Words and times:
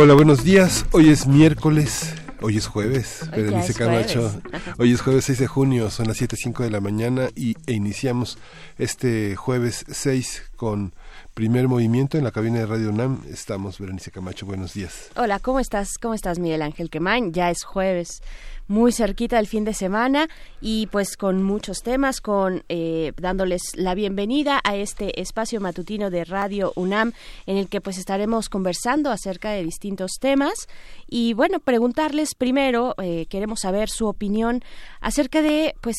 Hola, 0.00 0.14
buenos 0.14 0.44
días. 0.44 0.86
Hoy 0.92 1.08
es 1.08 1.26
miércoles. 1.26 2.14
Hoy 2.40 2.56
es 2.56 2.68
jueves, 2.68 3.28
Berenice 3.32 3.74
Camacho. 3.74 4.30
Hoy 4.78 4.92
es 4.92 5.00
jueves 5.00 5.24
6 5.24 5.40
de 5.40 5.46
junio, 5.48 5.90
son 5.90 6.06
las 6.06 6.20
7.05 6.22 6.62
de 6.62 6.70
la 6.70 6.80
mañana 6.80 7.30
y, 7.34 7.56
e 7.66 7.72
iniciamos 7.72 8.38
este 8.78 9.34
jueves 9.34 9.84
6 9.88 10.52
con 10.54 10.94
primer 11.34 11.66
movimiento 11.66 12.16
en 12.16 12.22
la 12.22 12.30
cabina 12.30 12.60
de 12.60 12.66
Radio 12.66 12.90
UNAM. 12.90 13.24
Estamos, 13.28 13.80
Berenice 13.80 14.12
Camacho, 14.12 14.46
buenos 14.46 14.72
días. 14.72 15.10
Hola, 15.16 15.40
¿cómo 15.40 15.58
estás? 15.58 15.98
¿Cómo 16.00 16.14
estás, 16.14 16.38
Miguel 16.38 16.62
Ángel 16.62 16.90
Quemain? 16.90 17.32
Ya 17.32 17.50
es 17.50 17.64
jueves 17.64 18.22
muy 18.68 18.92
cerquita 18.92 19.36
del 19.36 19.46
fin 19.46 19.64
de 19.64 19.74
semana 19.74 20.28
y 20.60 20.86
pues 20.88 21.16
con 21.16 21.42
muchos 21.42 21.82
temas, 21.82 22.20
con 22.20 22.62
eh, 22.68 23.12
dándoles 23.16 23.62
la 23.74 23.94
bienvenida 23.94 24.60
a 24.62 24.76
este 24.76 25.20
espacio 25.20 25.60
matutino 25.60 26.10
de 26.10 26.24
Radio 26.24 26.72
UNAM 26.76 27.12
en 27.46 27.56
el 27.56 27.68
que 27.68 27.80
pues 27.80 27.98
estaremos 27.98 28.48
conversando 28.48 29.10
acerca 29.10 29.50
de 29.50 29.64
distintos 29.64 30.12
temas 30.20 30.68
y 31.10 31.32
bueno, 31.32 31.58
preguntarles 31.58 32.34
primero, 32.34 32.94
eh, 33.02 33.26
queremos 33.30 33.60
saber 33.60 33.88
su 33.88 34.06
opinión 34.06 34.62
acerca 35.00 35.40
de 35.40 35.74
pues 35.80 35.96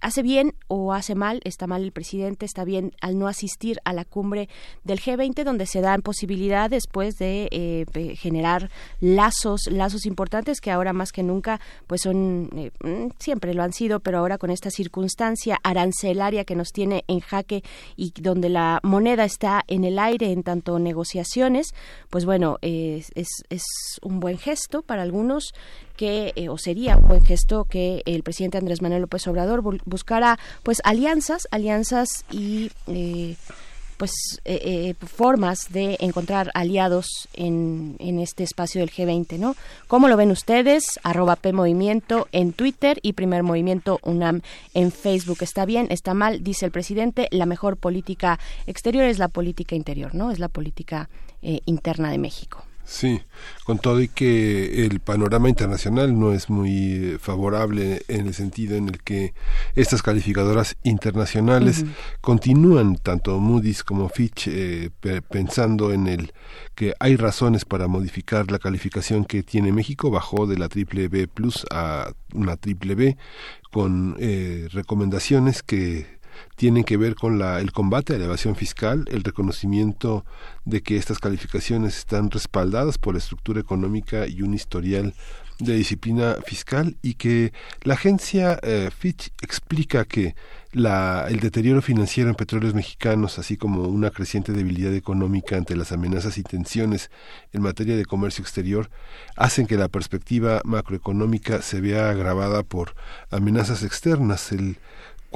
hace 0.00 0.22
bien 0.22 0.54
o 0.66 0.94
hace 0.94 1.14
mal, 1.14 1.42
está 1.44 1.66
mal 1.66 1.84
el 1.84 1.92
presidente, 1.92 2.46
está 2.46 2.64
bien 2.64 2.92
al 3.02 3.18
no 3.18 3.28
asistir 3.28 3.80
a 3.84 3.92
la 3.92 4.06
cumbre 4.06 4.48
del 4.82 5.00
G20 5.00 5.44
donde 5.44 5.66
se 5.66 5.82
dan 5.82 6.00
posibilidades 6.00 6.84
pues 6.90 7.16
de 7.16 7.48
eh, 7.50 8.16
generar 8.16 8.70
lazos, 9.00 9.68
lazos 9.70 10.06
importantes 10.06 10.62
que 10.62 10.70
ahora 10.70 10.94
más 10.94 11.12
que 11.12 11.22
nunca 11.22 11.60
pues 11.86 12.00
son, 12.02 12.48
eh, 12.56 12.70
mm, 12.82 13.10
siempre 13.18 13.52
lo 13.52 13.62
han 13.62 13.74
sido, 13.74 14.00
pero 14.00 14.18
ahora 14.18 14.38
con 14.38 14.50
esta 14.50 14.70
circunstancia 14.70 15.58
arancelaria 15.64 16.44
que 16.44 16.56
nos 16.56 16.72
tiene 16.72 17.04
en 17.08 17.20
jaque 17.20 17.62
y 17.94 18.12
donde 18.20 18.48
la 18.48 18.80
moneda 18.82 19.24
está 19.24 19.64
en 19.66 19.84
el 19.84 19.98
aire 19.98 20.32
en 20.32 20.42
tanto 20.42 20.78
negociaciones, 20.78 21.74
pues 22.08 22.24
bueno, 22.24 22.56
es, 22.62 23.10
es, 23.14 23.62
un 24.02 24.20
buen 24.20 24.38
gesto 24.46 24.82
para 24.82 25.02
algunos 25.02 25.54
que 25.96 26.32
eh, 26.36 26.48
o 26.48 26.56
sería 26.56 26.96
un 26.96 27.08
buen 27.08 27.24
gesto 27.24 27.64
que 27.64 28.02
el 28.06 28.22
presidente 28.22 28.58
Andrés 28.58 28.82
Manuel 28.82 29.02
López 29.02 29.26
Obrador 29.26 29.62
buscara 29.84 30.38
pues 30.62 30.80
alianzas 30.84 31.48
alianzas 31.50 32.24
y 32.30 32.70
eh, 32.86 33.34
pues 33.96 34.12
eh, 34.44 34.94
eh, 35.00 35.06
formas 35.06 35.72
de 35.72 35.96
encontrar 36.00 36.50
aliados 36.54 37.28
en, 37.34 37.96
en, 37.98 38.18
este 38.18 38.44
espacio 38.44 38.80
del 38.80 38.90
G20, 38.90 39.38
¿no? 39.38 39.56
¿Cómo 39.86 40.08
lo 40.08 40.16
ven 40.16 40.30
ustedes? 40.30 41.00
Arroba 41.02 41.36
P 41.36 41.52
Movimiento 41.52 42.28
en 42.32 42.52
Twitter 42.52 42.98
y 43.02 43.14
Primer 43.14 43.42
Movimiento 43.42 43.98
UNAM 44.02 44.42
en 44.74 44.92
Facebook. 44.92 45.38
¿Está 45.40 45.64
bien? 45.64 45.86
¿Está 45.90 46.14
mal? 46.14 46.44
Dice 46.44 46.66
el 46.66 46.72
presidente. 46.72 47.28
La 47.30 47.46
mejor 47.46 47.76
política 47.76 48.38
exterior 48.66 49.04
es 49.04 49.18
la 49.18 49.28
política 49.28 49.74
interior, 49.74 50.14
¿no? 50.14 50.30
Es 50.30 50.38
la 50.38 50.48
política 50.48 51.08
eh, 51.42 51.60
interna 51.64 52.10
de 52.10 52.18
México. 52.18 52.64
Sí, 52.88 53.20
con 53.64 53.80
todo 53.80 54.00
y 54.00 54.06
que 54.06 54.86
el 54.86 55.00
panorama 55.00 55.48
internacional 55.48 56.16
no 56.16 56.32
es 56.32 56.48
muy 56.48 56.92
eh, 56.92 57.18
favorable 57.20 58.02
en 58.06 58.28
el 58.28 58.34
sentido 58.34 58.76
en 58.76 58.88
el 58.88 59.02
que 59.02 59.34
estas 59.74 60.02
calificadoras 60.02 60.76
internacionales 60.84 61.84
continúan, 62.20 62.94
tanto 62.94 63.40
Moody's 63.40 63.82
como 63.82 64.08
Fitch, 64.08 64.46
eh, 64.46 64.90
pensando 65.28 65.92
en 65.92 66.06
el 66.06 66.32
que 66.76 66.94
hay 67.00 67.16
razones 67.16 67.64
para 67.64 67.88
modificar 67.88 68.52
la 68.52 68.60
calificación 68.60 69.24
que 69.24 69.42
tiene 69.42 69.72
México, 69.72 70.12
bajó 70.12 70.46
de 70.46 70.56
la 70.56 70.68
triple 70.68 71.08
B 71.08 71.26
plus 71.26 71.66
a 71.72 72.12
una 72.34 72.56
triple 72.56 72.94
B, 72.94 73.16
con 73.72 74.16
eh, 74.20 74.68
recomendaciones 74.70 75.64
que 75.64 76.15
tienen 76.56 76.84
que 76.84 76.96
ver 76.96 77.14
con 77.14 77.38
la, 77.38 77.60
el 77.60 77.72
combate 77.72 78.14
a 78.14 78.18
la 78.18 78.24
evasión 78.26 78.56
fiscal, 78.56 79.04
el 79.10 79.24
reconocimiento 79.24 80.24
de 80.64 80.82
que 80.82 80.96
estas 80.96 81.18
calificaciones 81.18 81.98
están 81.98 82.30
respaldadas 82.30 82.98
por 82.98 83.14
la 83.14 83.18
estructura 83.18 83.60
económica 83.60 84.26
y 84.26 84.42
un 84.42 84.54
historial 84.54 85.14
de 85.58 85.74
disciplina 85.74 86.36
fiscal 86.44 86.96
y 87.02 87.14
que 87.14 87.52
la 87.82 87.94
agencia 87.94 88.58
eh, 88.62 88.90
Fitch 88.96 89.32
explica 89.40 90.04
que 90.04 90.34
la, 90.72 91.26
el 91.30 91.40
deterioro 91.40 91.80
financiero 91.80 92.28
en 92.28 92.36
petróleos 92.36 92.74
mexicanos, 92.74 93.38
así 93.38 93.56
como 93.56 93.84
una 93.84 94.10
creciente 94.10 94.52
debilidad 94.52 94.92
económica 94.92 95.56
ante 95.56 95.74
las 95.74 95.92
amenazas 95.92 96.36
y 96.36 96.42
tensiones 96.42 97.10
en 97.52 97.62
materia 97.62 97.96
de 97.96 98.04
comercio 98.04 98.42
exterior, 98.42 98.90
hacen 99.36 99.66
que 99.66 99.78
la 99.78 99.88
perspectiva 99.88 100.60
macroeconómica 100.64 101.62
se 101.62 101.80
vea 101.80 102.10
agravada 102.10 102.62
por 102.62 102.94
amenazas 103.30 103.82
externas. 103.82 104.52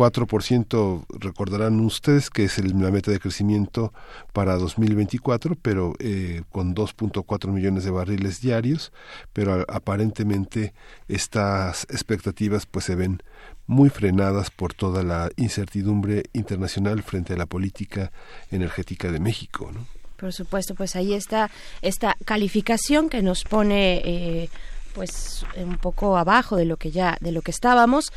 4% 0.01 1.05
recordarán 1.11 1.79
ustedes 1.81 2.31
que 2.31 2.45
es 2.45 2.57
el, 2.57 2.81
la 2.81 2.91
meta 2.91 3.11
de 3.11 3.21
crecimiento 3.21 3.93
para 4.33 4.57
2024, 4.57 5.57
pero 5.61 5.93
eh, 5.99 6.41
con 6.51 6.75
2.4 6.75 7.49
millones 7.49 7.85
de 7.85 7.91
barriles 7.91 8.41
diarios, 8.41 8.93
pero 9.35 9.67
aparentemente 9.69 10.73
estas 11.07 11.85
expectativas 11.91 12.65
pues 12.65 12.87
se 12.87 12.95
ven 12.95 13.23
muy 13.67 13.91
frenadas 13.91 14.51
por 14.51 14.73
toda 14.73 15.03
la 15.03 15.29
incertidumbre 15.37 16.23
internacional 16.33 17.03
frente 17.03 17.35
a 17.35 17.37
la 17.37 17.45
política 17.45 18.11
energética 18.51 19.13
de 19.13 19.21
México, 19.21 19.71
¿no? 19.71 19.87
Por 20.17 20.33
supuesto, 20.33 20.75
pues 20.75 20.97
ahí 20.97 21.13
está 21.13 21.51
esta 21.83 22.17
calificación 22.25 23.11
que 23.11 23.23
nos 23.23 23.45
pone 23.45 24.01
eh, 24.05 24.51
pues 24.95 25.45
un 25.57 25.77
poco 25.77 26.17
abajo 26.17 26.57
de 26.57 26.65
lo 26.65 26.77
que 26.77 26.91
ya 26.91 27.17
de 27.21 27.33
lo 27.33 27.43
que 27.43 27.51
estábamos 27.51 28.13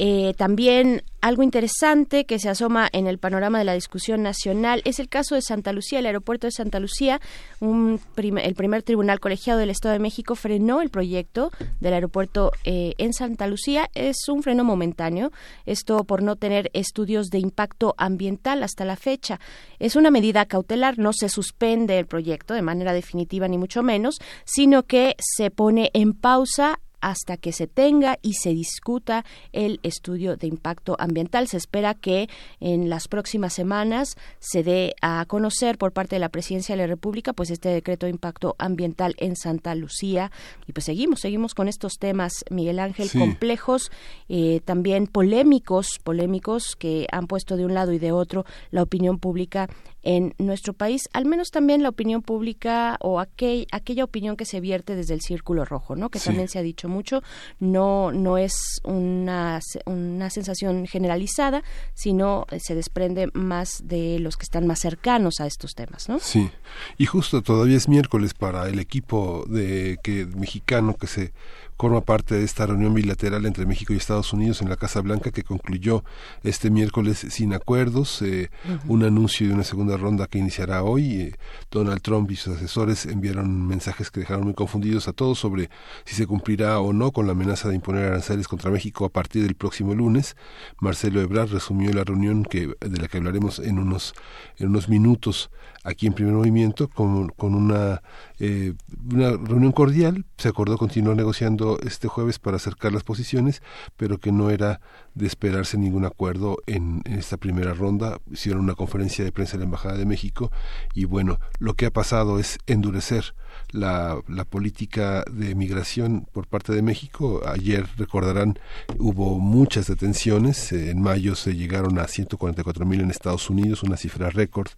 eh, 0.00 0.32
también 0.36 1.02
algo 1.20 1.42
interesante 1.42 2.24
que 2.24 2.38
se 2.38 2.48
asoma 2.48 2.88
en 2.92 3.08
el 3.08 3.18
panorama 3.18 3.58
de 3.58 3.64
la 3.64 3.72
discusión 3.72 4.22
nacional 4.22 4.80
es 4.84 5.00
el 5.00 5.08
caso 5.08 5.34
de 5.34 5.42
Santa 5.42 5.72
Lucía, 5.72 5.98
el 5.98 6.06
aeropuerto 6.06 6.46
de 6.46 6.52
Santa 6.52 6.78
Lucía. 6.78 7.20
Un 7.58 8.00
el 8.16 8.54
primer 8.54 8.84
tribunal 8.84 9.18
colegiado 9.18 9.58
del 9.58 9.70
Estado 9.70 9.94
de 9.94 9.98
México 9.98 10.36
frenó 10.36 10.82
el 10.82 10.90
proyecto 10.90 11.50
del 11.80 11.94
aeropuerto 11.94 12.52
eh, 12.62 12.94
en 12.98 13.12
Santa 13.12 13.48
Lucía. 13.48 13.90
Es 13.94 14.28
un 14.28 14.44
freno 14.44 14.62
momentáneo, 14.62 15.32
esto 15.66 16.04
por 16.04 16.22
no 16.22 16.36
tener 16.36 16.70
estudios 16.74 17.26
de 17.26 17.40
impacto 17.40 17.96
ambiental 17.98 18.62
hasta 18.62 18.84
la 18.84 18.94
fecha. 18.94 19.40
Es 19.80 19.96
una 19.96 20.12
medida 20.12 20.46
cautelar, 20.46 20.96
no 20.96 21.12
se 21.12 21.28
suspende 21.28 21.98
el 21.98 22.06
proyecto 22.06 22.54
de 22.54 22.62
manera 22.62 22.92
definitiva 22.92 23.48
ni 23.48 23.58
mucho 23.58 23.82
menos, 23.82 24.18
sino 24.44 24.84
que 24.84 25.16
se 25.18 25.50
pone 25.50 25.90
en 25.92 26.12
pausa 26.12 26.78
hasta 27.00 27.36
que 27.36 27.52
se 27.52 27.66
tenga 27.66 28.18
y 28.22 28.34
se 28.34 28.50
discuta 28.50 29.24
el 29.52 29.80
estudio 29.82 30.36
de 30.36 30.46
impacto 30.46 30.96
ambiental. 30.98 31.48
Se 31.48 31.56
espera 31.56 31.94
que 31.94 32.28
en 32.60 32.88
las 32.88 33.08
próximas 33.08 33.52
semanas 33.52 34.16
se 34.38 34.62
dé 34.62 34.94
a 35.02 35.24
conocer 35.26 35.78
por 35.78 35.92
parte 35.92 36.16
de 36.16 36.20
la 36.20 36.28
Presidencia 36.28 36.74
de 36.74 36.82
la 36.82 36.86
República 36.86 37.32
pues 37.32 37.50
este 37.50 37.68
decreto 37.68 38.06
de 38.06 38.10
impacto 38.10 38.56
ambiental 38.58 39.14
en 39.18 39.36
Santa 39.36 39.74
Lucía 39.74 40.30
y 40.66 40.72
pues 40.72 40.84
seguimos 40.84 41.20
seguimos 41.20 41.54
con 41.54 41.68
estos 41.68 41.98
temas 41.98 42.44
Miguel 42.50 42.78
Ángel 42.78 43.10
complejos 43.10 43.90
eh, 44.28 44.60
también 44.64 45.06
polémicos 45.06 45.98
polémicos 46.02 46.76
que 46.76 47.06
han 47.12 47.26
puesto 47.26 47.56
de 47.56 47.64
un 47.64 47.74
lado 47.74 47.92
y 47.92 47.98
de 47.98 48.12
otro 48.12 48.44
la 48.70 48.82
opinión 48.82 49.18
pública 49.18 49.68
en 50.02 50.34
nuestro 50.38 50.72
país, 50.72 51.08
al 51.12 51.26
menos 51.26 51.50
también 51.50 51.82
la 51.82 51.88
opinión 51.88 52.22
pública 52.22 52.96
o 53.00 53.20
aquel, 53.20 53.66
aquella 53.72 54.04
opinión 54.04 54.36
que 54.36 54.44
se 54.44 54.60
vierte 54.60 54.94
desde 54.94 55.14
el 55.14 55.20
círculo 55.20 55.64
rojo, 55.64 55.96
¿no? 55.96 56.10
Que 56.10 56.20
también 56.20 56.48
se 56.48 56.58
ha 56.58 56.62
dicho 56.62 56.88
mucho, 56.88 57.22
no 57.58 58.12
no 58.12 58.38
es 58.38 58.80
una, 58.84 59.60
una 59.86 60.30
sensación 60.30 60.86
generalizada, 60.86 61.62
sino 61.94 62.46
se 62.58 62.74
desprende 62.74 63.28
más 63.34 63.82
de 63.84 64.18
los 64.18 64.36
que 64.36 64.44
están 64.44 64.66
más 64.66 64.80
cercanos 64.80 65.40
a 65.40 65.46
estos 65.46 65.74
temas, 65.74 66.08
¿no? 66.08 66.18
Sí. 66.18 66.50
Y 66.96 67.06
justo 67.06 67.42
todavía 67.42 67.76
es 67.76 67.88
miércoles 67.88 68.34
para 68.34 68.68
el 68.68 68.78
equipo 68.78 69.44
de 69.48 69.98
que 70.02 70.26
mexicano 70.26 70.94
que 70.94 71.06
se 71.06 71.32
forma 71.78 72.00
parte 72.00 72.34
de 72.34 72.44
esta 72.44 72.66
reunión 72.66 72.92
bilateral 72.92 73.46
entre 73.46 73.64
México 73.64 73.92
y 73.92 73.96
Estados 73.96 74.32
Unidos 74.32 74.60
en 74.62 74.68
la 74.68 74.76
Casa 74.76 75.00
Blanca 75.00 75.30
que 75.30 75.44
concluyó 75.44 76.02
este 76.42 76.70
miércoles 76.70 77.24
sin 77.30 77.54
acuerdos, 77.54 78.20
eh, 78.22 78.50
un 78.88 79.04
anuncio 79.04 79.46
de 79.46 79.54
una 79.54 79.62
segunda 79.62 79.96
ronda 79.96 80.26
que 80.26 80.38
iniciará 80.38 80.82
hoy. 80.82 81.20
Eh, 81.20 81.34
Donald 81.70 82.02
Trump 82.02 82.30
y 82.32 82.36
sus 82.36 82.56
asesores 82.56 83.06
enviaron 83.06 83.66
mensajes 83.66 84.10
que 84.10 84.20
dejaron 84.20 84.44
muy 84.44 84.54
confundidos 84.54 85.06
a 85.06 85.12
todos 85.12 85.38
sobre 85.38 85.70
si 86.04 86.16
se 86.16 86.26
cumplirá 86.26 86.80
o 86.80 86.92
no 86.92 87.12
con 87.12 87.26
la 87.26 87.32
amenaza 87.32 87.68
de 87.68 87.76
imponer 87.76 88.06
aranceles 88.06 88.48
contra 88.48 88.72
México 88.72 89.04
a 89.04 89.10
partir 89.10 89.44
del 89.44 89.54
próximo 89.54 89.94
lunes. 89.94 90.36
Marcelo 90.80 91.20
Ebrard 91.20 91.50
resumió 91.50 91.92
la 91.92 92.02
reunión 92.02 92.44
que 92.44 92.74
de 92.80 92.98
la 93.00 93.06
que 93.06 93.18
hablaremos 93.18 93.60
en 93.60 93.78
unos 93.78 94.14
en 94.56 94.68
unos 94.68 94.88
minutos 94.88 95.50
aquí 95.84 96.06
en 96.06 96.12
Primer 96.12 96.34
Movimiento 96.34 96.88
con, 96.88 97.28
con 97.30 97.54
una, 97.54 98.02
eh, 98.38 98.74
una 99.12 99.30
reunión 99.30 99.72
cordial. 99.72 100.24
Se 100.36 100.48
acordó 100.48 100.76
continuar 100.78 101.16
negociando 101.16 101.78
este 101.82 102.08
jueves 102.08 102.38
para 102.38 102.56
acercar 102.56 102.92
las 102.92 103.04
posiciones, 103.04 103.62
pero 103.96 104.18
que 104.18 104.32
no 104.32 104.50
era 104.50 104.80
de 105.14 105.26
esperarse 105.26 105.78
ningún 105.78 106.04
acuerdo 106.04 106.58
en, 106.66 107.02
en, 107.04 107.18
esta 107.18 107.36
primera 107.36 107.74
ronda. 107.74 108.20
Hicieron 108.30 108.62
una 108.62 108.74
conferencia 108.74 109.24
de 109.24 109.32
prensa 109.32 109.54
en 109.54 109.60
la 109.60 109.64
Embajada 109.64 109.96
de 109.96 110.06
México 110.06 110.50
y 110.94 111.04
bueno, 111.04 111.38
lo 111.58 111.74
que 111.74 111.86
ha 111.86 111.90
pasado 111.90 112.38
es 112.38 112.58
endurecer 112.66 113.34
la, 113.70 114.20
la 114.28 114.44
política 114.44 115.24
de 115.30 115.54
migración 115.54 116.26
por 116.32 116.46
parte 116.46 116.72
de 116.72 116.82
México. 116.82 117.42
Ayer, 117.46 117.86
recordarán, 117.96 118.58
hubo 118.98 119.38
muchas 119.38 119.86
detenciones. 119.86 120.72
En 120.72 121.00
mayo 121.02 121.34
se 121.34 121.54
llegaron 121.54 121.98
a 121.98 122.08
144 122.08 122.86
mil 122.86 123.00
en 123.00 123.10
Estados 123.10 123.50
Unidos, 123.50 123.82
una 123.82 123.96
cifra 123.96 124.30
récord 124.30 124.68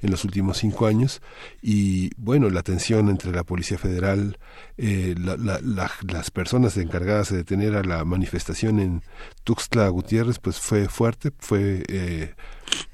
en 0.00 0.10
los 0.10 0.24
últimos 0.24 0.58
cinco 0.58 0.86
años. 0.86 1.22
Y 1.62 2.10
bueno, 2.16 2.50
la 2.50 2.62
tensión 2.62 3.08
entre 3.08 3.32
la 3.32 3.44
Policía 3.44 3.78
Federal, 3.78 4.38
eh, 4.76 5.14
la, 5.18 5.36
la, 5.36 5.60
la, 5.60 5.90
las 6.08 6.30
personas 6.30 6.76
encargadas 6.76 7.30
de 7.30 7.38
detener 7.38 7.74
a 7.76 7.82
la 7.82 8.04
manifestación 8.04 8.80
en 8.80 9.02
Tuxtla 9.44 9.88
Gutiérrez, 9.88 10.38
pues 10.38 10.60
fue 10.60 10.88
fuerte, 10.88 11.32
fue 11.38 11.84
eh, 11.88 12.34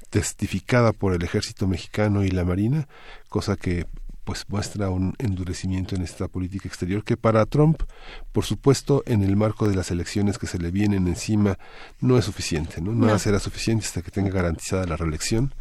testificada 0.09 0.93
por 0.93 1.13
el 1.13 1.23
ejército 1.23 1.67
mexicano 1.67 2.23
y 2.23 2.29
la 2.29 2.45
marina, 2.45 2.87
cosa 3.29 3.55
que 3.55 3.87
pues 4.23 4.45
muestra 4.47 4.89
un 4.89 5.15
endurecimiento 5.19 5.95
en 5.95 6.01
esta 6.01 6.27
política 6.27 6.67
exterior 6.67 7.03
que 7.03 7.17
para 7.17 7.45
Trump, 7.45 7.83
por 8.31 8.45
supuesto, 8.45 9.03
en 9.05 9.23
el 9.23 9.35
marco 9.35 9.67
de 9.67 9.75
las 9.75 9.91
elecciones 9.91 10.37
que 10.37 10.47
se 10.47 10.59
le 10.59 10.71
vienen 10.71 11.07
encima, 11.07 11.57
no 11.99 12.17
es 12.17 12.25
suficiente, 12.25 12.81
¿no? 12.81 12.93
No. 12.93 13.19
será 13.19 13.39
suficiente 13.39 13.85
hasta 13.85 14.01
que 14.01 14.11
tenga 14.11 14.29
garantizada 14.29 14.85
la 14.85 14.97
reelección 14.97 15.53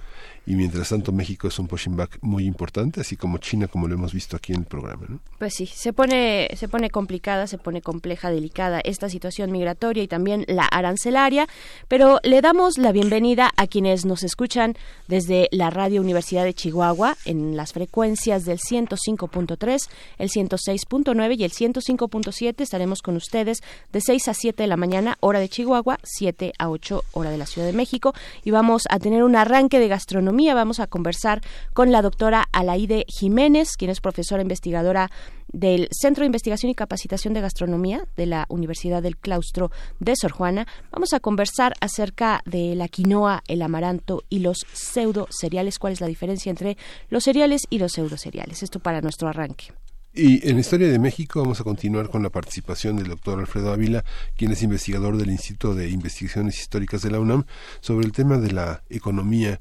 y 0.47 0.55
mientras 0.55 0.89
tanto 0.89 1.13
México 1.13 1.49
es 1.49 1.59
un 1.59 1.69
pushing 1.69 1.97
back 1.97 2.19
muy 2.21 2.45
importante, 2.45 3.01
así 3.01 3.17
como 3.17 3.39
China, 3.39 3.69
como 3.69 3.89
lo 3.89 3.95
hemos 3.95 4.13
visto 4.13 4.37
aquí 4.37 4.53
en 4.53 4.61
el 4.61 4.67
programa. 4.67 5.07
¿no? 5.09 5.21
Pues 5.39 5.55
sí, 5.55 5.67
se 5.67 5.93
pone, 5.93 6.49
se 6.57 6.69
pone 6.69 6.91
complicada, 6.91 7.47
se 7.47 7.59
pone 7.59 7.83
compleja, 7.83 8.31
delicada 8.31 8.81
esta 8.85 9.09
situación 9.09 9.53
migratoria 9.53 10.03
y 10.03 10.09
también 10.09 10.45
la 10.49 10.65
arancelaria, 10.65 11.49
pero 11.89 12.19
le 12.23 12.41
damos 12.41 12.79
la 12.79 12.93
bienvenida 12.93 13.51
a 13.57 13.67
quienes 13.67 14.05
nos 14.05 14.23
escuchan 14.23 14.77
desde 15.09 15.49
la 15.53 15.71
Radio 15.71 16.01
Universidad 16.01 16.45
de 16.45 16.55
Chihuahua 16.55 17.17
en 17.25 17.57
las 17.57 17.73
frecuencias 17.73 18.45
del 18.45 18.59
105.3, 18.59 19.89
el 20.19 20.31
106.9 20.31 21.39
y 21.39 21.45
el 21.45 21.53
105.7. 21.53 22.61
Estaremos 22.61 23.03
con 23.03 23.17
ustedes 23.17 23.59
de 23.93 24.01
6 24.01 24.29
a 24.29 24.35
7 24.35 24.63
de 24.63 24.67
la 24.67 24.77
mañana, 24.77 25.17
hora 25.21 25.41
de 25.41 25.49
Chihuahua, 25.49 25.99
7 26.03 26.53
a 26.59 26.69
8 26.69 27.05
hora 27.13 27.31
de 27.31 27.39
la 27.39 27.47
Ciudad 27.47 27.67
de 27.67 27.73
México 27.73 28.15
y 28.45 28.51
vamos 28.51 28.85
a 28.91 28.99
tener 28.99 29.25
un 29.25 29.37
arranque 29.37 29.79
de 29.79 29.89
gastronomía 29.89 30.12
Vamos 30.13 30.81
a 30.81 30.87
conversar 30.87 31.41
con 31.73 31.91
la 31.91 32.03
doctora 32.03 32.45
Alaide 32.53 33.05
Jiménez, 33.09 33.77
quien 33.79 33.91
es 33.91 34.01
profesora 34.01 34.43
investigadora 34.43 35.11
del 35.53 35.89
Centro 35.91 36.23
de 36.23 36.27
Investigación 36.27 36.71
y 36.71 36.75
Capacitación 36.75 37.33
de 37.33 37.41
Gastronomía 37.41 38.07
de 38.17 38.27
la 38.27 38.47
Universidad 38.49 39.03
del 39.03 39.17
Claustro 39.17 39.71
de 40.01 40.15
Sor 40.17 40.33
Juana. 40.33 40.67
Vamos 40.91 41.15
a 41.15 41.21
conversar 41.21 41.75
acerca 41.81 42.43
de 42.45 42.75
la 42.75 42.89
quinoa, 42.89 43.43
el 43.49 43.63
amaranto 43.63 44.23
y 44.29 44.41
los 44.41 44.67
pseudo 44.73 45.29
cereales. 45.31 45.79
¿Cuál 45.79 45.95
es 45.95 46.01
la 46.01 46.07
diferencia 46.07 46.51
entre 46.51 46.77
los 47.09 47.25
cereales 47.25 47.63
y 47.71 47.79
los 47.79 47.93
pseudo 47.93 48.19
cereales? 48.19 48.63
Esto 48.63 48.81
para 48.81 49.01
nuestro 49.01 49.29
arranque. 49.29 49.73
Y 50.15 50.47
en 50.47 50.59
Historia 50.59 50.89
de 50.89 50.99
México 50.99 51.41
vamos 51.41 51.59
a 51.63 51.65
continuar 51.65 52.11
con 52.11 52.23
la 52.23 52.29
participación 52.29 52.97
del 52.97 53.09
doctor 53.09 53.41
Alfredo 53.41 53.73
Ávila, 53.73 54.05
quien 54.37 54.53
es 54.53 54.63
investigador 54.63 55.17
del 55.17 55.31
Instituto 55.31 55.75
de 55.75 55.89
Investigaciones 55.89 56.59
Históricas 56.59 57.01
de 57.01 57.11
la 57.11 57.19
UNAM, 57.19 57.47
sobre 57.81 58.05
el 58.05 58.13
tema 58.13 58.37
de 58.37 58.53
la 58.53 58.83
economía 58.91 59.59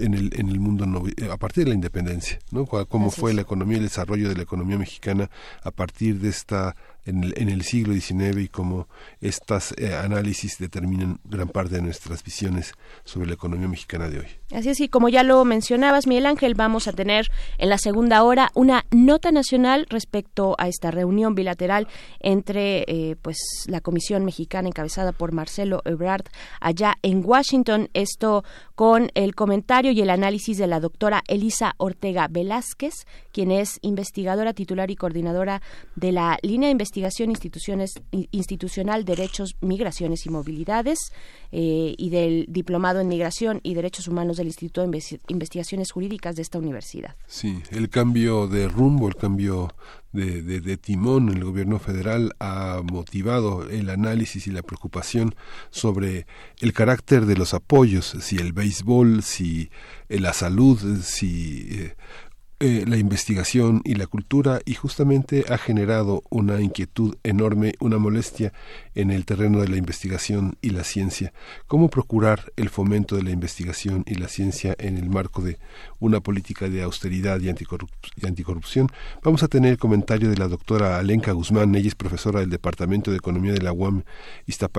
en 0.00 0.14
el, 0.14 0.30
en 0.34 0.48
el 0.48 0.60
mundo 0.60 0.84
a 1.30 1.36
partir 1.36 1.64
de 1.64 1.70
la 1.70 1.74
independencia, 1.74 2.38
¿no? 2.50 2.66
Cómo 2.66 3.10
fue 3.10 3.34
la 3.34 3.42
economía, 3.42 3.78
el 3.78 3.84
desarrollo 3.84 4.28
de 4.28 4.36
la 4.36 4.42
economía 4.42 4.78
mexicana 4.78 5.30
a 5.62 5.70
partir 5.70 6.20
de 6.20 6.28
esta 6.28 6.76
en 7.04 7.24
el, 7.24 7.34
en 7.36 7.48
el 7.48 7.62
siglo 7.62 7.94
XIX 7.94 8.38
y 8.38 8.48
cómo 8.48 8.88
estos 9.20 9.74
eh, 9.78 9.94
análisis 9.94 10.58
determinan 10.58 11.20
gran 11.24 11.48
parte 11.48 11.76
de 11.76 11.82
nuestras 11.82 12.22
visiones 12.22 12.74
sobre 13.04 13.28
la 13.28 13.34
economía 13.34 13.68
mexicana 13.68 14.08
de 14.08 14.20
hoy. 14.20 14.37
Así 14.50 14.70
es, 14.70 14.80
y 14.80 14.88
como 14.88 15.10
ya 15.10 15.22
lo 15.24 15.44
mencionabas, 15.44 16.06
Miguel 16.06 16.24
Ángel, 16.24 16.54
vamos 16.54 16.88
a 16.88 16.92
tener 16.92 17.30
en 17.58 17.68
la 17.68 17.76
segunda 17.76 18.22
hora 18.22 18.50
una 18.54 18.86
nota 18.90 19.30
nacional 19.30 19.86
respecto 19.90 20.54
a 20.56 20.68
esta 20.68 20.90
reunión 20.90 21.34
bilateral 21.34 21.86
entre 22.20 22.84
eh, 22.88 23.16
pues 23.20 23.36
la 23.66 23.82
Comisión 23.82 24.24
Mexicana 24.24 24.68
encabezada 24.68 25.12
por 25.12 25.32
Marcelo 25.32 25.82
Ebrard 25.84 26.24
allá 26.60 26.94
en 27.02 27.22
Washington. 27.22 27.90
Esto 27.92 28.42
con 28.74 29.10
el 29.14 29.34
comentario 29.34 29.92
y 29.92 30.00
el 30.00 30.08
análisis 30.08 30.56
de 30.56 30.66
la 30.66 30.80
doctora 30.80 31.22
Elisa 31.28 31.74
Ortega 31.76 32.26
Velázquez, 32.30 32.94
quien 33.32 33.50
es 33.50 33.78
investigadora 33.82 34.54
titular 34.54 34.90
y 34.90 34.96
coordinadora 34.96 35.60
de 35.94 36.12
la 36.12 36.38
línea 36.40 36.68
de 36.68 36.72
investigación 36.72 37.28
instituciones, 37.28 38.00
institucional 38.30 39.04
Derechos, 39.04 39.56
Migraciones 39.60 40.24
y 40.24 40.30
Movilidades 40.30 40.98
eh, 41.50 41.94
y 41.96 42.10
del 42.10 42.46
Diplomado 42.48 43.00
en 43.00 43.08
Migración 43.08 43.60
y 43.62 43.74
Derechos 43.74 44.08
Humanos 44.08 44.36
del 44.36 44.48
Instituto 44.48 44.86
de 44.86 45.02
Investigaciones 45.28 45.90
Jurídicas 45.90 46.36
de 46.36 46.42
esta 46.42 46.58
universidad. 46.58 47.16
Sí, 47.26 47.62
el 47.70 47.88
cambio 47.88 48.48
de 48.48 48.68
rumbo, 48.68 49.08
el 49.08 49.16
cambio 49.16 49.74
de, 50.12 50.42
de, 50.42 50.60
de, 50.60 50.76
timón 50.76 51.28
en 51.28 51.38
el 51.38 51.44
gobierno 51.44 51.78
federal 51.78 52.34
ha 52.38 52.80
motivado 52.82 53.68
el 53.68 53.90
análisis 53.90 54.46
y 54.46 54.50
la 54.50 54.62
preocupación 54.62 55.34
sobre 55.70 56.26
el 56.60 56.72
carácter 56.72 57.26
de 57.26 57.36
los 57.36 57.54
apoyos, 57.54 58.16
si 58.20 58.36
el 58.36 58.52
béisbol, 58.52 59.22
si 59.22 59.70
eh, 60.08 60.18
la 60.18 60.32
salud, 60.32 60.78
si 61.02 61.68
eh, 61.70 61.96
eh, 62.60 62.84
la 62.88 62.96
investigación 62.96 63.82
y 63.84 63.94
la 63.94 64.08
cultura 64.08 64.58
y 64.64 64.74
justamente 64.74 65.44
ha 65.48 65.58
generado 65.58 66.24
una 66.28 66.60
inquietud 66.60 67.14
enorme, 67.22 67.74
una 67.78 67.98
molestia 67.98 68.52
en 68.96 69.12
el 69.12 69.24
terreno 69.26 69.60
de 69.60 69.68
la 69.68 69.76
investigación 69.76 70.56
y 70.60 70.70
la 70.70 70.82
ciencia. 70.82 71.32
¿Cómo 71.68 71.88
procurar 71.88 72.52
el 72.56 72.68
fomento 72.68 73.14
de 73.14 73.22
la 73.22 73.30
investigación 73.30 74.02
y 74.08 74.14
la 74.14 74.26
ciencia 74.26 74.74
en 74.80 74.98
el 74.98 75.08
marco 75.08 75.40
de 75.40 75.60
una 76.00 76.18
política 76.18 76.68
de 76.68 76.82
austeridad 76.82 77.40
y, 77.40 77.48
anticorrup 77.48 77.90
y 78.16 78.26
anticorrupción? 78.26 78.88
Vamos 79.22 79.44
a 79.44 79.48
tener 79.48 79.70
el 79.70 79.78
comentario 79.78 80.28
de 80.28 80.36
la 80.36 80.48
doctora 80.48 80.98
Alenka 80.98 81.30
Guzmán, 81.30 81.76
ella 81.76 81.86
es 81.86 81.94
profesora 81.94 82.40
del 82.40 82.50
Departamento 82.50 83.12
de 83.12 83.18
Economía 83.18 83.52
de 83.52 83.62
la 83.62 83.72
UAM, 83.72 84.02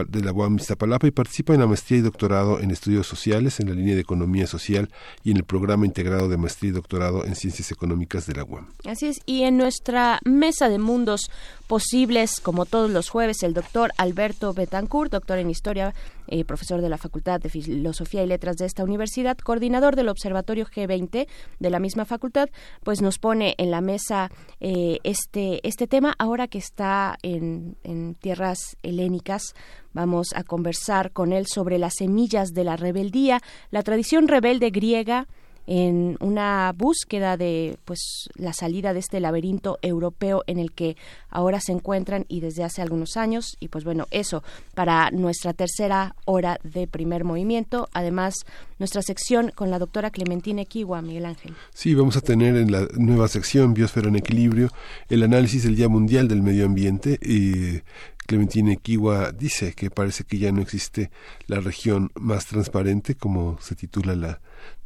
de 0.09 0.21
la 0.21 0.33
UAM 0.33 0.57
Iztapalapa 0.57 1.07
y 1.07 1.11
participa 1.11 1.53
en 1.53 1.61
la 1.61 1.67
maestría 1.67 1.99
y 1.99 2.01
doctorado 2.01 2.59
en 2.59 2.71
estudios 2.71 3.07
sociales 3.07 3.61
en 3.61 3.69
la 3.69 3.75
línea 3.75 3.95
de 3.95 4.01
economía 4.01 4.47
social 4.47 4.89
y 5.23 5.31
en 5.31 5.37
el 5.37 5.45
programa 5.45 5.85
integrado 5.85 6.27
de 6.27 6.35
maestría 6.35 6.71
y 6.71 6.73
doctorado 6.73 7.23
en 7.23 7.35
ciencias 7.35 7.68
económicas 7.71 8.25
de 8.25 8.33
la. 8.33 8.45
Así 8.85 9.07
es, 9.07 9.19
y 9.25 9.43
en 9.43 9.57
nuestra 9.57 10.19
mesa 10.25 10.69
de 10.69 10.79
mundos 10.79 11.29
posibles, 11.67 12.39
como 12.39 12.65
todos 12.65 12.89
los 12.89 13.09
jueves, 13.09 13.43
el 13.43 13.53
doctor 13.53 13.91
Alberto 13.97 14.53
Betancourt, 14.53 15.11
doctor 15.11 15.37
en 15.37 15.51
Historia, 15.51 15.93
eh, 16.27 16.43
profesor 16.43 16.81
de 16.81 16.89
la 16.89 16.97
Facultad 16.97 17.39
de 17.39 17.49
Filosofía 17.49 18.23
y 18.23 18.27
Letras 18.27 18.55
de 18.55 18.65
esta 18.65 18.83
universidad, 18.83 19.37
coordinador 19.37 19.95
del 19.95 20.09
Observatorio 20.09 20.65
G20 20.65 21.27
de 21.59 21.69
la 21.69 21.79
misma 21.79 22.05
facultad, 22.05 22.49
pues 22.83 23.01
nos 23.01 23.19
pone 23.19 23.53
en 23.59 23.69
la 23.69 23.81
mesa 23.81 24.31
eh, 24.59 24.97
este, 25.03 25.59
este 25.67 25.85
tema 25.85 26.15
ahora 26.17 26.47
que 26.47 26.57
está 26.57 27.17
en, 27.21 27.77
en 27.83 28.15
tierras 28.15 28.75
helénicas. 28.81 29.53
Vamos 29.93 30.29
a 30.35 30.43
conversar 30.43 31.11
con 31.11 31.33
él 31.33 31.45
sobre 31.45 31.77
las 31.77 31.93
semillas 31.97 32.49
de 32.49 32.63
la 32.63 32.77
rebeldía, 32.77 33.41
la 33.69 33.83
tradición 33.83 34.27
rebelde 34.27 34.71
griega, 34.71 35.27
en 35.71 36.17
una 36.19 36.73
búsqueda 36.75 37.37
de 37.37 37.77
pues 37.85 38.27
la 38.33 38.53
salida 38.53 38.91
de 38.91 38.99
este 38.99 39.19
laberinto 39.19 39.77
europeo 39.83 40.43
en 40.47 40.57
el 40.57 40.71
que 40.71 40.97
ahora 41.29 41.61
se 41.61 41.71
encuentran 41.71 42.25
y 42.27 42.39
desde 42.39 42.63
hace 42.63 42.81
algunos 42.81 43.17
años. 43.17 43.55
Y 43.59 43.67
pues 43.67 43.83
bueno 43.83 44.07
eso 44.09 44.43
para 44.73 45.11
nuestra 45.11 45.53
tercera 45.53 46.15
hora 46.25 46.59
de 46.63 46.87
primer 46.87 47.23
movimiento. 47.23 47.87
Además 47.93 48.33
nuestra 48.79 49.03
sección 49.03 49.51
con 49.53 49.69
la 49.69 49.77
doctora 49.77 50.09
Clementina 50.09 50.63
Equigua 50.63 51.03
Miguel 51.03 51.25
Ángel. 51.25 51.53
Sí 51.71 51.93
vamos 51.93 52.17
a 52.17 52.21
tener 52.21 52.55
en 52.55 52.71
la 52.71 52.87
nueva 52.97 53.27
sección 53.27 53.75
biosfera 53.75 54.07
en 54.07 54.15
equilibrio 54.15 54.69
el 55.07 55.21
análisis 55.21 55.65
del 55.65 55.75
día 55.75 55.87
mundial 55.87 56.27
del 56.27 56.41
medio 56.41 56.65
ambiente 56.65 57.19
y 57.21 57.81
Clementina 58.29 58.71
Equigua 58.71 59.31
dice 59.31 59.73
que 59.73 59.89
parece 59.89 60.23
que 60.23 60.37
ya 60.37 60.51
no 60.51 60.61
existe 60.61 61.09
la 61.47 61.61
región 61.61 62.11
más 62.13 62.45
transparente 62.45 63.15
como 63.15 63.59
se 63.59 63.73
titula 63.73 64.15
la 64.15 64.39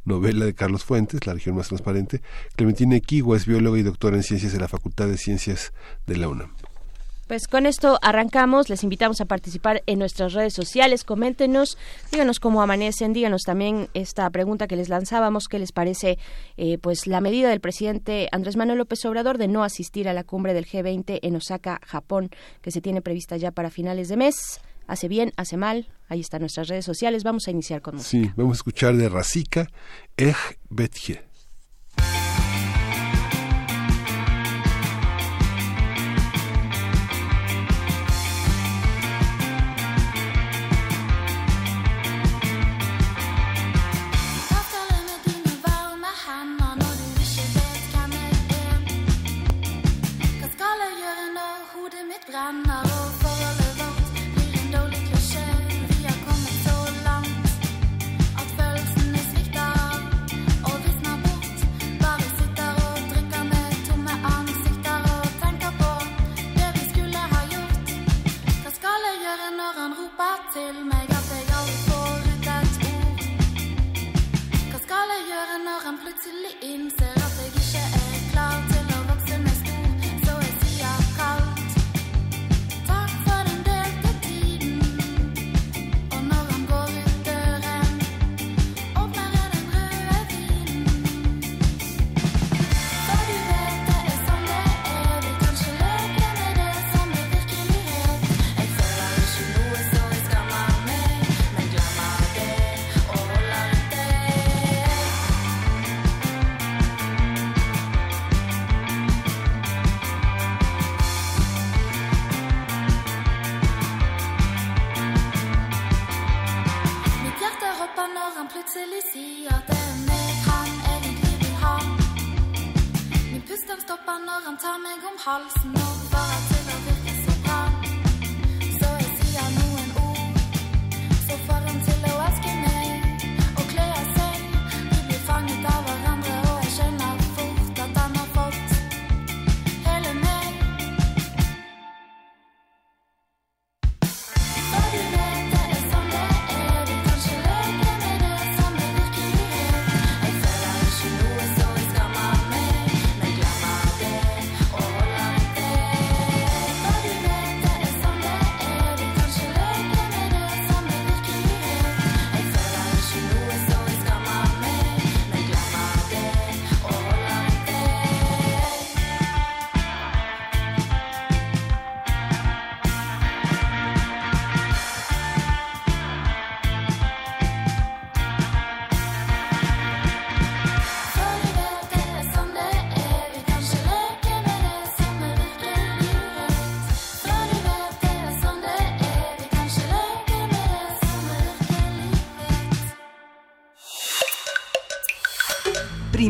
novela 0.06 0.46
de 0.46 0.54
Carlos 0.54 0.82
Fuentes, 0.82 1.26
La 1.26 1.34
región 1.34 1.54
más 1.54 1.68
transparente. 1.68 2.22
Clementina 2.56 2.96
Equigua 2.96 3.36
es 3.36 3.44
bióloga 3.44 3.78
y 3.78 3.82
doctora 3.82 4.16
en 4.16 4.22
ciencias 4.22 4.54
de 4.54 4.60
la 4.60 4.68
Facultad 4.68 5.08
de 5.08 5.18
Ciencias 5.18 5.74
de 6.06 6.16
la 6.16 6.28
UNAM. 6.28 6.52
Pues 7.26 7.48
con 7.48 7.64
esto 7.64 7.98
arrancamos, 8.02 8.68
les 8.68 8.84
invitamos 8.84 9.22
a 9.22 9.24
participar 9.24 9.82
en 9.86 9.98
nuestras 9.98 10.34
redes 10.34 10.52
sociales, 10.52 11.04
coméntenos, 11.04 11.78
díganos 12.12 12.38
cómo 12.38 12.60
amanecen, 12.60 13.14
díganos 13.14 13.42
también 13.44 13.88
esta 13.94 14.28
pregunta 14.28 14.66
que 14.66 14.76
les 14.76 14.90
lanzábamos, 14.90 15.48
qué 15.48 15.58
les 15.58 15.72
parece 15.72 16.18
eh, 16.58 16.76
pues 16.76 17.06
la 17.06 17.22
medida 17.22 17.48
del 17.48 17.60
presidente 17.60 18.28
Andrés 18.30 18.56
Manuel 18.56 18.76
López 18.76 19.02
Obrador 19.06 19.38
de 19.38 19.48
no 19.48 19.64
asistir 19.64 20.06
a 20.06 20.12
la 20.12 20.22
cumbre 20.22 20.52
del 20.52 20.66
G20 20.66 21.20
en 21.22 21.36
Osaka, 21.36 21.80
Japón, 21.86 22.28
que 22.60 22.70
se 22.70 22.82
tiene 22.82 23.00
prevista 23.00 23.38
ya 23.38 23.52
para 23.52 23.70
finales 23.70 24.08
de 24.08 24.18
mes. 24.18 24.60
Hace 24.86 25.08
bien, 25.08 25.32
hace 25.38 25.56
mal, 25.56 25.88
ahí 26.08 26.20
están 26.20 26.40
nuestras 26.40 26.68
redes 26.68 26.84
sociales, 26.84 27.24
vamos 27.24 27.48
a 27.48 27.50
iniciar 27.50 27.80
con 27.80 27.96
música. 27.96 28.10
Sí, 28.10 28.32
vamos 28.36 28.58
a 28.58 28.58
escuchar 28.58 28.96
de 28.96 29.08
Razika, 29.08 29.66
Ej 30.18 30.36
Betje. 30.68 31.33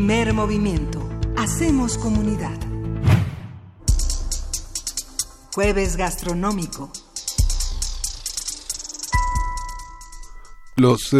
Primer 0.05 0.35
movimiento. 0.35 1.09
Hacemos 1.35 1.97
comunidad. 1.97 2.55
Jueves 5.55 5.97
gastronómico. 5.97 6.91
Los, 10.75 11.11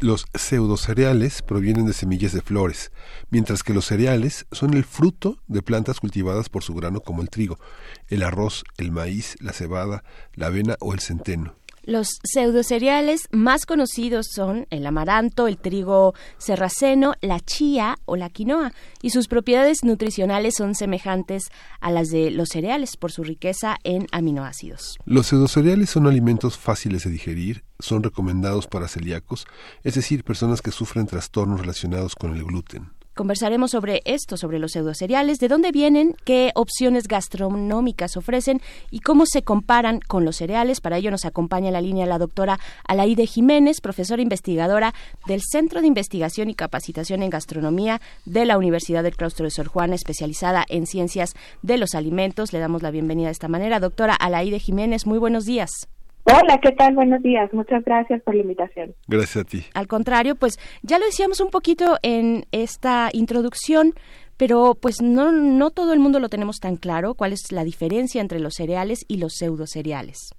los 0.00 0.26
pseudocereales 0.34 1.42
provienen 1.42 1.84
de 1.86 1.94
semillas 1.94 2.30
de 2.30 2.42
flores, 2.42 2.92
mientras 3.30 3.64
que 3.64 3.74
los 3.74 3.86
cereales 3.86 4.46
son 4.52 4.74
el 4.74 4.84
fruto 4.84 5.38
de 5.48 5.62
plantas 5.62 5.98
cultivadas 5.98 6.48
por 6.48 6.62
su 6.62 6.74
grano 6.74 7.00
como 7.00 7.22
el 7.22 7.28
trigo, 7.28 7.58
el 8.06 8.22
arroz, 8.22 8.62
el 8.78 8.92
maíz, 8.92 9.34
la 9.40 9.52
cebada, 9.52 10.04
la 10.34 10.46
avena 10.46 10.76
o 10.78 10.94
el 10.94 11.00
centeno. 11.00 11.56
Los 11.84 12.20
pseudocereales 12.22 13.22
más 13.32 13.66
conocidos 13.66 14.26
son 14.32 14.66
el 14.70 14.86
amaranto, 14.86 15.48
el 15.48 15.58
trigo 15.58 16.14
serraceno, 16.38 17.14
la 17.20 17.40
chía 17.40 17.96
o 18.04 18.14
la 18.14 18.30
quinoa, 18.30 18.72
y 19.02 19.10
sus 19.10 19.26
propiedades 19.26 19.82
nutricionales 19.82 20.54
son 20.56 20.76
semejantes 20.76 21.44
a 21.80 21.90
las 21.90 22.10
de 22.10 22.30
los 22.30 22.50
cereales 22.50 22.96
por 22.96 23.10
su 23.10 23.24
riqueza 23.24 23.78
en 23.82 24.06
aminoácidos. 24.12 24.96
Los 25.06 25.26
pseudocereales 25.26 25.90
son 25.90 26.06
alimentos 26.06 26.56
fáciles 26.56 27.02
de 27.02 27.10
digerir, 27.10 27.64
son 27.80 28.04
recomendados 28.04 28.68
para 28.68 28.86
celíacos, 28.86 29.46
es 29.82 29.94
decir, 29.94 30.22
personas 30.22 30.62
que 30.62 30.70
sufren 30.70 31.06
trastornos 31.06 31.60
relacionados 31.60 32.14
con 32.14 32.36
el 32.36 32.44
gluten. 32.44 32.90
Conversaremos 33.14 33.72
sobre 33.72 34.00
esto, 34.06 34.38
sobre 34.38 34.58
los 34.58 34.72
pseudocereales, 34.72 35.38
de 35.38 35.48
dónde 35.48 35.70
vienen, 35.70 36.16
qué 36.24 36.50
opciones 36.54 37.08
gastronómicas 37.08 38.16
ofrecen 38.16 38.62
y 38.90 39.00
cómo 39.00 39.26
se 39.26 39.42
comparan 39.42 40.00
con 40.00 40.24
los 40.24 40.36
cereales. 40.36 40.80
Para 40.80 40.96
ello 40.96 41.10
nos 41.10 41.26
acompaña 41.26 41.66
en 41.66 41.74
la 41.74 41.82
línea 41.82 42.06
la 42.06 42.18
doctora 42.18 42.58
Alaide 42.88 43.26
Jiménez, 43.26 43.82
profesora 43.82 44.22
investigadora 44.22 44.94
del 45.26 45.42
Centro 45.42 45.82
de 45.82 45.88
Investigación 45.88 46.48
y 46.48 46.54
Capacitación 46.54 47.22
en 47.22 47.28
Gastronomía 47.28 48.00
de 48.24 48.46
la 48.46 48.56
Universidad 48.56 49.02
del 49.02 49.16
Claustro 49.16 49.44
de 49.44 49.50
Sor 49.50 49.68
Juana, 49.68 49.94
especializada 49.94 50.64
en 50.70 50.86
ciencias 50.86 51.34
de 51.60 51.76
los 51.76 51.94
alimentos. 51.94 52.54
Le 52.54 52.60
damos 52.60 52.82
la 52.82 52.90
bienvenida 52.90 53.26
de 53.26 53.32
esta 53.32 53.48
manera. 53.48 53.78
Doctora 53.78 54.14
Alaide 54.14 54.58
Jiménez, 54.58 55.04
muy 55.04 55.18
buenos 55.18 55.44
días. 55.44 55.91
Hola, 56.24 56.58
¿qué 56.62 56.70
tal? 56.72 56.94
Buenos 56.94 57.20
días. 57.22 57.52
Muchas 57.52 57.84
gracias 57.84 58.22
por 58.22 58.34
la 58.34 58.42
invitación. 58.42 58.94
Gracias 59.08 59.44
a 59.44 59.44
ti. 59.44 59.64
Al 59.74 59.88
contrario, 59.88 60.36
pues 60.36 60.58
ya 60.82 60.98
lo 60.98 61.04
decíamos 61.04 61.40
un 61.40 61.50
poquito 61.50 61.96
en 62.02 62.44
esta 62.52 63.08
introducción, 63.12 63.94
pero 64.36 64.76
pues 64.80 65.02
no, 65.02 65.32
no 65.32 65.70
todo 65.70 65.92
el 65.92 65.98
mundo 65.98 66.20
lo 66.20 66.28
tenemos 66.28 66.60
tan 66.60 66.76
claro 66.76 67.14
cuál 67.14 67.32
es 67.32 67.50
la 67.50 67.64
diferencia 67.64 68.20
entre 68.20 68.38
los 68.38 68.54
cereales 68.54 69.04
y 69.08 69.16
los 69.16 69.34
pseudocereales. 69.34 70.32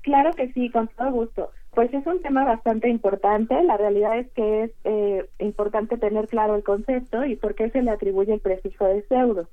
Claro 0.00 0.30
que 0.32 0.50
sí, 0.52 0.70
con 0.70 0.88
todo 0.88 1.10
gusto. 1.10 1.50
Pues 1.74 1.92
es 1.92 2.06
un 2.06 2.22
tema 2.22 2.44
bastante 2.44 2.88
importante. 2.88 3.62
La 3.62 3.76
realidad 3.76 4.18
es 4.18 4.30
que 4.32 4.64
es 4.64 4.70
eh, 4.84 5.28
importante 5.38 5.98
tener 5.98 6.28
claro 6.28 6.54
el 6.54 6.64
concepto 6.64 7.26
y 7.26 7.36
por 7.36 7.54
qué 7.54 7.68
se 7.68 7.82
le 7.82 7.90
atribuye 7.90 8.32
el 8.32 8.40
prefijo 8.40 8.86
de 8.86 9.02
pseudo. 9.02 9.48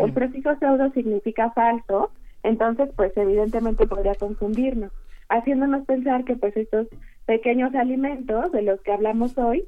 El 0.00 0.12
prefijo 0.12 0.56
pseudo 0.56 0.90
significa 0.90 1.52
falso, 1.52 2.10
entonces 2.42 2.90
pues 2.96 3.16
evidentemente 3.16 3.86
podría 3.86 4.16
confundirnos 4.16 4.90
haciéndonos 5.28 5.84
pensar 5.86 6.24
que 6.24 6.36
pues 6.36 6.56
estos 6.56 6.88
pequeños 7.26 7.74
alimentos 7.74 8.50
de 8.52 8.62
los 8.62 8.80
que 8.82 8.92
hablamos 8.92 9.36
hoy 9.36 9.64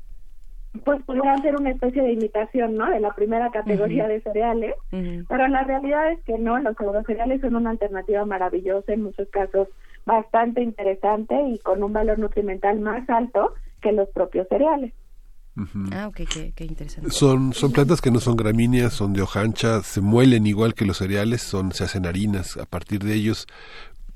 pues 0.84 1.02
podrían 1.02 1.42
ser 1.42 1.56
una 1.56 1.70
especie 1.70 2.00
de 2.00 2.12
imitación, 2.12 2.76
¿no? 2.76 2.88
De 2.88 3.00
la 3.00 3.12
primera 3.12 3.50
categoría 3.50 4.06
de 4.06 4.20
cereales, 4.20 4.74
pero 5.28 5.48
la 5.48 5.64
realidad 5.64 6.12
es 6.12 6.22
que 6.24 6.38
no, 6.38 6.58
los 6.60 6.76
cereales 7.06 7.40
son 7.40 7.56
una 7.56 7.70
alternativa 7.70 8.24
maravillosa, 8.24 8.92
en 8.92 9.02
muchos 9.02 9.28
casos 9.30 9.68
bastante 10.06 10.62
interesante 10.62 11.34
y 11.48 11.58
con 11.58 11.82
un 11.82 11.92
valor 11.92 12.18
nutrimental 12.18 12.80
más 12.80 13.08
alto 13.10 13.54
que 13.82 13.92
los 13.92 14.08
propios 14.10 14.46
cereales. 14.48 14.92
Ah, 15.92 16.08
ok, 16.08 16.20
qué, 16.54 16.64
interesante. 16.64 17.10
Son, 17.10 17.52
son 17.52 17.72
plantas 17.72 18.00
que 18.00 18.10
no 18.10 18.20
son 18.20 18.36
gramíneas, 18.36 18.94
son 18.94 19.12
de 19.12 19.20
hoja 19.20 19.40
ancha, 19.40 19.82
se 19.82 20.00
muelen 20.00 20.46
igual 20.46 20.74
que 20.74 20.86
los 20.86 20.98
cereales, 20.98 21.42
son, 21.42 21.72
se 21.72 21.84
hacen 21.84 22.06
harinas 22.06 22.56
a 22.56 22.64
partir 22.64 23.00
de 23.00 23.14
ellos. 23.14 23.46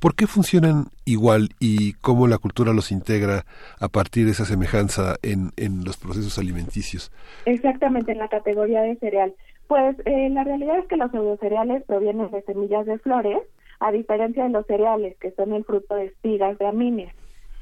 ¿Por 0.04 0.14
qué 0.14 0.26
funcionan 0.26 0.88
igual 1.06 1.48
y 1.60 1.94
cómo 1.94 2.26
la 2.26 2.36
cultura 2.36 2.74
los 2.74 2.92
integra 2.92 3.46
a 3.80 3.88
partir 3.88 4.26
de 4.26 4.32
esa 4.32 4.44
semejanza 4.44 5.16
en, 5.22 5.52
en 5.56 5.82
los 5.82 5.96
procesos 5.96 6.38
alimenticios? 6.38 7.10
Exactamente, 7.46 8.12
en 8.12 8.18
la 8.18 8.28
categoría 8.28 8.82
de 8.82 8.96
cereal. 8.96 9.32
Pues 9.66 9.96
eh, 10.04 10.28
la 10.28 10.44
realidad 10.44 10.78
es 10.78 10.86
que 10.88 10.98
los 10.98 11.10
pseudocereales 11.10 11.84
provienen 11.84 12.30
de 12.30 12.42
semillas 12.42 12.84
de 12.84 12.98
flores, 12.98 13.38
a 13.80 13.92
diferencia 13.92 14.44
de 14.44 14.50
los 14.50 14.66
cereales, 14.66 15.16
que 15.20 15.30
son 15.30 15.54
el 15.54 15.64
fruto 15.64 15.94
de 15.94 16.04
espigas 16.04 16.58
de 16.58 16.66
amíneas. 16.66 17.14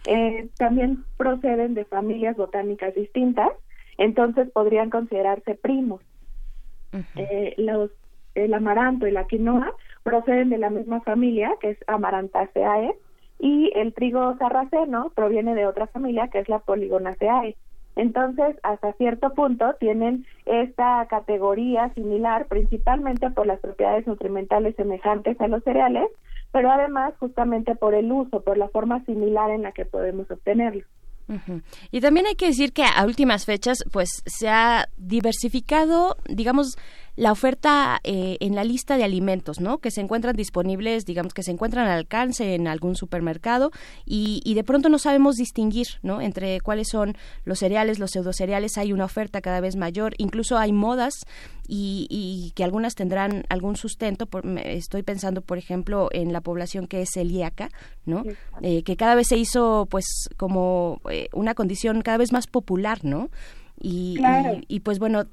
Eh, 0.08 0.49
también 0.58 1.04
proceden 1.16 1.75
de 1.75 1.84
familias 1.84 2.37
botánicas 2.37 2.92
distintas, 2.96 3.50
entonces 3.99 4.50
podrían 4.50 4.90
considerarse 4.90 5.54
primos. 5.54 6.00
eh, 7.14 7.54
los, 7.56 7.92
el 8.34 8.52
amaranto 8.52 9.06
y 9.06 9.12
la 9.12 9.28
quinoa 9.28 9.72
proceden 10.02 10.50
de 10.50 10.59
la 10.59 10.71
misma 10.71 11.00
familia, 11.00 11.50
que 11.61 11.71
es 11.71 11.78
Amarantaceae, 11.87 12.94
y 13.38 13.73
el 13.75 13.92
trigo 13.92 14.37
sarraceno 14.38 15.11
proviene 15.14 15.54
de 15.54 15.66
otra 15.66 15.87
familia, 15.88 16.28
que 16.28 16.38
es 16.38 16.49
la 16.49 16.61
Poligonaceae. 16.61 17.56
Entonces, 17.97 18.56
hasta 18.62 18.92
cierto 18.94 19.35
punto 19.35 19.75
tienen 19.78 20.25
esta 20.47 21.06
categoría 21.11 21.92
similar, 21.94 22.47
principalmente 22.47 23.30
por 23.30 23.47
las 23.47 23.61
propiedades 23.61 24.06
nutrimentales 24.06 24.76
semejantes 24.76 25.38
a 25.40 25.49
los 25.49 25.62
cereales, 25.64 26.09
pero 26.52 26.71
además 26.71 27.14
justamente 27.18 27.75
por 27.75 27.94
el 27.94 28.11
uso, 28.11 28.42
por 28.42 28.56
la 28.56 28.68
forma 28.68 29.04
similar 29.04 29.50
en 29.50 29.62
la 29.62 29.73
que 29.73 29.85
podemos 29.85 30.30
obtenerlo. 30.30 30.85
Y 31.90 32.00
también 32.00 32.26
hay 32.26 32.35
que 32.35 32.47
decir 32.47 32.73
que 32.73 32.85
a 32.85 33.06
últimas 33.06 33.47
fechas, 33.47 33.85
pues 33.90 34.23
se 34.26 34.49
ha 34.49 34.88
diversificado, 34.99 36.16
digamos, 36.28 36.76
la 37.16 37.33
oferta 37.33 38.00
eh, 38.04 38.38
en 38.40 38.54
la 38.54 38.64
lista 38.64 38.97
de 38.97 39.04
alimentos, 39.04 39.61
¿no? 39.61 39.78
Que 39.78 39.90
se 39.90 40.00
encuentran 40.00 40.35
disponibles, 40.35 41.04
digamos 41.04 41.35
que 41.35 41.42
se 41.42 41.50
encuentran 41.50 41.87
al 41.87 41.99
alcance 41.99 42.54
en 42.54 42.66
algún 42.66 42.97
supermercado 42.97 43.71
y, 44.07 44.40
y 44.45 44.54
de 44.54 44.64
pronto 44.64 44.88
no 44.88 44.99
sabemos 44.99 45.37
distinguir, 45.37 45.87
¿no? 46.02 46.21
Entre 46.21 46.61
cuáles 46.61 46.88
son 46.88 47.16
los 47.45 47.59
cereales, 47.59 47.99
los 47.99 48.12
pseudocereales, 48.12 48.78
hay 48.78 48.92
una 48.92 49.04
oferta 49.04 49.40
cada 49.40 49.61
vez 49.61 49.76
mayor, 49.76 50.14
incluso 50.16 50.57
hay 50.57 50.73
modas 50.73 51.14
y, 51.69 52.07
y 52.11 52.52
que 52.54 52.64
algunas 52.64 52.95
tendrán 52.95 53.45
algún 53.49 53.76
sustento. 53.76 54.26
Por, 54.26 54.47
estoy 54.59 55.02
pensando, 55.02 55.42
por 55.42 55.59
ejemplo, 55.59 56.09
en 56.12 56.33
la 56.33 56.40
población 56.40 56.87
que 56.87 57.02
es 57.02 57.11
celíaca, 57.12 57.69
¿no? 58.07 58.25
Eh, 58.62 58.83
que 58.85 58.97
cada 58.97 59.14
vez 59.14 59.28
se 59.28 59.37
hizo, 59.37 59.87
pues, 59.90 60.07
como 60.37 61.00
eh, 61.11 61.28
una 61.35 61.54
condición 61.54 62.00
cada 62.02 62.16
vez 62.16 62.33
más 62.33 62.47
popular, 62.47 63.04
¿no? 63.04 63.28
Y, 63.81 64.14
Claro. 64.16 64.59
y, 64.69 64.76
y, 64.76 64.81
pues 64.81 64.99
bueno 64.99 65.25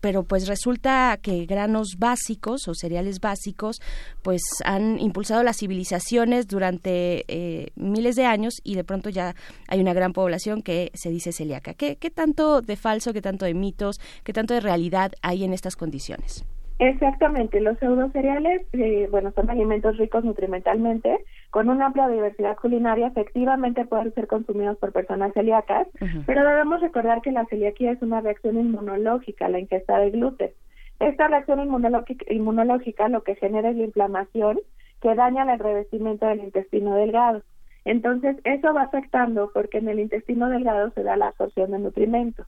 pero 0.00 0.24
pues 0.24 0.48
resulta 0.48 1.18
que 1.22 1.46
granos 1.46 1.96
básicos 1.98 2.68
o 2.68 2.74
cereales 2.74 3.20
básicos 3.20 3.80
pues 4.22 4.42
han 4.64 4.98
impulsado 4.98 5.42
las 5.42 5.58
civilizaciones 5.58 6.46
durante 6.48 7.24
eh, 7.28 7.70
miles 7.76 8.16
de 8.16 8.26
años 8.26 8.54
y 8.64 8.74
de 8.74 8.84
pronto 8.84 9.10
ya 9.10 9.34
hay 9.68 9.80
una 9.80 9.92
gran 9.92 10.12
población 10.12 10.62
que 10.62 10.90
se 10.94 11.10
dice 11.10 11.32
celíaca. 11.32 11.74
¿Qué, 11.74 11.96
¿Qué 11.96 12.10
tanto 12.10 12.62
de 12.62 12.76
falso, 12.76 13.12
qué 13.12 13.22
tanto 13.22 13.44
de 13.44 13.54
mitos, 13.54 14.00
qué 14.24 14.32
tanto 14.32 14.54
de 14.54 14.60
realidad 14.60 15.12
hay 15.22 15.44
en 15.44 15.52
estas 15.52 15.76
condiciones? 15.76 16.44
Exactamente, 16.80 17.60
los 17.60 17.78
pseudocereales, 17.78 18.62
eh, 18.72 19.06
bueno, 19.10 19.32
son 19.32 19.50
alimentos 19.50 19.98
ricos 19.98 20.24
nutrimentalmente, 20.24 21.26
con 21.50 21.68
una 21.68 21.84
amplia 21.84 22.08
diversidad 22.08 22.56
culinaria, 22.56 23.08
efectivamente 23.08 23.84
pueden 23.84 24.14
ser 24.14 24.26
consumidos 24.26 24.78
por 24.78 24.90
personas 24.90 25.34
celíacas, 25.34 25.88
uh 26.00 26.04
-huh. 26.06 26.24
pero 26.24 26.42
debemos 26.42 26.80
recordar 26.80 27.20
que 27.20 27.32
la 27.32 27.44
celiaquía 27.44 27.92
es 27.92 28.00
una 28.00 28.22
reacción 28.22 28.56
inmunológica 28.58 29.50
la 29.50 29.60
ingesta 29.60 29.98
de 29.98 30.10
gluten. 30.10 30.52
Esta 31.00 31.28
reacción 31.28 31.60
inmunológica, 31.60 32.24
inmunológica 32.32 33.10
lo 33.10 33.24
que 33.24 33.34
genera 33.34 33.68
es 33.68 33.76
la 33.76 33.84
inflamación 33.84 34.60
que 35.02 35.14
daña 35.14 35.42
el 35.52 35.58
revestimiento 35.58 36.24
del 36.28 36.44
intestino 36.44 36.94
delgado. 36.94 37.42
Entonces, 37.84 38.36
eso 38.44 38.72
va 38.72 38.84
afectando 38.84 39.50
porque 39.52 39.78
en 39.78 39.88
el 39.90 40.00
intestino 40.00 40.48
delgado 40.48 40.90
se 40.92 41.02
da 41.02 41.16
la 41.16 41.28
absorción 41.28 41.72
de 41.72 41.78
nutrimentos. 41.78 42.46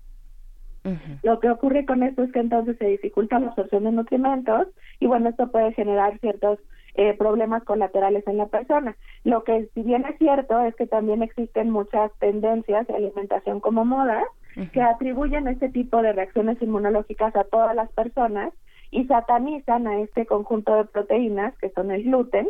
Uh 0.84 0.90
-huh. 0.90 1.18
Lo 1.22 1.38
que 1.40 1.50
ocurre 1.50 1.86
con 1.86 2.02
esto 2.02 2.22
es 2.22 2.32
que 2.32 2.40
entonces 2.40 2.76
se 2.78 2.86
dificulta 2.86 3.38
la 3.38 3.48
absorción 3.48 3.84
de 3.84 3.92
nutrimentos 3.92 4.68
y 4.98 5.06
bueno, 5.06 5.28
esto 5.28 5.50
puede 5.50 5.72
generar 5.72 6.18
ciertos 6.18 6.58
eh, 6.94 7.14
problemas 7.16 7.64
colaterales 7.64 8.26
en 8.26 8.36
la 8.36 8.46
persona. 8.46 8.96
Lo 9.24 9.44
que 9.44 9.68
si 9.74 9.82
bien 9.82 10.04
es 10.04 10.18
cierto 10.18 10.60
es 10.60 10.74
que 10.74 10.86
también 10.86 11.22
existen 11.22 11.70
muchas 11.70 12.10
tendencias 12.18 12.86
de 12.86 12.94
alimentación 12.94 13.60
como 13.60 13.84
moda 13.84 14.22
uh 14.56 14.60
-huh. 14.60 14.70
que 14.72 14.82
atribuyen 14.82 15.48
este 15.48 15.68
tipo 15.70 16.02
de 16.02 16.12
reacciones 16.12 16.60
inmunológicas 16.60 17.34
a 17.36 17.44
todas 17.44 17.74
las 17.74 17.90
personas 17.92 18.52
y 18.90 19.06
satanizan 19.06 19.86
a 19.86 20.00
este 20.00 20.26
conjunto 20.26 20.76
de 20.76 20.84
proteínas 20.84 21.56
que 21.58 21.70
son 21.70 21.90
el 21.90 22.02
gluten. 22.04 22.48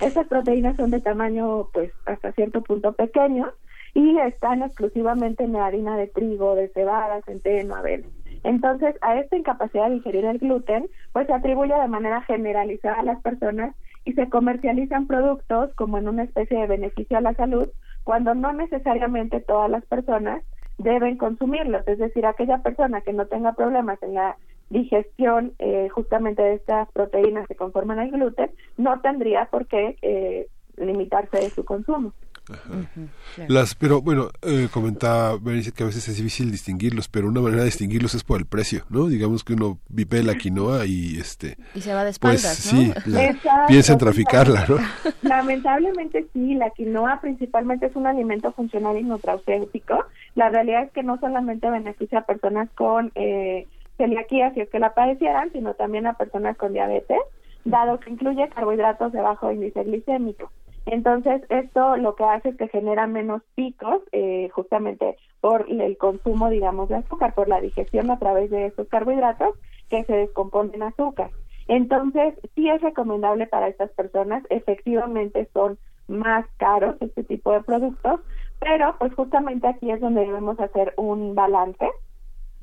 Estas 0.00 0.26
proteínas 0.28 0.76
son 0.76 0.90
de 0.90 1.00
tamaño 1.00 1.68
pues 1.74 1.92
hasta 2.06 2.32
cierto 2.32 2.62
punto 2.62 2.92
pequeño 2.92 3.52
y 3.94 4.18
están 4.18 4.62
exclusivamente 4.62 5.44
en 5.44 5.52
la 5.52 5.66
harina 5.66 5.96
de 5.96 6.06
trigo, 6.06 6.54
de 6.54 6.68
cebada, 6.68 7.22
centeno, 7.22 7.76
avena. 7.76 8.06
Entonces, 8.44 8.94
a 9.00 9.18
esta 9.18 9.36
incapacidad 9.36 9.88
de 9.88 9.96
digerir 9.96 10.24
el 10.24 10.38
gluten, 10.38 10.88
pues 11.12 11.26
se 11.26 11.32
atribuye 11.32 11.74
de 11.74 11.88
manera 11.88 12.22
generalizada 12.22 13.00
a 13.00 13.02
las 13.02 13.20
personas 13.20 13.74
y 14.04 14.12
se 14.12 14.28
comercializan 14.28 15.06
productos 15.06 15.74
como 15.74 15.98
en 15.98 16.08
una 16.08 16.22
especie 16.22 16.58
de 16.58 16.66
beneficio 16.66 17.18
a 17.18 17.20
la 17.20 17.34
salud, 17.34 17.68
cuando 18.04 18.34
no 18.34 18.52
necesariamente 18.52 19.40
todas 19.40 19.70
las 19.70 19.84
personas 19.84 20.42
deben 20.78 21.16
consumirlos. 21.16 21.86
Es 21.86 21.98
decir, 21.98 22.24
aquella 22.24 22.58
persona 22.58 23.00
que 23.00 23.12
no 23.12 23.26
tenga 23.26 23.52
problemas 23.52 24.02
en 24.02 24.14
la 24.14 24.36
digestión 24.70 25.52
eh, 25.58 25.88
justamente 25.88 26.42
de 26.42 26.54
estas 26.54 26.90
proteínas 26.92 27.46
que 27.48 27.56
conforman 27.56 27.98
el 27.98 28.10
gluten, 28.10 28.50
no 28.76 29.00
tendría 29.00 29.46
por 29.46 29.66
qué 29.66 29.96
eh, 30.02 30.46
limitarse 30.76 31.38
de 31.38 31.50
su 31.50 31.64
consumo. 31.64 32.12
Uh 32.50 32.54
-huh, 32.54 33.08
claro. 33.34 33.52
Las, 33.52 33.74
pero 33.74 34.00
bueno, 34.02 34.30
eh, 34.42 34.68
comentaba 34.72 35.36
Berenice 35.38 35.72
que 35.72 35.82
a 35.82 35.86
veces 35.86 36.08
es 36.08 36.16
difícil 36.16 36.50
distinguirlos, 36.50 37.08
pero 37.08 37.28
una 37.28 37.40
manera 37.40 37.60
de 37.60 37.66
distinguirlos 37.66 38.14
es 38.14 38.24
por 38.24 38.38
el 38.38 38.46
precio, 38.46 38.84
¿no? 38.88 39.06
Digamos 39.06 39.44
que 39.44 39.54
uno 39.54 39.78
vive 39.88 40.22
la 40.22 40.34
quinoa 40.34 40.86
y 40.86 41.18
este 41.18 41.56
y 41.74 41.80
se 41.80 41.94
va 41.94 42.04
de 42.04 42.10
espaldas, 42.10 42.68
pues, 42.70 42.72
¿no? 42.72 42.94
sí, 42.94 43.10
la, 43.10 43.66
piensa 43.68 43.92
en 43.92 43.98
traficarla, 43.98 44.66
¿no? 44.68 44.76
Lamentablemente 45.22 46.26
sí, 46.32 46.54
la 46.54 46.70
quinoa 46.70 47.20
principalmente 47.20 47.86
es 47.86 47.96
un 47.96 48.06
alimento 48.06 48.52
funcional 48.52 48.98
y 48.98 49.02
nutracéutico. 49.02 50.04
La 50.34 50.48
realidad 50.48 50.84
es 50.84 50.92
que 50.92 51.02
no 51.02 51.18
solamente 51.18 51.70
beneficia 51.70 52.20
a 52.20 52.26
personas 52.26 52.68
con 52.74 53.12
eh, 53.14 53.66
celiaquía 53.96 54.52
si 54.54 54.60
es 54.60 54.70
que 54.70 54.78
la 54.78 54.94
padecieran, 54.94 55.50
sino 55.52 55.74
también 55.74 56.06
a 56.06 56.14
personas 56.14 56.56
con 56.56 56.72
diabetes, 56.72 57.18
dado 57.64 58.00
que 58.00 58.10
incluye 58.10 58.48
carbohidratos 58.48 59.12
de 59.12 59.20
bajo 59.20 59.52
índice 59.52 59.84
glicémico. 59.84 60.50
Entonces, 60.90 61.42
esto 61.50 61.96
lo 61.98 62.14
que 62.14 62.24
hace 62.24 62.48
es 62.50 62.56
que 62.56 62.68
genera 62.68 63.06
menos 63.06 63.42
picos, 63.54 64.02
eh, 64.12 64.48
justamente 64.52 65.16
por 65.40 65.66
el 65.68 65.96
consumo, 65.98 66.48
digamos, 66.48 66.88
de 66.88 66.96
azúcar, 66.96 67.34
por 67.34 67.46
la 67.48 67.60
digestión 67.60 68.10
a 68.10 68.18
través 68.18 68.50
de 68.50 68.66
estos 68.66 68.88
carbohidratos 68.88 69.54
que 69.90 70.04
se 70.04 70.14
descomponen 70.14 70.76
en 70.76 70.82
azúcar. 70.84 71.30
Entonces, 71.66 72.34
sí 72.54 72.68
es 72.70 72.80
recomendable 72.80 73.46
para 73.46 73.68
estas 73.68 73.90
personas, 73.90 74.42
efectivamente 74.48 75.48
son 75.52 75.78
más 76.06 76.46
caros 76.56 76.96
este 77.00 77.22
tipo 77.22 77.52
de 77.52 77.60
productos, 77.62 78.20
pero 78.58 78.96
pues 78.98 79.12
justamente 79.14 79.66
aquí 79.68 79.90
es 79.90 80.00
donde 80.00 80.22
debemos 80.22 80.58
hacer 80.58 80.94
un 80.96 81.34
balance 81.34 81.86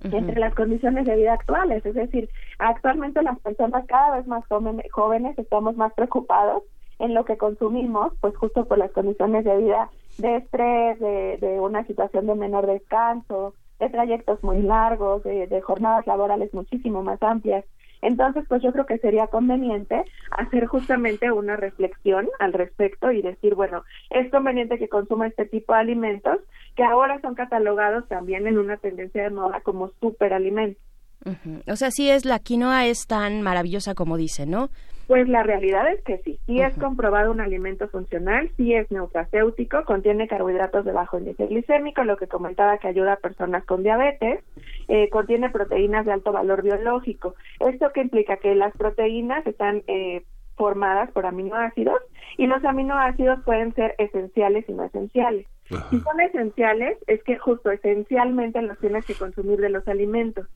Uh 0.03 0.09
-huh. 0.09 0.17
entre 0.17 0.41
las 0.41 0.53
condiciones 0.53 1.05
de 1.05 1.15
vida 1.15 1.33
actuales, 1.33 1.85
es 1.85 1.95
decir, 1.95 2.29
actualmente 2.59 3.21
las 3.23 3.39
personas 3.39 3.85
cada 3.87 4.17
vez 4.17 4.27
más 4.27 4.43
jóvenes 4.91 5.39
estamos 5.39 5.77
más 5.77 5.93
preocupados 5.93 6.63
en 6.99 7.13
lo 7.13 7.25
que 7.25 7.37
consumimos, 7.37 8.13
pues 8.21 8.35
justo 8.37 8.65
por 8.65 8.77
las 8.77 8.91
condiciones 8.91 9.43
de 9.45 9.57
vida 9.57 9.89
de 10.17 10.37
estrés, 10.37 10.99
de, 10.99 11.37
de 11.41 11.59
una 11.59 11.85
situación 11.85 12.27
de 12.27 12.35
menor 12.35 12.67
descanso, 12.67 13.53
de 13.79 13.89
trayectos 13.89 14.41
muy 14.43 14.61
largos, 14.61 15.23
de, 15.23 15.47
de, 15.47 15.61
jornadas 15.61 16.07
laborales 16.07 16.53
muchísimo 16.53 17.03
más 17.03 17.21
amplias. 17.21 17.65
Entonces, 18.01 18.45
pues 18.47 18.61
yo 18.61 18.71
creo 18.71 18.85
que 18.85 18.99
sería 18.99 19.27
conveniente 19.27 20.03
hacer 20.31 20.67
justamente 20.67 21.31
una 21.31 21.55
reflexión 21.55 22.29
al 22.39 22.53
respecto 22.53 23.11
y 23.11 23.21
decir, 23.21 23.55
bueno, 23.55 23.83
es 24.09 24.29
conveniente 24.31 24.77
que 24.77 24.87
consuma 24.87 25.27
este 25.27 25.45
tipo 25.45 25.73
de 25.73 25.79
alimentos 25.79 26.37
que 26.75 26.83
ahora 26.83 27.19
son 27.21 27.35
catalogados 27.35 28.07
también 28.07 28.47
en 28.47 28.57
una 28.57 28.77
tendencia 28.77 29.23
de 29.23 29.31
moda 29.31 29.61
como 29.61 29.89
superalimentos. 29.99 30.81
O 31.67 31.75
sea, 31.75 31.89
sí 31.89 32.09
es 32.09 32.23
la 32.25 32.37
quinoa 32.37 32.85
es 32.85 33.07
tan 33.07 33.41
maravillosa 33.41 33.95
como 33.95 34.17
dice, 34.17 34.45
¿no? 34.45 34.69
Pues 35.07 35.29
la 35.29 35.43
realidad 35.43 35.91
es 35.91 36.01
que 36.03 36.17
sí, 36.19 36.39
sí 36.47 36.61
es 36.61 36.75
comprobado 36.77 37.31
un 37.31 37.39
alimento 37.39 37.87
funcional, 37.89 38.49
sí 38.57 38.73
es 38.73 38.89
nutracéutico, 38.91 39.83
contiene 39.85 40.27
carbohidratos 40.27 40.83
de 40.83 40.91
bajo 40.91 41.19
índice 41.19 41.45
glicémico, 41.45 42.03
lo 42.03 42.17
que 42.17 42.27
comentaba 42.27 42.79
que 42.79 42.87
ayuda 42.87 43.13
a 43.13 43.17
personas 43.17 43.63
con 43.65 43.83
diabetes, 43.83 44.43
eh, 44.87 45.09
contiene 45.09 45.51
proteínas 45.51 46.05
de 46.05 46.13
alto 46.13 46.31
valor 46.31 46.63
biológico. 46.63 47.35
¿Esto 47.59 47.91
que 47.93 48.01
implica? 48.01 48.37
Que 48.37 48.55
las 48.55 48.75
proteínas 48.75 49.45
están 49.45 49.83
eh, 49.87 50.23
formadas 50.55 51.11
por 51.11 51.25
aminoácidos 51.25 51.99
y 52.37 52.47
los 52.47 52.63
aminoácidos 52.63 53.43
pueden 53.43 53.73
ser 53.75 53.93
esenciales 53.97 54.65
y 54.67 54.73
no 54.73 54.85
esenciales. 54.85 55.45
Si 55.89 55.99
son 55.99 56.19
esenciales, 56.21 56.97
es 57.07 57.23
que 57.23 57.37
justo 57.37 57.71
esencialmente 57.71 58.61
los 58.61 58.77
tienes 58.79 59.05
que 59.05 59.15
consumir 59.15 59.59
de 59.59 59.69
los 59.69 59.87
alimentos. 59.87 60.47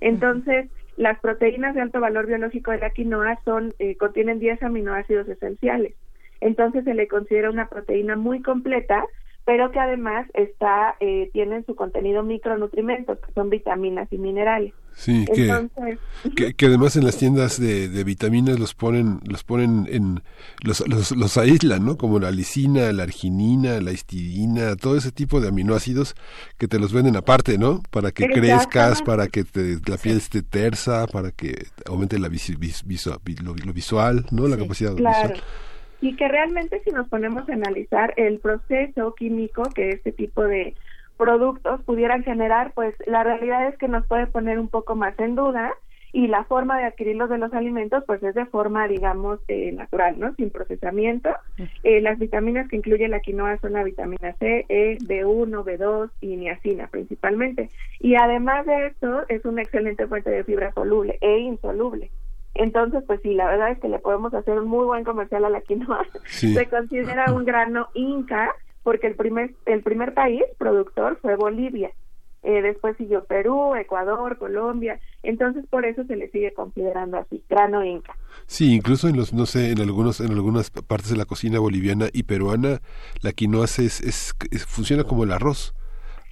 Entonces, 0.00 0.68
las 0.98 1.20
proteínas 1.20 1.76
de 1.76 1.80
alto 1.80 2.00
valor 2.00 2.26
biológico 2.26 2.72
de 2.72 2.78
la 2.78 2.90
quinoa 2.90 3.38
son 3.44 3.72
eh, 3.78 3.96
contienen 3.96 4.40
10 4.40 4.64
aminoácidos 4.64 5.28
esenciales. 5.28 5.94
Entonces 6.40 6.84
se 6.84 6.92
le 6.92 7.06
considera 7.06 7.50
una 7.50 7.68
proteína 7.68 8.16
muy 8.16 8.42
completa 8.42 9.06
pero 9.48 9.70
que 9.70 9.80
además 9.80 10.26
está 10.34 10.96
eh, 11.00 11.30
tienen 11.32 11.64
su 11.64 11.74
contenido 11.74 12.22
micronutrimentos, 12.22 13.18
que 13.18 13.32
son 13.32 13.48
vitaminas 13.48 14.06
y 14.10 14.18
minerales. 14.18 14.74
Sí, 14.92 15.24
que, 15.24 16.52
que, 16.54 16.66
además 16.66 16.96
en 16.96 17.06
las 17.06 17.16
tiendas 17.16 17.58
de, 17.58 18.04
vitaminas 18.04 18.58
los 18.58 18.74
ponen 18.74 19.20
los 19.24 19.44
ponen 19.44 19.86
en 19.90 20.20
los, 20.62 20.86
los, 20.86 21.12
los, 21.12 21.38
aíslan, 21.38 21.82
¿no? 21.86 21.96
Como 21.96 22.18
la 22.18 22.30
lisina, 22.30 22.92
la 22.92 23.04
arginina, 23.04 23.80
la 23.80 23.92
histidina, 23.92 24.76
todo 24.76 24.98
ese 24.98 25.12
tipo 25.12 25.40
de 25.40 25.48
aminoácidos 25.48 26.14
que 26.58 26.68
te 26.68 26.78
los 26.78 26.92
venden 26.92 27.16
aparte, 27.16 27.56
¿no? 27.56 27.82
Para 27.90 28.10
que 28.10 28.26
crezcas, 28.26 29.00
para 29.00 29.28
que 29.28 29.46
la 29.86 29.96
piel 29.96 30.18
esté 30.18 30.42
tersa, 30.42 31.06
para 31.06 31.30
que 31.30 31.54
aumente 31.86 32.18
la 32.18 32.28
lo, 32.28 33.72
visual, 33.72 34.26
¿no? 34.30 34.46
La 34.46 34.58
capacidad 34.58 34.94
claro. 34.94 35.28
visual 35.30 35.42
y 36.00 36.16
que 36.16 36.28
realmente 36.28 36.80
si 36.84 36.90
nos 36.90 37.08
ponemos 37.08 37.48
a 37.48 37.52
analizar 37.52 38.14
el 38.16 38.38
proceso 38.38 39.14
químico 39.14 39.62
que 39.74 39.90
este 39.90 40.12
tipo 40.12 40.42
de 40.42 40.74
productos 41.16 41.82
pudieran 41.82 42.22
generar, 42.22 42.72
pues 42.74 42.94
la 43.06 43.24
realidad 43.24 43.68
es 43.68 43.76
que 43.76 43.88
nos 43.88 44.06
puede 44.06 44.26
poner 44.26 44.58
un 44.58 44.68
poco 44.68 44.94
más 44.94 45.18
en 45.18 45.34
duda 45.34 45.74
y 46.12 46.26
la 46.26 46.44
forma 46.44 46.78
de 46.78 46.84
adquirirlos 46.84 47.28
de 47.28 47.38
los 47.38 47.52
alimentos 47.52 48.02
pues 48.06 48.22
es 48.22 48.34
de 48.34 48.46
forma 48.46 48.88
digamos 48.88 49.40
eh, 49.48 49.72
natural, 49.72 50.18
¿no? 50.18 50.34
Sin 50.36 50.50
procesamiento. 50.50 51.30
Eh, 51.82 52.00
las 52.00 52.18
vitaminas 52.18 52.68
que 52.68 52.76
incluye 52.76 53.08
la 53.08 53.20
quinoa 53.20 53.58
son 53.58 53.74
la 53.74 53.84
vitamina 53.84 54.34
C, 54.38 54.64
E, 54.68 54.98
B1, 54.98 55.64
B2 55.64 56.10
y 56.20 56.36
niacina 56.36 56.86
principalmente. 56.86 57.68
Y 58.00 58.14
además 58.14 58.64
de 58.64 58.86
esto 58.86 59.24
es 59.28 59.44
una 59.44 59.62
excelente 59.62 60.06
fuente 60.06 60.30
de 60.30 60.44
fibra 60.44 60.72
soluble 60.72 61.18
e 61.20 61.38
insoluble. 61.38 62.10
Entonces, 62.58 63.04
pues 63.06 63.20
sí, 63.22 63.34
la 63.34 63.46
verdad 63.46 63.70
es 63.70 63.78
que 63.78 63.88
le 63.88 64.00
podemos 64.00 64.34
hacer 64.34 64.58
un 64.58 64.68
muy 64.68 64.84
buen 64.84 65.04
comercial 65.04 65.44
a 65.44 65.48
la 65.48 65.60
quinoa. 65.60 66.04
Se 66.26 66.66
considera 66.66 67.32
un 67.32 67.44
grano 67.44 67.88
inca 67.94 68.52
porque 68.82 69.06
el 69.06 69.14
primer, 69.14 69.54
el 69.64 69.82
primer 69.82 70.12
país 70.12 70.42
productor 70.58 71.18
fue 71.22 71.36
Bolivia. 71.36 71.90
Eh, 72.42 72.62
después 72.62 72.96
siguió 72.96 73.24
Perú, 73.24 73.74
Ecuador, 73.74 74.38
Colombia, 74.38 75.00
entonces 75.24 75.66
por 75.68 75.84
eso 75.84 76.04
se 76.04 76.14
le 76.14 76.30
sigue 76.30 76.52
considerando 76.54 77.18
así, 77.18 77.42
grano 77.48 77.84
inca. 77.84 78.16
Sí, 78.46 78.74
incluso 78.74 79.08
en 79.08 79.16
los, 79.16 79.32
no 79.32 79.44
sé, 79.44 79.72
en 79.72 79.80
algunos, 79.80 80.20
en 80.20 80.30
algunas 80.30 80.70
partes 80.70 81.10
de 81.10 81.16
la 81.16 81.24
cocina 81.24 81.58
boliviana 81.58 82.06
y 82.12 82.22
peruana, 82.22 82.80
la 83.22 83.32
quinoa 83.32 83.64
es, 83.64 83.78
es, 83.78 84.34
funciona 84.66 85.04
como 85.04 85.24
el 85.24 85.32
arroz 85.32 85.74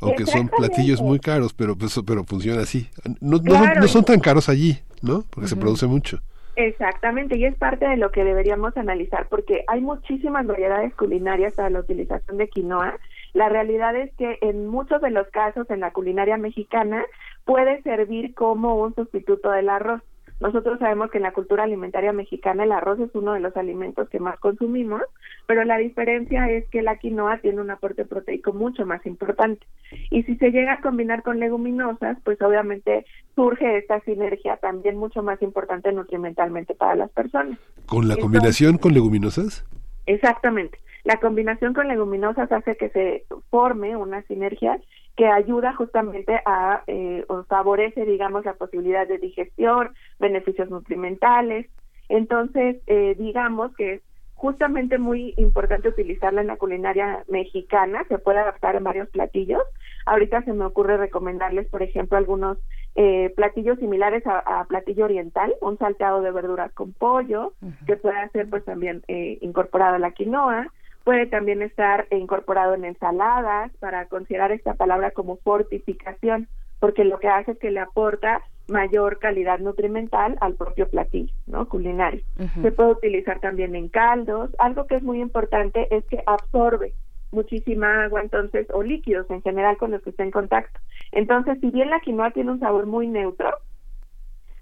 aunque 0.01 0.27
son 0.27 0.49
platillos 0.49 1.01
muy 1.01 1.19
caros, 1.19 1.55
pero 1.55 1.77
pues, 1.77 1.99
pero 2.07 2.25
funciona 2.25 2.63
así. 2.63 2.89
No, 3.21 3.39
no, 3.39 3.89
son, 3.89 4.05
tan 4.05 4.21
caros 4.21 4.49
allí, 4.49 4.79
¿no? 5.03 5.25
Porque 5.31 5.49
se 5.49 5.57
produce 5.57 5.87
mucho. 5.87 6.19
Exactamente, 6.57 7.37
y 7.37 7.45
es 7.45 7.55
parte 7.57 7.87
de 7.87 7.99
lo 7.99 8.11
que 8.11 8.25
deberíamos 8.25 8.75
analizar, 8.79 9.29
porque 9.29 9.65
hay 9.69 9.83
muchísimas 9.83 10.47
variedades 10.47 10.95
culinarias 10.95 11.55
para 11.55 11.69
la 11.69 11.81
utilización 11.81 12.39
de 12.39 12.49
quinoa. 12.49 12.99
La 13.35 13.51
realidad 13.51 13.95
es 13.95 14.11
que 14.15 14.39
en 14.41 14.67
muchos 14.67 15.03
de 15.03 15.11
los 15.11 15.29
casos 15.29 15.69
en 15.69 15.81
la 15.81 15.93
culinaria 15.93 16.39
mexicana 16.39 17.05
puede 17.45 17.83
servir 17.83 18.35
como 18.35 18.77
un 18.77 18.95
sustituto 18.95 19.51
del 19.51 19.69
arroz. 19.69 20.01
Nosotros 20.39 20.79
sabemos 20.79 21.11
que 21.11 21.17
en 21.17 21.23
la 21.23 21.33
cultura 21.33 21.65
alimentaria 21.65 22.13
mexicana 22.13 22.65
el 22.65 22.73
arroz 22.73 23.01
es 23.01 23.15
uno 23.15 23.33
de 23.33 23.41
los 23.41 23.57
alimentos 23.57 24.09
que 24.11 24.21
más 24.21 24.39
consumimos, 24.39 25.01
pero 25.47 25.65
la 25.65 25.79
diferencia 25.79 26.51
es 26.51 26.69
que 26.69 26.83
la 26.83 26.99
quinoa 26.99 27.39
tiene 27.39 27.61
un 27.61 27.71
aporte 27.71 28.05
proteico 28.05 28.53
mucho 28.53 28.85
más 28.85 29.05
importante. 29.07 29.67
Y 30.11 30.25
si 30.25 30.37
se 30.37 30.51
llega 30.51 30.75
a 30.75 30.81
combinar 30.83 31.23
con 31.23 31.41
leguminosas, 31.41 32.19
pues 32.23 32.41
obviamente 32.43 33.07
surge 33.35 33.79
esta 33.79 34.01
sinergia 34.01 34.59
también 34.59 34.99
mucho 34.99 35.23
más 35.23 35.41
importante 35.41 35.91
nutrimentalmente 35.93 36.75
para 36.75 36.97
las 36.97 37.11
personas. 37.11 37.59
¿Con 37.87 38.07
la 38.07 38.17
combinación 38.17 38.77
con 38.77 38.93
leguminosas? 38.93 39.65
Exactamente. 40.05 40.79
La 41.05 41.19
combinación 41.21 41.73
con 41.73 41.89
leguminosas 41.89 42.51
hace 42.51 42.77
que 42.77 42.91
se 42.91 43.25
forme 43.49 43.97
una 43.97 44.23
sinergia 44.23 44.81
que 45.17 45.27
ayuda 45.27 45.75
justamente 45.75 46.41
a 46.45 46.83
eh, 46.87 47.25
o 47.29 47.43
favorece, 47.45 48.05
digamos, 48.05 48.45
la 48.45 48.55
posibilidad 48.55 49.09
de 49.09 49.19
digestión, 49.19 49.95
beneficios 50.19 50.71
nutrimentales. 50.71 51.67
Entonces, 52.09 52.77
eh, 52.87 53.15
digamos 53.19 53.75
que 53.77 53.95
es 53.95 54.03
justamente 54.37 54.99
muy 54.99 55.33
importante 55.39 55.89
utilizarla 55.89 56.43
en 56.43 56.47
la 56.49 56.59
culinaria 56.59 57.25
mexicana, 57.29 58.05
se 58.09 58.19
puede 58.19 58.39
adaptar 58.39 58.77
en 58.77 58.85
varios 58.85 59.09
platillos. 59.09 59.63
Ahorita 60.05 60.43
se 60.43 60.53
me 60.53 60.67
ocurre 60.67 60.99
recomendarles, 60.99 61.67
por 61.69 61.83
ejemplo, 61.83 62.19
algunos 62.19 62.59
eh, 62.95 63.33
platillos 63.35 63.79
similares 63.79 64.23
a, 64.27 64.65
platillo 64.69 65.07
oriental, 65.07 65.55
un 65.63 65.79
salteado 65.79 66.21
de 66.21 66.31
verduras 66.31 66.71
con 66.73 66.93
pollo, 66.93 67.55
que 67.87 67.97
puede 67.97 68.29
ser 68.31 68.49
pues 68.49 68.65
también 68.65 69.03
eh, 69.09 69.39
incorporado 69.41 69.97
a 69.97 69.99
la 69.99 70.13
quinoa, 70.13 70.69
Puede 71.07 71.27
también 71.27 71.63
estar 71.63 72.09
incorporado 72.11 72.75
en 72.75 72.85
ensaladas 72.85 73.71
para 73.79 74.07
considerar 74.07 74.51
esta 74.51 74.75
palabra 74.75 75.13
como 75.13 75.37
fortificación, 75.37 76.49
porque 76.81 77.05
lo 77.05 77.21
que 77.21 77.29
hace 77.29 77.53
es 77.53 77.59
que 77.61 77.71
le 77.71 77.79
aporta 77.79 78.43
mayor 78.67 79.21
calidad 79.21 79.61
nutrimental 79.61 80.37
al 80.41 80.57
propio 80.57 80.89
platillo, 80.89 81.33
¿no? 81.47 81.69
Culinario. 81.69 82.23
Se 82.61 82.73
puede 82.73 82.91
utilizar 82.91 83.39
también 83.39 83.77
en 83.77 83.89
caldos. 83.89 84.51
Algo 84.59 84.89
que 84.89 84.97
es 84.97 85.05
muy 85.05 85.21
importante 85.21 85.87
es 85.95 86.05
que 86.07 86.25
absorbe 86.27 86.93
muchísima 87.31 88.03
agua, 88.03 88.23
entonces, 88.23 88.67
o 88.73 88.83
líquidos 88.83 89.31
en 89.31 89.43
general 89.43 89.77
con 89.77 89.93
los 89.93 90.03
que 90.03 90.11
está 90.11 90.25
en 90.25 90.33
contacto. 90.33 90.81
Entonces, 91.13 91.57
si 91.61 91.71
bien 91.71 91.89
la 91.89 92.01
quinoa 92.01 92.33
tiene 92.33 92.51
un 92.51 92.59
sabor 92.59 92.87
muy 92.87 93.07
neutro, 93.07 93.51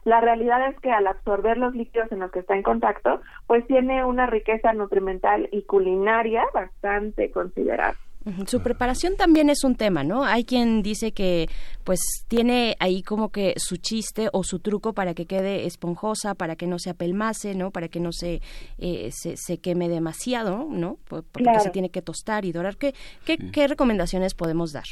la 0.05 0.21
realidad 0.21 0.69
es 0.69 0.79
que 0.81 0.91
al 0.91 1.07
absorber 1.07 1.57
los 1.57 1.75
líquidos 1.75 2.13
en 2.13 2.21
los 2.21 2.31
que 2.31 2.41
está 2.41 2.55
en 2.55 2.63
contacto, 2.63 3.21
pues 3.47 3.67
tiene 3.67 4.05
una 4.05 4.27
riqueza 4.27 4.73
nutrimental 4.73 5.49
y 5.51 5.63
culinaria 5.63 6.45
bastante 6.53 7.31
considerable. 7.31 7.99
Su 8.47 8.63
preparación 8.63 9.17
también 9.17 9.51
es 9.51 9.65
un 9.65 9.77
tema, 9.77 10.03
¿no? 10.03 10.25
Hay 10.25 10.45
quien 10.45 10.83
dice 10.83 11.13
que 11.13 11.47
pues 11.85 12.01
tiene 12.27 12.75
ahí 12.81 13.03
como 13.03 13.29
que 13.31 13.53
su 13.57 13.77
chiste 13.77 14.29
o 14.33 14.45
su 14.45 14.61
truco 14.61 14.95
para 14.95 15.13
que 15.13 15.27
quede 15.27 15.67
esponjosa, 15.67 16.35
para 16.35 16.57
que 16.57 16.67
no 16.67 16.79
se 16.79 16.89
apelmase, 16.89 17.55
¿no? 17.55 17.71
Para 17.71 17.89
que 17.89 18.01
no 18.01 18.13
se, 18.13 18.41
eh, 18.79 19.11
se, 19.11 19.59
queme 19.59 19.91
demasiado, 19.91 20.67
¿no? 20.71 20.97
Porque 21.07 21.61
se 21.61 21.71
tiene 21.71 21.91
que 21.91 22.01
tostar 22.01 22.47
y 22.47 22.53
dorar. 22.53 22.79
¿Qué, 22.79 22.95
qué, 23.27 23.37
¿Qué 23.53 23.69
recomendaciones 23.69 24.35
podemos 24.35 24.73
dar? 24.73 24.85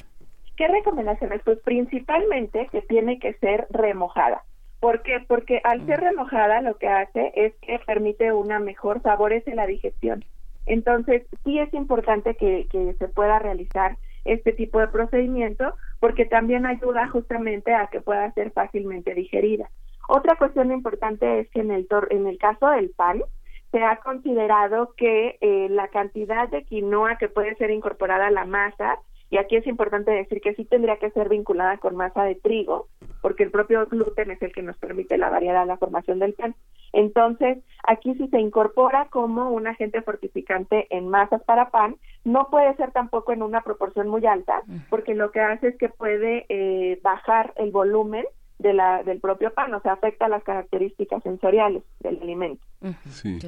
¿Qué 0.58 0.68
recomendaciones? 0.68 1.40
Pues 1.42 1.58
principalmente 1.64 2.68
que 2.70 2.82
tiene 2.82 3.18
que 3.18 3.32
ser 3.34 3.66
remojada. 3.70 4.42
¿Por 4.82 5.02
qué? 5.02 5.24
Porque 5.28 5.60
al 5.62 5.86
ser 5.86 6.00
remojada 6.00 6.60
lo 6.60 6.76
que 6.76 6.88
hace 6.88 7.32
es 7.36 7.54
que 7.62 7.78
permite 7.86 8.32
una 8.32 8.58
mejor, 8.58 9.00
favorece 9.00 9.54
la 9.54 9.64
digestión. 9.64 10.24
Entonces, 10.66 11.22
sí 11.44 11.60
es 11.60 11.72
importante 11.72 12.34
que, 12.34 12.66
que 12.68 12.92
se 12.94 13.06
pueda 13.06 13.38
realizar 13.38 13.96
este 14.24 14.52
tipo 14.52 14.80
de 14.80 14.88
procedimiento 14.88 15.72
porque 16.00 16.24
también 16.24 16.66
ayuda 16.66 17.06
justamente 17.06 17.72
a 17.72 17.86
que 17.92 18.00
pueda 18.00 18.32
ser 18.32 18.50
fácilmente 18.50 19.14
digerida. 19.14 19.70
Otra 20.08 20.34
cuestión 20.34 20.72
importante 20.72 21.38
es 21.38 21.48
que 21.50 21.60
en 21.60 21.70
el, 21.70 21.86
en 22.10 22.26
el 22.26 22.38
caso 22.38 22.68
del 22.70 22.90
pan, 22.90 23.22
se 23.70 23.84
ha 23.84 24.00
considerado 24.00 24.94
que 24.96 25.38
eh, 25.40 25.68
la 25.70 25.86
cantidad 25.88 26.48
de 26.48 26.64
quinoa 26.64 27.18
que 27.18 27.28
puede 27.28 27.54
ser 27.54 27.70
incorporada 27.70 28.26
a 28.26 28.32
la 28.32 28.46
masa 28.46 28.98
y 29.32 29.38
aquí 29.38 29.56
es 29.56 29.66
importante 29.66 30.10
decir 30.10 30.42
que 30.42 30.54
sí 30.54 30.66
tendría 30.66 30.98
que 30.98 31.10
ser 31.10 31.30
vinculada 31.30 31.78
con 31.78 31.96
masa 31.96 32.22
de 32.22 32.34
trigo, 32.34 32.88
porque 33.22 33.44
el 33.44 33.50
propio 33.50 33.86
gluten 33.86 34.30
es 34.30 34.42
el 34.42 34.52
que 34.52 34.60
nos 34.60 34.76
permite 34.76 35.16
la 35.16 35.30
variedad, 35.30 35.66
la 35.66 35.78
formación 35.78 36.18
del 36.18 36.34
pan. 36.34 36.54
Entonces, 36.92 37.56
aquí 37.88 38.14
si 38.16 38.28
se 38.28 38.38
incorpora 38.38 39.06
como 39.08 39.48
un 39.48 39.66
agente 39.66 40.02
fortificante 40.02 40.86
en 40.90 41.08
masas 41.08 41.42
para 41.44 41.70
pan, 41.70 41.96
no 42.24 42.48
puede 42.50 42.76
ser 42.76 42.90
tampoco 42.92 43.32
en 43.32 43.42
una 43.42 43.62
proporción 43.62 44.06
muy 44.06 44.26
alta, 44.26 44.64
porque 44.90 45.14
lo 45.14 45.30
que 45.30 45.40
hace 45.40 45.68
es 45.68 45.78
que 45.78 45.88
puede 45.88 46.44
eh, 46.50 47.00
bajar 47.02 47.54
el 47.56 47.70
volumen 47.70 48.26
de 48.58 48.74
la, 48.74 49.02
del 49.02 49.18
propio 49.18 49.54
pan, 49.54 49.72
o 49.72 49.80
sea, 49.80 49.94
afecta 49.94 50.28
las 50.28 50.44
características 50.44 51.22
sensoriales 51.22 51.82
del 52.00 52.20
alimento. 52.20 52.62
Sí, 53.08 53.38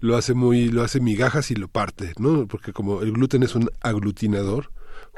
lo 0.00 0.16
hace 0.16 0.34
muy, 0.34 0.68
lo 0.68 0.82
hace 0.82 0.98
migajas 0.98 1.52
y 1.52 1.54
lo 1.54 1.68
parte, 1.68 2.10
¿no? 2.18 2.48
Porque 2.48 2.72
como 2.72 3.02
el 3.02 3.12
gluten 3.12 3.44
es 3.44 3.54
un 3.54 3.70
aglutinador, 3.80 4.70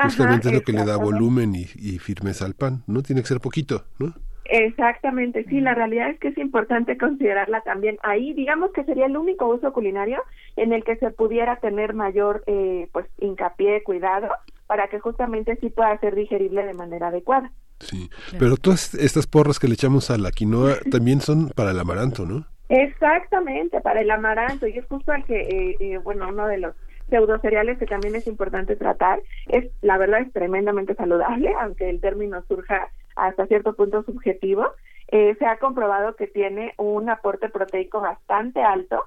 Justamente 0.05 0.49
es 0.49 0.55
lo 0.55 0.61
que 0.63 0.73
le 0.73 0.85
da 0.85 0.97
volumen 0.97 1.55
y, 1.55 1.99
firmeza 1.99 2.45
al 2.47 2.55
pan, 2.55 2.83
¿no? 2.87 3.03
Tiene 3.03 3.23
que 3.23 3.29
ser 3.29 3.41
poquito, 3.41 3.85
¿no? 3.99 4.15
Exactamente, 4.45 5.45
sí, 5.45 5.61
la 5.61 5.75
realidad 5.75 6.11
es 6.11 6.19
que 6.19 6.29
es 6.29 6.39
importante 6.39 6.99
considerarla 6.99 7.61
también. 7.61 7.99
Ahí, 8.03 8.33
digamos 8.35 8.73
que 8.73 8.83
sería 8.85 9.07
el 9.07 9.17
único 9.17 9.47
uso 9.47 9.73
culinario 9.73 10.23
en 10.57 10.73
el 10.73 10.83
que 10.83 10.97
se 10.97 11.11
pudiera 11.11 11.57
tener 11.57 11.95
mayor, 11.95 12.43
eh, 12.49 12.89
pues, 12.93 13.07
hincapié, 13.19 13.85
cuidado, 13.85 14.29
para 14.67 14.89
que 14.89 14.99
justamente 14.99 15.57
sí 15.61 15.71
pueda 15.71 15.97
ser 16.01 16.17
digerible 16.17 16.67
de 16.67 16.75
manera 16.75 17.09
adecuada. 17.09 17.53
Sí, 17.79 18.11
pero 18.39 18.57
todas 18.57 18.95
estas 18.95 19.27
porras 19.27 19.59
que 19.59 19.69
le 19.69 19.75
echamos 19.75 20.11
a 20.11 20.19
la 20.19 20.33
quinoa 20.33 20.77
también 20.91 21.21
son 21.21 21.51
para 21.51 21.71
el 21.71 21.79
amaranto, 21.79 22.27
¿no? 22.27 22.47
Exactamente, 22.69 23.81
para 23.81 24.01
el 24.01 24.11
amaranto, 24.11 24.67
y 24.67 24.79
es 24.79 24.87
justo 24.87 25.11
al 25.11 25.25
que, 25.25 25.41
eh, 25.41 25.77
eh, 25.81 25.99
bueno, 25.99 26.29
uno 26.29 26.47
de 26.47 26.59
los 26.59 26.75
pseudocereales 27.11 27.79
que 27.79 27.87
también 27.87 28.17
es 28.17 28.27
importante 28.27 28.77
tratar, 28.77 29.21
es, 29.49 29.71
la 29.83 29.99
verdad, 29.99 30.21
es 30.21 30.33
tremendamente 30.33 30.95
saludable, 30.95 31.53
aunque 31.61 31.91
el 31.91 32.01
término 32.01 32.43
surja 32.49 32.89
hasta 33.17 33.47
cierto 33.47 33.75
punto 33.75 34.03
subjetivo, 34.05 34.67
eh, 35.09 35.35
se 35.39 35.47
ha 35.47 35.59
comprobado 35.59 36.17
que 36.17 36.27
tiene 36.27 36.73
un 36.79 37.11
aporte 37.11 37.49
proteico 37.49 38.01
bastante 38.01 38.63
alto, 38.63 39.05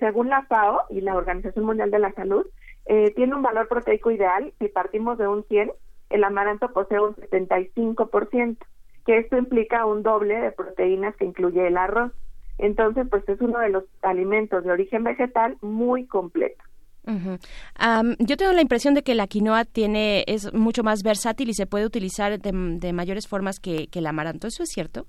según 0.00 0.30
la 0.30 0.42
FAO 0.44 0.84
y 0.88 1.02
la 1.02 1.14
Organización 1.14 1.66
Mundial 1.66 1.90
de 1.90 1.98
la 1.98 2.10
Salud, 2.12 2.46
tiene 3.14 3.34
un 3.34 3.42
valor 3.42 3.68
proteico 3.68 4.10
ideal, 4.10 4.54
si 4.58 4.68
partimos 4.68 5.18
de 5.18 5.28
un 5.28 5.44
100, 5.44 5.70
el 6.10 6.24
amaranto 6.24 6.72
posee 6.72 7.00
un 7.00 7.14
75%, 7.16 8.56
que 9.04 9.18
esto 9.18 9.36
implica 9.36 9.86
un 9.86 10.02
doble 10.02 10.36
de 10.36 10.52
proteínas 10.52 11.16
que 11.16 11.24
incluye 11.24 11.66
el 11.66 11.76
arroz. 11.76 12.12
Entonces, 12.58 13.06
pues 13.08 13.28
es 13.28 13.40
uno 13.40 13.58
de 13.60 13.68
los 13.68 13.84
alimentos 14.02 14.64
de 14.64 14.72
origen 14.72 15.04
vegetal 15.04 15.56
muy 15.60 16.06
completo. 16.06 16.62
Yo 17.06 18.36
tengo 18.36 18.52
la 18.52 18.62
impresión 18.62 18.94
de 18.94 19.02
que 19.02 19.14
la 19.14 19.26
quinoa 19.26 19.64
tiene 19.64 20.24
es 20.26 20.52
mucho 20.52 20.82
más 20.82 21.02
versátil 21.02 21.48
y 21.48 21.54
se 21.54 21.66
puede 21.66 21.86
utilizar 21.86 22.38
de, 22.38 22.92
mayores 22.92 23.28
formas 23.28 23.60
que, 23.60 23.88
el 23.92 24.06
amaranto. 24.06 24.46
¿Eso 24.46 24.62
es 24.62 24.70
cierto? 24.70 25.06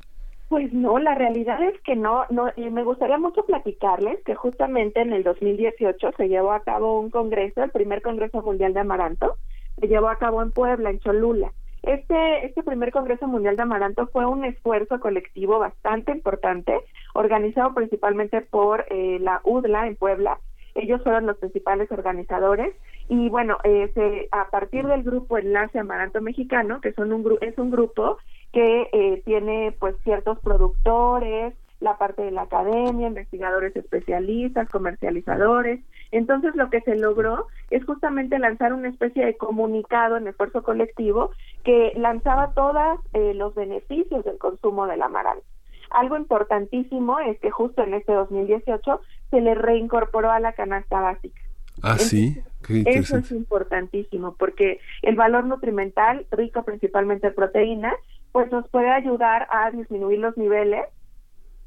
Pues 0.49 0.71
no, 0.71 0.97
la 0.97 1.13
realidad 1.15 1.61
es 1.61 1.79
que 1.81 1.95
no, 1.95 2.23
no, 2.29 2.49
y 2.55 2.69
me 2.69 2.83
gustaría 2.83 3.17
mucho 3.17 3.43
platicarles 3.45 4.23
que 4.23 4.33
justamente 4.33 5.01
en 5.01 5.11
el 5.11 5.23
2018 5.23 6.11
se 6.15 6.29
llevó 6.29 6.53
a 6.53 6.61
cabo 6.61 7.01
un 7.01 7.09
congreso, 7.09 7.63
el 7.63 7.71
primer 7.71 8.01
Congreso 8.01 8.41
Mundial 8.41 8.73
de 8.73 8.79
Amaranto, 8.79 9.35
se 9.77 9.87
llevó 9.87 10.07
a 10.07 10.17
cabo 10.17 10.41
en 10.41 10.51
Puebla, 10.51 10.89
en 10.89 10.99
Cholula. 10.99 11.51
Este, 11.83 12.45
este 12.45 12.63
primer 12.63 12.91
Congreso 12.91 13.27
Mundial 13.27 13.55
de 13.55 13.63
Amaranto 13.63 14.07
fue 14.07 14.25
un 14.25 14.43
esfuerzo 14.45 14.99
colectivo 14.99 15.59
bastante 15.59 16.11
importante, 16.11 16.73
organizado 17.13 17.73
principalmente 17.73 18.41
por 18.41 18.85
eh, 18.89 19.19
la 19.21 19.41
UDLA 19.43 19.87
en 19.87 19.95
Puebla. 19.95 20.39
Ellos 20.77 21.01
fueron 21.01 21.25
los 21.25 21.37
principales 21.37 21.91
organizadores 21.91 22.75
y 23.09 23.29
bueno, 23.29 23.57
eh, 23.63 24.27
a 24.31 24.49
partir 24.49 24.85
del 24.85 25.03
grupo 25.03 25.37
Enlace 25.37 25.79
Amaranto 25.79 26.21
Mexicano, 26.21 26.81
que 26.81 26.93
son 26.93 27.11
un, 27.11 27.37
es 27.41 27.57
un 27.57 27.71
grupo 27.71 28.17
que 28.53 28.89
eh, 28.93 29.21
tiene 29.25 29.75
pues 29.79 29.95
ciertos 30.03 30.39
productores, 30.39 31.55
la 31.79 31.97
parte 31.97 32.21
de 32.23 32.31
la 32.31 32.43
academia, 32.43 33.07
investigadores 33.07 33.75
especialistas, 33.75 34.69
comercializadores. 34.69 35.79
Entonces 36.11 36.55
lo 36.55 36.69
que 36.69 36.81
se 36.81 36.95
logró 36.95 37.47
es 37.71 37.83
justamente 37.85 38.39
lanzar 38.39 38.73
una 38.73 38.89
especie 38.89 39.25
de 39.25 39.35
comunicado 39.35 40.17
en 40.17 40.27
esfuerzo 40.27 40.63
colectivo 40.63 41.31
que 41.63 41.93
lanzaba 41.95 42.53
todos 42.53 42.99
eh, 43.13 43.33
los 43.33 43.55
beneficios 43.55 44.23
del 44.25 44.37
consumo 44.37 44.85
del 44.85 45.01
amaranto. 45.01 45.43
Algo 45.89 46.17
importantísimo 46.17 47.19
es 47.19 47.39
que 47.39 47.51
justo 47.51 47.83
en 47.83 47.93
este 47.93 48.13
2018 48.13 49.01
se 49.29 49.41
le 49.41 49.55
reincorporó 49.55 50.31
a 50.31 50.39
la 50.39 50.53
canasta 50.53 51.01
básica. 51.01 51.41
Ah, 51.83 51.97
sí. 51.97 52.41
eso 52.85 53.17
es 53.17 53.31
importantísimo 53.31 54.35
porque 54.37 54.79
el 55.03 55.15
valor 55.15 55.45
nutrimental, 55.45 56.25
rico 56.31 56.63
principalmente 56.63 57.27
en 57.27 57.35
proteína, 57.35 57.93
pues 58.31 58.51
nos 58.51 58.67
puede 58.69 58.89
ayudar 58.89 59.47
a 59.51 59.71
disminuir 59.71 60.19
los 60.19 60.37
niveles 60.37 60.85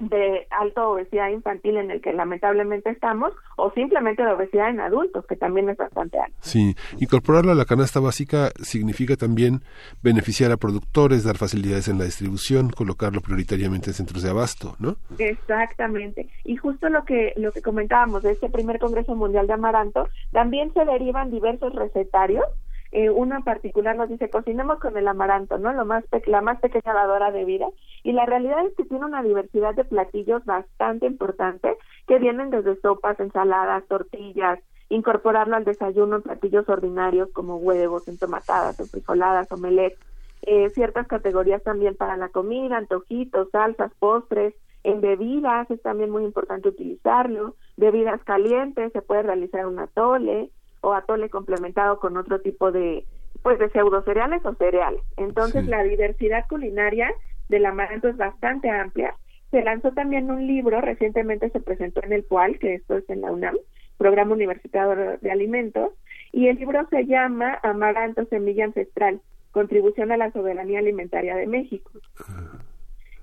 de 0.00 0.46
alta 0.50 0.86
obesidad 0.86 1.28
infantil 1.28 1.76
en 1.76 1.90
el 1.90 2.00
que 2.00 2.12
lamentablemente 2.12 2.90
estamos 2.90 3.32
o 3.56 3.70
simplemente 3.72 4.22
de 4.22 4.32
obesidad 4.32 4.70
en 4.70 4.80
adultos 4.80 5.26
que 5.26 5.36
también 5.36 5.68
es 5.68 5.76
bastante 5.76 6.18
alto. 6.18 6.36
Sí, 6.40 6.74
incorporarlo 6.98 7.52
a 7.52 7.54
la 7.54 7.66
canasta 7.66 8.00
básica 8.00 8.50
significa 8.62 9.16
también 9.16 9.62
beneficiar 10.02 10.52
a 10.52 10.56
productores, 10.56 11.24
dar 11.24 11.36
facilidades 11.36 11.88
en 11.88 11.98
la 11.98 12.04
distribución, 12.04 12.70
colocarlo 12.70 13.20
prioritariamente 13.20 13.90
en 13.90 13.94
centros 13.94 14.22
de 14.22 14.30
abasto, 14.30 14.74
¿no? 14.78 14.96
Exactamente. 15.18 16.28
Y 16.44 16.56
justo 16.56 16.88
lo 16.88 17.04
que 17.04 17.34
lo 17.36 17.52
que 17.52 17.62
comentábamos 17.62 18.22
de 18.22 18.32
este 18.32 18.48
primer 18.48 18.78
Congreso 18.78 19.14
Mundial 19.14 19.46
de 19.46 19.52
Amaranto, 19.52 20.08
también 20.32 20.72
se 20.72 20.84
derivan 20.84 21.30
diversos 21.30 21.74
recetarios 21.74 22.44
eh, 22.92 23.11
una 23.11 23.37
en 23.37 23.44
particular 23.44 23.96
nos 23.96 24.09
dice 24.09 24.31
cocinemos 24.31 24.81
con 24.81 24.96
el 24.96 25.07
amaranto, 25.07 25.59
¿no? 25.59 25.72
Lo 25.72 25.85
más 25.85 26.05
la 26.26 26.40
más 26.40 26.61
pequeña 26.61 26.92
dadora 26.92 27.31
de 27.31 27.44
vida 27.44 27.66
y 28.03 28.12
la 28.12 28.26
realidad 28.26 28.66
es 28.66 28.74
que 28.74 28.85
tiene 28.85 29.05
una 29.05 29.22
diversidad 29.22 29.74
de 29.74 29.85
platillos 29.85 30.44
bastante 30.44 31.07
importante 31.07 31.76
que 32.07 32.18
vienen 32.18 32.50
desde 32.50 32.81
sopas, 32.81 33.20
ensaladas, 33.20 33.87
tortillas, 33.87 34.59
incorporarlo 34.88 35.57
al 35.57 35.64
desayuno 35.64 36.16
en 36.16 36.22
platillos 36.22 36.68
ordinarios 36.68 37.31
como 37.33 37.57
huevos, 37.57 38.09
entomatadas, 38.09 38.81
o 38.81 38.87
frijoladas, 38.87 39.50
omelette, 39.53 39.96
eh, 40.42 40.70
ciertas 40.70 41.07
categorías 41.07 41.62
también 41.62 41.94
para 41.94 42.16
la 42.16 42.31
comida, 42.31 42.76
antojitos, 42.76 43.50
salsas, 43.50 43.92
postres, 43.98 44.55
en 44.83 45.00
bebidas 45.00 45.70
es 45.70 45.81
también 45.83 46.11
muy 46.11 46.24
importante 46.24 46.68
utilizarlo, 46.68 47.55
bebidas 47.76 48.22
calientes, 48.24 48.92
se 48.92 49.03
puede 49.03 49.22
realizar 49.22 49.66
un 49.66 49.79
atole, 49.79 50.50
o 50.81 50.93
atole 50.93 51.29
complementado 51.29 51.99
con 51.99 52.16
otro 52.16 52.40
tipo 52.40 52.73
de 52.73 53.05
pues 53.43 53.59
de 53.59 53.71
pseudo 53.71 54.03
cereales 54.03 54.45
o 54.45 54.55
cereales. 54.55 55.03
Entonces 55.16 55.66
la 55.66 55.83
diversidad 55.83 56.45
culinaria 56.49 57.11
del 57.49 57.66
amaranto 57.66 58.09
es 58.09 58.16
bastante 58.16 58.69
amplia. 58.71 59.14
Se 59.51 59.62
lanzó 59.62 59.93
también 59.93 60.31
un 60.31 60.47
libro, 60.47 60.81
recientemente 60.81 61.51
se 61.51 61.61
presentó 61.61 62.03
en 62.05 62.12
el 62.12 62.25
PUAL, 62.25 62.59
que 62.59 62.75
esto 62.75 62.97
es 62.97 63.09
en 63.09 63.23
la 63.23 63.33
UNAM, 63.33 63.57
Programa 63.97 64.35
Universitario 64.35 65.19
de 65.21 65.31
Alimentos, 65.31 65.93
y 66.33 66.49
el 66.49 66.57
libro 66.57 66.87
se 66.90 67.07
llama 67.07 67.59
Amaranto 67.62 68.25
Semilla 68.27 68.64
Ancestral, 68.64 69.21
Contribución 69.51 70.12
a 70.12 70.16
la 70.16 70.31
Soberanía 70.31 70.79
Alimentaria 70.79 71.35
de 71.35 71.47
México. 71.47 71.90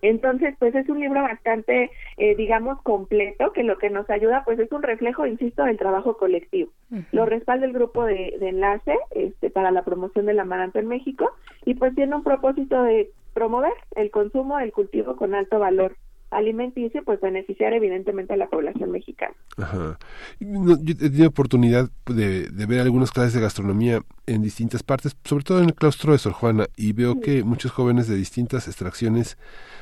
Entonces, 0.02 0.56
pues 0.60 0.76
es 0.76 0.88
un 0.90 1.00
libro 1.00 1.22
bastante, 1.22 1.92
eh, 2.18 2.36
digamos, 2.36 2.82
completo, 2.82 3.52
que 3.54 3.64
lo 3.64 3.78
que 3.78 3.90
nos 3.90 4.10
ayuda, 4.10 4.44
pues 4.46 4.60
es 4.60 4.72
un 4.72 4.84
reflejo, 4.84 5.26
insisto, 5.26 5.64
del 5.64 5.78
trabajo 5.78 6.18
colectivo. 6.18 6.72
Lo 7.12 7.26
respalda 7.26 7.66
el 7.66 7.74
grupo 7.74 8.06
de, 8.06 8.38
enlace 8.42 8.96
este, 9.12 9.50
para 9.50 9.72
la 9.72 9.84
promoción 9.84 10.26
del 10.26 10.40
amaranto 10.40 10.80
en 10.80 10.88
México 10.88 11.32
y 11.66 11.76
pues 11.76 11.94
tiene 11.96 12.16
un 12.16 12.24
propósito 12.24 12.84
de 12.84 13.10
promover 13.34 13.74
el 13.96 14.10
consumo 14.10 14.58
del 14.58 14.72
cultivo 14.72 15.16
con 15.16 15.36
alto 15.36 15.60
valor 15.60 15.96
alimenticio, 16.30 17.04
pues 17.04 17.22
beneficiar 17.22 17.74
evidentemente 17.74 18.34
a 18.34 18.38
la 18.38 18.48
población 18.48 18.92
mexicana. 18.92 19.34
Ajá. 19.58 19.98
yo 20.40 20.76
he 20.76 20.96
tenido 20.96 21.30
oportunidad 21.30 21.90
de, 22.06 22.50
de, 22.50 22.66
ver 22.66 22.82
algunas 22.82 23.12
clases 23.12 23.34
de 23.34 23.42
gastronomía 23.42 24.02
en 24.26 24.42
distintas 24.42 24.84
partes, 24.84 25.16
sobre 25.24 25.44
todo 25.44 25.60
en 25.60 25.66
el 25.66 25.74
claustro 25.74 26.12
de 26.12 26.20
Sor 26.20 26.34
Juana, 26.34 26.68
y 26.76 26.94
veo 26.94 27.22
que 27.22 27.44
muchos 27.44 27.72
jóvenes 27.72 28.08
de 28.08 28.16
distintas 28.16 28.68
extracciones 28.68 29.38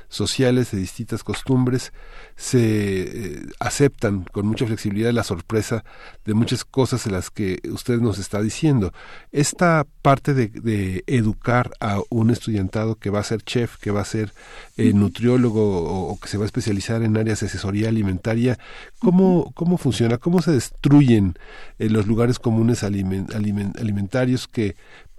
sociales, 0.09 0.71
de 0.71 0.77
distintas 0.77 1.23
costumbres, 1.23 1.91
se 2.35 2.61
eh, 2.61 3.45
aceptan 3.59 4.23
con 4.23 4.45
mucha 4.47 4.65
flexibilidad 4.65 5.11
la 5.11 5.23
sorpresa 5.23 5.83
de 6.25 6.33
muchas 6.33 6.65
cosas 6.65 7.05
en 7.05 7.13
las 7.13 7.29
que 7.29 7.59
usted 7.71 7.99
nos 7.99 8.19
está 8.19 8.41
diciendo. 8.41 8.93
Esta 9.31 9.85
parte 10.01 10.33
de, 10.33 11.03
educar 11.07 11.71
a 11.79 11.99
un 12.09 12.29
estudiantado 12.29 12.95
que 12.95 13.09
va 13.09 13.19
a 13.19 13.23
ser 13.23 13.41
chef, 13.43 13.77
que 13.77 13.91
va 13.91 14.01
a 14.01 14.05
ser 14.05 14.31
eh, 14.77 14.93
nutriólogo 14.93 16.09
o, 16.09 16.19
que 16.19 16.27
se 16.27 16.34
va 16.37 16.43
a 16.43 16.45
especializar 16.45 17.03
en 17.03 17.17
áreas 17.17 17.39
de 17.39 17.47
asesoría 17.47 17.89
alimentaria, 17.89 18.57
¿cómo, 18.99 19.51
cómo 19.53 19.77
funciona? 19.77 20.17
¿Cómo 20.17 20.41
se 20.41 20.51
destruyen 20.51 21.35
eh, 21.79 21.89
los 21.89 22.07
lugares 22.07 22.39
comunes 22.39 22.83
alimentarios 22.83 24.47
que 24.47 24.75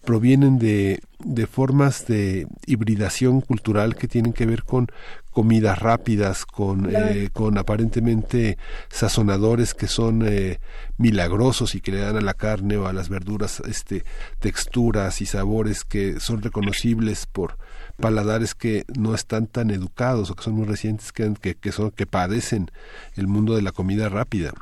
provienen 0.06 0.58
de, 0.58 1.00
de 1.18 1.46
formas 1.46 2.06
de 2.06 2.46
hibridación 2.66 3.40
cultural 3.42 3.96
que 3.96 4.08
tienen 4.08 4.32
que 4.32 4.46
ver 4.46 4.62
con 4.62 4.86
comidas 5.32 5.78
rápidas, 5.78 6.46
con, 6.46 6.88
eh, 6.90 7.28
con 7.32 7.58
aparentemente 7.58 8.56
sazonadores 8.88 9.74
que 9.74 9.88
son 9.88 10.26
eh, 10.26 10.60
milagrosos 10.96 11.74
y 11.74 11.82
que 11.82 11.92
le 11.92 11.98
dan 11.98 12.16
a 12.16 12.22
la 12.22 12.32
carne 12.32 12.78
o 12.78 12.86
a 12.86 12.94
las 12.94 13.10
verduras 13.10 13.60
este, 13.68 14.04
texturas 14.38 15.20
y 15.20 15.26
sabores 15.26 15.84
que 15.84 16.20
son 16.20 16.40
reconocibles 16.40 17.26
por 17.26 17.58
paladares 17.96 18.54
que 18.54 18.84
no 18.98 19.14
están 19.14 19.46
tan 19.46 19.70
educados 19.70 20.30
o 20.30 20.34
que 20.34 20.42
son 20.42 20.54
muy 20.54 20.66
recientes 20.66 21.12
que, 21.12 21.32
que, 21.40 21.54
que 21.54 21.72
son, 21.72 21.90
que 21.90 22.06
padecen 22.06 22.70
el 23.16 23.26
mundo 23.26 23.56
de 23.56 23.62
la 23.62 23.72
comida 23.72 24.08
rápida. 24.08 24.52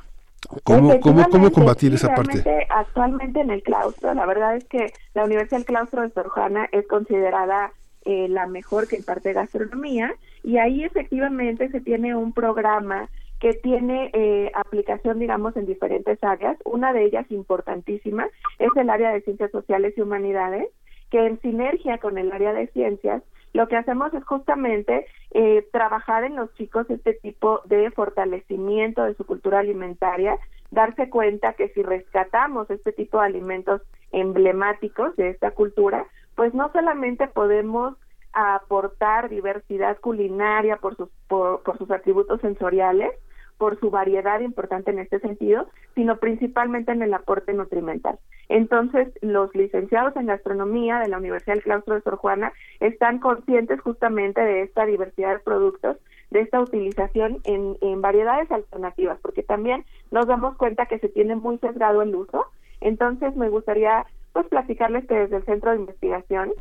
¿Cómo, 0.62 1.00
cómo, 1.00 1.26
cómo 1.30 1.50
combatir 1.50 1.94
esa 1.94 2.14
parte? 2.14 2.44
Actualmente 2.68 3.40
en 3.40 3.50
el 3.50 3.62
claustro, 3.62 4.12
la 4.14 4.26
verdad 4.26 4.56
es 4.56 4.64
que 4.64 4.92
la 5.14 5.24
Universidad 5.24 5.58
del 5.58 5.66
Claustro 5.66 6.02
de 6.02 6.10
Sor 6.10 6.28
Juana 6.28 6.68
es 6.70 6.86
considerada 6.86 7.72
eh, 8.04 8.28
la 8.28 8.46
mejor 8.46 8.86
que 8.86 8.96
imparte 8.96 9.32
gastronomía 9.32 10.14
y 10.42 10.58
ahí 10.58 10.84
efectivamente 10.84 11.70
se 11.70 11.80
tiene 11.80 12.14
un 12.14 12.32
programa 12.32 13.08
que 13.40 13.54
tiene 13.54 14.10
eh, 14.12 14.50
aplicación, 14.54 15.18
digamos, 15.18 15.56
en 15.56 15.66
diferentes 15.66 16.22
áreas. 16.22 16.56
Una 16.64 16.92
de 16.92 17.04
ellas 17.04 17.26
importantísima 17.30 18.26
es 18.58 18.70
el 18.76 18.90
área 18.90 19.10
de 19.10 19.22
ciencias 19.22 19.50
sociales 19.50 19.94
y 19.96 20.02
humanidades, 20.02 20.68
que 21.14 21.24
en 21.24 21.40
sinergia 21.42 21.98
con 21.98 22.18
el 22.18 22.32
área 22.32 22.52
de 22.52 22.66
ciencias 22.72 23.22
lo 23.52 23.68
que 23.68 23.76
hacemos 23.76 24.12
es 24.14 24.24
justamente 24.24 25.06
eh, 25.30 25.64
trabajar 25.70 26.24
en 26.24 26.34
los 26.34 26.52
chicos 26.54 26.90
este 26.90 27.14
tipo 27.14 27.60
de 27.66 27.88
fortalecimiento 27.92 29.04
de 29.04 29.14
su 29.14 29.24
cultura 29.24 29.60
alimentaria, 29.60 30.36
darse 30.72 31.08
cuenta 31.10 31.52
que 31.52 31.68
si 31.68 31.84
rescatamos 31.84 32.68
este 32.68 32.90
tipo 32.90 33.20
de 33.20 33.26
alimentos 33.26 33.80
emblemáticos 34.10 35.14
de 35.14 35.28
esta 35.28 35.52
cultura, 35.52 36.04
pues 36.34 36.52
no 36.52 36.72
solamente 36.72 37.28
podemos 37.28 37.94
aportar 38.32 39.28
diversidad 39.28 40.00
culinaria 40.00 40.78
por 40.78 40.96
sus, 40.96 41.10
por, 41.28 41.62
por 41.62 41.78
sus 41.78 41.92
atributos 41.92 42.40
sensoriales, 42.40 43.12
por 43.58 43.78
su 43.80 43.90
variedad 43.90 44.40
importante 44.40 44.90
en 44.90 44.98
este 44.98 45.20
sentido, 45.20 45.68
sino 45.94 46.18
principalmente 46.18 46.92
en 46.92 47.02
el 47.02 47.14
aporte 47.14 47.52
nutrimental. 47.52 48.18
Entonces, 48.48 49.08
los 49.22 49.54
licenciados 49.54 50.16
en 50.16 50.26
gastronomía 50.26 50.98
de 50.98 51.08
la 51.08 51.18
Universidad 51.18 51.54
del 51.54 51.62
Claustro 51.62 51.94
de 51.94 52.02
Sor 52.02 52.16
Juana 52.16 52.52
están 52.80 53.18
conscientes 53.18 53.80
justamente 53.80 54.40
de 54.40 54.62
esta 54.62 54.84
diversidad 54.84 55.32
de 55.34 55.38
productos, 55.38 55.96
de 56.30 56.40
esta 56.40 56.60
utilización 56.60 57.38
en, 57.44 57.76
en 57.80 58.00
variedades 58.00 58.50
alternativas, 58.50 59.18
porque 59.22 59.42
también 59.42 59.84
nos 60.10 60.26
damos 60.26 60.56
cuenta 60.56 60.86
que 60.86 60.98
se 60.98 61.08
tiene 61.08 61.36
muy 61.36 61.58
sesgado 61.58 62.02
el 62.02 62.14
uso. 62.14 62.46
Entonces, 62.80 63.34
me 63.36 63.48
gustaría 63.48 64.04
pues 64.32 64.46
platicarles 64.48 65.06
que 65.06 65.14
desde 65.14 65.36
el 65.36 65.44
Centro 65.44 65.70
de 65.70 65.78
Investigación 65.78 66.52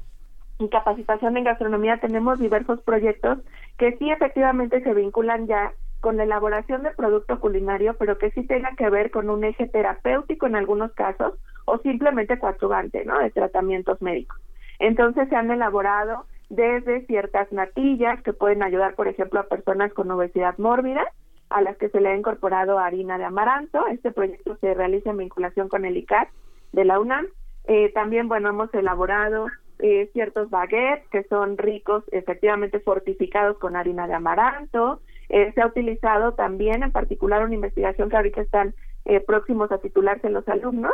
y 0.59 0.69
Capacitación 0.69 1.35
en 1.37 1.43
Gastronomía 1.43 1.97
tenemos 1.99 2.39
diversos 2.39 2.79
proyectos 2.81 3.39
que 3.77 3.97
sí 3.97 4.11
efectivamente 4.11 4.81
se 4.83 4.93
vinculan 4.93 5.47
ya 5.47 5.73
con 6.03 6.17
la 6.17 6.23
elaboración 6.23 6.83
de 6.83 6.91
producto 6.91 7.39
culinario, 7.39 7.95
pero 7.97 8.17
que 8.17 8.29
sí 8.31 8.45
tenga 8.45 8.75
que 8.75 8.89
ver 8.89 9.09
con 9.09 9.29
un 9.29 9.45
eje 9.45 9.69
terapéutico 9.69 10.45
en 10.45 10.57
algunos 10.57 10.91
casos 10.91 11.35
o 11.63 11.77
simplemente 11.77 12.37
coadyuvante, 12.37 13.05
¿no? 13.05 13.19
De 13.19 13.31
tratamientos 13.31 14.01
médicos. 14.01 14.37
Entonces 14.79 15.29
se 15.29 15.35
han 15.37 15.49
elaborado 15.49 16.25
desde 16.49 17.05
ciertas 17.05 17.49
natillas 17.53 18.21
que 18.21 18.33
pueden 18.33 18.63
ayudar, 18.63 18.95
por 18.95 19.07
ejemplo, 19.07 19.39
a 19.39 19.47
personas 19.47 19.93
con 19.93 20.11
obesidad 20.11 20.57
mórbida, 20.57 21.05
a 21.49 21.61
las 21.61 21.77
que 21.77 21.87
se 21.87 22.01
le 22.01 22.09
ha 22.09 22.17
incorporado 22.17 22.79
harina 22.79 23.17
de 23.17 23.23
amaranto. 23.23 23.87
Este 23.87 24.11
proyecto 24.11 24.57
se 24.57 24.73
realiza 24.73 25.11
en 25.11 25.17
vinculación 25.19 25.69
con 25.69 25.85
el 25.85 25.95
ICAT 25.95 26.27
de 26.73 26.83
la 26.83 26.99
UNAM. 26.99 27.27
Eh, 27.63 27.93
también, 27.93 28.27
bueno, 28.27 28.49
hemos 28.49 28.73
elaborado 28.73 29.47
eh, 29.79 30.09
ciertos 30.11 30.49
baguettes 30.49 31.07
que 31.11 31.23
son 31.23 31.57
ricos, 31.57 32.03
efectivamente 32.11 32.81
fortificados 32.81 33.57
con 33.57 33.77
harina 33.77 34.05
de 34.05 34.15
amaranto. 34.15 34.99
Eh, 35.33 35.51
se 35.55 35.61
ha 35.63 35.65
utilizado 35.65 36.33
también, 36.33 36.83
en 36.83 36.91
particular, 36.91 37.43
una 37.43 37.55
investigación 37.55 38.07
que 38.07 38.17
ahorita 38.17 38.39
están 38.39 38.75
eh, 39.05 39.19
próximos 39.19 39.71
a 39.71 39.79
titularse 39.79 40.29
los 40.29 40.47
alumnos, 40.47 40.93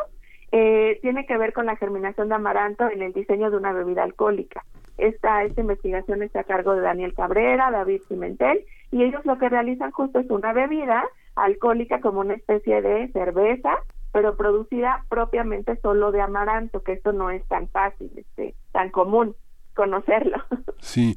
eh, 0.53 0.97
tiene 1.01 1.25
que 1.25 1.37
ver 1.37 1.51
con 1.51 1.65
la 1.65 1.75
germinación 1.75 2.29
de 2.29 2.35
amaranto 2.35 2.89
en 2.89 3.01
el 3.01 3.11
diseño 3.11 3.51
de 3.51 3.57
una 3.57 3.73
bebida 3.73 4.01
alcohólica. 4.01 4.63
Esta, 4.97 5.43
esta 5.43 5.59
investigación 5.59 6.23
está 6.23 6.39
a 6.39 6.43
cargo 6.45 6.73
de 6.73 6.79
Daniel 6.79 7.13
Cabrera, 7.13 7.69
David 7.69 8.01
Cimentel, 8.07 8.63
y 8.91 9.03
ellos 9.03 9.25
lo 9.25 9.37
que 9.37 9.49
realizan 9.49 9.91
justo 9.91 10.19
es 10.19 10.29
una 10.29 10.53
bebida 10.53 11.03
alcohólica 11.35 11.99
como 11.99 12.21
una 12.21 12.35
especie 12.35 12.81
de 12.81 13.09
cerveza, 13.09 13.75
pero 14.13 14.37
producida 14.37 15.03
propiamente 15.09 15.75
solo 15.81 16.13
de 16.13 16.21
amaranto, 16.21 16.81
que 16.81 16.93
esto 16.93 17.11
no 17.11 17.29
es 17.29 17.45
tan 17.49 17.67
fácil, 17.67 18.09
este, 18.15 18.55
tan 18.71 18.89
común 18.89 19.35
conocerlo. 19.75 20.37
Sí. 20.79 21.13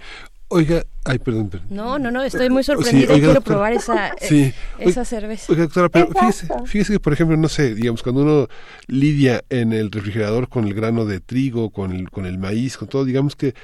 Oiga, 0.54 0.84
ay, 1.04 1.18
perdón, 1.18 1.48
perdón. 1.48 1.66
No, 1.70 1.98
no, 1.98 2.10
no, 2.10 2.22
estoy 2.22 2.50
muy 2.50 2.62
sorprendida 2.62 3.16
y 3.16 3.20
quiero 3.20 3.40
probar 3.40 3.72
esa, 3.72 4.14
eh, 4.20 4.52
esa 4.78 5.02
cerveza. 5.06 5.50
Oiga, 5.50 5.62
doctora, 5.62 5.88
pero 5.88 6.08
fíjese, 6.08 6.46
fíjese 6.66 6.92
que, 6.92 7.00
por 7.00 7.14
ejemplo, 7.14 7.38
no 7.38 7.48
sé, 7.48 7.74
digamos, 7.74 8.02
cuando 8.02 8.20
uno 8.20 8.48
lidia 8.86 9.42
en 9.48 9.72
el 9.72 9.90
refrigerador 9.90 10.50
con 10.50 10.66
el 10.66 10.74
grano 10.74 11.06
de 11.06 11.20
trigo, 11.20 11.70
con 11.70 11.92
el, 11.92 12.10
con 12.10 12.26
el 12.26 12.36
maíz, 12.36 12.76
con 12.76 12.86
todo, 12.86 13.06
digamos 13.06 13.34
que 13.34 13.54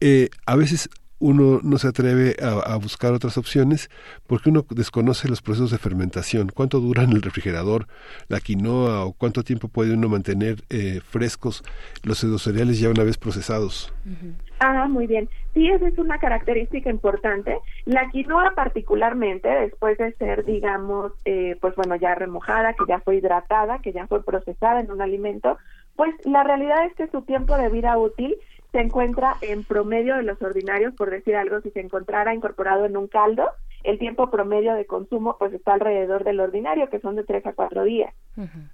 eh, 0.00 0.30
a 0.46 0.56
veces 0.56 0.88
uno 1.18 1.60
no 1.62 1.78
se 1.78 1.88
atreve 1.88 2.36
a, 2.40 2.76
buscar 2.76 3.12
otras 3.12 3.36
opciones 3.38 3.90
porque 4.26 4.50
uno 4.50 4.64
desconoce 4.70 5.28
los 5.28 5.42
procesos 5.42 5.70
de 5.70 5.78
fermentación. 5.78 6.50
¿Cuánto 6.54 6.80
dura 6.80 7.02
en 7.02 7.12
el 7.12 7.22
refrigerador 7.22 7.86
la 8.28 8.40
quinoa 8.40 9.04
o 9.04 9.12
cuánto 9.12 9.42
tiempo 9.42 9.68
puede 9.68 9.94
uno 9.94 10.08
mantener 10.08 10.62
eh, 10.70 11.00
frescos 11.02 11.64
los 12.04 12.18
cereales 12.18 12.78
ya 12.78 12.90
una 12.90 13.04
vez 13.04 13.18
procesados? 13.18 13.92
Ah, 14.60 14.86
muy 14.88 15.06
bien. 15.06 15.28
Sí, 15.54 15.68
esa 15.68 15.88
es 15.88 15.98
una 15.98 16.18
característica 16.18 16.90
importante. 16.90 17.58
La 17.84 18.08
quinoa 18.10 18.52
particularmente, 18.54 19.48
después 19.48 19.98
de 19.98 20.12
ser, 20.14 20.44
digamos, 20.44 21.12
eh, 21.24 21.56
pues 21.60 21.74
bueno, 21.76 21.96
ya 21.96 22.14
remojada, 22.14 22.74
que 22.74 22.84
ya 22.86 23.00
fue 23.00 23.16
hidratada, 23.16 23.78
que 23.80 23.92
ya 23.92 24.06
fue 24.06 24.22
procesada 24.22 24.80
en 24.80 24.90
un 24.90 25.00
alimento, 25.00 25.58
pues 25.96 26.14
la 26.24 26.44
realidad 26.44 26.84
es 26.86 26.94
que 26.94 27.08
su 27.08 27.22
tiempo 27.22 27.56
de 27.56 27.68
vida 27.70 27.98
útil 27.98 28.36
se 28.78 28.84
encuentra 28.84 29.36
en 29.40 29.64
promedio 29.64 30.14
de 30.16 30.22
los 30.22 30.40
ordinarios, 30.40 30.94
por 30.94 31.10
decir 31.10 31.34
algo, 31.34 31.60
si 31.62 31.70
se 31.72 31.80
encontrara 31.80 32.32
incorporado 32.32 32.84
en 32.84 32.96
un 32.96 33.08
caldo, 33.08 33.50
el 33.82 33.98
tiempo 33.98 34.30
promedio 34.30 34.74
de 34.74 34.86
consumo 34.86 35.34
pues 35.36 35.52
está 35.52 35.72
alrededor 35.72 36.22
del 36.22 36.38
ordinario, 36.38 36.88
que 36.88 37.00
son 37.00 37.16
de 37.16 37.24
tres 37.24 37.44
a 37.46 37.54
cuatro 37.54 37.82
días. 37.82 38.14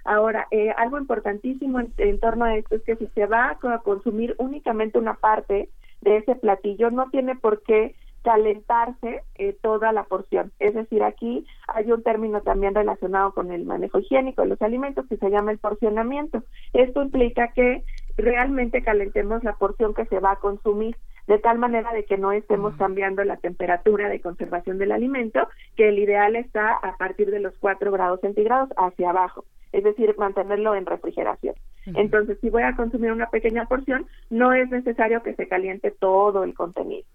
Ahora, 0.05 0.47
eh, 0.51 0.69
algo 0.77 0.99
importantísimo 0.99 1.81
en, 1.97 2.21
torno 2.21 2.45
a 2.45 2.55
esto 2.55 2.75
es 2.75 2.83
que 2.83 2.97
si 2.97 3.07
se 3.15 3.25
va 3.25 3.57
a 3.63 3.79
consumir 3.79 4.35
únicamente 4.37 4.99
una 4.99 5.15
parte 5.15 5.71
de 6.03 6.19
ese 6.19 6.35
platillo, 6.35 6.91
no 6.91 7.09
tiene 7.09 7.35
por 7.35 7.63
qué 7.63 7.95
calentarse 8.23 9.23
eh, 9.37 9.57
toda 9.63 9.93
la 9.93 10.05
porción. 10.05 10.53
Es 10.59 10.75
decir, 10.75 11.03
aquí 11.03 11.47
hay 11.69 11.91
un 11.91 12.03
término 12.03 12.43
también 12.43 12.75
relacionado 12.75 13.33
con 13.33 13.53
el 13.53 13.65
manejo 13.65 14.01
higiénico 14.01 14.43
de 14.43 14.49
los 14.49 14.61
alimentos 14.61 15.07
que 15.07 15.17
se 15.17 15.31
llama 15.31 15.51
el 15.51 15.59
porcionamiento. 15.59 16.43
Esto 16.75 17.03
implica 17.03 17.53
que 17.55 17.85
realmente 18.17 18.83
calentemos 18.83 19.43
la 19.45 19.55
porción 19.57 19.95
que 19.95 20.07
se 20.07 20.21
va 20.21 20.33
a 20.33 20.41
consumir 20.41 20.97
de 21.27 21.39
tal 21.39 21.59
manera 21.59 21.93
de 21.93 22.05
que 22.05 22.19
no 22.19 22.33
estemos 22.33 22.77
cambiando 22.77 23.25
la 23.25 23.39
temperatura 23.39 24.09
de 24.09 24.21
conservación 24.21 24.79
del 24.79 24.93
alimento, 24.93 25.49
que 25.77 25.89
el 25.89 25.99
ideal 25.99 26.37
está 26.37 26.75
a 26.75 26.97
partir 26.97 27.31
de 27.31 27.41
los 27.41 27.57
4 27.59 27.91
grados 27.91 28.21
centígrados 28.21 28.69
hacia 28.77 29.11
abajo, 29.11 29.45
es 29.73 29.85
decir, 29.85 30.15
mantenerlo 30.19 30.75
en 30.75 30.87
refrigeración. 30.87 31.55
Entonces, 31.87 32.39
si 32.41 32.51
voy 32.51 32.63
a 32.63 32.77
consumir 32.77 33.13
una 33.13 33.31
pequeña 33.31 33.67
porción, 33.67 34.07
no 34.31 34.53
es 34.53 34.71
necesario 34.71 35.23
que 35.23 35.35
se 35.35 35.49
caliente 35.49 35.91
todo 35.91 36.45
el 36.45 36.55
contenido. 36.55 37.07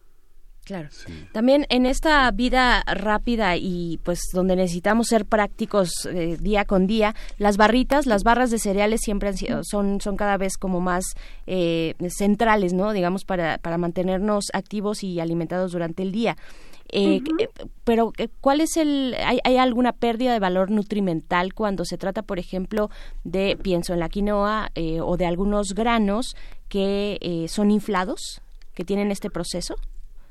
Claro. 0.70 0.88
También 1.32 1.66
en 1.70 1.88
esta 1.88 2.30
vida 2.30 2.84
rápida 2.86 3.58
y 3.58 4.00
pues 4.04 4.20
donde 4.32 4.56
necesitamos 4.56 5.08
ser 5.08 5.26
prácticos 5.26 5.90
eh, 6.06 6.38
día 6.40 6.64
con 6.64 6.86
día, 6.86 7.16
las 7.40 7.58
barritas, 7.58 8.06
las 8.06 8.24
barras 8.24 8.52
de 8.52 8.60
cereales 8.60 9.02
siempre 9.04 9.30
han 9.30 9.38
sido, 9.38 9.62
son, 9.64 10.00
son 10.00 10.16
cada 10.16 10.38
vez 10.38 10.58
como 10.58 10.80
más 10.80 11.06
eh, 11.48 11.96
centrales, 12.10 12.74
¿no? 12.74 12.94
Digamos, 12.94 13.26
para, 13.26 13.58
para 13.58 13.80
mantenernos 13.80 14.46
activos 14.54 15.04
y 15.04 15.20
alimentados 15.20 15.72
durante 15.72 16.04
el 16.04 16.12
día. 16.12 16.38
Eh, 16.92 17.24
pero, 17.84 18.14
¿cuál 18.40 18.62
es 18.62 18.78
el. 18.78 19.16
Hay, 19.26 19.40
¿Hay 19.44 19.58
alguna 19.58 19.92
pérdida 19.92 20.34
de 20.34 20.40
valor 20.40 20.70
nutrimental 20.70 21.56
cuando 21.56 21.84
se 21.84 21.98
trata, 21.98 22.22
por 22.22 22.38
ejemplo, 22.38 22.92
de, 23.24 23.58
pienso 23.60 23.94
en 23.94 24.02
la 24.02 24.10
quinoa 24.10 24.70
o 25.02 25.18
de 25.18 25.26
algunos 25.26 25.74
granos 25.74 26.36
que 26.68 27.48
son 27.50 27.72
inflados, 27.72 28.44
que 28.76 28.86
tienen 28.86 29.10
este 29.10 29.32
proceso? 29.32 29.76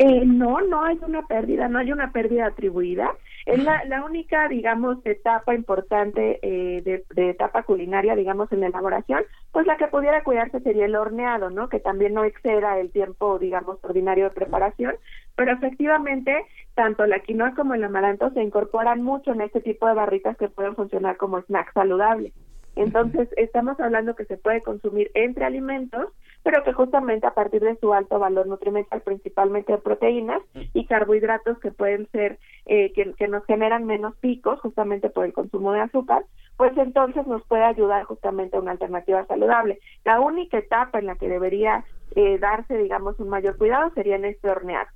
Eh, 0.01 0.25
no, 0.25 0.61
no 0.61 0.85
hay 0.85 0.97
una 1.03 1.27
pérdida, 1.27 1.67
no 1.69 1.81
hay 1.81 1.91
una 1.91 2.13
pérdida 2.13 2.47
atribuida. 2.47 3.17
Es 3.47 3.61
la, 3.65 3.85
la 3.87 4.05
única, 4.05 4.47
digamos, 4.47 4.99
etapa 5.05 5.57
importante 5.57 6.39
eh, 6.43 6.83
de, 6.83 7.05
de, 7.15 7.31
etapa 7.31 7.65
culinaria, 7.65 8.15
digamos, 8.15 8.53
en 8.53 8.61
la 8.61 8.69
elaboración, 8.69 9.25
pues 9.51 9.67
la 9.67 9.77
que 9.77 9.89
pudiera 9.89 10.23
cuidarse 10.23 10.61
sería 10.61 10.85
el 10.85 10.95
horneado, 10.95 11.51
¿no? 11.51 11.69
Que 11.69 11.81
también 11.81 12.15
no 12.15 12.23
exceda 12.23 12.79
el 12.79 12.93
tiempo, 12.93 13.41
digamos, 13.41 13.83
ordinario 13.83 14.25
de 14.25 14.31
preparación. 14.31 14.95
Pero 15.35 15.53
efectivamente, 15.53 16.45
tanto 16.75 17.05
la 17.07 17.19
quinoa 17.19 17.57
como 17.57 17.75
el 17.75 17.83
amaranto 17.83 18.31
se 18.31 18.43
incorporan 18.43 19.03
mucho 19.03 19.33
en 19.33 19.41
este 19.41 19.61
tipo 19.61 19.89
de 19.89 19.95
barritas 19.95 20.37
que 20.37 20.49
pueden 20.49 20.77
funcionar 20.77 21.17
como 21.17 21.41
snack 21.41 21.73
saludable. 21.73 22.33
Entonces, 22.77 23.29
estamos 23.37 23.79
hablando 23.81 24.15
que 24.15 24.25
se 24.25 24.37
puede 24.37 24.63
consumir 24.63 25.11
entre 25.15 25.45
alimentos, 25.45 26.13
pero 26.43 26.63
que 26.63 26.73
justamente 26.73 27.27
a 27.27 27.35
partir 27.35 27.61
de 27.63 27.77
su 27.77 27.93
alto 27.93 28.19
valor 28.19 28.47
nutrimental, 28.47 29.01
principalmente 29.03 29.73
de 29.73 29.79
proteínas 29.79 30.41
y 30.73 30.87
carbohidratos 30.87 31.59
que 31.59 31.73
pueden 31.73 32.09
ser, 32.13 32.39
eh, 32.67 32.93
que, 32.93 33.13
que 33.15 33.29
nos 33.29 33.45
generan 33.47 33.85
menos 33.85 34.15
picos 34.17 34.61
justamente 34.61 35.11
por 35.11 35.25
el 35.25 35.33
consumo 35.33 35.73
de 35.73 35.81
azúcar, 35.81 36.25
pues 36.57 36.77
entonces 36.77 37.27
nos 37.27 37.45
puede 37.47 37.65
ayudar 37.65 38.05
justamente 38.05 38.57
a 38.57 38.61
una 38.61 38.73
alternativa 38.73 39.27
saludable. 39.27 39.79
La 40.05 40.21
única 40.21 40.59
etapa 40.59 40.99
en 40.99 41.07
la 41.07 41.17
que 41.17 41.29
debería 41.29 41.85
eh, 42.15 42.39
darse, 42.39 42.77
digamos, 42.77 43.19
un 43.21 43.29
mayor 43.29 43.57
cuidado 43.57 43.91
sería 43.95 44.17
en 44.17 44.25
este 44.25 44.49
hornear 44.49 44.89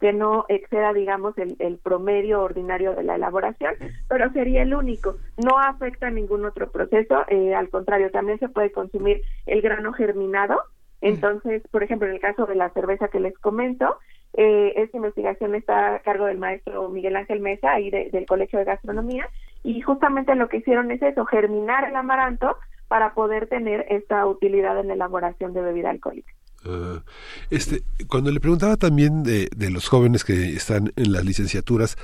que 0.00 0.12
no 0.12 0.44
exceda, 0.48 0.92
digamos, 0.92 1.36
el, 1.38 1.56
el, 1.58 1.78
promedio 1.78 2.42
ordinario 2.42 2.94
de 2.94 3.02
la 3.02 3.16
elaboración, 3.16 3.74
pero 4.08 4.32
sería 4.32 4.62
el 4.62 4.74
único. 4.74 5.16
No 5.36 5.58
afecta 5.58 6.06
a 6.06 6.10
ningún 6.10 6.44
otro 6.44 6.70
proceso, 6.70 7.24
eh, 7.28 7.54
al 7.54 7.68
contrario, 7.68 8.10
también 8.10 8.38
se 8.38 8.48
puede 8.48 8.70
consumir 8.70 9.22
el 9.46 9.60
grano 9.60 9.92
germinado. 9.92 10.60
Entonces, 11.00 11.62
por 11.70 11.82
ejemplo, 11.82 12.08
en 12.08 12.14
el 12.14 12.20
caso 12.20 12.46
de 12.46 12.56
la 12.56 12.70
cerveza 12.70 13.08
que 13.08 13.20
les 13.20 13.36
comento, 13.38 13.98
eh, 14.34 14.72
esta 14.76 14.96
investigación 14.96 15.54
está 15.54 15.96
a 15.96 15.98
cargo 16.00 16.26
del 16.26 16.38
maestro 16.38 16.88
Miguel 16.88 17.16
Ángel 17.16 17.40
Mesa, 17.40 17.72
ahí 17.72 17.90
del 17.90 18.26
Colegio 18.26 18.58
de 18.58 18.64
Gastronomía, 18.64 19.28
y 19.62 19.80
justamente 19.80 20.34
lo 20.34 20.48
que 20.48 20.58
hicieron 20.58 20.90
es 20.90 21.02
eso, 21.02 21.24
germinar 21.24 21.88
el 21.88 21.96
amaranto 21.96 22.56
para 22.88 23.14
poder 23.14 23.48
tener 23.48 23.86
esta 23.90 24.26
utilidad 24.26 24.78
en 24.78 24.88
la 24.88 24.94
elaboración 24.94 25.52
de 25.52 25.60
bebida 25.60 25.90
alcohólica. 25.90 26.32
Ah, 26.68 27.02
este, 27.50 27.82
cuando 28.08 28.30
le 28.30 28.40
preguntaba 28.40 28.76
también 28.76 29.22
de, 29.22 29.48
de, 29.56 29.70
los 29.70 29.88
jóvenes 29.88 30.22
que 30.22 30.52
están 30.54 30.92
en 30.96 31.12
las 31.12 31.24
licenciaturas, 31.24 31.96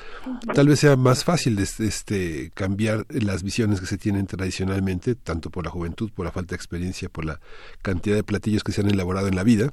tal 0.55 0.69
vez 0.69 0.81
sea 0.81 0.97
más 0.97 1.23
fácil 1.23 1.59
este, 1.59 2.51
cambiar 2.55 3.05
las 3.11 3.43
visiones 3.43 3.81
que 3.81 3.87
se 3.87 3.99
tienen 3.99 4.27
tradicionalmente, 4.27 5.17
tanto 5.17 5.51
por 5.51 5.65
la 5.65 5.71
juventud, 5.71 6.11
por 6.15 6.25
la 6.25 6.33
falta 6.33 6.51
de 6.51 6.57
experiencia, 6.57 7.11
por 7.11 7.27
la 7.27 7.41
cantidad 7.83 8.17
de 8.17 8.25
platillos 8.25 8.65
que 8.65 8.73
se 8.73 8.81
han 8.81 8.89
elaborado 8.89 9.29
en 9.29 9.37
la 9.37 9.43
vida. 9.43 9.71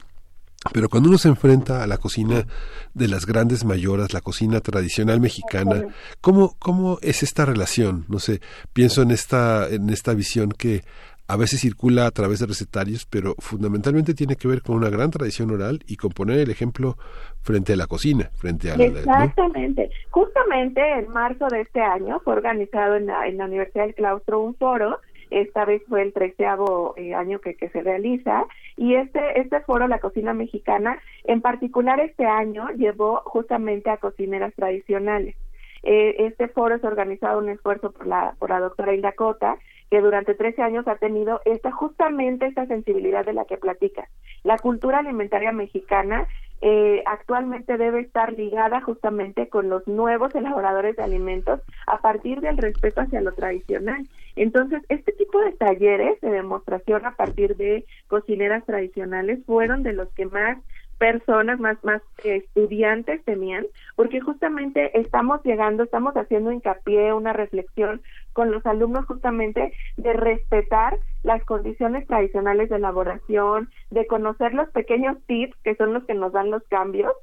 Pero 0.74 0.90
cuando 0.90 1.10
uno 1.10 1.18
se 1.18 1.28
enfrenta 1.28 1.82
a 1.82 1.88
la 1.88 1.98
cocina 1.98 2.46
de 2.94 3.08
las 3.08 3.26
grandes 3.26 3.66
mayoras, 3.66 4.14
la 4.14 4.22
cocina 4.22 4.60
tradicional 4.60 5.20
mexicana, 5.20 5.86
¿cómo, 6.20 6.56
cómo 6.60 7.00
es 7.02 7.24
esta 7.24 7.46
relación? 7.46 8.06
No 8.10 8.20
sé, 8.20 8.42
pienso 8.72 9.02
en 9.02 9.10
esta, 9.10 9.68
en 9.70 9.90
esta 9.90 10.14
visión 10.14 10.52
que 10.52 10.84
a 11.32 11.38
veces 11.38 11.62
circula 11.62 12.08
a 12.08 12.12
través 12.12 12.40
de 12.40 12.48
recetarios, 12.48 13.06
pero 13.06 13.36
fundamentalmente 13.40 14.14
tiene 14.14 14.36
que 14.36 14.50
ver 14.50 14.62
con 14.62 14.76
una 14.76 14.90
gran 14.90 15.12
tradición 15.12 15.50
oral 15.52 15.80
y 15.88 15.96
con 15.96 16.12
poner 16.12 16.40
el 16.40 16.52
ejemplo 16.52 16.98
frente 17.42 17.72
a 17.72 17.78
la 17.78 17.88
cocina, 17.88 18.30
frente 18.36 18.70
a 18.70 18.76
Exactamente. 18.76 19.90
Justamente 20.10 20.82
en 20.82 21.08
marzo 21.08 21.48
de 21.48 21.62
este 21.62 21.80
año 21.80 22.20
fue 22.20 22.34
organizado 22.34 22.98
en 22.98 23.06
la, 23.06 23.28
en 23.28 23.38
la 23.38 23.46
Universidad 23.46 23.86
del 23.86 23.96
Claustro 23.96 24.42
un 24.42 24.56
foro. 24.56 25.00
Esta 25.30 25.64
vez 25.64 25.82
fue 25.88 26.02
el 26.02 26.12
treceavo 26.12 26.96
eh, 26.98 27.14
año 27.14 27.40
que, 27.40 27.56
que 27.56 27.70
se 27.70 27.82
realiza. 27.82 28.44
Y 28.76 28.96
este 28.96 29.40
este 29.40 29.62
foro 29.62 29.88
la 29.88 30.00
cocina 30.00 30.34
mexicana 30.34 31.00
en 31.24 31.40
particular 31.40 32.02
este 32.02 32.26
año 32.26 32.68
llevó 32.76 33.22
justamente 33.24 33.90
a 33.90 33.96
cocineras 33.96 34.54
tradicionales. 34.54 35.38
Eh, 35.84 36.28
este 36.28 36.50
foro 36.50 36.76
es 36.76 36.84
organizado 36.84 37.40
un 37.40 37.48
esfuerzo 37.48 37.92
por 37.92 38.06
la 38.06 38.36
por 38.38 38.50
la 38.50 38.60
doctora 38.60 38.94
Hilda 38.94 39.14
Cota 39.14 39.58
que 39.92 40.02
durante 40.02 40.34
13 40.34 40.62
años 40.64 40.88
ha 40.88 40.96
tenido 40.96 41.42
esta 41.44 41.70
justamente 41.72 42.46
esta 42.48 42.66
sensibilidad 42.66 43.26
de 43.26 43.34
la 43.34 43.44
que 43.44 43.58
platica. 43.58 44.08
La 44.44 44.58
cultura 44.58 45.00
alimentaria 45.00 45.52
mexicana 45.52 46.28
eh, 46.62 47.04
actualmente 47.06 47.78
debe 47.78 48.00
estar 48.00 48.32
ligada 48.32 48.80
justamente 48.82 49.50
con 49.50 49.68
los 49.68 49.86
nuevos 49.88 50.34
elaboradores 50.34 50.96
de 50.96 51.04
alimentos 51.04 51.60
a 51.88 51.98
partir 52.00 52.40
del 52.40 52.58
respeto 52.58 53.02
hacia 53.02 53.20
lo 53.20 53.34
tradicional. 53.34 54.08
Entonces, 54.38 54.82
este 54.88 55.12
tipo 55.12 55.42
de 55.42 55.52
talleres 55.52 56.22
de 56.22 56.30
demostración 56.30 57.06
a 57.06 57.16
partir 57.16 57.58
de 57.58 57.84
cocineras 58.08 58.66
tradicionales 58.66 59.40
fueron 59.46 59.84
de 59.84 59.92
los 59.92 60.08
que 60.14 60.26
más 60.26 60.58
personas, 61.02 61.60
más, 61.60 61.84
más 61.84 62.04
estudiantes 62.24 63.26
tenían, 63.26 63.66
porque 63.96 64.22
justamente 64.22 65.00
estamos 65.00 65.42
llegando, 65.44 65.82
estamos 65.82 66.16
haciendo 66.16 66.52
hincapié, 66.52 67.12
una 67.12 67.34
reflexión 67.34 68.04
con 68.34 68.52
los 68.52 68.64
alumnos 68.68 69.08
justamente 69.08 69.74
de 69.98 70.14
respetar 70.14 71.00
las 71.24 71.44
condiciones 71.46 72.06
tradicionales 72.06 72.70
de 72.70 72.76
elaboración, 72.76 73.72
de 73.90 74.06
conocer 74.06 74.54
los 74.54 74.70
pequeños 74.70 75.18
tips 75.26 75.58
que 75.64 75.76
son 75.76 75.92
los 75.92 76.04
que 76.04 76.14
nos 76.14 76.34
dan 76.34 76.52
los 76.52 76.62
cambios 76.68 77.14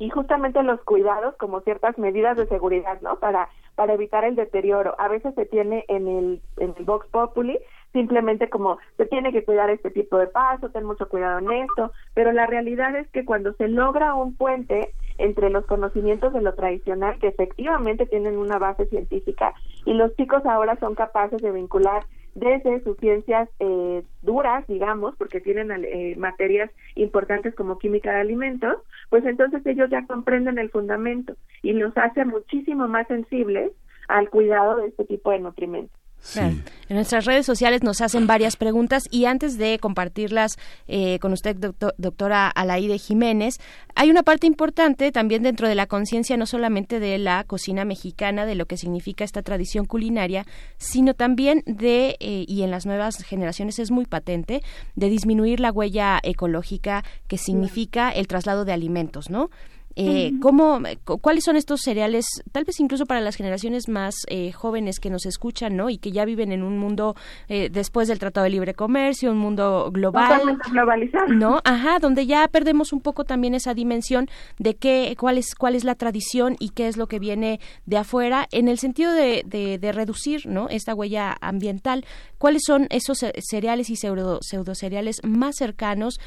y 0.00 0.10
justamente 0.10 0.60
los 0.64 0.82
cuidados 0.82 1.36
como 1.36 1.60
ciertas 1.60 1.96
medidas 1.96 2.36
de 2.36 2.48
seguridad, 2.48 3.00
¿no? 3.02 3.20
Para 3.20 3.50
para 3.76 3.94
evitar 3.94 4.24
el 4.24 4.34
deterioro. 4.34 4.94
A 4.98 5.08
veces 5.08 5.34
se 5.36 5.46
tiene 5.46 5.84
en 5.86 6.08
el 6.08 6.42
en 6.56 6.74
el 6.76 6.84
Vox 6.84 7.06
Populi 7.08 7.56
simplemente 7.94 8.50
como 8.50 8.76
se 8.98 9.06
tiene 9.06 9.32
que 9.32 9.44
cuidar 9.44 9.70
este 9.70 9.90
tipo 9.90 10.18
de 10.18 10.26
paso, 10.26 10.68
ten 10.68 10.84
mucho 10.84 11.08
cuidado 11.08 11.38
en 11.38 11.50
esto, 11.52 11.92
pero 12.12 12.32
la 12.32 12.44
realidad 12.44 12.94
es 12.96 13.08
que 13.10 13.24
cuando 13.24 13.54
se 13.54 13.68
logra 13.68 14.14
un 14.14 14.36
puente 14.36 14.90
entre 15.16 15.48
los 15.48 15.64
conocimientos 15.64 16.32
de 16.32 16.42
lo 16.42 16.54
tradicional, 16.54 17.18
que 17.20 17.28
efectivamente 17.28 18.04
tienen 18.04 18.36
una 18.36 18.58
base 18.58 18.86
científica, 18.86 19.54
y 19.86 19.94
los 19.94 20.14
chicos 20.16 20.44
ahora 20.44 20.76
son 20.80 20.96
capaces 20.96 21.40
de 21.40 21.52
vincular 21.52 22.04
desde 22.34 22.82
sus 22.82 22.96
ciencias 22.98 23.48
eh, 23.60 24.02
duras, 24.22 24.66
digamos, 24.66 25.14
porque 25.16 25.40
tienen 25.40 25.70
eh, 25.70 26.16
materias 26.18 26.68
importantes 26.96 27.54
como 27.54 27.78
química 27.78 28.12
de 28.12 28.20
alimentos, 28.22 28.78
pues 29.08 29.24
entonces 29.24 29.64
ellos 29.66 29.88
ya 29.88 30.04
comprenden 30.04 30.58
el 30.58 30.70
fundamento 30.70 31.36
y 31.62 31.74
los 31.74 31.96
hace 31.96 32.24
muchísimo 32.24 32.88
más 32.88 33.06
sensibles 33.06 33.70
al 34.08 34.28
cuidado 34.30 34.78
de 34.78 34.88
este 34.88 35.04
tipo 35.04 35.30
de 35.30 35.38
nutrimentos. 35.38 36.03
En 36.36 36.96
nuestras 36.96 37.24
redes 37.24 37.46
sociales 37.46 37.82
nos 37.82 38.00
hacen 38.00 38.26
varias 38.26 38.56
preguntas 38.56 39.04
y 39.10 39.26
antes 39.26 39.58
de 39.58 39.78
compartirlas 39.78 40.56
eh, 40.88 41.18
con 41.18 41.32
usted, 41.32 41.56
doctora 41.96 42.48
Alaide 42.48 42.98
Jiménez, 42.98 43.58
hay 43.94 44.10
una 44.10 44.22
parte 44.22 44.46
importante 44.46 45.12
también 45.12 45.42
dentro 45.42 45.68
de 45.68 45.74
la 45.74 45.86
conciencia, 45.86 46.36
no 46.36 46.46
solamente 46.46 47.00
de 47.00 47.18
la 47.18 47.44
cocina 47.44 47.84
mexicana, 47.84 48.46
de 48.46 48.54
lo 48.54 48.66
que 48.66 48.76
significa 48.76 49.24
esta 49.24 49.42
tradición 49.42 49.86
culinaria, 49.86 50.46
sino 50.76 51.14
también 51.14 51.62
de, 51.66 52.16
eh, 52.20 52.44
y 52.48 52.62
en 52.62 52.70
las 52.70 52.86
nuevas 52.86 53.22
generaciones 53.22 53.78
es 53.78 53.90
muy 53.90 54.06
patente, 54.06 54.62
de 54.94 55.08
disminuir 55.08 55.60
la 55.60 55.72
huella 55.72 56.20
ecológica 56.22 57.04
que 57.28 57.38
significa 57.38 58.10
el 58.10 58.26
traslado 58.28 58.64
de 58.64 58.72
alimentos, 58.72 59.30
¿no? 59.30 59.50
Eh, 59.96 60.32
¿cómo, 60.40 60.80
¿Cuáles 61.20 61.44
son 61.44 61.56
estos 61.56 61.80
cereales, 61.82 62.26
tal 62.52 62.64
vez 62.64 62.80
incluso 62.80 63.06
para 63.06 63.20
las 63.20 63.36
generaciones 63.36 63.88
más 63.88 64.14
eh, 64.28 64.52
jóvenes 64.52 64.98
que 64.98 65.10
nos 65.10 65.24
escuchan, 65.26 65.76
¿no? 65.76 65.90
Y 65.90 65.98
que 65.98 66.10
ya 66.10 66.24
viven 66.24 66.52
en 66.52 66.62
un 66.62 66.78
mundo 66.78 67.14
eh, 67.48 67.68
después 67.70 68.08
del 68.08 68.18
Tratado 68.18 68.44
de 68.44 68.50
Libre 68.50 68.74
Comercio, 68.74 69.30
un 69.30 69.38
mundo 69.38 69.90
global. 69.92 70.58
globalizado. 70.70 71.28
¿No? 71.28 71.60
Ajá, 71.64 71.98
donde 72.00 72.26
ya 72.26 72.48
perdemos 72.48 72.92
un 72.92 73.00
poco 73.00 73.24
también 73.24 73.54
esa 73.54 73.74
dimensión 73.74 74.28
de 74.58 74.74
qué, 74.74 75.16
cuál 75.18 75.38
es, 75.38 75.54
cuál 75.54 75.74
es 75.74 75.84
la 75.84 75.94
tradición 75.94 76.56
y 76.58 76.70
qué 76.70 76.88
es 76.88 76.96
lo 76.96 77.06
que 77.06 77.18
viene 77.18 77.60
de 77.86 77.96
afuera, 77.96 78.48
en 78.50 78.68
el 78.68 78.78
sentido 78.78 79.12
de, 79.12 79.42
de, 79.46 79.92
reducir, 79.92 80.46
¿no? 80.46 80.68
Esta 80.68 80.94
huella 80.94 81.36
ambiental. 81.40 82.04
¿Cuáles 82.44 82.64
son 82.66 82.88
esos 82.90 83.24
cereales 83.38 83.88
y 83.88 83.96
pseudo, 83.96 84.38
pseudo 84.42 84.74
cereales 84.74 85.22
más 85.24 85.56
cercanos? 85.56 86.20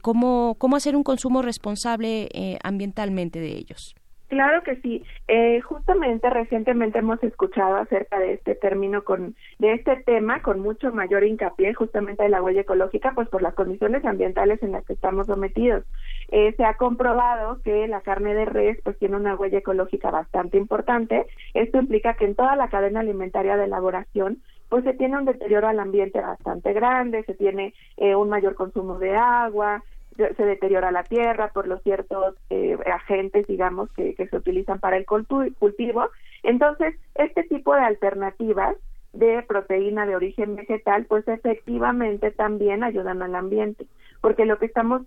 ¿cómo, 0.00 0.54
¿Cómo 0.56 0.76
hacer 0.76 0.96
un 0.96 1.02
consumo 1.02 1.42
responsable 1.42 2.30
ambiental? 2.64 3.14
de 3.14 3.48
ellos. 3.48 3.94
Claro 4.28 4.62
que 4.62 4.76
sí. 4.76 5.02
Eh, 5.26 5.60
justamente 5.62 6.28
recientemente 6.28 6.98
hemos 6.98 7.22
escuchado 7.22 7.76
acerca 7.76 8.18
de 8.18 8.34
este 8.34 8.54
término 8.54 9.02
con 9.02 9.34
de 9.58 9.72
este 9.72 9.96
tema 10.06 10.42
con 10.42 10.60
mucho 10.60 10.92
mayor 10.92 11.24
hincapié 11.24 11.72
justamente 11.72 12.22
de 12.22 12.28
la 12.28 12.42
huella 12.42 12.60
ecológica, 12.60 13.12
pues 13.14 13.28
por 13.28 13.40
las 13.40 13.54
condiciones 13.54 14.04
ambientales 14.04 14.62
en 14.62 14.72
las 14.72 14.84
que 14.84 14.92
estamos 14.92 15.26
sometidos. 15.26 15.84
Eh, 16.30 16.54
se 16.56 16.64
ha 16.64 16.74
comprobado 16.74 17.62
que 17.62 17.88
la 17.88 18.02
carne 18.02 18.34
de 18.34 18.44
res 18.44 18.78
pues 18.84 18.98
tiene 18.98 19.16
una 19.16 19.34
huella 19.34 19.58
ecológica 19.58 20.10
bastante 20.10 20.58
importante. 20.58 21.26
Esto 21.54 21.78
implica 21.78 22.14
que 22.14 22.26
en 22.26 22.34
toda 22.34 22.54
la 22.54 22.68
cadena 22.68 23.00
alimentaria 23.00 23.56
de 23.56 23.64
elaboración 23.64 24.42
pues 24.68 24.84
se 24.84 24.94
tiene 24.94 25.18
un 25.18 25.24
deterioro 25.24 25.68
al 25.68 25.80
ambiente 25.80 26.20
bastante 26.20 26.72
grande, 26.72 27.24
se 27.24 27.34
tiene 27.34 27.74
eh, 27.96 28.14
un 28.14 28.28
mayor 28.28 28.54
consumo 28.54 28.98
de 28.98 29.16
agua, 29.16 29.82
se 30.16 30.44
deteriora 30.44 30.90
la 30.90 31.04
tierra 31.04 31.52
por 31.52 31.68
los 31.68 31.80
ciertos 31.82 32.34
eh, 32.50 32.76
agentes, 32.92 33.46
digamos, 33.46 33.90
que, 33.92 34.14
que 34.14 34.26
se 34.26 34.36
utilizan 34.36 34.80
para 34.80 34.96
el 34.96 35.06
cultivo. 35.06 36.10
Entonces, 36.42 36.96
este 37.14 37.44
tipo 37.44 37.72
de 37.74 37.82
alternativas 37.82 38.76
de 39.12 39.42
proteína 39.42 40.06
de 40.06 40.16
origen 40.16 40.56
vegetal, 40.56 41.06
pues 41.06 41.26
efectivamente 41.28 42.32
también 42.32 42.82
ayudan 42.82 43.22
al 43.22 43.34
ambiente, 43.36 43.86
porque 44.20 44.44
lo 44.44 44.58
que 44.58 44.66
estamos 44.66 45.02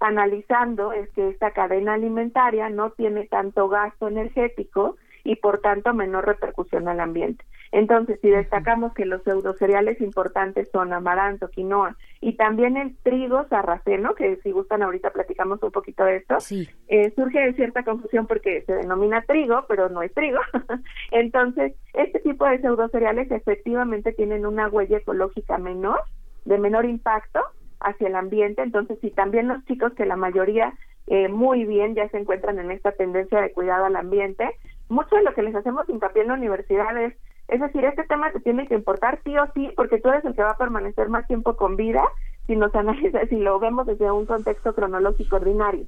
analizando 0.00 0.92
es 0.92 1.08
que 1.10 1.28
esta 1.28 1.52
cadena 1.52 1.94
alimentaria 1.94 2.68
no 2.68 2.90
tiene 2.90 3.26
tanto 3.26 3.68
gasto 3.68 4.08
energético 4.08 4.96
y 5.24 5.36
por 5.36 5.60
tanto 5.60 5.92
menor 5.94 6.26
repercusión 6.26 6.86
al 6.86 7.00
ambiente. 7.00 7.44
Entonces, 7.72 8.20
si 8.20 8.28
destacamos 8.28 8.94
que 8.94 9.04
los 9.04 9.22
pseudocereales 9.24 10.00
importantes 10.00 10.68
son 10.70 10.92
amaranto, 10.92 11.48
quinoa 11.48 11.96
y 12.20 12.36
también 12.36 12.76
el 12.76 12.96
trigo 12.98 13.48
sarraceno, 13.48 14.14
que 14.14 14.36
si 14.44 14.52
gustan 14.52 14.82
ahorita 14.82 15.10
platicamos 15.10 15.60
un 15.62 15.72
poquito 15.72 16.04
de 16.04 16.16
esto, 16.16 16.38
eh, 16.86 17.12
surge 17.16 17.52
cierta 17.54 17.82
confusión 17.82 18.28
porque 18.28 18.62
se 18.62 18.74
denomina 18.74 19.22
trigo, 19.22 19.64
pero 19.66 19.88
no 19.88 20.02
es 20.02 20.14
trigo. 20.14 20.38
Entonces, 21.10 21.74
este 21.94 22.20
tipo 22.20 22.46
de 22.46 22.60
pseudocereales 22.60 23.30
efectivamente 23.32 24.12
tienen 24.12 24.46
una 24.46 24.68
huella 24.68 24.98
ecológica 24.98 25.58
menor, 25.58 26.00
de 26.44 26.58
menor 26.58 26.84
impacto 26.84 27.40
hacia 27.80 28.06
el 28.06 28.14
ambiente. 28.14 28.62
Entonces, 28.62 28.98
si 29.00 29.10
también 29.10 29.48
los 29.48 29.64
chicos, 29.64 29.94
que 29.94 30.06
la 30.06 30.16
mayoría 30.16 30.74
eh, 31.06 31.28
muy 31.28 31.64
bien 31.64 31.94
ya 31.94 32.08
se 32.08 32.18
encuentran 32.18 32.58
en 32.58 32.70
esta 32.70 32.92
tendencia 32.92 33.40
de 33.40 33.52
cuidado 33.52 33.84
al 33.84 33.96
ambiente, 33.96 34.48
mucho 34.88 35.16
de 35.16 35.22
lo 35.22 35.34
que 35.34 35.42
les 35.42 35.54
hacemos 35.54 35.88
hincapié 35.88 36.22
en 36.22 36.28
la 36.28 36.34
universidad 36.34 36.96
es, 36.98 37.14
es 37.48 37.60
decir, 37.60 37.84
este 37.84 38.04
tema 38.04 38.32
te 38.32 38.40
tiene 38.40 38.66
que 38.66 38.74
importar 38.74 39.20
sí 39.24 39.36
o 39.36 39.46
sí, 39.54 39.70
porque 39.76 40.00
tú 40.00 40.08
eres 40.08 40.24
el 40.24 40.34
que 40.34 40.42
va 40.42 40.52
a 40.52 40.56
permanecer 40.56 41.08
más 41.08 41.26
tiempo 41.26 41.56
con 41.56 41.76
vida 41.76 42.02
si 42.46 42.56
nos 42.56 42.74
analiza, 42.74 43.26
si 43.26 43.36
lo 43.36 43.58
vemos 43.58 43.86
desde 43.86 44.10
un 44.10 44.26
contexto 44.26 44.74
cronológico 44.74 45.36
ordinario. 45.36 45.86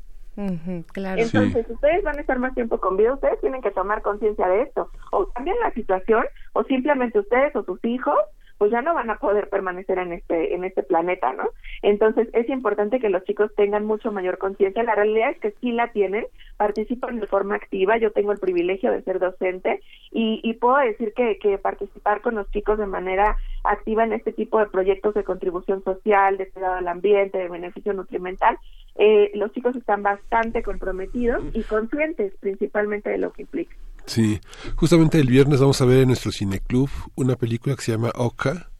claro. 0.92 1.20
Entonces, 1.20 1.68
ustedes 1.68 2.02
van 2.02 2.18
a 2.18 2.20
estar 2.20 2.38
más 2.38 2.54
tiempo 2.54 2.78
con 2.78 2.96
vida, 2.96 3.14
ustedes 3.14 3.40
tienen 3.40 3.62
que 3.62 3.70
tomar 3.70 4.02
conciencia 4.02 4.46
de 4.48 4.62
esto. 4.62 4.90
O 5.12 5.26
cambian 5.28 5.58
la 5.60 5.70
situación, 5.72 6.24
o 6.52 6.62
simplemente 6.64 7.18
ustedes 7.18 7.54
o 7.56 7.64
sus 7.64 7.82
hijos 7.84 8.18
pues 8.58 8.70
ya 8.70 8.82
no 8.82 8.94
van 8.94 9.10
a 9.10 9.18
poder 9.18 9.48
permanecer 9.48 9.98
en 9.98 10.12
este 10.12 10.54
en 10.54 10.64
este 10.64 10.82
planeta, 10.82 11.32
¿no? 11.32 11.50
Entonces 11.82 12.28
es 12.32 12.48
importante 12.48 13.00
que 13.00 13.10
los 13.10 13.24
chicos 13.24 13.54
tengan 13.56 13.84
mucho 13.84 14.12
mayor 14.12 14.38
conciencia. 14.38 14.82
La 14.82 14.94
realidad 14.94 15.30
es 15.30 15.40
que 15.40 15.54
sí 15.60 15.72
la 15.72 15.92
tienen, 15.92 16.26
participan 16.56 17.20
de 17.20 17.26
forma 17.26 17.56
activa. 17.56 17.98
Yo 17.98 18.12
tengo 18.12 18.32
el 18.32 18.38
privilegio 18.38 18.90
de 18.92 19.02
ser 19.02 19.18
docente 19.18 19.80
y, 20.10 20.40
y 20.42 20.54
puedo 20.54 20.76
decir 20.78 21.12
que, 21.14 21.38
que 21.38 21.58
participar 21.58 22.20
con 22.20 22.34
los 22.34 22.50
chicos 22.50 22.78
de 22.78 22.86
manera 22.86 23.36
activa 23.64 24.04
en 24.04 24.12
este 24.12 24.32
tipo 24.32 24.58
de 24.58 24.66
proyectos 24.66 25.14
de 25.14 25.24
contribución 25.24 25.82
social, 25.82 26.38
de 26.38 26.48
cuidado 26.48 26.74
al 26.74 26.88
ambiente, 26.88 27.38
de 27.38 27.48
beneficio 27.48 27.92
nutrimental, 27.92 28.58
eh, 28.98 29.30
los 29.34 29.52
chicos 29.52 29.76
están 29.76 30.02
bastante 30.02 30.62
comprometidos 30.62 31.44
y 31.52 31.62
conscientes 31.62 32.32
principalmente 32.40 33.10
de 33.10 33.18
lo 33.18 33.32
que 33.32 33.42
implica. 33.42 33.76
Sí, 34.06 34.40
justamente 34.76 35.18
el 35.18 35.28
viernes 35.28 35.60
vamos 35.60 35.80
a 35.80 35.84
ver 35.84 35.98
en 35.98 36.08
nuestro 36.08 36.30
cineclub 36.30 36.88
una 37.16 37.36
película 37.36 37.74
que 37.74 37.82
se 37.82 37.92
llama 37.92 38.12
Oka, 38.14 38.70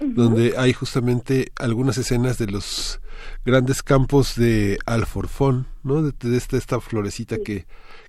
donde 0.00 0.54
hay 0.56 0.72
justamente 0.72 1.52
algunas 1.56 1.98
escenas 1.98 2.38
de 2.38 2.46
los 2.46 3.00
grandes 3.44 3.82
campos 3.82 4.34
de 4.34 4.78
alforfón, 4.86 5.66
¿no? 5.82 6.02
De, 6.02 6.36
esta, 6.36 6.56
esta, 6.56 6.80
florecita 6.80 7.36
que, 7.44 7.66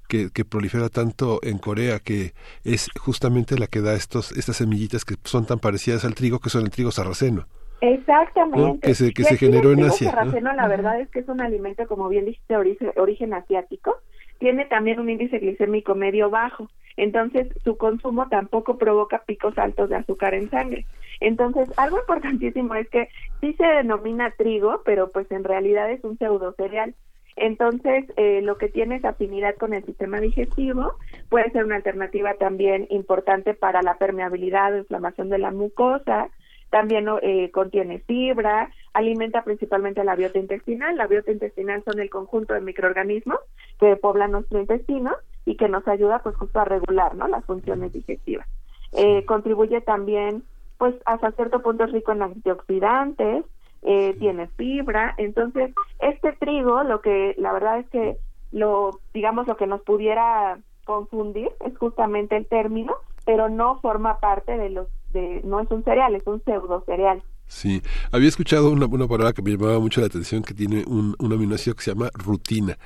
que, 0.08 0.30
que, 0.32 0.46
prolifera 0.46 0.88
tanto 0.88 1.42
en 1.44 1.58
Corea, 1.58 2.00
que 2.00 2.34
es 2.64 2.88
justamente 2.98 3.60
la 3.60 3.68
que 3.68 3.82
da 3.82 3.94
estos, 3.94 4.32
estas 4.32 4.56
semillitas 4.56 5.04
que 5.04 5.16
son 5.26 5.46
tan 5.46 5.60
parecidas 5.60 6.06
al 6.06 6.16
trigo, 6.16 6.40
que 6.40 6.50
son 6.50 6.64
el 6.64 6.70
trigo 6.70 6.92
sarraceno. 6.92 7.46
Exactamente. 7.82 8.88
Que 8.88 8.96
se, 8.96 9.12
que 9.12 9.24
se 9.24 9.38
generó 9.38 9.72
en 9.72 9.84
Asia. 9.84 10.10
El 10.10 10.16
sarraceno, 10.16 10.54
la 10.54 10.68
verdad 10.68 11.02
es 11.02 11.10
que 11.10 11.20
es 11.20 11.28
un 11.28 11.42
alimento, 11.42 11.88
como 11.88 12.08
bien 12.10 12.26
dijiste, 12.26 12.56
origen, 12.56 12.92
origen 12.96 13.34
asiático, 13.34 13.98
tiene 14.42 14.66
también 14.66 15.00
un 15.00 15.10
índice 15.10 15.38
glicémico 15.38 15.94
medio 15.94 16.32
bajo, 16.32 16.68
entonces 16.98 17.48
su 17.64 17.78
consumo 17.78 18.28
tampoco 18.28 18.78
provoca 18.78 19.20
picos 19.20 19.56
altos 19.58 19.90
de 19.90 19.98
azúcar 19.98 20.34
en 20.34 20.50
sangre. 20.50 20.86
Entonces, 21.20 21.70
algo 21.78 22.00
importantísimo 22.00 22.74
es 22.74 22.90
que 22.90 23.08
sí 23.40 23.54
se 23.54 23.66
denomina 23.66 24.32
trigo, 24.32 24.82
pero 24.84 25.12
pues 25.12 25.32
en 25.32 25.44
realidad 25.44 25.92
es 25.92 26.04
un 26.04 26.18
pseudo 26.18 26.54
cereal. 26.54 26.96
Entonces, 27.36 28.06
eh, 28.18 28.42
lo 28.42 28.58
que 28.58 28.68
tiene 28.68 28.96
es 28.96 29.06
afinidad 29.06 29.56
con 29.56 29.74
el 29.74 29.86
sistema 29.86 30.20
digestivo, 30.20 30.96
puede 31.30 31.52
ser 31.52 31.64
una 31.64 31.76
alternativa 31.76 32.34
también 32.34 32.88
importante 32.90 33.54
para 33.54 33.84
la 33.84 33.98
permeabilidad 33.98 34.74
o 34.74 34.80
inflamación 34.80 35.30
de 35.30 35.38
la 35.38 35.52
mucosa, 35.52 36.30
también 36.72 37.06
eh, 37.22 37.52
contiene 37.52 38.00
fibra, 38.00 38.72
alimenta 38.94 39.44
principalmente 39.44 40.04
la 40.06 40.16
biota 40.16 40.40
intestinal. 40.40 40.96
La 40.96 41.06
biota 41.06 41.32
intestinal 41.32 41.84
son 41.84 42.00
el 42.00 42.10
conjunto 42.10 42.54
de 42.54 42.62
microorganismos 42.62 43.40
que 43.80 43.98
poblan 43.98 44.32
nuestro 44.32 44.60
intestino 44.60 45.12
y 45.46 45.58
que 45.58 45.68
nos 45.68 45.86
ayuda 45.88 46.20
pues 46.20 46.36
justo 46.38 46.60
a 46.60 46.66
regular 46.66 47.14
¿no? 47.14 47.28
las 47.28 47.44
funciones 47.46 47.92
digestivas. 47.92 48.48
Eh, 48.94 49.26
contribuye 49.26 49.82
también 49.82 50.44
pues 50.78 50.96
hasta 51.06 51.32
cierto 51.34 51.62
punto 51.62 51.84
es 51.84 51.92
rico 51.92 52.14
en 52.14 52.24
antioxidantes, 52.24 53.46
eh, 53.84 54.16
tiene 54.18 54.48
fibra, 54.48 55.14
entonces 55.18 55.74
este 56.00 56.32
trigo 56.34 56.84
lo 56.84 57.02
que 57.02 57.36
la 57.38 57.52
verdad 57.54 57.80
es 57.80 57.90
que 57.90 58.18
lo 58.52 59.00
digamos 59.14 59.46
lo 59.46 59.58
que 59.58 59.68
nos 59.68 59.82
pudiera 59.82 60.58
confundir 60.86 61.52
es 61.66 61.78
justamente 61.78 62.38
el 62.38 62.48
término, 62.48 62.96
pero 63.26 63.50
no 63.50 63.80
forma 63.80 64.20
parte 64.20 64.58
de 64.58 64.70
los 64.70 64.88
de 65.12 65.42
no 65.44 65.60
es 65.60 65.70
un 65.72 65.84
cereal, 65.84 66.16
es 66.16 66.26
un 66.26 66.44
pseudo 66.44 66.84
cereal. 66.86 67.22
Sí, 67.48 67.82
había 68.14 68.30
escuchado 68.30 68.72
una, 68.72 68.86
una 68.86 69.08
palabra 69.08 69.34
que 69.34 69.42
me 69.42 69.52
llamaba 69.52 69.78
mucho 69.80 70.00
la 70.00 70.08
atención 70.08 70.42
que 70.42 70.54
tiene 70.54 70.86
un, 70.88 71.16
un 71.20 71.34
aminoácido 71.34 71.76
que 71.76 71.84
se 71.84 71.92
llama 71.92 72.10
rutina, 72.14 72.78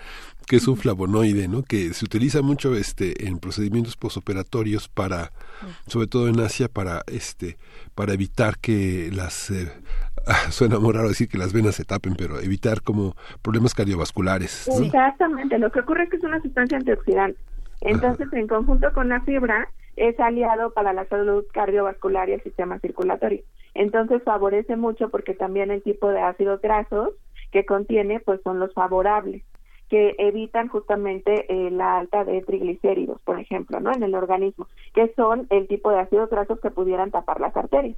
que 0.48 0.56
es 0.56 0.68
un 0.68 0.76
flavonoide, 0.76 1.48
¿no? 1.48 1.62
Que 1.62 1.94
se 1.94 2.04
utiliza 2.04 2.42
mucho 2.42 2.76
este 2.76 3.28
en 3.28 3.38
procedimientos 3.38 3.96
posoperatorios 3.96 4.90
para, 4.90 5.32
sobre 5.86 6.08
todo 6.08 6.28
en 6.30 6.40
Asia, 6.40 6.68
para 6.68 7.04
este, 7.06 7.58
para 7.94 8.14
evitar 8.14 8.58
que 8.58 9.12
las 9.14 9.52
eh, 9.52 9.72
suena 10.50 10.80
muy 10.80 10.94
raro 10.94 11.10
decir 11.10 11.30
que 11.30 11.38
las 11.38 11.54
venas 11.54 11.76
se 11.76 11.86
tapen, 11.86 12.16
pero 12.16 12.40
evitar 12.40 12.82
como 12.82 13.16
problemas 13.44 13.76
cardiovasculares. 13.76 14.68
Exactamente, 14.68 15.60
lo 15.60 15.72
que 15.72 15.82
ocurre 15.82 16.06
es 16.06 16.10
que 16.10 16.18
es 16.18 16.24
una 16.24 16.42
sustancia 16.42 16.78
antioxidante. 16.78 17.40
Entonces, 17.82 18.28
en 18.34 18.48
conjunto 18.48 18.92
con 18.94 19.10
la 19.10 19.22
fibra, 19.22 19.70
es 19.96 20.20
aliado 20.20 20.74
para 20.74 20.94
la 20.94 21.06
salud 21.06 21.46
cardiovascular 21.54 22.30
y 22.30 22.34
el 22.34 22.44
sistema 22.44 22.80
circulatorio. 22.80 23.42
Entonces 23.74 24.24
favorece 24.24 24.76
mucho 24.76 25.10
porque 25.10 25.34
también 25.34 25.72
el 25.72 25.84
tipo 25.84 26.10
de 26.10 26.22
ácidos 26.22 26.62
grasos 26.62 27.10
que 27.52 27.66
contiene 27.66 28.20
pues 28.20 28.42
son 28.44 28.60
los 28.60 28.74
favorables 28.74 29.44
que 29.90 30.16
evitan 30.18 30.68
justamente 30.68 31.46
eh, 31.50 31.70
la 31.72 31.98
alta 31.98 32.24
de 32.24 32.42
triglicéridos, 32.42 33.22
por 33.22 33.40
ejemplo, 33.40 33.80
¿no? 33.80 33.94
En 33.94 34.04
el 34.04 34.16
organismo, 34.16 34.68
que 34.94 35.14
son 35.16 35.48
el 35.50 35.68
tipo 35.68 35.92
de 35.92 36.00
ácidos 36.00 36.30
grasos 36.30 36.60
que 36.60 36.72
pudieran 36.72 37.12
tapar 37.12 37.40
las 37.40 37.56
arterias. 37.56 37.98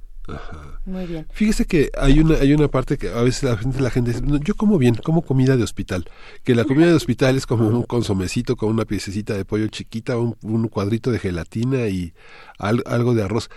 Muy 0.84 1.06
bien. 1.06 1.26
Fíjese 1.30 1.64
que 1.64 1.90
hay 1.98 2.20
una 2.20 2.34
hay 2.34 2.52
una 2.52 2.68
parte 2.68 2.98
que 2.98 3.08
a 3.08 3.22
veces 3.22 3.44
la 3.44 3.56
gente 3.56 3.80
la 3.80 3.90
gente 3.90 4.12
dice, 4.12 4.24
yo 4.44 4.54
como 4.54 4.76
bien, 4.76 4.94
como 4.96 5.22
comida 5.22 5.56
de 5.56 5.62
hospital, 5.62 6.04
que 6.44 6.54
la 6.54 6.64
comida 6.64 6.86
de 6.86 6.94
hospital 6.94 7.36
es 7.36 7.46
como 7.46 7.66
un 7.66 7.82
consomecito 7.84 8.56
con 8.56 8.68
una 8.68 8.84
piececita 8.84 9.34
de 9.34 9.46
pollo 9.46 9.66
chiquita, 9.68 10.18
un, 10.18 10.36
un 10.42 10.68
cuadrito 10.68 11.10
de 11.10 11.18
gelatina 11.18 11.86
y 11.88 12.12
algo 12.58 13.14
de 13.14 13.22
arroz 13.22 13.48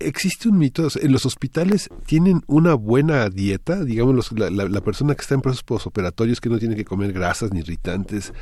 existe 0.00 0.48
un 0.48 0.58
mito, 0.58 0.88
en 1.00 1.12
los 1.12 1.26
hospitales 1.26 1.88
tienen 2.06 2.42
una 2.46 2.74
buena 2.74 3.28
dieta, 3.28 3.84
digamos, 3.84 4.32
la, 4.32 4.50
la, 4.50 4.80
persona 4.80 5.14
que 5.14 5.22
está 5.22 5.34
en 5.34 5.40
procesos 5.40 5.64
posoperatorios 5.64 6.40
que 6.40 6.48
no 6.48 6.58
tiene 6.58 6.76
que 6.76 6.84
comer 6.84 7.12
grasas 7.12 7.52
ni 7.52 7.60
irritantes. 7.60 8.32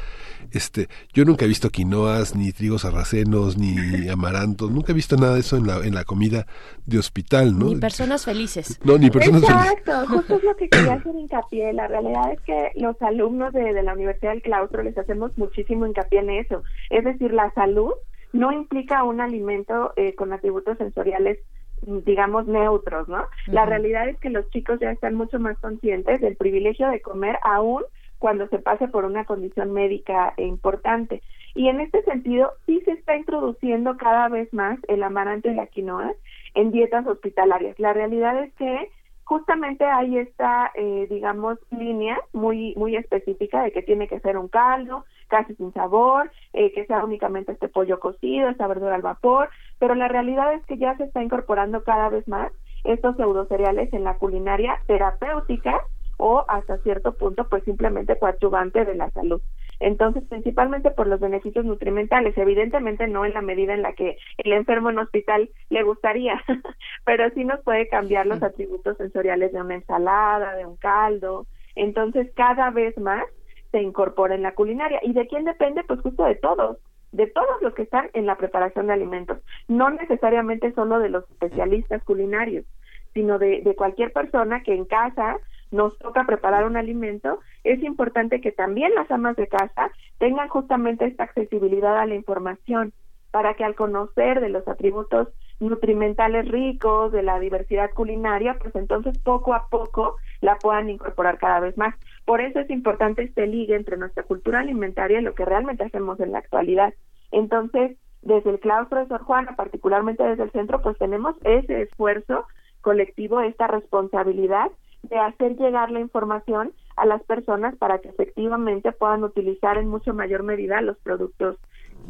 Este, 0.52 0.88
yo 1.12 1.24
nunca 1.24 1.44
he 1.44 1.48
visto 1.48 1.70
quinoas, 1.70 2.36
ni 2.36 2.52
trigos 2.52 2.82
sarracenos, 2.82 3.56
ni 3.56 4.08
amarantos, 4.08 4.70
nunca 4.70 4.92
he 4.92 4.94
visto 4.94 5.16
nada 5.16 5.34
de 5.34 5.40
eso 5.40 5.56
en 5.56 5.66
la, 5.66 5.78
en 5.78 5.94
la 5.94 6.04
comida 6.04 6.46
de 6.84 6.98
hospital, 6.98 7.58
¿no? 7.58 7.66
Ni 7.66 7.76
personas 7.76 8.24
felices. 8.24 8.78
No, 8.84 8.98
ni 8.98 9.10
personas 9.10 9.42
Exacto, 9.42 9.92
felices. 9.92 10.08
justo 10.08 10.36
es 10.36 10.44
lo 10.44 10.56
que 10.56 10.68
quería 10.68 10.94
hacer 11.00 11.14
hincapié. 11.14 11.72
La 11.72 11.88
realidad 11.88 12.32
es 12.32 12.40
que 12.42 12.72
los 12.76 13.00
alumnos 13.00 13.52
de, 13.52 13.72
de 13.72 13.82
la 13.82 13.94
Universidad 13.94 14.32
del 14.32 14.42
Claustro 14.42 14.82
les 14.82 14.96
hacemos 14.98 15.36
muchísimo 15.38 15.86
hincapié 15.86 16.20
en 16.20 16.30
eso. 16.30 16.62
Es 16.90 17.04
decir, 17.04 17.32
la 17.32 17.52
salud 17.54 17.92
no 18.36 18.52
implica 18.52 19.04
un 19.04 19.20
alimento 19.20 19.92
eh, 19.96 20.14
con 20.14 20.32
atributos 20.32 20.78
sensoriales 20.78 21.38
digamos 21.82 22.46
neutros, 22.46 23.08
¿no? 23.08 23.26
La 23.46 23.66
realidad 23.66 24.08
es 24.08 24.18
que 24.18 24.30
los 24.30 24.48
chicos 24.50 24.80
ya 24.80 24.90
están 24.90 25.14
mucho 25.14 25.38
más 25.38 25.58
conscientes 25.58 26.20
del 26.20 26.36
privilegio 26.36 26.88
de 26.88 27.00
comer 27.00 27.38
aún 27.42 27.82
cuando 28.18 28.48
se 28.48 28.58
pase 28.58 28.88
por 28.88 29.04
una 29.04 29.24
condición 29.24 29.72
médica 29.72 30.32
importante. 30.38 31.22
Y 31.54 31.68
en 31.68 31.80
este 31.80 32.02
sentido, 32.02 32.52
sí 32.66 32.80
se 32.84 32.92
está 32.92 33.16
introduciendo 33.16 33.96
cada 33.96 34.28
vez 34.28 34.52
más 34.52 34.78
el 34.88 35.02
amaranto 35.02 35.50
y 35.50 35.54
la 35.54 35.66
quinoa 35.66 36.12
en 36.54 36.70
dietas 36.70 37.06
hospitalarias. 37.06 37.78
La 37.78 37.92
realidad 37.92 38.42
es 38.42 38.52
que 38.54 38.90
justamente 39.26 39.84
hay 39.84 40.18
esta, 40.18 40.70
eh, 40.76 41.08
digamos, 41.10 41.58
línea 41.70 42.16
muy, 42.32 42.74
muy 42.76 42.94
específica 42.96 43.62
de 43.62 43.72
que 43.72 43.82
tiene 43.82 44.06
que 44.06 44.20
ser 44.20 44.38
un 44.38 44.46
caldo, 44.46 45.04
casi 45.26 45.54
sin 45.56 45.72
sabor, 45.72 46.30
eh, 46.52 46.72
que 46.72 46.86
sea 46.86 47.04
únicamente 47.04 47.50
este 47.50 47.68
pollo 47.68 47.98
cocido, 47.98 48.48
esta 48.48 48.68
verdura 48.68 48.94
al 48.94 49.02
vapor, 49.02 49.50
pero 49.80 49.96
la 49.96 50.06
realidad 50.06 50.54
es 50.54 50.64
que 50.66 50.78
ya 50.78 50.96
se 50.96 51.04
está 51.04 51.24
incorporando 51.24 51.82
cada 51.82 52.08
vez 52.08 52.26
más 52.28 52.52
estos 52.84 53.16
pseudocereales 53.16 53.92
en 53.92 54.04
la 54.04 54.16
culinaria 54.16 54.80
terapéutica 54.86 55.80
o 56.18 56.44
hasta 56.46 56.78
cierto 56.78 57.14
punto 57.14 57.48
pues 57.48 57.64
simplemente 57.64 58.18
coadyuvante 58.20 58.84
de 58.84 58.94
la 58.94 59.10
salud. 59.10 59.42
Entonces, 59.80 60.24
principalmente 60.28 60.90
por 60.90 61.06
los 61.06 61.20
beneficios 61.20 61.64
nutrimentales, 61.64 62.36
evidentemente 62.38 63.06
no 63.08 63.24
en 63.24 63.34
la 63.34 63.42
medida 63.42 63.74
en 63.74 63.82
la 63.82 63.92
que 63.92 64.16
el 64.38 64.52
enfermo 64.52 64.90
en 64.90 64.98
hospital 64.98 65.50
le 65.68 65.82
gustaría, 65.82 66.42
pero 67.04 67.28
sí 67.30 67.44
nos 67.44 67.60
puede 67.60 67.88
cambiar 67.88 68.26
los 68.26 68.42
atributos 68.42 68.96
sensoriales 68.96 69.52
de 69.52 69.60
una 69.60 69.74
ensalada, 69.74 70.54
de 70.54 70.66
un 70.66 70.76
caldo. 70.76 71.46
Entonces, 71.74 72.30
cada 72.34 72.70
vez 72.70 72.96
más 72.98 73.24
se 73.70 73.82
incorpora 73.82 74.34
en 74.34 74.42
la 74.42 74.54
culinaria. 74.54 75.00
¿Y 75.02 75.12
de 75.12 75.26
quién 75.26 75.44
depende? 75.44 75.84
Pues 75.84 76.00
justo 76.00 76.24
de 76.24 76.36
todos, 76.36 76.78
de 77.12 77.26
todos 77.26 77.60
los 77.60 77.74
que 77.74 77.82
están 77.82 78.08
en 78.14 78.26
la 78.26 78.36
preparación 78.36 78.86
de 78.86 78.94
alimentos, 78.94 79.38
no 79.68 79.90
necesariamente 79.90 80.72
solo 80.72 80.98
de 80.98 81.10
los 81.10 81.30
especialistas 81.30 82.02
culinarios, 82.04 82.64
sino 83.12 83.38
de, 83.38 83.60
de 83.62 83.74
cualquier 83.74 84.12
persona 84.12 84.62
que 84.62 84.74
en 84.74 84.86
casa 84.86 85.38
nos 85.70 85.98
toca 85.98 86.24
preparar 86.24 86.66
un 86.66 86.76
alimento, 86.76 87.40
es 87.64 87.82
importante 87.82 88.40
que 88.40 88.52
también 88.52 88.94
las 88.94 89.10
amas 89.10 89.36
de 89.36 89.48
casa 89.48 89.90
tengan 90.18 90.48
justamente 90.48 91.06
esta 91.06 91.24
accesibilidad 91.24 91.98
a 91.98 92.06
la 92.06 92.14
información 92.14 92.92
para 93.30 93.54
que 93.54 93.64
al 93.64 93.74
conocer 93.74 94.40
de 94.40 94.48
los 94.48 94.66
atributos 94.66 95.28
nutrimentales 95.60 96.48
ricos, 96.48 97.12
de 97.12 97.22
la 97.22 97.38
diversidad 97.38 97.90
culinaria, 97.90 98.56
pues 98.58 98.74
entonces 98.76 99.18
poco 99.18 99.54
a 99.54 99.68
poco 99.68 100.16
la 100.40 100.56
puedan 100.56 100.88
incorporar 100.88 101.38
cada 101.38 101.60
vez 101.60 101.76
más. 101.76 101.94
Por 102.24 102.40
eso 102.40 102.60
es 102.60 102.70
importante 102.70 103.22
este 103.22 103.46
ligue 103.46 103.74
entre 103.74 103.96
nuestra 103.96 104.22
cultura 104.22 104.60
alimentaria 104.60 105.20
y 105.20 105.22
lo 105.22 105.34
que 105.34 105.44
realmente 105.44 105.84
hacemos 105.84 106.20
en 106.20 106.32
la 106.32 106.38
actualidad. 106.38 106.94
Entonces, 107.30 107.96
desde 108.22 108.50
el 108.50 108.60
claustro 108.60 109.00
de 109.00 109.06
Sor 109.06 109.22
Juana, 109.22 109.56
particularmente 109.56 110.22
desde 110.22 110.44
el 110.44 110.52
centro, 110.52 110.82
pues 110.82 110.98
tenemos 110.98 111.36
ese 111.44 111.82
esfuerzo 111.82 112.46
colectivo, 112.80 113.40
esta 113.40 113.66
responsabilidad 113.66 114.70
de 115.08 115.18
hacer 115.18 115.56
llegar 115.56 115.90
la 115.90 116.00
información 116.00 116.72
a 116.96 117.06
las 117.06 117.22
personas 117.24 117.76
para 117.76 117.98
que 117.98 118.08
efectivamente 118.08 118.92
puedan 118.92 119.24
utilizar 119.24 119.78
en 119.78 119.88
mucho 119.88 120.14
mayor 120.14 120.42
medida 120.42 120.80
los 120.80 120.96
productos 120.98 121.56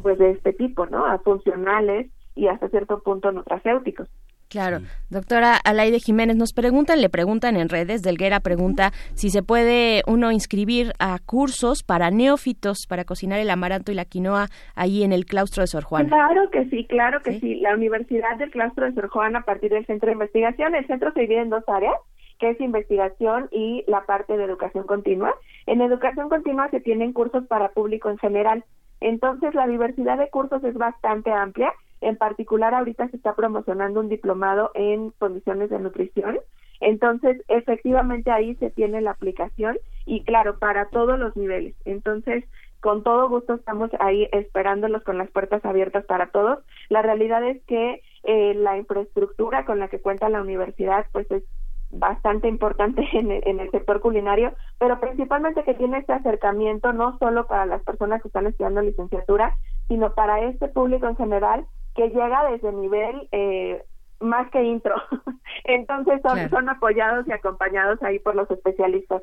pues 0.03 0.19
de 0.19 0.31
este 0.31 0.53
tipo, 0.53 0.87
¿no? 0.87 1.07
A 1.07 1.19
funcionales 1.19 2.11
y 2.35 2.49
hasta 2.49 2.69
cierto 2.69 3.01
punto 3.01 3.33
nutracéuticos. 3.33 4.09
Claro. 4.49 4.79
Doctora 5.11 5.57
Alaide 5.65 5.99
Jiménez, 5.99 6.37
nos 6.37 6.53
preguntan, 6.53 7.01
le 7.01 7.09
preguntan 7.09 7.57
en 7.57 7.69
redes, 7.69 8.03
Delguera 8.03 8.41
pregunta 8.41 8.93
si 9.15 9.31
se 9.31 9.43
puede 9.43 10.03
uno 10.07 10.31
inscribir 10.31 10.93
a 11.01 11.19
cursos 11.19 11.83
para 11.83 12.11
neófitos 12.11 12.87
para 12.89 13.05
cocinar 13.05 13.41
el 13.41 13.51
amaranto 13.51 13.91
y 13.91 13.97
la 13.97 14.05
quinoa 14.05 14.47
ahí 14.77 15.03
en 15.03 15.13
el 15.13 15.25
claustro 15.27 15.63
de 15.63 15.67
Sor 15.67 15.83
Juana. 15.83 16.09
Claro 16.09 16.49
que 16.51 16.65
sí, 16.67 16.87
claro 16.87 17.21
que 17.23 17.41
sí. 17.41 17.57
La 17.57 17.75
Universidad 17.75 18.37
del 18.39 18.51
Claustro 18.51 18.87
de 18.87 18.93
Sor 18.93 19.09
Juana, 19.09 19.41
a 19.41 19.43
partir 19.43 19.73
del 19.73 19.85
Centro 19.87 20.07
de 20.07 20.13
Investigación, 20.13 20.75
el 20.77 20.87
centro 20.87 21.13
se 21.13 21.23
divide 21.23 21.43
en 21.43 21.51
dos 21.51 21.65
áreas 21.67 21.95
que 22.39 22.51
es 22.51 22.61
investigación 22.61 23.49
y 23.51 23.85
la 23.87 24.05
parte 24.05 24.37
de 24.37 24.45
educación 24.45 24.87
continua. 24.87 25.35
En 25.67 25.81
educación 25.81 26.29
continua 26.29 26.69
se 26.71 26.81
tienen 26.81 27.13
cursos 27.13 27.47
para 27.47 27.71
público 27.71 28.11
en 28.11 28.19
general. 28.19 28.65
Entonces, 29.01 29.55
la 29.55 29.67
diversidad 29.67 30.19
de 30.19 30.31
cursos 30.31 30.63
es 30.65 30.75
bastante 30.75 31.31
amplia 31.31 31.73
en 32.01 32.17
particular, 32.17 32.75
ahorita 32.75 33.09
se 33.09 33.17
está 33.17 33.35
promocionando 33.35 34.01
un 34.01 34.09
diplomado 34.09 34.71
en 34.75 35.11
condiciones 35.19 35.71
de 35.71 35.79
nutrición. 35.79 36.39
Entonces, 36.81 37.43
efectivamente 37.49 38.31
ahí 38.31 38.55
se 38.57 38.71
tiene 38.71 39.01
la 39.01 39.13
aplicación 39.13 39.79
y 40.05 40.23
claro, 40.25 40.59
para 40.59 40.91
todos 40.91 41.19
los 41.19 41.35
niveles. 41.37 41.75
Entonces, 41.85 42.45
con 42.81 43.03
todo 43.03 43.29
gusto 43.29 43.55
estamos 43.55 43.91
ahí 43.99 44.29
esperándolos 44.33 45.03
con 45.03 45.17
las 45.17 45.31
puertas 45.31 45.65
abiertas 45.65 46.05
para 46.05 46.27
todos. 46.27 46.59
La 46.91 47.01
realidad 47.01 47.43
es 47.45 47.63
que 47.65 48.03
eh, 48.25 48.55
la 48.55 48.77
infraestructura 48.77 49.65
con 49.65 49.79
la 49.79 49.89
que 49.89 50.01
cuenta 50.01 50.29
la 50.29 50.43
universidad 50.43 51.07
pues 51.13 51.31
es 51.31 51.43
bastante 51.91 52.49
importante 52.49 53.03
en 53.13 53.31
en 53.31 53.61
el, 53.61 53.71
sector 53.71 54.01
culinario, 54.01 54.53
pero 54.79 55.01
principalmente 55.01 55.65
que 55.65 55.75
tiene 55.75 55.99
este 55.99 56.13
acercamiento 56.13 56.93
no 56.93 57.19
solo 57.19 57.47
para 57.47 57.67
las 57.67 57.83
personas 57.83 58.23
que 58.23 58.29
están 58.29 58.47
estudiando 58.47 58.83
licenciatura, 58.83 59.57
sino 59.89 60.15
para 60.15 60.41
este 60.43 60.69
público 60.69 61.07
en 61.09 61.17
general 61.17 61.67
que 61.95 62.09
llega 62.09 62.51
desde 62.51 62.73
nivel 62.73 63.29
eh, 63.33 63.83
más 64.21 64.51
que 64.51 64.63
intro. 64.63 64.95
Entonces 65.65 66.21
son, 66.23 66.69
apoyados 66.69 67.27
y 67.27 67.33
acompañados 67.33 68.03
ahí 68.03 68.19
por 68.19 68.35
los 68.35 68.51
especialistas 68.51 69.23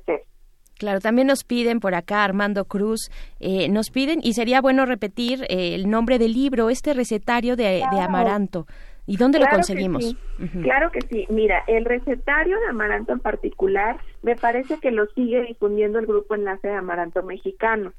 Claro, 0.78 0.99
también 0.99 1.28
nos 1.28 1.43
piden 1.43 1.80
por 1.80 1.95
acá, 1.95 2.24
Armando 2.24 2.66
Cruz, 2.66 3.11
eh, 3.39 3.70
nos 3.70 3.89
piden, 3.89 4.20
y 4.24 4.34
sería 4.34 4.59
bueno 4.59 4.86
repetir 4.86 5.43
eh, 5.43 5.76
el 5.76 5.89
nombre 5.89 6.18
del 6.18 6.34
libro, 6.34 6.70
este 6.70 6.93
recetario 6.93 7.55
de, 7.55 7.84
Amaranto. 7.84 8.66
¿Y 9.06 9.18
dónde 9.18 9.39
lo 9.39 9.47
conseguimos? 9.47 10.16
Claro 10.62 10.91
que 10.91 11.01
sí. 11.01 11.26
Mira, 11.30 11.64
el 11.68 11.84
recetario 11.84 12.58
de 12.60 12.68
Amaranto 12.68 13.12
en 13.12 13.20
particular, 13.20 13.97
me 14.22 14.36
parece 14.36 14.80
que 14.80 14.91
lo 14.91 15.08
sigue 15.08 15.43
difundiendo 15.43 15.99
el 15.99 16.06
grupo 16.06 16.36
Enlace 16.36 16.70
de 16.70 16.76
Amaranto 16.76 17.22
Mexicano. 17.24 17.91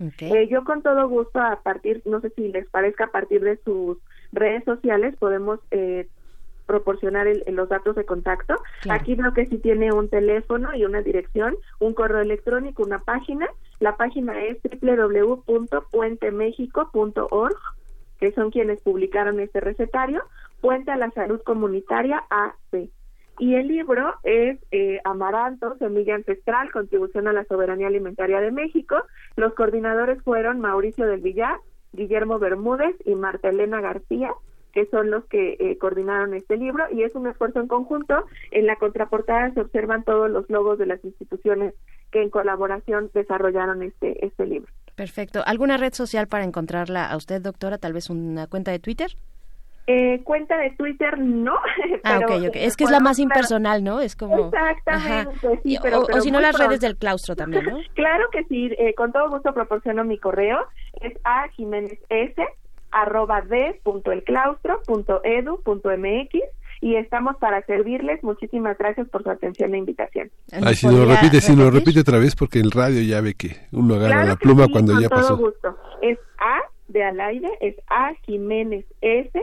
yo 0.49 0.65
con 0.65 0.83
todo 0.83 1.09
gusto, 1.09 1.41
a 1.41 1.61
partir, 1.63 2.03
no 2.07 2.21
sé 2.21 2.31
si 2.31 2.49
les 2.49 2.67
parezca, 2.69 3.05
a 3.05 3.11
partir 3.11 3.43
de 3.43 3.59
sus 3.65 3.99
redes 4.33 4.65
sociales 4.65 5.15
podemos 5.17 5.61
eh, 5.71 6.09
proporcionar 6.67 7.27
los 7.49 7.69
datos 7.69 7.97
de 7.97 8.05
contacto. 8.05 8.55
Aquí 8.89 9.15
veo 9.15 9.35
que 9.35 9.47
sí 9.47 9.59
tiene 9.59 9.93
un 9.93 10.09
teléfono 10.09 10.75
y 10.75 10.85
una 10.85 11.03
dirección, 11.03 11.57
un 11.79 11.95
correo 11.95 12.21
electrónico, 12.21 12.83
una 12.83 12.99
página. 13.01 13.49
La 13.81 13.97
página 13.97 14.41
es 14.43 14.59
www.puentemexico.org, 14.81 17.57
que 18.19 18.33
son 18.33 18.51
quienes 18.51 18.81
publicaron 18.81 19.39
este 19.41 19.61
recetario, 19.61 20.25
Puente 20.65 20.91
a 20.91 20.97
la 20.97 21.11
Salud 21.11 21.43
Comunitaria 21.43 22.25
AC. 22.31 22.89
Y 23.39 23.55
el 23.55 23.69
libro 23.69 24.15
es 24.23 24.59
eh, 24.71 24.99
Amaranto, 25.05 25.77
Semilla 25.77 26.15
Ancestral, 26.15 26.73
Contribución 26.73 27.29
a 27.29 27.35
la 27.35 27.45
Soberanía 27.45 27.89
Alimentaria 27.89 28.41
de 28.41 28.51
México. 28.51 28.97
Los 29.37 29.53
coordinadores 29.53 30.23
fueron 30.23 30.61
Mauricio 30.61 31.07
del 31.07 31.21
Villar, 31.21 31.59
Guillermo 31.93 32.39
Bermúdez 32.39 32.97
y 33.05 33.15
Marta 33.15 33.51
Elena 33.51 33.83
García, 33.83 34.33
que 34.73 34.87
son 34.87 35.11
los 35.11 35.27
que 35.27 35.59
eh, 35.61 35.77
coordinaron 35.77 36.33
este 36.33 36.57
libro 36.57 36.87
y 36.91 37.03
es 37.03 37.15
un 37.15 37.27
esfuerzo 37.27 37.61
en 37.61 37.69
conjunto. 37.69 38.25
En 38.51 38.67
la 38.67 38.77
contraportada 38.77 39.53
se 39.53 39.61
observan 39.61 40.03
todos 40.05 40.31
los 40.31 40.49
logos 40.49 40.79
de 40.79 40.87
las 40.87 41.05
instituciones 41.05 41.75
que 42.11 42.23
en 42.23 42.31
colaboración 42.31 43.11
desarrollaron 43.13 43.83
este, 43.83 44.25
este 44.25 44.47
libro. 44.47 44.73
Perfecto. 44.95 45.43
¿Alguna 45.45 45.77
red 45.77 45.93
social 45.93 46.27
para 46.27 46.45
encontrarla 46.45 47.11
a 47.11 47.19
usted, 47.19 47.43
doctora? 47.43 47.77
¿Tal 47.77 47.93
vez 47.93 48.09
una 48.09 48.47
cuenta 48.47 48.71
de 48.71 48.79
Twitter? 48.79 49.15
Eh, 49.87 50.23
cuenta 50.25 50.57
de 50.57 50.71
Twitter 50.71 51.19
no. 51.19 51.57
ah, 52.05 52.19
ok, 52.19 52.31
ok. 52.49 52.57
Es 52.57 52.77
que 52.77 52.85
es 52.85 52.91
la 52.91 53.01
más 53.01 53.19
impersonal, 53.19 53.85
¿no? 53.85 54.01
Es 54.01 54.17
como... 54.17 54.47
Exactamente, 54.47 55.61
sí, 55.63 55.77
o, 55.77 56.21
si 56.21 56.31
no, 56.31 56.41
las 56.41 56.59
redes 56.59 56.81
del 56.81 56.97
claustro 56.97 57.37
también, 57.37 57.67
¿no? 57.67 57.79
claro 57.95 58.25
que 58.33 58.45
sí, 58.45 58.71
eh, 58.79 58.95
con 58.95 59.13
todo 59.13 59.29
gusto 59.29 59.53
proporciono 59.53 60.05
mi 60.05 60.19
correo. 60.19 60.59
Es 61.01 61.13
a 61.25 61.49
Jiménez 61.49 61.99
S 62.09 62.35
arroba 62.93 63.43
d 63.43 63.81
punto 63.83 64.13
el 64.13 64.23
claustro 64.23 64.81
punto 64.87 65.21
edu 65.25 65.61
punto 65.63 65.91
mx 65.91 66.31
y 66.81 66.97
estamos 66.97 67.37
para 67.37 67.61
servirles. 67.67 68.23
Muchísimas 68.23 68.79
gracias 68.79 69.09
por 69.09 69.23
su 69.23 69.31
atención 69.31 69.75
e 69.75 69.79
invitación. 69.79 70.31
Ay, 70.53 70.75
si 70.77 70.87
lo 70.87 71.05
repite, 71.05 71.41
si 71.41 71.57
lo 71.57 71.71
repite 71.71 72.01
otra 72.01 72.19
vez, 72.19 72.37
porque 72.37 72.61
el 72.61 72.71
radio 72.71 73.03
ya 73.03 73.21
ve 73.21 73.35
que 73.35 73.57
uno 73.73 73.95
agarra 73.97 74.25
la 74.25 74.37
pluma 74.37 74.67
cuando 74.71 74.99
ya 75.01 75.09
pasó. 75.09 75.37
gusto. 75.37 75.77
Es 76.03 76.19
A 76.39 76.61
de 76.89 77.03
al 77.03 77.21
aire, 77.21 77.49
es 77.61 77.75
A 77.89 78.13
Jiménez 78.27 78.85
S 79.01 79.43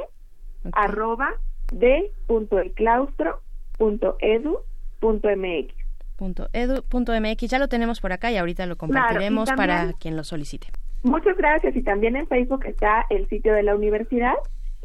arroba 0.73 1.33
de 1.71 2.11
punto 2.27 2.59
el 2.59 2.71
claustro 2.73 3.41
punto 3.77 4.17
edu 4.19 4.59
punto 4.99 5.29
mx. 5.35 5.73
Punto 6.17 6.49
edu 6.53 6.83
punto 6.83 7.13
mx 7.19 7.41
ya 7.49 7.59
lo 7.59 7.67
tenemos 7.67 7.99
por 7.99 8.11
acá 8.13 8.31
y 8.31 8.37
ahorita 8.37 8.65
lo 8.65 8.77
compartiremos 8.77 9.51
para 9.53 9.93
quien 9.93 10.15
lo 10.15 10.23
solicite. 10.23 10.67
Muchas 11.03 11.35
gracias 11.35 11.75
y 11.75 11.81
también 11.81 12.15
en 12.15 12.27
Facebook 12.27 12.65
está 12.65 13.05
el 13.09 13.27
sitio 13.27 13.53
de 13.53 13.63
la 13.63 13.75
universidad 13.75 14.35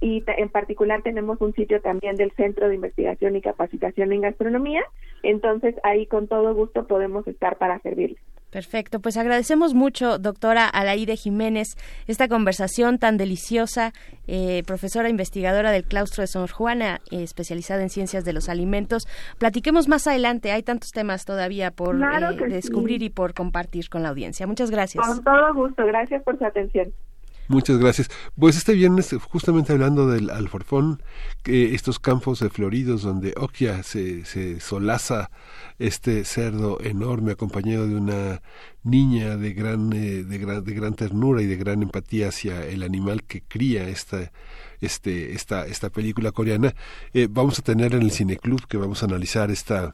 y 0.00 0.24
en 0.26 0.48
particular 0.48 1.02
tenemos 1.02 1.40
un 1.40 1.54
sitio 1.54 1.80
también 1.80 2.16
del 2.16 2.30
Centro 2.32 2.68
de 2.68 2.74
Investigación 2.74 3.36
y 3.36 3.40
Capacitación 3.40 4.12
en 4.12 4.22
Gastronomía, 4.22 4.82
entonces 5.22 5.74
ahí 5.82 6.06
con 6.06 6.28
todo 6.28 6.54
gusto 6.54 6.86
podemos 6.86 7.26
estar 7.26 7.56
para 7.58 7.78
servirles. 7.80 8.20
Perfecto, 8.50 9.00
pues 9.00 9.16
agradecemos 9.16 9.74
mucho, 9.74 10.18
doctora 10.18 10.68
Alaide 10.68 11.16
Jiménez, 11.16 11.76
esta 12.06 12.28
conversación 12.28 12.98
tan 12.98 13.16
deliciosa, 13.16 13.92
eh, 14.28 14.62
profesora 14.66 15.08
investigadora 15.08 15.72
del 15.72 15.84
claustro 15.84 16.22
de 16.22 16.28
Sor 16.28 16.50
Juana, 16.50 17.00
eh, 17.10 17.22
especializada 17.22 17.82
en 17.82 17.90
ciencias 17.90 18.24
de 18.24 18.32
los 18.32 18.48
alimentos. 18.48 19.08
Platiquemos 19.38 19.88
más 19.88 20.06
adelante, 20.06 20.52
hay 20.52 20.62
tantos 20.62 20.92
temas 20.92 21.24
todavía 21.24 21.70
por 21.70 21.96
eh, 21.96 22.48
descubrir 22.48 23.02
y 23.02 23.10
por 23.10 23.34
compartir 23.34 23.88
con 23.88 24.02
la 24.02 24.10
audiencia. 24.10 24.46
Muchas 24.46 24.70
gracias. 24.70 25.06
Con 25.06 25.24
todo 25.24 25.54
gusto, 25.54 25.84
gracias 25.84 26.22
por 26.22 26.38
su 26.38 26.44
atención. 26.44 26.92
Muchas 27.48 27.78
gracias. 27.78 28.10
Pues 28.36 28.56
este 28.56 28.72
viernes, 28.72 29.14
justamente 29.30 29.72
hablando 29.72 30.08
del 30.08 30.30
alforfón, 30.30 31.02
estos 31.44 31.98
campos 31.98 32.40
de 32.40 32.50
floridos 32.50 33.02
donde 33.02 33.34
Okia 33.36 33.82
se, 33.82 34.24
se 34.24 34.58
solaza 34.60 35.30
este 35.78 36.24
cerdo 36.24 36.80
enorme 36.80 37.32
acompañado 37.32 37.86
de 37.86 37.94
una 37.94 38.42
niña 38.82 39.36
de 39.36 39.52
gran, 39.52 39.92
eh, 39.92 40.24
de 40.24 40.38
gran, 40.38 40.64
de 40.64 40.74
gran 40.74 40.94
ternura 40.94 41.42
y 41.42 41.46
de 41.46 41.56
gran 41.56 41.82
empatía 41.82 42.28
hacia 42.28 42.66
el 42.66 42.82
animal 42.82 43.24
que 43.24 43.42
cría 43.42 43.88
esta, 43.88 44.32
este, 44.80 45.32
esta, 45.34 45.66
esta 45.66 45.90
película 45.90 46.32
coreana. 46.32 46.74
Eh, 47.12 47.28
vamos 47.30 47.58
a 47.58 47.62
tener 47.62 47.94
en 47.94 48.02
el 48.02 48.12
Cineclub 48.12 48.66
que 48.66 48.76
vamos 48.76 49.02
a 49.02 49.06
analizar 49.06 49.50
esta 49.50 49.92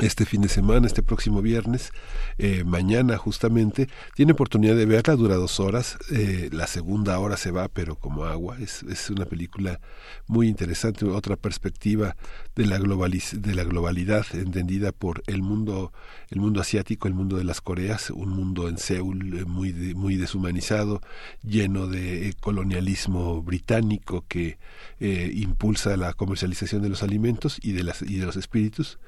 este 0.00 0.24
fin 0.24 0.40
de 0.40 0.48
semana, 0.48 0.86
este 0.86 1.02
próximo 1.02 1.40
viernes, 1.40 1.92
eh, 2.38 2.64
mañana 2.64 3.16
justamente, 3.16 3.88
tiene 4.14 4.32
oportunidad 4.32 4.74
de 4.74 4.86
verla, 4.86 5.14
dura 5.14 5.36
dos 5.36 5.60
horas, 5.60 5.98
eh, 6.10 6.48
la 6.52 6.66
segunda 6.66 7.18
hora 7.20 7.36
se 7.36 7.52
va, 7.52 7.68
pero 7.68 7.94
como 7.94 8.24
agua, 8.24 8.58
es, 8.58 8.82
es 8.84 9.10
una 9.10 9.24
película 9.24 9.80
muy 10.26 10.48
interesante, 10.48 11.04
otra 11.04 11.36
perspectiva 11.36 12.16
de 12.56 12.66
la, 12.66 12.78
de 12.78 13.54
la 13.54 13.64
globalidad 13.64 14.26
entendida 14.32 14.90
por 14.90 15.22
el 15.28 15.42
mundo, 15.42 15.92
el 16.30 16.40
mundo 16.40 16.60
asiático, 16.60 17.06
el 17.06 17.14
mundo 17.14 17.36
de 17.36 17.44
las 17.44 17.60
Coreas, 17.60 18.10
un 18.10 18.30
mundo 18.30 18.68
en 18.68 18.78
Seúl 18.78 19.38
eh, 19.38 19.44
muy, 19.44 19.72
muy 19.94 20.16
deshumanizado, 20.16 21.02
lleno 21.42 21.86
de 21.86 22.34
colonialismo 22.40 23.42
británico 23.42 24.24
que 24.26 24.58
impulsa 25.00 25.96
la 25.96 26.14
comercialización 26.14 26.82
de 26.82 26.88
los 26.88 27.02
alimentos 27.02 27.58
y 27.62 27.72
de, 27.72 27.84
las, 27.84 28.02
y 28.02 28.16
de 28.16 28.26
los 28.26 28.36
espíritus 28.36 28.98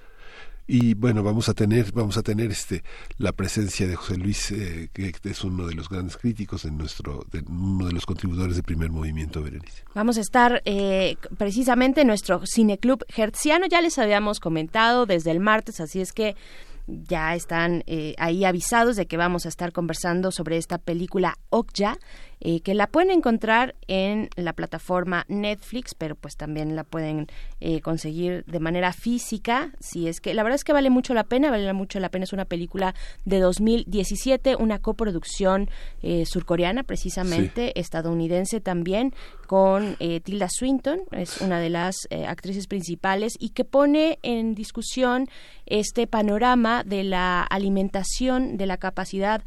y 0.66 0.94
bueno 0.94 1.22
vamos 1.22 1.48
a 1.48 1.54
tener 1.54 1.92
vamos 1.92 2.16
a 2.16 2.22
tener 2.22 2.50
este 2.50 2.82
la 3.18 3.32
presencia 3.32 3.86
de 3.86 3.94
José 3.94 4.16
Luis 4.16 4.50
eh, 4.50 4.90
que 4.92 5.12
es 5.24 5.44
uno 5.44 5.66
de 5.66 5.74
los 5.74 5.88
grandes 5.88 6.16
críticos 6.16 6.64
en 6.64 6.76
nuestro 6.76 7.24
de, 7.30 7.42
uno 7.48 7.86
de 7.86 7.92
los 7.92 8.06
contribuidores 8.06 8.56
del 8.56 8.64
primer 8.64 8.90
movimiento 8.90 9.42
Berenice. 9.42 9.84
Vamos 9.94 10.18
a 10.18 10.20
estar 10.20 10.62
eh, 10.64 11.16
precisamente 11.38 12.00
en 12.00 12.08
nuestro 12.08 12.42
cineclub 12.46 13.04
hertziano. 13.16 13.66
Ya 13.66 13.80
les 13.80 13.98
habíamos 13.98 14.40
comentado 14.40 15.06
desde 15.06 15.30
el 15.30 15.40
martes 15.40 15.80
así 15.80 16.00
es 16.00 16.12
que 16.12 16.34
ya 16.86 17.34
están 17.34 17.82
eh, 17.86 18.14
ahí 18.18 18.44
avisados 18.44 18.96
de 18.96 19.06
que 19.06 19.16
vamos 19.16 19.44
a 19.46 19.48
estar 19.48 19.72
conversando 19.72 20.30
sobre 20.30 20.56
esta 20.56 20.78
película 20.78 21.36
Okja 21.50 21.98
eh, 22.40 22.60
que 22.60 22.74
la 22.74 22.86
pueden 22.86 23.10
encontrar 23.10 23.74
en 23.88 24.28
la 24.36 24.52
plataforma 24.52 25.24
Netflix, 25.28 25.94
pero 25.94 26.14
pues 26.16 26.36
también 26.36 26.76
la 26.76 26.84
pueden 26.84 27.28
eh, 27.60 27.80
conseguir 27.80 28.44
de 28.44 28.60
manera 28.60 28.92
física, 28.92 29.72
si 29.80 30.06
es 30.06 30.20
que 30.20 30.34
la 30.34 30.42
verdad 30.42 30.56
es 30.56 30.64
que 30.64 30.74
vale 30.74 30.90
mucho 30.90 31.14
la 31.14 31.24
pena, 31.24 31.50
vale 31.50 31.72
mucho 31.72 31.98
la 31.98 32.10
pena, 32.10 32.24
es 32.24 32.34
una 32.34 32.44
película 32.44 32.94
de 33.24 33.40
2017, 33.40 34.56
una 34.56 34.80
coproducción 34.80 35.70
eh, 36.02 36.26
surcoreana 36.26 36.82
precisamente, 36.82 37.78
estadounidense 37.80 38.60
también, 38.60 39.14
con 39.46 39.96
Tilda 40.24 40.48
Swinton, 40.50 41.02
es 41.12 41.40
una 41.40 41.60
de 41.60 41.70
las 41.70 41.94
actrices 42.26 42.66
principales 42.66 43.34
y 43.38 43.50
que 43.50 43.64
pone 43.64 44.18
en 44.22 44.56
discusión 44.56 45.28
este 45.66 46.08
panorama 46.08 46.82
de 46.82 47.04
la 47.04 47.44
alimentación, 47.44 48.56
de 48.56 48.66
la 48.66 48.76
capacidad 48.76 49.44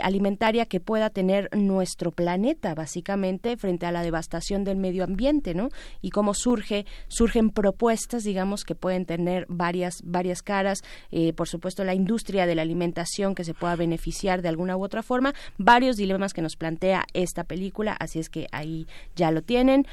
alimentaria 0.00 0.66
que 0.66 0.78
pueda 0.78 1.10
tener 1.10 1.48
nuestro 1.56 2.12
planeta, 2.16 2.74
básicamente, 2.74 3.56
frente 3.56 3.86
a 3.86 3.92
la 3.92 4.02
devastación 4.02 4.64
del 4.64 4.78
medio 4.78 5.04
ambiente, 5.04 5.54
¿no? 5.54 5.68
Y 6.00 6.10
cómo 6.10 6.34
surge, 6.34 6.86
surgen 7.06 7.50
propuestas, 7.50 8.24
digamos, 8.24 8.64
que 8.64 8.74
pueden 8.74 9.06
tener 9.06 9.46
varias, 9.48 10.00
varias 10.02 10.42
caras, 10.42 10.82
eh, 11.12 11.32
por 11.32 11.46
supuesto, 11.46 11.84
la 11.84 11.94
industria 11.94 12.46
de 12.46 12.56
la 12.56 12.62
alimentación 12.62 13.34
que 13.34 13.44
se 13.44 13.54
pueda 13.54 13.76
beneficiar 13.76 14.42
de 14.42 14.48
alguna 14.48 14.76
u 14.76 14.82
otra 14.82 15.02
forma, 15.02 15.34
varios 15.58 15.96
dilemas 15.96 16.32
que 16.32 16.42
nos 16.42 16.56
plantea 16.56 17.04
esta 17.12 17.44
película, 17.44 17.92
así 17.92 18.18
es 18.18 18.30
que 18.30 18.46
ahí 18.50 18.86
ya 19.14 19.30
lo 19.30 19.42
tienen. 19.42 19.86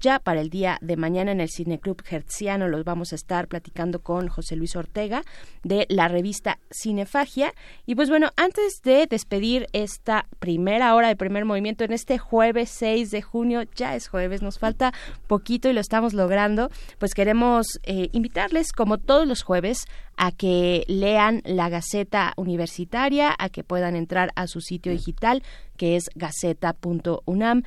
ya 0.00 0.18
para 0.18 0.40
el 0.40 0.50
día 0.50 0.78
de 0.80 0.96
mañana 0.96 1.32
en 1.32 1.40
el 1.40 1.50
Cineclub 1.50 2.02
Hertziano 2.10 2.68
los 2.68 2.84
vamos 2.84 3.12
a 3.12 3.16
estar 3.16 3.48
platicando 3.48 4.00
con 4.00 4.28
José 4.28 4.56
Luis 4.56 4.76
Ortega 4.76 5.22
de 5.62 5.86
la 5.88 6.08
revista 6.08 6.58
Cinefagia. 6.70 7.52
Y 7.84 7.94
pues 7.94 8.08
bueno, 8.08 8.30
antes 8.36 8.80
de 8.82 9.06
despedir 9.06 9.66
esta 9.72 10.26
primera 10.38 10.94
hora 10.94 11.08
de 11.08 11.16
primer 11.16 11.44
movimiento 11.44 11.55
en 11.56 11.92
este 11.92 12.18
jueves 12.18 12.70
6 12.70 13.10
de 13.10 13.22
junio. 13.22 13.62
Ya 13.74 13.96
es 13.96 14.08
jueves, 14.08 14.42
nos 14.42 14.58
falta 14.58 14.92
poquito 15.26 15.68
y 15.68 15.72
lo 15.72 15.80
estamos 15.80 16.12
logrando. 16.12 16.70
Pues 16.98 17.14
queremos 17.14 17.66
eh, 17.84 18.08
invitarles, 18.12 18.72
como 18.72 18.98
todos 18.98 19.26
los 19.26 19.42
jueves, 19.42 19.86
a 20.16 20.32
que 20.32 20.84
lean 20.86 21.42
la 21.44 21.68
Gaceta 21.68 22.32
Universitaria, 22.36 23.34
a 23.38 23.48
que 23.48 23.64
puedan 23.64 23.96
entrar 23.96 24.32
a 24.34 24.46
su 24.46 24.60
sitio 24.60 24.92
digital 24.92 25.42
que 25.76 25.96
es 25.96 26.10
gaceta.unam.mx, 26.14 27.64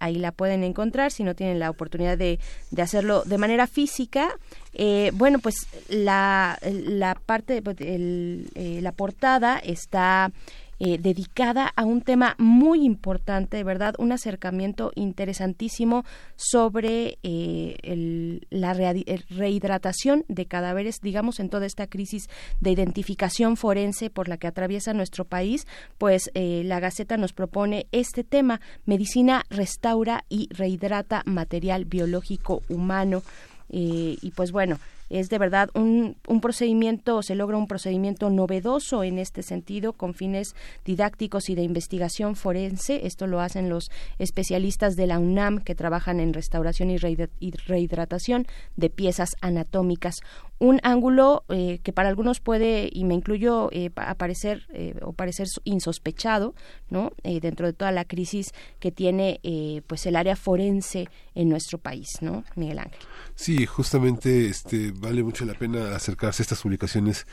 ahí 0.00 0.16
la 0.16 0.32
pueden 0.32 0.64
encontrar 0.64 1.12
si 1.12 1.22
no 1.22 1.34
tienen 1.34 1.60
la 1.60 1.70
oportunidad 1.70 2.18
de, 2.18 2.38
de 2.70 2.82
hacerlo 2.82 3.22
de 3.24 3.38
manera 3.38 3.66
física. 3.66 4.30
Eh, 4.74 5.10
bueno, 5.14 5.38
pues 5.38 5.54
la, 5.88 6.58
la 6.62 7.14
parte, 7.14 7.62
pues, 7.62 7.80
el, 7.80 8.50
eh, 8.54 8.80
la 8.82 8.92
portada 8.92 9.58
está 9.58 10.32
eh, 10.80 10.98
dedicada 10.98 11.72
a 11.74 11.84
un 11.84 12.02
tema 12.02 12.36
muy 12.38 12.84
importante, 12.84 13.64
¿verdad? 13.64 13.94
Un 13.98 14.12
acercamiento 14.12 14.92
interesantísimo 14.94 16.04
sobre 16.36 17.18
eh, 17.24 18.40
la 18.50 18.74
rehidratación 18.74 20.24
de 20.28 20.46
cadáveres, 20.46 21.00
digamos, 21.00 21.40
en 21.40 21.50
toda 21.50 21.66
esta 21.66 21.88
crisis 21.88 22.28
de 22.60 22.70
identificación 22.70 23.56
forense 23.56 24.08
por 24.08 24.28
la 24.28 24.36
que 24.36 24.46
atraviesa 24.46 24.92
nuestro 24.94 25.24
país, 25.24 25.66
pues 25.98 26.30
eh, 26.34 26.62
la 26.64 26.78
Gaceta 26.78 27.16
nos 27.16 27.32
propone 27.32 27.88
este 27.90 28.22
tema, 28.22 28.60
medicina 28.86 29.44
restaura 29.50 30.24
y 30.28 30.48
rehidrata 30.52 31.22
material 31.26 31.86
biológico 31.86 32.62
humano. 32.68 33.22
y 33.70 34.32
pues 34.34 34.50
bueno, 34.50 34.78
es 35.10 35.28
de 35.28 35.38
verdad 35.38 35.70
un, 35.74 36.16
un 36.26 36.40
procedimiento, 36.40 37.22
se 37.22 37.34
logra 37.34 37.56
un 37.56 37.66
procedimiento 37.66 38.30
novedoso 38.30 39.04
en 39.04 39.18
este 39.18 39.42
sentido, 39.42 39.92
con 39.92 40.14
fines 40.14 40.54
didácticos 40.84 41.48
y 41.50 41.54
de 41.54 41.62
investigación 41.62 42.36
forense. 42.36 43.06
Esto 43.06 43.26
lo 43.26 43.40
hacen 43.40 43.68
los 43.68 43.90
especialistas 44.18 44.96
de 44.96 45.06
la 45.06 45.18
UNAM 45.18 45.58
que 45.58 45.74
trabajan 45.74 46.20
en 46.20 46.32
restauración 46.34 46.90
y 46.90 46.98
rehidratación 46.98 48.46
de 48.76 48.90
piezas 48.90 49.36
anatómicas 49.40 50.20
un 50.58 50.80
ángulo 50.82 51.44
eh, 51.48 51.78
que 51.82 51.92
para 51.92 52.08
algunos 52.08 52.40
puede, 52.40 52.88
y 52.92 53.04
me 53.04 53.14
incluyo, 53.14 53.68
eh, 53.72 53.90
aparecer 53.96 54.66
eh, 54.72 54.94
o 55.02 55.12
parecer 55.12 55.46
insospechado, 55.64 56.54
¿no? 56.90 57.12
dentro 57.22 57.66
de 57.66 57.72
toda 57.72 57.92
la 57.92 58.04
crisis 58.04 58.52
que 58.80 58.90
tiene 58.90 59.40
pues 59.86 60.06
el 60.06 60.16
área 60.16 60.34
forense 60.34 61.08
en 61.34 61.48
nuestro 61.48 61.78
país, 61.78 62.18
¿no? 62.20 62.42
Miguel 62.56 62.78
Ángel. 62.78 63.00
Sí, 63.34 63.66
justamente 63.66 64.48
este, 64.48 64.92
vale 65.00 65.22
mucho 65.22 65.44
la 65.44 65.54
pena 65.54 65.94
acercarse 65.94 66.42
a 66.42 66.44
estas 66.44 66.62
publicaciones 66.62 67.26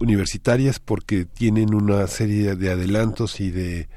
universitarias 0.00 0.78
porque 0.78 1.24
tienen 1.24 1.74
una 1.74 2.06
serie 2.06 2.56
de 2.56 2.70
adelantos 2.70 3.40
y 3.40 3.50
de 3.50 3.88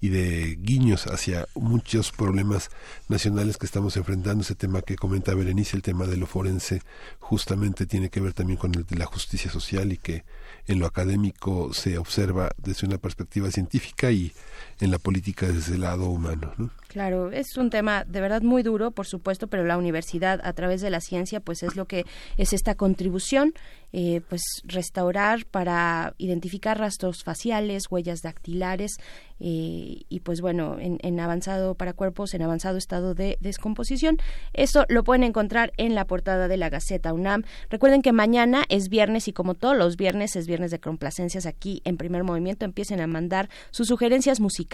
y 0.00 0.08
de 0.08 0.56
guiños 0.60 1.06
hacia 1.06 1.46
muchos 1.54 2.12
problemas 2.12 2.70
nacionales 3.08 3.56
que 3.56 3.66
estamos 3.66 3.96
enfrentando. 3.96 4.42
Ese 4.42 4.54
tema 4.54 4.82
que 4.82 4.96
comenta 4.96 5.34
Berenice, 5.34 5.76
el 5.76 5.82
tema 5.82 6.06
de 6.06 6.16
lo 6.16 6.26
forense, 6.26 6.82
justamente 7.18 7.86
tiene 7.86 8.10
que 8.10 8.20
ver 8.20 8.32
también 8.32 8.58
con 8.58 8.74
el 8.74 8.84
de 8.84 8.96
la 8.96 9.06
justicia 9.06 9.50
social 9.50 9.92
y 9.92 9.98
que 9.98 10.24
en 10.66 10.78
lo 10.78 10.86
académico 10.86 11.72
se 11.72 11.98
observa 11.98 12.50
desde 12.58 12.86
una 12.86 12.98
perspectiva 12.98 13.50
científica 13.50 14.10
y 14.12 14.32
en 14.80 14.90
la 14.90 14.98
política 14.98 15.46
desde 15.46 15.74
el 15.74 15.82
lado 15.82 16.06
humano. 16.06 16.52
¿no? 16.56 16.70
Claro, 16.88 17.30
es 17.32 17.56
un 17.56 17.70
tema 17.70 18.04
de 18.04 18.20
verdad 18.20 18.42
muy 18.42 18.62
duro, 18.62 18.90
por 18.92 19.06
supuesto, 19.06 19.46
pero 19.48 19.64
la 19.64 19.76
universidad 19.76 20.40
a 20.42 20.52
través 20.52 20.80
de 20.80 20.90
la 20.90 21.00
ciencia, 21.00 21.40
pues 21.40 21.62
es 21.62 21.76
lo 21.76 21.86
que 21.86 22.06
es 22.36 22.52
esta 22.52 22.74
contribución, 22.74 23.54
eh, 23.92 24.20
pues 24.28 24.42
restaurar 24.64 25.46
para 25.46 26.14
identificar 26.18 26.78
rastros 26.78 27.24
faciales, 27.24 27.90
huellas 27.90 28.20
dactilares 28.20 28.96
eh, 29.40 30.02
y 30.08 30.20
pues 30.20 30.40
bueno, 30.40 30.76
en, 30.78 31.20
avanzado 31.20 31.74
para 31.74 31.92
cuerpos, 31.94 32.34
en 32.34 32.42
avanzado 32.42 32.76
estado 32.76 33.14
de 33.14 33.38
descomposición. 33.40 34.18
Eso 34.52 34.84
lo 34.88 35.04
pueden 35.04 35.24
encontrar 35.24 35.72
en 35.76 35.94
la 35.94 36.06
portada 36.06 36.48
de 36.48 36.56
la 36.56 36.68
Gaceta 36.68 37.12
UNAM. 37.12 37.44
Recuerden 37.70 38.02
que 38.02 38.12
mañana 38.12 38.64
es 38.68 38.88
viernes 38.88 39.28
y 39.28 39.32
como 39.32 39.54
todos 39.54 39.76
los 39.76 39.96
viernes 39.96 40.36
es 40.36 40.46
viernes 40.46 40.70
de 40.70 40.80
complacencias 40.80 41.46
aquí 41.46 41.80
en 41.84 41.96
Primer 41.96 42.24
Movimiento. 42.24 42.64
Empiecen 42.64 43.00
a 43.00 43.06
mandar 43.06 43.48
sus 43.70 43.88
sugerencias 43.88 44.40
musicales. 44.40 44.67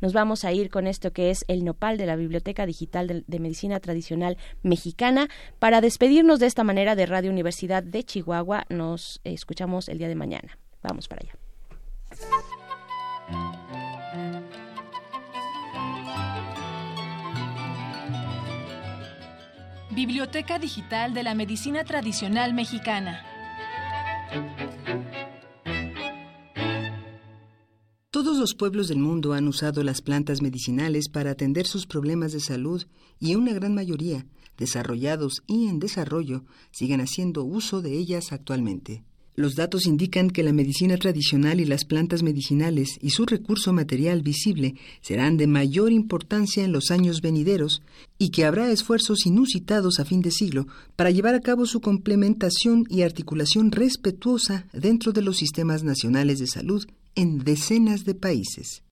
Nos 0.00 0.12
vamos 0.12 0.44
a 0.44 0.52
ir 0.52 0.70
con 0.70 0.86
esto 0.86 1.12
que 1.12 1.30
es 1.30 1.44
el 1.48 1.64
nopal 1.64 1.96
de 1.96 2.06
la 2.06 2.16
Biblioteca 2.16 2.66
Digital 2.66 3.24
de, 3.26 3.38
Medicina 3.38 3.80
Tradicional 3.80 4.36
Mexicana. 4.62 5.28
Para 5.58 5.80
despedirnos 5.80 6.40
de 6.40 6.46
esta 6.46 6.64
manera 6.64 6.96
de 6.96 7.06
Radio 7.06 7.30
Universidad 7.30 7.82
de 7.82 8.02
Chihuahua, 8.04 8.64
nos 8.68 9.20
escuchamos 9.24 9.88
el 9.88 9.98
día 9.98 10.08
de 10.08 10.14
mañana. 10.14 10.58
Vamos 10.82 11.08
para 11.08 11.22
allá. 11.22 11.34
Biblioteca 19.90 20.58
Digital 20.58 21.12
de 21.12 21.22
la 21.24 21.34
Medicina 21.34 21.84
Tradicional 21.84 22.54
Mexicana. 22.54 23.24
Todos 28.10 28.38
los 28.38 28.54
pueblos 28.54 28.88
del 28.88 29.00
mundo 29.00 29.34
han 29.34 29.46
usado 29.48 29.82
las 29.82 30.00
plantas 30.00 30.40
medicinales 30.40 31.10
para 31.10 31.32
atender 31.32 31.66
sus 31.66 31.86
problemas 31.86 32.32
de 32.32 32.40
salud 32.40 32.82
y 33.20 33.34
una 33.34 33.52
gran 33.52 33.74
mayoría, 33.74 34.24
desarrollados 34.56 35.42
y 35.46 35.66
en 35.66 35.78
desarrollo, 35.78 36.42
siguen 36.70 37.02
haciendo 37.02 37.44
uso 37.44 37.82
de 37.82 37.98
ellas 37.98 38.32
actualmente. 38.32 39.04
Los 39.34 39.56
datos 39.56 39.84
indican 39.84 40.30
que 40.30 40.42
la 40.42 40.54
medicina 40.54 40.96
tradicional 40.96 41.60
y 41.60 41.66
las 41.66 41.84
plantas 41.84 42.22
medicinales 42.22 42.98
y 43.02 43.10
su 43.10 43.26
recurso 43.26 43.74
material 43.74 44.22
visible 44.22 44.74
serán 45.02 45.36
de 45.36 45.46
mayor 45.46 45.92
importancia 45.92 46.64
en 46.64 46.72
los 46.72 46.90
años 46.90 47.20
venideros 47.20 47.82
y 48.18 48.30
que 48.30 48.46
habrá 48.46 48.72
esfuerzos 48.72 49.26
inusitados 49.26 50.00
a 50.00 50.06
fin 50.06 50.22
de 50.22 50.30
siglo 50.30 50.66
para 50.96 51.10
llevar 51.10 51.34
a 51.34 51.40
cabo 51.40 51.66
su 51.66 51.82
complementación 51.82 52.84
y 52.88 53.02
articulación 53.02 53.70
respetuosa 53.70 54.66
dentro 54.72 55.12
de 55.12 55.20
los 55.20 55.36
sistemas 55.36 55.84
nacionales 55.84 56.38
de 56.38 56.46
salud 56.46 56.86
en 57.20 57.40
decenas 57.40 58.04
de 58.04 58.14
países. 58.14 58.84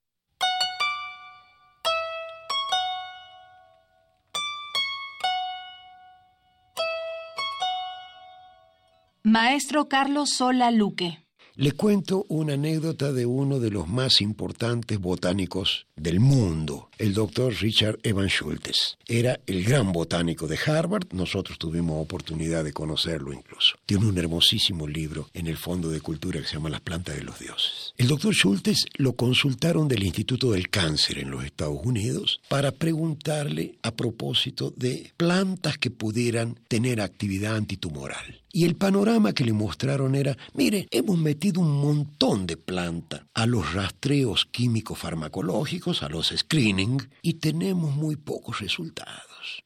Maestro 9.23 9.89
Carlos 9.89 10.31
Sola 10.31 10.73
Luque. 10.73 11.26
Le 11.59 11.73
cuento 11.73 12.27
una 12.29 12.53
anécdota 12.53 13.15
de 13.15 13.25
uno 13.25 13.61
de 13.61 13.71
los 13.71 13.89
más 13.89 14.21
importantes 14.21 15.01
botánicos 15.01 15.87
del 15.97 16.21
mundo, 16.21 16.91
el 16.99 17.15
doctor 17.15 17.55
Richard 17.55 17.99
Evan 18.03 18.29
Schultes. 18.29 18.99
Era 19.09 19.41
el 19.47 19.65
gran 19.65 19.91
botánico 19.91 20.49
de 20.49 20.59
Harvard, 20.67 21.07
nosotros 21.13 21.59
tuvimos 21.59 22.03
oportunidad 22.03 22.63
de 22.63 22.75
conocerlo 22.75 23.33
incluso. 23.33 23.77
Tiene 23.87 24.05
un 24.05 24.19
hermosísimo 24.19 24.87
libro 24.87 25.31
en 25.33 25.47
el 25.47 25.57
Fondo 25.57 25.89
de 25.89 26.03
Cultura 26.03 26.43
que 26.43 26.47
se 26.47 26.57
llama 26.57 26.69
Las 26.69 26.83
plantas 26.83 27.17
de 27.17 27.25
los 27.25 27.39
dioses. 27.39 27.95
El 27.97 28.09
doctor 28.09 28.35
Schultes 28.35 28.85
lo 28.97 29.15
consultaron 29.15 29.89
del 29.89 30.03
Instituto 30.03 30.51
del 30.51 30.69
Cáncer 30.69 31.21
en 31.21 31.31
los 31.31 31.43
Estados 31.43 31.81
Unidos 31.83 32.43
para 32.51 32.71
preguntarle 32.71 33.79
a 33.83 33.93
propósito 33.93 34.75
de 34.77 35.11
plantas 35.17 35.79
que 35.79 35.91
pudieran 35.91 36.61
tener 36.69 37.01
actividad 37.01 37.57
antitumoral 37.57 38.43
Y 38.57 38.65
el 38.65 38.75
panorama 38.75 39.35
que 39.35 39.45
le 39.45 39.53
mostraron 39.53 40.15
era, 40.15 40.35
mire, 40.55 40.89
hemos 40.91 41.19
metido 41.19 41.61
un 41.61 41.79
montón 41.79 42.47
de 42.47 42.57
planta 42.57 43.27
a 43.35 43.45
los 43.45 43.75
rastreos 43.75 44.47
químicos 44.47 44.99
farmacológicos, 44.99 46.03
a 46.03 46.09
los 46.09 46.33
screening, 46.35 47.07
y 47.21 47.35
tenemos 47.35 47.95
muy 47.95 48.17
pocos 48.17 48.61
resultados. 48.61 49.63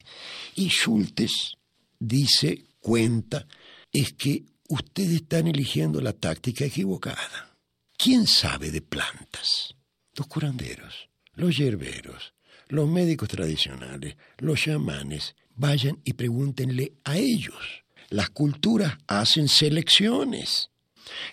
Y 0.56 0.70
Schultes 0.70 1.52
dice, 2.00 2.64
cuenta, 2.80 3.46
es 3.92 4.12
que 4.14 4.42
ustedes 4.68 5.22
están 5.22 5.46
eligiendo 5.46 6.00
la 6.00 6.12
táctica 6.12 6.64
equivocada. 6.64 7.56
¿Quién 7.96 8.26
sabe 8.26 8.72
de 8.72 8.82
plantas? 8.82 9.76
Los 10.16 10.26
curanderos, 10.26 11.08
los 11.34 11.56
yerberos, 11.56 12.34
los 12.66 12.88
médicos 12.88 13.28
tradicionales, 13.28 14.16
los 14.38 14.60
chamanes, 14.60 15.36
vayan 15.54 16.00
y 16.02 16.14
pregúntenle 16.14 16.94
a 17.04 17.18
ellos. 17.18 17.79
Las 18.10 18.30
culturas 18.30 18.98
hacen 19.06 19.48
selecciones. 19.48 20.70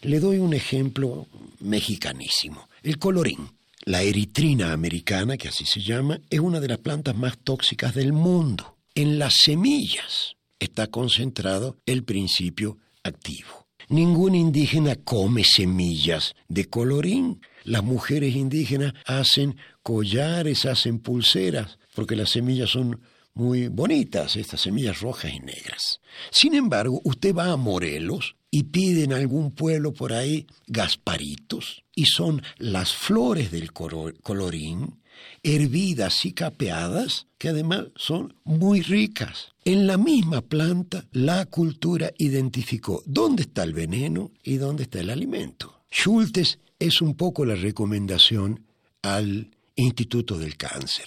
Le 0.01 0.19
doy 0.19 0.37
un 0.37 0.53
ejemplo 0.53 1.27
mexicanísimo, 1.59 2.69
el 2.83 2.99
colorín. 2.99 3.49
La 3.83 4.03
eritrina 4.03 4.73
americana, 4.73 5.37
que 5.37 5.47
así 5.47 5.65
se 5.65 5.81
llama, 5.81 6.19
es 6.29 6.39
una 6.39 6.59
de 6.59 6.67
las 6.67 6.77
plantas 6.77 7.15
más 7.15 7.37
tóxicas 7.39 7.95
del 7.95 8.13
mundo. 8.13 8.77
En 8.93 9.17
las 9.17 9.33
semillas 9.43 10.35
está 10.59 10.87
concentrado 10.87 11.77
el 11.85 12.03
principio 12.03 12.77
activo. 13.03 13.67
Ningún 13.89 14.35
indígena 14.35 14.97
come 14.97 15.43
semillas 15.43 16.35
de 16.47 16.65
colorín. 16.65 17.41
Las 17.63 17.83
mujeres 17.83 18.35
indígenas 18.35 18.93
hacen 19.05 19.55
collares, 19.81 20.65
hacen 20.65 20.99
pulseras, 20.99 21.79
porque 21.95 22.15
las 22.15 22.31
semillas 22.31 22.69
son 22.69 22.99
muy 23.37 23.67
bonitas, 23.67 24.35
estas 24.35 24.61
semillas 24.61 25.01
rojas 25.01 25.31
y 25.33 25.39
negras. 25.39 25.99
Sin 26.31 26.53
embargo, 26.53 27.01
usted 27.03 27.35
va 27.35 27.51
a 27.51 27.57
Morelos 27.57 28.35
y 28.49 28.63
pide 28.63 29.03
en 29.03 29.13
algún 29.13 29.51
pueblo 29.51 29.93
por 29.93 30.13
ahí 30.13 30.47
gasparitos, 30.67 31.83
y 31.95 32.05
son 32.05 32.41
las 32.57 32.93
flores 32.93 33.51
del 33.51 33.71
colorín 33.71 34.99
hervidas 35.43 36.25
y 36.25 36.33
capeadas, 36.33 37.27
que 37.37 37.49
además 37.49 37.85
son 37.95 38.35
muy 38.43 38.81
ricas. 38.81 39.53
En 39.65 39.87
la 39.87 39.97
misma 39.97 40.41
planta, 40.41 41.05
la 41.11 41.45
cultura 41.45 42.11
identificó 42.17 43.03
dónde 43.05 43.43
está 43.43 43.63
el 43.63 43.73
veneno 43.73 44.31
y 44.43 44.57
dónde 44.57 44.83
está 44.83 44.99
el 44.99 45.09
alimento. 45.09 45.81
Schultes 45.91 46.59
es 46.79 47.01
un 47.01 47.15
poco 47.15 47.45
la 47.45 47.55
recomendación 47.55 48.65
al 49.01 49.51
Instituto 49.75 50.37
del 50.37 50.57
Cáncer. 50.57 51.05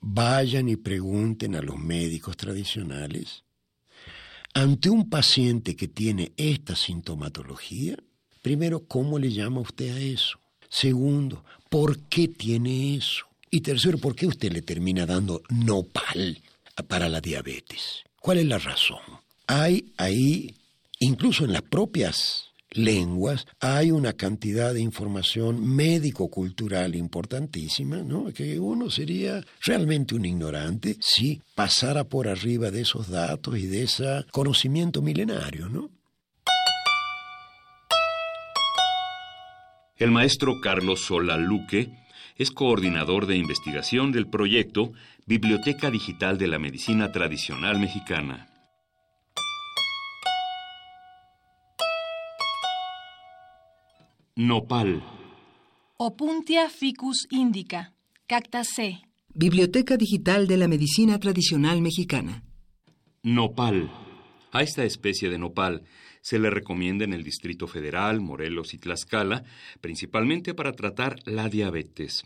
Vayan 0.00 0.68
y 0.68 0.76
pregunten 0.76 1.54
a 1.56 1.62
los 1.62 1.78
médicos 1.78 2.36
tradicionales. 2.36 3.44
Ante 4.54 4.90
un 4.90 5.08
paciente 5.08 5.76
que 5.76 5.88
tiene 5.88 6.32
esta 6.36 6.74
sintomatología, 6.74 7.96
primero, 8.42 8.86
¿cómo 8.86 9.18
le 9.18 9.30
llama 9.30 9.60
usted 9.60 9.94
a 9.94 10.00
eso? 10.00 10.40
Segundo, 10.68 11.44
¿por 11.68 11.98
qué 12.08 12.28
tiene 12.28 12.96
eso? 12.96 13.26
Y 13.50 13.60
tercero, 13.60 13.98
¿por 13.98 14.14
qué 14.14 14.26
usted 14.26 14.52
le 14.52 14.62
termina 14.62 15.06
dando 15.06 15.42
nopal 15.48 16.42
para 16.86 17.08
la 17.08 17.20
diabetes? 17.20 18.04
¿Cuál 18.20 18.38
es 18.38 18.46
la 18.46 18.58
razón? 18.58 19.00
Hay 19.46 19.92
ahí, 19.96 20.54
incluso 20.98 21.44
en 21.44 21.52
las 21.52 21.62
propias 21.62 22.47
lenguas, 22.78 23.46
hay 23.60 23.90
una 23.90 24.12
cantidad 24.14 24.72
de 24.72 24.80
información 24.80 25.66
médico-cultural 25.66 26.94
importantísima, 26.94 27.98
¿no? 27.98 28.32
Que 28.32 28.58
uno 28.58 28.90
sería 28.90 29.44
realmente 29.62 30.14
un 30.14 30.24
ignorante 30.24 30.96
si 31.00 31.42
pasara 31.54 32.04
por 32.04 32.28
arriba 32.28 32.70
de 32.70 32.82
esos 32.82 33.08
datos 33.08 33.58
y 33.58 33.66
de 33.66 33.82
ese 33.82 34.24
conocimiento 34.30 35.02
milenario, 35.02 35.68
¿no? 35.68 35.90
El 39.96 40.12
maestro 40.12 40.60
Carlos 40.60 41.00
Solaluque 41.00 41.90
es 42.36 42.52
coordinador 42.52 43.26
de 43.26 43.36
investigación 43.36 44.12
del 44.12 44.28
proyecto 44.28 44.92
Biblioteca 45.26 45.90
Digital 45.90 46.38
de 46.38 46.46
la 46.46 46.60
Medicina 46.60 47.10
Tradicional 47.10 47.80
Mexicana. 47.80 48.47
Nopal. 54.40 55.02
Opuntia 55.96 56.68
ficus 56.70 57.26
indica. 57.30 57.92
Cacta 58.28 58.62
C. 58.62 59.00
Biblioteca 59.34 59.96
Digital 59.96 60.46
de 60.46 60.56
la 60.56 60.68
Medicina 60.68 61.18
Tradicional 61.18 61.82
Mexicana. 61.82 62.44
Nopal. 63.24 63.90
A 64.52 64.62
esta 64.62 64.84
especie 64.84 65.28
de 65.28 65.38
nopal 65.38 65.82
se 66.20 66.38
le 66.38 66.50
recomienda 66.50 67.04
en 67.04 67.14
el 67.14 67.24
Distrito 67.24 67.66
Federal, 67.66 68.20
Morelos 68.20 68.74
y 68.74 68.78
Tlaxcala, 68.78 69.42
principalmente 69.80 70.54
para 70.54 70.70
tratar 70.70 71.16
la 71.24 71.48
diabetes. 71.48 72.22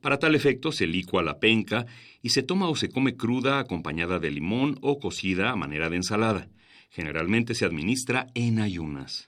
Para 0.00 0.20
tal 0.20 0.36
efecto 0.36 0.70
se 0.70 0.86
licua 0.86 1.24
la 1.24 1.40
penca 1.40 1.86
y 2.22 2.28
se 2.28 2.44
toma 2.44 2.68
o 2.68 2.76
se 2.76 2.88
come 2.88 3.16
cruda 3.16 3.58
acompañada 3.58 4.20
de 4.20 4.30
limón 4.30 4.78
o 4.80 5.00
cocida 5.00 5.50
a 5.50 5.56
manera 5.56 5.90
de 5.90 5.96
ensalada. 5.96 6.48
Generalmente 6.88 7.56
se 7.56 7.64
administra 7.64 8.28
en 8.36 8.60
ayunas. 8.60 9.27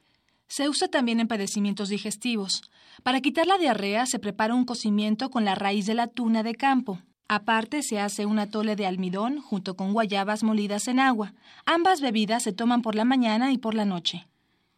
Se 0.51 0.69
usa 0.69 0.89
también 0.89 1.21
en 1.21 1.29
padecimientos 1.29 1.91
digestivos. 1.91 2.63
Para 3.05 3.21
quitar 3.21 3.47
la 3.47 3.57
diarrea 3.57 4.05
se 4.07 4.19
prepara 4.19 4.53
un 4.53 4.65
cocimiento 4.65 5.31
con 5.31 5.45
la 5.45 5.55
raíz 5.55 5.87
de 5.87 5.95
la 5.95 6.09
tuna 6.09 6.43
de 6.43 6.57
campo. 6.57 7.01
Aparte 7.29 7.85
se 7.85 8.01
hace 8.01 8.27
un 8.27 8.41
atole 8.41 8.75
de 8.75 8.85
almidón 8.85 9.41
junto 9.41 9.77
con 9.77 9.93
guayabas 9.93 10.43
molidas 10.43 10.89
en 10.89 10.99
agua. 10.99 11.35
Ambas 11.67 12.01
bebidas 12.01 12.43
se 12.43 12.53
toman 12.53 12.83
por 12.83 12.97
la 12.97 13.05
mañana 13.05 13.53
y 13.53 13.59
por 13.59 13.75
la 13.77 13.85
noche. 13.85 14.27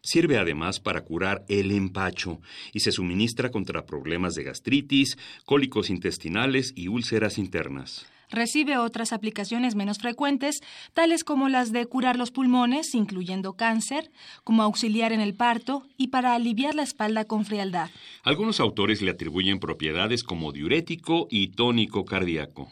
Sirve 0.03 0.37
además 0.37 0.79
para 0.79 1.01
curar 1.01 1.43
el 1.47 1.71
empacho 1.71 2.39
y 2.71 2.81
se 2.81 2.91
suministra 2.91 3.49
contra 3.49 3.87
problemas 3.87 4.35
de 4.35 4.43
gastritis, 4.43 5.17
cólicos 5.43 5.89
intestinales 5.89 6.71
y 6.75 6.87
úlceras 6.87 7.39
internas. 7.39 8.05
Recibe 8.33 8.79
otras 8.79 9.13
aplicaciones 9.13 9.75
menos 9.75 9.99
frecuentes, 9.99 10.61
tales 10.93 11.23
como 11.23 11.49
las 11.49 11.71
de 11.71 11.85
curar 11.85 12.17
los 12.17 12.31
pulmones, 12.31 12.95
incluyendo 12.95 13.53
cáncer, 13.53 14.09
como 14.43 14.63
auxiliar 14.63 15.13
en 15.13 15.21
el 15.21 15.35
parto 15.35 15.83
y 15.97 16.07
para 16.07 16.33
aliviar 16.33 16.73
la 16.73 16.81
espalda 16.81 17.25
con 17.25 17.45
frialdad. 17.45 17.91
Algunos 18.23 18.59
autores 18.59 19.03
le 19.03 19.11
atribuyen 19.11 19.59
propiedades 19.59 20.23
como 20.23 20.51
diurético 20.51 21.27
y 21.29 21.49
tónico 21.49 22.05
cardíaco. 22.05 22.71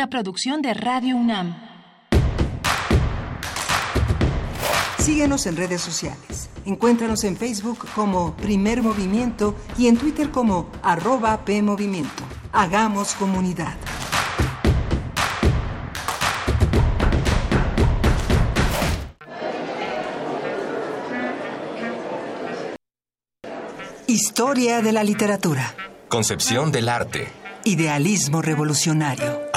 Una 0.00 0.08
producción 0.08 0.62
de 0.62 0.72
Radio 0.72 1.14
UNAM. 1.14 1.54
Síguenos 4.98 5.44
en 5.44 5.58
redes 5.58 5.82
sociales. 5.82 6.48
Encuéntranos 6.64 7.22
en 7.24 7.36
Facebook 7.36 7.86
como 7.94 8.34
Primer 8.36 8.82
Movimiento 8.82 9.54
y 9.76 9.88
en 9.88 9.98
Twitter 9.98 10.30
como 10.30 10.70
arroba 10.82 11.44
PMovimiento. 11.44 12.22
Hagamos 12.50 13.12
comunidad. 13.12 13.74
Historia 24.06 24.80
de 24.80 24.92
la 24.92 25.04
literatura. 25.04 25.74
Concepción 26.08 26.72
del 26.72 26.88
arte. 26.88 27.28
Idealismo 27.64 28.40
revolucionario. 28.40 29.39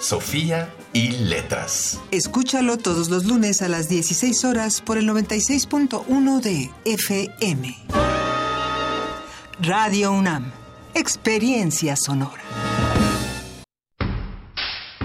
Sofía 0.00 0.74
y 0.92 1.12
Letras. 1.12 2.00
Escúchalo 2.10 2.76
todos 2.76 3.08
los 3.08 3.24
lunes 3.24 3.62
a 3.62 3.68
las 3.68 3.88
16 3.88 4.44
horas 4.44 4.80
por 4.80 4.98
el 4.98 5.08
96.1 5.08 6.40
de 6.40 6.70
FM. 6.84 7.76
Radio 9.60 10.12
UNAM. 10.12 10.52
Experiencia 10.94 11.96
sonora. 11.96 12.42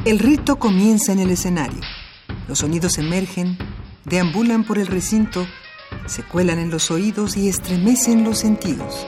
El 0.04 0.20
rito 0.20 0.58
comienza 0.58 1.12
en 1.12 1.20
el 1.20 1.32
escenario. 1.32 1.82
Los 2.48 2.60
sonidos 2.60 2.98
emergen, 2.98 3.58
deambulan 4.06 4.64
por 4.66 4.78
el 4.78 4.88
recinto, 4.88 5.48
se 6.06 6.24
cuelan 6.24 6.60
en 6.60 6.70
los 6.70 6.92
oídos 6.92 7.38
y 7.38 7.48
estremecen 7.48 8.24
los 8.24 8.40
sentidos. 8.40 9.08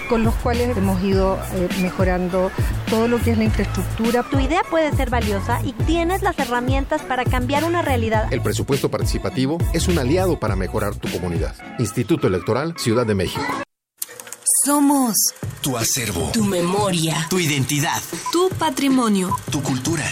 con 0.11 0.25
los 0.25 0.35
cuales 0.35 0.75
hemos 0.75 1.01
ido 1.01 1.39
eh, 1.53 1.69
mejorando 1.81 2.51
todo 2.89 3.07
lo 3.07 3.17
que 3.21 3.31
es 3.31 3.37
la 3.37 3.45
infraestructura. 3.45 4.23
Tu 4.23 4.41
idea 4.41 4.61
puede 4.69 4.93
ser 4.93 5.09
valiosa 5.09 5.61
y 5.63 5.71
tienes 5.71 6.21
las 6.21 6.37
herramientas 6.37 7.01
para 7.03 7.23
cambiar 7.23 7.63
una 7.63 7.81
realidad. 7.81 8.27
El 8.29 8.41
presupuesto 8.41 8.91
participativo 8.91 9.57
es 9.71 9.87
un 9.87 9.97
aliado 9.97 10.37
para 10.37 10.57
mejorar 10.57 10.95
tu 10.95 11.09
comunidad. 11.09 11.55
Instituto 11.79 12.27
Electoral 12.27 12.73
Ciudad 12.77 13.05
de 13.05 13.15
México. 13.15 13.41
Somos 14.65 15.15
tu 15.61 15.77
acervo, 15.77 16.29
tu 16.33 16.43
memoria, 16.43 17.27
tu 17.29 17.39
identidad, 17.39 18.01
tu 18.33 18.49
patrimonio, 18.59 19.33
tu 19.49 19.63
cultura, 19.63 20.03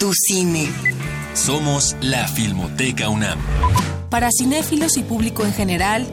tu 0.00 0.12
cine. 0.14 0.68
Somos 1.34 1.94
la 2.00 2.26
Filmoteca 2.26 3.08
UNAM. 3.08 3.38
Para 4.10 4.30
cinéfilos 4.36 4.96
y 4.96 5.04
público 5.04 5.44
en 5.44 5.52
general, 5.52 6.12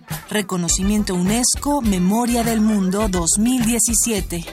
Reconocimiento 0.29 1.15
UNESCO 1.15 1.81
Memoria 1.81 2.43
del 2.43 2.61
Mundo 2.61 3.07
2017. 3.09 4.45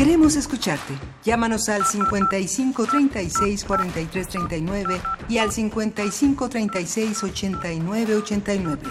Queremos 0.00 0.34
escucharte. 0.34 0.94
Llámanos 1.24 1.68
al 1.68 1.84
55 1.84 2.86
36 2.86 3.64
43 3.64 4.28
39 4.28 5.00
y 5.28 5.36
al 5.36 5.52
55 5.52 6.48
36 6.48 7.22
89 7.22 8.16
89. 8.16 8.82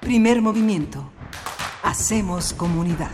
Primer 0.00 0.40
movimiento. 0.40 1.10
Hacemos 1.82 2.54
comunidad. 2.54 3.10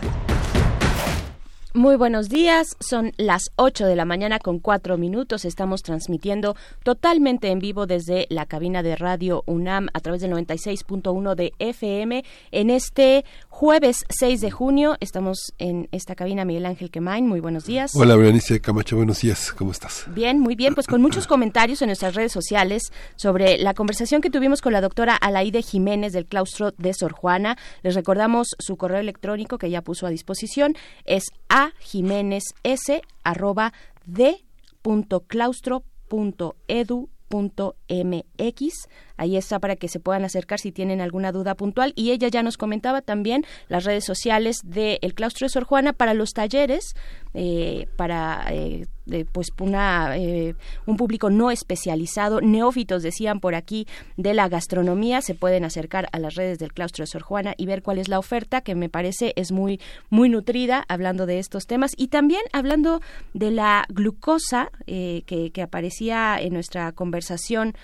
Muy 1.77 1.95
buenos 1.95 2.27
días, 2.27 2.75
son 2.79 3.11
las 3.17 3.51
8 3.55 3.85
de 3.85 3.95
la 3.95 4.03
mañana 4.03 4.39
con 4.39 4.57
4 4.57 4.97
minutos. 4.97 5.45
Estamos 5.45 5.83
transmitiendo 5.83 6.55
totalmente 6.81 7.49
en 7.49 7.59
vivo 7.59 7.85
desde 7.85 8.25
la 8.31 8.47
cabina 8.47 8.81
de 8.81 8.95
radio 8.95 9.43
UNAM 9.45 9.89
a 9.93 9.99
través 9.99 10.21
del 10.21 10.31
96.1 10.31 11.35
de 11.35 11.53
FM 11.59 12.23
en 12.49 12.69
este 12.71 13.25
jueves 13.57 14.05
6 14.09 14.39
de 14.41 14.51
junio. 14.51 14.97
Estamos 14.99 15.51
en 15.57 15.89
esta 15.91 16.13
cabina 16.13 16.45
Miguel 16.45 16.67
Ángel 16.67 16.91
Quemain. 16.91 17.25
Muy 17.25 17.39
buenos 17.39 17.65
días. 17.65 17.95
Hola, 17.95 18.15
Berenice 18.15 18.61
Camacho. 18.61 18.97
Buenos 18.97 19.21
días. 19.21 19.51
¿Cómo 19.51 19.71
estás? 19.71 20.05
Bien, 20.13 20.39
muy 20.39 20.53
bien. 20.53 20.75
Pues 20.75 20.85
con 20.85 21.01
muchos 21.01 21.25
comentarios 21.27 21.81
en 21.81 21.87
nuestras 21.87 22.13
redes 22.13 22.31
sociales 22.31 22.93
sobre 23.15 23.57
la 23.57 23.73
conversación 23.73 24.21
que 24.21 24.29
tuvimos 24.29 24.61
con 24.61 24.73
la 24.73 24.81
doctora 24.81 25.15
Alaide 25.15 25.63
Jiménez 25.63 26.13
del 26.13 26.27
claustro 26.27 26.71
de 26.77 26.93
Sor 26.93 27.13
Juana. 27.13 27.57
Les 27.81 27.95
recordamos 27.95 28.49
su 28.59 28.77
correo 28.77 28.99
electrónico 28.99 29.57
que 29.57 29.71
ya 29.71 29.81
puso 29.81 30.05
a 30.05 30.11
disposición. 30.11 30.75
Es 31.05 31.23
a 31.49 31.71
jiménez 31.79 32.43
s 32.61 33.01
arroba 33.23 33.73
de 34.05 34.45
punto 34.83 35.21
claustro 35.21 35.83
punto 36.07 36.57
edu 36.67 37.09
mx 37.29 38.87
Ahí 39.17 39.35
está 39.35 39.59
para 39.59 39.75
que 39.75 39.87
se 39.87 39.99
puedan 39.99 40.25
acercar 40.25 40.59
si 40.59 40.71
tienen 40.71 41.01
alguna 41.01 41.31
duda 41.31 41.55
puntual. 41.55 41.91
Y 41.95 42.11
ella 42.11 42.27
ya 42.27 42.43
nos 42.43 42.57
comentaba 42.57 43.01
también 43.01 43.45
las 43.67 43.83
redes 43.83 44.05
sociales 44.05 44.61
del 44.63 45.13
claustro 45.15 45.45
de 45.45 45.49
Sor 45.49 45.63
Juana 45.63 45.93
para 45.93 46.13
los 46.13 46.33
talleres, 46.33 46.93
eh, 47.33 47.87
para 47.95 48.45
eh, 48.51 48.85
pues 49.31 49.47
una, 49.59 50.17
eh, 50.17 50.55
un 50.85 50.97
público 50.97 51.29
no 51.29 51.51
especializado, 51.51 52.41
neófitos 52.41 53.03
decían 53.03 53.39
por 53.39 53.55
aquí 53.55 53.87
de 54.17 54.33
la 54.33 54.49
gastronomía, 54.49 55.21
se 55.21 55.35
pueden 55.35 55.63
acercar 55.65 56.09
a 56.11 56.19
las 56.19 56.35
redes 56.35 56.59
del 56.59 56.73
claustro 56.73 57.03
de 57.03 57.07
Sor 57.07 57.21
Juana 57.21 57.53
y 57.57 57.65
ver 57.65 57.81
cuál 57.83 57.97
es 57.97 58.07
la 58.07 58.19
oferta, 58.19 58.61
que 58.61 58.75
me 58.75 58.89
parece 58.89 59.33
es 59.35 59.51
muy, 59.51 59.79
muy 60.09 60.29
nutrida 60.29 60.85
hablando 60.87 61.25
de 61.25 61.39
estos 61.39 61.65
temas. 61.65 61.91
Y 61.97 62.07
también 62.07 62.41
hablando 62.53 63.01
de 63.33 63.51
la 63.51 63.85
glucosa 63.89 64.71
que, 64.85 65.23
que, 65.25 65.61
aparecía 65.61 66.37
en 66.39 66.53
nuestra 66.53 66.91
conversación 66.91 67.75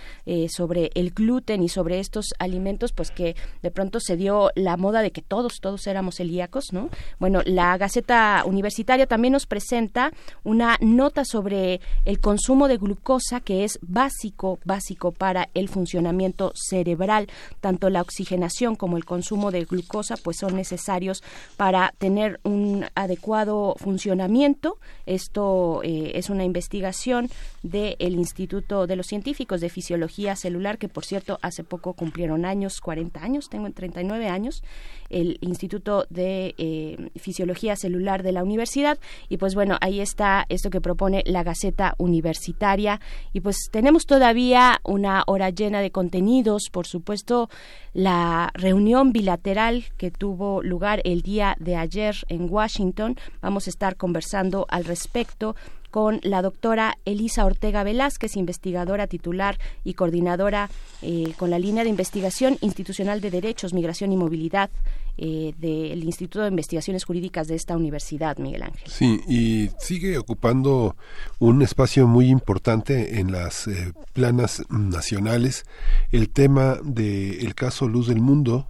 sobre 0.48 0.92
el 0.96 1.12
gluten 1.12 1.64
y 1.64 1.70
sobre 1.70 2.00
estos 2.00 2.34
alimentos, 2.40 2.94
pues 2.94 3.12
que 3.12 3.36
de 3.62 3.72
pronto 3.72 4.00
se 4.00 4.16
dio 4.16 4.52
la 4.56 4.78
moda 4.78 5.02
de 5.02 5.12
que 5.12 5.22
todos, 5.22 5.60
todos 5.60 5.86
éramos 5.88 6.16
celíacos, 6.16 6.72
¿no? 6.72 6.90
Bueno, 7.20 7.42
la 7.46 7.78
Gaceta 7.78 8.44
Universitaria 8.46 9.08
también 9.08 9.34
nos 9.34 9.46
presenta 9.46 10.12
una 10.44 10.78
nota 10.80 11.13
sobre 11.26 11.82
el 12.06 12.20
consumo 12.20 12.68
de 12.68 12.78
glucosa 12.78 13.40
que 13.40 13.64
es 13.64 13.78
básico, 13.82 14.60
básico 14.66 15.12
para 15.12 15.50
el 15.54 15.70
funcionamiento 15.70 16.52
cerebral. 16.56 17.28
Tanto 17.62 17.90
la 17.90 18.02
oxigenación 18.02 18.76
como 18.76 18.98
el 18.98 19.06
consumo 19.06 19.52
de 19.52 19.66
glucosa 19.66 20.16
pues 20.18 20.38
son 20.38 20.56
necesarios 20.56 21.24
para 21.58 21.94
tener 21.98 22.40
un 22.44 22.86
adecuado 22.96 23.76
funcionamiento. 23.78 24.78
Esto 25.06 25.82
eh, 25.84 26.14
es 26.16 26.30
una 26.30 26.44
investigación 26.44 27.30
del 27.62 28.14
Instituto 28.16 28.88
de 28.88 28.96
los 28.96 29.08
Científicos 29.08 29.62
de 29.62 29.70
Fisiología 29.70 30.36
Celular 30.36 30.78
que 30.78 30.90
por 30.94 31.06
cierto, 31.06 31.40
hace 31.42 31.64
poco 31.64 31.94
cumplieron 31.94 32.46
años, 32.46 32.80
40 32.80 33.22
años, 33.22 33.50
tengo 33.50 33.70
39 33.70 34.30
años, 34.30 34.64
el 35.10 35.38
Instituto 35.42 36.06
de 36.10 36.56
eh, 36.58 37.10
Fisiología 37.16 37.76
Celular 37.76 38.24
de 38.24 38.32
la 38.32 38.44
Universidad. 38.44 39.00
Y 39.28 39.38
pues 39.38 39.56
bueno, 39.56 39.78
ahí 39.82 40.00
está 40.00 40.46
esto 40.50 40.70
que 40.70 40.82
propone 40.82 41.03
la 41.26 41.44
Gaceta 41.44 41.96
Universitaria. 41.98 43.00
Y 43.34 43.42
pues 43.42 43.58
tenemos 43.72 44.06
todavía 44.06 44.80
una 44.84 45.24
hora 45.28 45.50
llena 45.50 45.82
de 45.82 45.92
contenidos, 45.92 46.70
por 46.72 46.88
supuesto, 46.88 47.50
la 47.94 48.52
reunión 48.54 49.12
bilateral 49.12 49.86
que 49.98 50.12
tuvo 50.12 50.64
lugar 50.64 51.02
el 51.04 51.22
día 51.22 51.56
de 51.60 51.76
ayer 51.76 52.16
en 52.30 52.48
Washington. 52.50 53.18
Vamos 53.42 53.68
a 53.68 53.70
estar 53.70 53.96
conversando 53.96 54.66
al 54.70 54.86
respecto 54.86 55.56
con 55.94 56.20
la 56.24 56.42
doctora 56.42 56.98
Elisa 57.06 57.46
Ortega 57.46 57.84
Velázquez, 57.84 58.36
investigadora 58.36 59.06
titular 59.06 59.60
y 59.84 59.94
coordinadora 59.94 60.72
eh, 61.04 61.34
con 61.38 61.52
la 61.52 61.60
línea 61.60 61.84
de 61.84 61.92
investigación 61.92 62.58
institucional 62.62 63.22
de 63.22 63.30
derechos, 63.30 63.76
migración 63.76 64.12
y 64.12 64.18
movilidad 64.18 64.72
eh, 65.16 65.54
del 65.60 66.04
Instituto 66.04 66.42
de 66.42 66.50
Investigaciones 66.50 67.04
Jurídicas 67.04 67.48
de 67.48 67.56
esta 67.56 67.78
universidad, 67.78 68.38
Miguel 68.38 68.64
Ángel. 68.64 68.90
Sí, 68.90 69.22
y 69.28 69.70
sigue 69.80 70.18
ocupando 70.18 70.96
un 71.38 71.62
espacio 71.62 72.08
muy 72.08 72.30
importante 72.30 73.20
en 73.20 73.32
las 73.32 73.68
eh, 73.68 73.94
planas 74.14 74.64
nacionales 74.70 75.66
el 76.12 76.30
tema 76.30 76.80
del 76.84 77.54
caso 77.54 77.88
Luz 77.88 78.08
del 78.08 78.22
Mundo, 78.22 78.68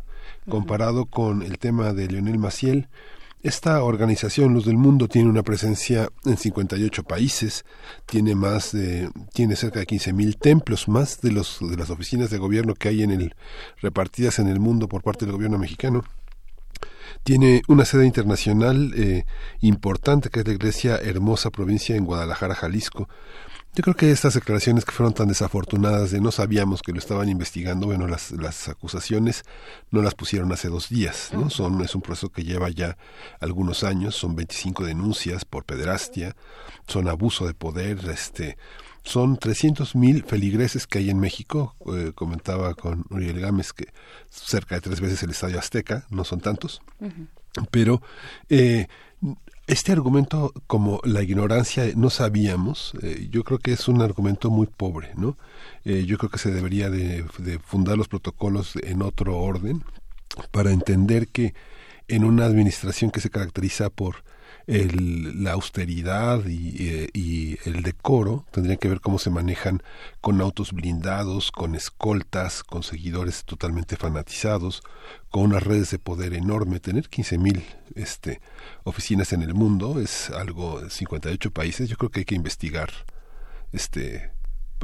comparado 0.49 1.05
con 1.05 1.43
el 1.43 1.57
tema 1.59 1.93
de 1.93 2.07
Lionel 2.07 2.39
Maciel. 2.39 2.89
Esta 3.41 3.81
organización, 3.83 4.53
Luz 4.53 4.65
del 4.65 4.77
Mundo, 4.77 5.07
tiene 5.07 5.29
una 5.29 5.43
presencia 5.43 6.09
en 6.25 6.37
58 6.37 7.03
países, 7.03 7.65
tiene 8.05 8.35
más 8.35 8.71
de, 8.71 9.09
tiene 9.33 9.55
cerca 9.55 9.79
de 9.79 9.87
15.000 9.87 10.37
templos, 10.37 10.87
más 10.87 11.21
de 11.21 11.31
los 11.31 11.59
de 11.61 11.75
las 11.75 11.89
oficinas 11.89 12.29
de 12.29 12.37
gobierno 12.37 12.73
que 12.73 12.89
hay 12.89 13.03
en 13.03 13.11
el 13.11 13.35
repartidas 13.81 14.39
en 14.39 14.47
el 14.47 14.59
mundo 14.59 14.87
por 14.87 15.03
parte 15.03 15.25
del 15.25 15.33
gobierno 15.33 15.57
mexicano. 15.57 16.03
Tiene 17.23 17.61
una 17.69 17.85
sede 17.85 18.05
internacional 18.05 18.93
eh, 18.95 19.25
importante 19.61 20.29
que 20.29 20.41
es 20.41 20.47
la 20.47 20.53
Iglesia 20.53 20.97
Hermosa 20.97 21.51
Provincia 21.51 21.95
en 21.95 22.05
Guadalajara, 22.05 22.53
Jalisco. 22.53 23.07
Yo 23.75 23.81
creo 23.81 23.95
que 23.95 24.11
estas 24.11 24.35
declaraciones 24.35 24.85
que 24.85 24.91
fueron 24.91 25.13
tan 25.13 25.29
desafortunadas 25.29 26.11
de 26.11 26.21
no 26.21 26.31
sabíamos 26.31 26.83
que 26.83 26.91
lo 26.91 26.99
estaban 26.99 27.29
investigando, 27.29 27.87
bueno, 27.87 28.07
las, 28.07 28.29
las 28.31 28.69
acusaciones 28.69 29.45
no 29.89 30.03
las 30.03 30.13
pusieron 30.13 30.51
hace 30.51 30.67
dos 30.67 30.89
días, 30.89 31.29
¿no? 31.33 31.49
Son, 31.49 31.81
es 31.81 31.95
un 31.95 32.01
proceso 32.01 32.29
que 32.29 32.43
lleva 32.43 32.69
ya 32.69 32.97
algunos 33.39 33.83
años, 33.83 34.15
son 34.15 34.35
25 34.35 34.85
denuncias 34.85 35.43
por 35.43 35.63
pederastia, 35.63 36.35
son 36.85 37.07
abuso 37.07 37.47
de 37.47 37.55
poder, 37.55 37.97
este, 38.09 38.57
son 39.03 39.37
300 39.37 39.95
mil 39.95 40.23
feligreses 40.23 40.87
que 40.87 40.99
hay 40.99 41.09
en 41.09 41.19
México, 41.19 41.75
eh, 41.93 42.11
comentaba 42.15 42.73
con 42.73 43.05
Uriel 43.09 43.39
Gámez 43.39 43.73
que 43.73 43.87
cerca 44.29 44.75
de 44.75 44.81
tres 44.81 45.01
veces 45.01 45.21
el 45.23 45.31
Estadio 45.31 45.59
Azteca, 45.59 46.05
no 46.09 46.23
son 46.23 46.39
tantos, 46.39 46.81
pero 47.71 48.01
eh, 48.49 48.87
este 49.67 49.93
argumento, 49.93 50.53
como 50.67 50.99
la 51.05 51.23
ignorancia, 51.23 51.85
no 51.95 52.09
sabíamos, 52.09 52.93
eh, 53.01 53.27
yo 53.31 53.43
creo 53.43 53.59
que 53.59 53.71
es 53.71 53.87
un 53.87 54.01
argumento 54.01 54.49
muy 54.49 54.67
pobre, 54.67 55.11
¿no? 55.15 55.37
Eh, 55.85 56.03
yo 56.05 56.17
creo 56.17 56.29
que 56.29 56.37
se 56.37 56.51
debería 56.51 56.89
de, 56.89 57.25
de, 57.37 57.59
fundar 57.59 57.97
los 57.97 58.09
protocolos 58.09 58.75
en 58.75 59.01
otro 59.01 59.37
orden 59.37 59.83
para 60.51 60.71
entender 60.71 61.29
que 61.29 61.53
en 62.09 62.25
una 62.25 62.45
administración 62.45 63.09
que 63.09 63.21
se 63.21 63.29
caracteriza 63.29 63.89
por 63.89 64.25
el, 64.67 65.43
la 65.43 65.53
austeridad 65.53 66.45
y, 66.45 66.87
eh, 66.87 67.09
y, 67.13 67.57
el 67.67 67.83
decoro 67.83 68.45
tendrían 68.51 68.77
que 68.77 68.87
ver 68.87 69.01
cómo 69.01 69.19
se 69.19 69.29
manejan 69.29 69.81
con 70.21 70.41
autos 70.41 70.71
blindados, 70.71 71.51
con 71.51 71.75
escoltas, 71.75 72.63
con 72.63 72.83
seguidores 72.83 73.45
totalmente 73.45 73.95
fanatizados, 73.95 74.83
con 75.29 75.43
unas 75.43 75.63
redes 75.63 75.91
de 75.91 75.99
poder 75.99 76.33
enorme. 76.33 76.79
Tener 76.79 77.09
15.000 77.09 77.63
este, 77.95 78.41
oficinas 78.83 79.33
en 79.33 79.41
el 79.41 79.53
mundo 79.53 79.99
es 79.99 80.29
algo, 80.29 80.89
58 80.89 81.51
países, 81.51 81.89
yo 81.89 81.97
creo 81.97 82.11
que 82.11 82.21
hay 82.21 82.25
que 82.25 82.35
investigar 82.35 82.89
este 83.71 84.32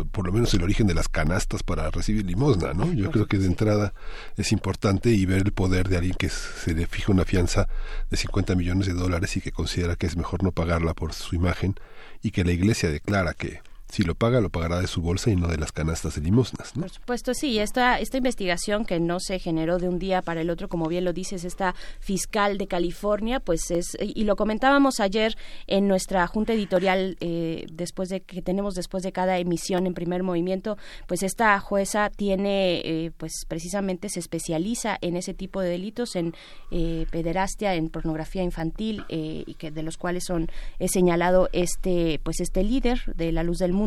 por 0.06 0.26
lo 0.26 0.32
menos 0.32 0.54
el 0.54 0.64
origen 0.64 0.88
de 0.88 0.93
las 0.93 1.08
canastas 1.08 1.64
para 1.64 1.89
recibir 1.91 2.26
limosna, 2.26 2.74
¿no? 2.74 2.91
Yo 2.93 3.12
creo 3.12 3.28
que 3.28 3.38
de 3.38 3.45
entrada 3.45 3.93
es 4.38 4.52
importante 4.52 5.10
y 5.10 5.26
ver 5.26 5.39
el 5.39 5.52
poder 5.52 5.89
de 5.89 5.97
alguien 5.97 6.16
que 6.16 6.30
se 6.30 6.74
le 6.74 6.88
fija 6.88 7.12
una 7.12 7.26
fianza 7.26 7.68
de 8.10 8.18
50 8.18 8.56
millones 8.56 8.88
de 8.88 8.93
dólares 8.93 9.36
y 9.38 9.41
que 9.41 9.52
considera 9.52 9.95
que 9.95 10.08
es 10.08 10.18
mejor 10.18 10.43
no 10.43 10.52
pagarla 10.52 10.93
por 10.93 11.14
su 11.14 11.36
imagen 11.36 11.76
y 12.22 12.32
que 12.32 12.43
la 12.43 12.52
iglesia 12.52 12.89
declara 12.89 13.34
que 13.34 13.62
si 13.90 14.04
lo 14.04 14.14
paga, 14.14 14.40
lo 14.40 14.50
pagará 14.50 14.80
de 14.80 14.88
su 14.88 15.02
bolsa 15.02 15.32
y 15.32 15.36
no 15.36 15.48
de 15.48 15.58
las 15.58 15.72
canastas 15.72 16.16
de 16.16 16.22
limosnas. 16.22 16.76
¿no? 16.76 16.82
Por 16.84 16.92
supuesto, 16.92 17.34
sí. 17.34 17.58
Esta, 17.58 18.00
esta 18.00 18.18
investigación 18.18 18.86
que 18.86 19.00
no 19.00 19.20
se 19.20 19.40
generó 19.40 19.80
de 19.80 19.90
un 19.90 19.98
día 19.98 20.22
para 20.22 20.42
el 20.42 20.52
otro, 20.52 20.70
como 20.70 20.88
bien 20.88 21.06
lo 21.06 21.12
dices, 21.12 21.44
esta 21.44 21.74
fiscal 22.00 22.60
de 22.60 22.68
California, 22.68 23.40
pues 23.40 23.72
es, 23.72 23.98
y 24.00 24.24
lo 24.26 24.36
comentábamos 24.36 25.00
ayer 25.00 25.36
en 25.66 25.88
nuestra 25.88 26.28
junta 26.28 26.54
editorial, 26.54 27.18
eh, 27.20 27.66
después 27.72 28.10
de 28.10 28.22
que 28.22 28.44
tenemos 28.44 28.76
después 28.76 29.02
de 29.02 29.12
cada 29.12 29.40
emisión 29.40 29.88
en 29.88 29.96
primer 29.96 30.22
movimiento, 30.22 30.78
pues 31.08 31.24
esta 31.24 31.60
jueza 31.60 32.12
tiene, 32.12 32.82
eh, 32.86 33.12
pues 33.18 33.46
precisamente 33.48 34.10
se 34.10 34.20
especializa 34.20 34.98
en 35.02 35.18
ese 35.18 35.34
tipo 35.34 35.62
de 35.62 35.70
delitos, 35.70 36.16
en 36.16 36.36
eh, 36.70 37.08
pederastia, 37.10 37.74
en 37.74 37.90
pornografía 37.90 38.44
infantil, 38.44 39.04
y 39.10 39.54
que 39.56 39.72
de 39.72 39.84
los 39.84 39.98
cuales 39.98 40.26
son, 40.26 40.48
he 40.78 40.88
señalado 40.88 41.50
este, 41.54 42.20
pues 42.24 42.40
este 42.40 42.64
líder 42.64 43.02
de 43.16 43.32
la 43.32 43.44
luz 43.44 43.58
del 43.58 43.74
mundo, 43.74 43.78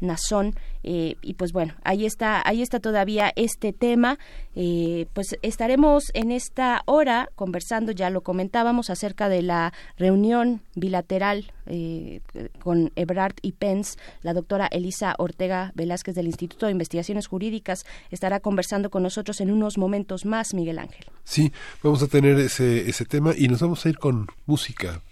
Nazón, 0.00 0.54
eh, 0.86 1.16
y 1.22 1.34
pues 1.34 1.52
bueno, 1.52 1.74
ahí 1.82 2.04
está, 2.04 2.46
ahí 2.46 2.60
está 2.60 2.78
todavía 2.78 3.32
este 3.36 3.72
tema. 3.72 4.18
Eh, 4.54 5.06
pues 5.14 5.36
estaremos 5.42 6.04
en 6.12 6.30
esta 6.30 6.82
hora 6.84 7.30
conversando, 7.34 7.90
ya 7.90 8.10
lo 8.10 8.20
comentábamos, 8.20 8.90
acerca 8.90 9.28
de 9.28 9.42
la 9.42 9.72
reunión 9.96 10.60
bilateral 10.74 11.52
eh, 11.66 12.20
con 12.62 12.92
Ebrard 12.96 13.36
y 13.40 13.52
Pence. 13.52 13.98
La 14.22 14.34
doctora 14.34 14.66
Elisa 14.66 15.14
Ortega 15.18 15.72
Velázquez 15.74 16.14
del 16.14 16.26
Instituto 16.26 16.66
de 16.66 16.72
Investigaciones 16.72 17.26
Jurídicas 17.26 17.86
estará 18.10 18.40
conversando 18.40 18.90
con 18.90 19.02
nosotros 19.02 19.40
en 19.40 19.50
unos 19.50 19.78
momentos 19.78 20.26
más, 20.26 20.52
Miguel 20.52 20.78
Ángel. 20.78 21.06
Sí, 21.24 21.50
vamos 21.82 22.02
a 22.02 22.08
tener 22.08 22.38
ese, 22.38 22.88
ese 22.88 23.06
tema 23.06 23.32
y 23.36 23.48
nos 23.48 23.60
vamos 23.60 23.84
a 23.86 23.88
ir 23.88 23.98
con 23.98 24.26
música. 24.44 25.02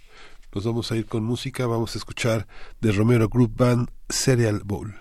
Nos 0.54 0.66
vamos 0.66 0.92
a 0.92 0.96
ir 0.96 1.06
con 1.06 1.24
música, 1.24 1.66
vamos 1.66 1.94
a 1.94 1.98
escuchar 1.98 2.46
de 2.80 2.92
Romero 2.92 3.30
Group 3.30 3.56
Band 3.56 3.88
Cereal 4.10 4.60
Bowl. 4.64 4.92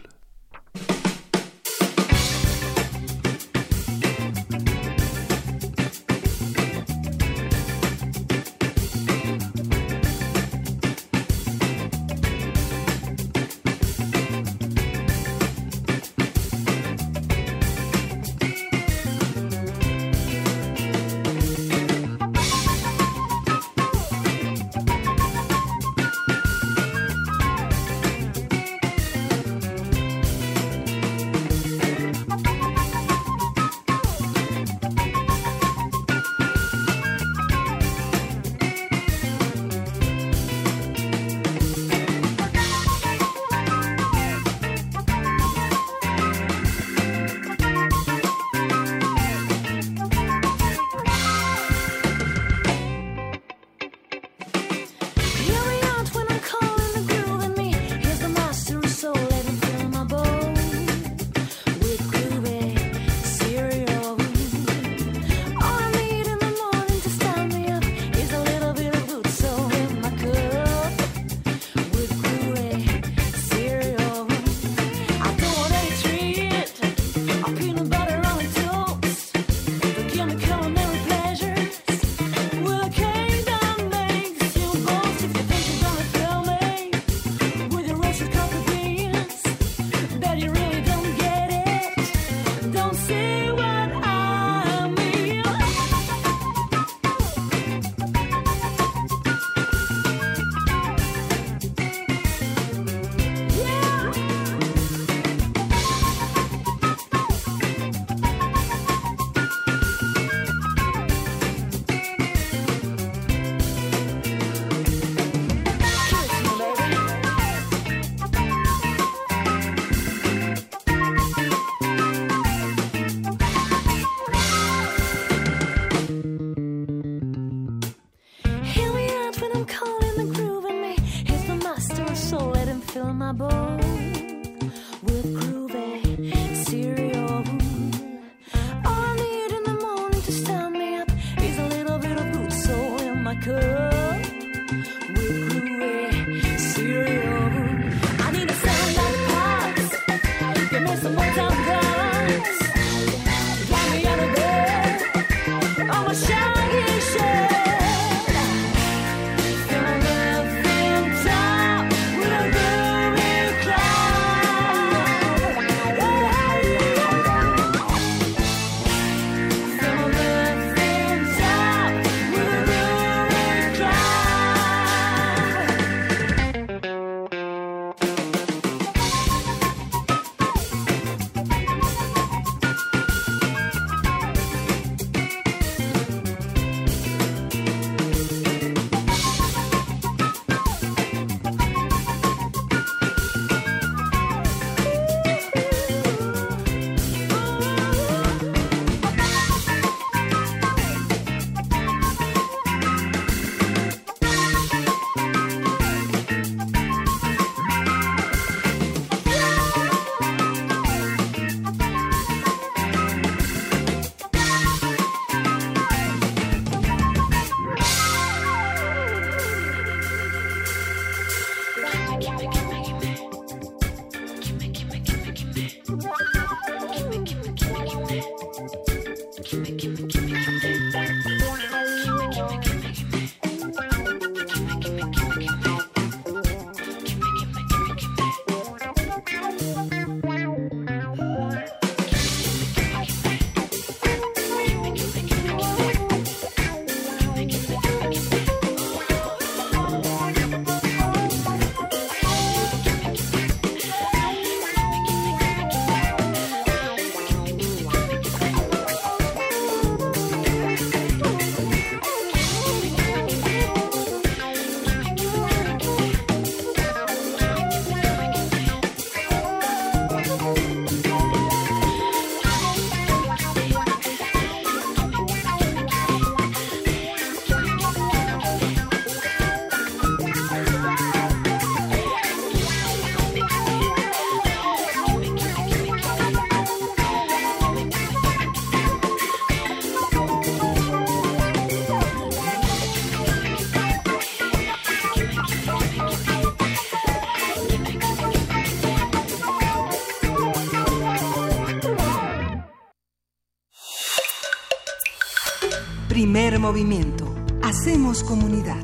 Primer 306.32 306.60
movimiento. 306.60 307.36
Hacemos 307.62 308.24
comunidad. 308.24 308.82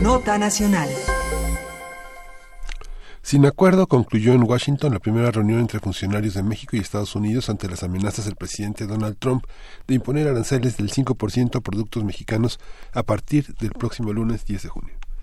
Nota 0.00 0.38
Nacional. 0.38 0.88
Sin 3.22 3.44
acuerdo, 3.44 3.88
concluyó 3.88 4.34
en 4.34 4.44
Washington 4.44 4.92
la 4.92 5.00
primera 5.00 5.32
reunión 5.32 5.58
entre 5.58 5.80
funcionarios 5.80 6.34
de 6.34 6.44
México 6.44 6.76
y 6.76 6.78
Estados 6.78 7.16
Unidos 7.16 7.50
ante 7.50 7.68
las 7.68 7.82
amenazas 7.82 8.26
del 8.26 8.36
presidente 8.36 8.86
Donald 8.86 9.16
Trump 9.18 9.46
de 9.88 9.96
imponer 9.96 10.28
aranceles 10.28 10.76
del 10.76 10.92
5% 10.92 11.56
a 11.56 11.60
productos 11.60 12.04
mexicanos 12.04 12.60
a 12.92 13.02
partir 13.02 13.56
del 13.56 13.72
próximo 13.72 14.12
lunes 14.12 14.46
10 14.46 14.62
de 14.62 14.68
junio. 14.68 14.81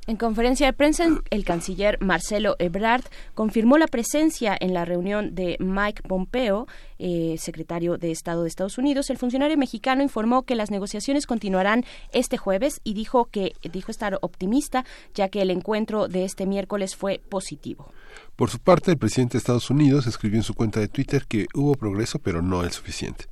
En 0.10 0.18
conferencia 0.18 0.66
de 0.66 0.74
prensa, 0.74 1.06
el 1.30 1.46
canciller 1.46 2.02
Marcelo 2.02 2.56
Ebrard 2.58 3.04
confirmó 3.36 3.78
la 3.78 3.86
presencia 3.86 4.58
en 4.60 4.74
la 4.74 4.84
reunión 4.84 5.36
de 5.36 5.56
Mike 5.60 6.02
Pompeo, 6.02 6.66
eh, 6.98 7.36
secretario 7.38 8.00
de 8.00 8.10
Estado 8.10 8.42
de 8.42 8.48
Estados 8.48 8.80
Unidos. 8.80 9.12
El 9.12 9.20
funcionario 9.20 9.56
mexicano 9.56 10.02
informó 10.02 10.48
que 10.48 10.56
las 10.56 10.72
negociaciones 10.72 11.28
continuarán 11.28 11.86
este 12.12 12.38
jueves 12.38 12.82
y 12.84 12.96
dijo 12.96 13.26
que 13.26 13.54
dijo 13.72 13.92
estar 13.92 14.18
optimista, 14.22 14.84
ya 15.14 15.30
que 15.30 15.44
el 15.44 15.52
encuentro 15.52 16.08
de 16.08 16.24
este 16.24 16.48
miércoles 16.48 16.96
fue 16.96 17.22
positivo. 17.30 17.92
Por 18.40 18.50
su 18.50 18.60
parte, 18.60 18.92
el 18.92 18.98
presidente 18.98 19.34
de 19.34 19.40
Estados 19.40 19.70
Unidos 19.70 20.08
escribió 20.08 20.40
en 20.40 20.44
su 20.44 20.54
cuenta 20.54 20.80
de 20.80 20.88
Twitter 20.88 21.26
que 21.28 21.48
hubo 21.54 21.76
progreso, 21.76 22.20
pero 22.20 22.42
no 22.42 22.64
el 22.64 22.72
suficiente. 22.72 23.26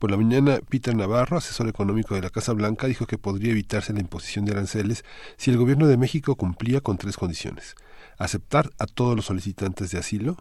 Por 0.00 0.10
la 0.10 0.16
mañana, 0.16 0.58
Peter 0.68 0.96
Navarro, 0.96 1.36
asesor 1.36 1.68
económico 1.68 2.16
de 2.16 2.22
la 2.22 2.30
Casa 2.30 2.54
Blanca, 2.54 2.88
dijo 2.88 3.06
que 3.06 3.18
podría 3.18 3.52
evitarse 3.52 3.92
la 3.92 4.00
imposición 4.00 4.44
de 4.44 4.50
aranceles 4.50 5.04
si 5.36 5.52
el 5.52 5.58
gobierno 5.58 5.86
de 5.86 5.96
México 5.96 6.34
cumplía 6.34 6.80
con 6.80 6.98
tres 6.98 7.16
condiciones. 7.16 7.76
Aceptar 8.18 8.70
a 8.80 8.86
todos 8.86 9.14
los 9.14 9.26
solicitantes 9.26 9.92
de 9.92 9.98
asilo, 9.98 10.36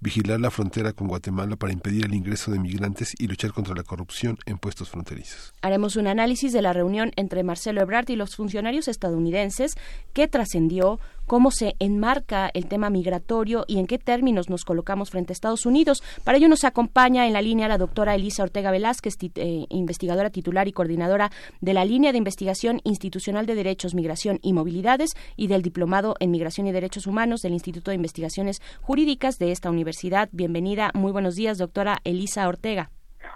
vigilar 0.00 0.40
la 0.40 0.50
frontera 0.50 0.92
con 0.92 1.08
Guatemala 1.08 1.56
para 1.56 1.72
impedir 1.72 2.06
el 2.06 2.14
ingreso 2.14 2.50
de 2.50 2.58
migrantes 2.58 3.14
y 3.18 3.26
luchar 3.26 3.52
contra 3.52 3.74
la 3.74 3.82
corrupción 3.82 4.38
en 4.46 4.58
puestos 4.58 4.88
fronterizos. 4.88 5.52
Haremos 5.60 5.96
un 5.96 6.06
análisis 6.06 6.52
de 6.52 6.62
la 6.62 6.72
reunión 6.72 7.12
entre 7.16 7.42
Marcelo 7.42 7.82
Ebrard 7.82 8.08
y 8.08 8.16
los 8.16 8.34
funcionarios 8.34 8.88
estadounidenses 8.88 9.76
que 10.14 10.26
trascendió 10.26 10.98
cómo 11.26 11.50
se 11.50 11.74
enmarca 11.78 12.50
el 12.54 12.66
tema 12.66 12.90
migratorio 12.90 13.64
y 13.68 13.78
en 13.78 13.86
qué 13.86 13.98
términos 13.98 14.50
nos 14.50 14.64
colocamos 14.64 15.10
frente 15.10 15.32
a 15.32 15.34
Estados 15.34 15.66
Unidos. 15.66 16.02
Para 16.24 16.38
ello 16.38 16.48
nos 16.48 16.64
acompaña 16.64 17.26
en 17.26 17.32
la 17.32 17.42
línea 17.42 17.68
la 17.68 17.78
doctora 17.78 18.14
Elisa 18.14 18.42
Ortega 18.42 18.70
Velázquez, 18.70 19.14
eh, 19.36 19.66
investigadora 19.68 20.30
titular 20.30 20.68
y 20.68 20.72
coordinadora 20.72 21.30
de 21.60 21.74
la 21.74 21.84
línea 21.84 22.12
de 22.12 22.18
investigación 22.18 22.80
institucional 22.84 23.46
de 23.46 23.54
derechos, 23.54 23.94
migración 23.94 24.38
y 24.42 24.52
movilidades 24.52 25.10
y 25.36 25.46
del 25.46 25.62
diplomado 25.62 26.14
en 26.20 26.30
migración 26.30 26.66
y 26.66 26.72
derechos 26.72 27.06
humanos 27.06 27.42
del 27.42 27.52
Instituto 27.52 27.90
de 27.90 27.96
Investigaciones 27.96 28.60
Jurídicas 28.80 29.38
de 29.38 29.52
esta 29.52 29.70
universidad. 29.70 30.28
Bienvenida, 30.32 30.90
muy 30.94 31.12
buenos 31.12 31.36
días, 31.36 31.58
doctora 31.58 31.98
Elisa 32.04 32.48
Ortega. 32.48 32.90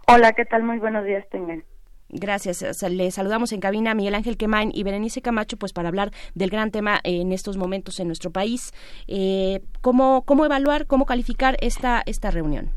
Hola, 0.06 0.32
¿qué 0.32 0.44
tal? 0.44 0.62
Muy 0.62 0.78
buenos 0.78 1.04
días, 1.04 1.24
tengan. 1.30 1.64
Gracias. 2.08 2.82
Le 2.88 3.10
saludamos 3.10 3.52
en 3.52 3.60
cabina 3.60 3.92
a 3.92 3.94
Miguel 3.94 4.14
Ángel 4.14 4.36
Quemain 4.36 4.70
y 4.72 4.84
Berenice 4.84 5.22
Camacho, 5.22 5.56
pues 5.56 5.72
para 5.72 5.88
hablar 5.88 6.10
del 6.34 6.50
gran 6.50 6.70
tema 6.70 7.00
en 7.02 7.32
estos 7.32 7.56
momentos 7.56 7.98
en 8.00 8.06
nuestro 8.06 8.30
país. 8.30 8.72
Eh, 9.08 9.60
¿cómo, 9.80 10.24
¿Cómo 10.24 10.44
evaluar, 10.44 10.86
cómo 10.86 11.06
calificar 11.06 11.56
esta, 11.60 12.02
esta 12.06 12.30
reunión? 12.30 12.70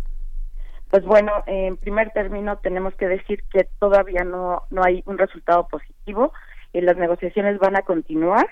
Pues 0.89 1.03
bueno, 1.03 1.31
en 1.45 1.77
primer 1.77 2.11
término 2.11 2.57
tenemos 2.57 2.95
que 2.95 3.07
decir 3.07 3.43
que 3.51 3.67
todavía 3.79 4.23
no, 4.23 4.63
no 4.69 4.81
hay 4.83 5.03
un 5.05 5.17
resultado 5.17 5.67
positivo. 5.67 6.31
Eh, 6.73 6.81
las 6.81 6.97
negociaciones 6.97 7.59
van 7.59 7.75
a 7.75 7.81
continuar. 7.81 8.47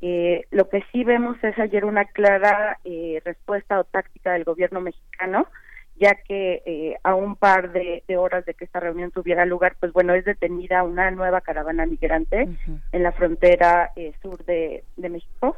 Eh, 0.00 0.42
lo 0.50 0.68
que 0.68 0.84
sí 0.92 1.02
vemos 1.02 1.36
es 1.42 1.58
ayer 1.58 1.84
una 1.84 2.04
clara 2.04 2.78
eh, 2.84 3.20
respuesta 3.24 3.80
o 3.80 3.84
táctica 3.84 4.32
del 4.32 4.44
gobierno 4.44 4.80
mexicano 4.80 5.46
ya 5.96 6.16
que 6.26 6.62
eh, 6.66 6.96
a 7.04 7.14
un 7.14 7.36
par 7.36 7.72
de, 7.72 8.02
horas 8.16 8.44
de 8.44 8.54
que 8.54 8.64
esta 8.64 8.80
reunión 8.80 9.10
tuviera 9.10 9.46
lugar, 9.46 9.76
pues 9.78 9.92
bueno, 9.92 10.14
es 10.14 10.24
detenida 10.24 10.82
una 10.82 11.10
nueva 11.10 11.40
caravana 11.40 11.86
migrante 11.86 12.48
en 12.92 13.02
la 13.02 13.12
frontera 13.12 13.92
eh, 13.94 14.12
sur 14.20 14.44
de, 14.44 14.82
México. 14.96 15.56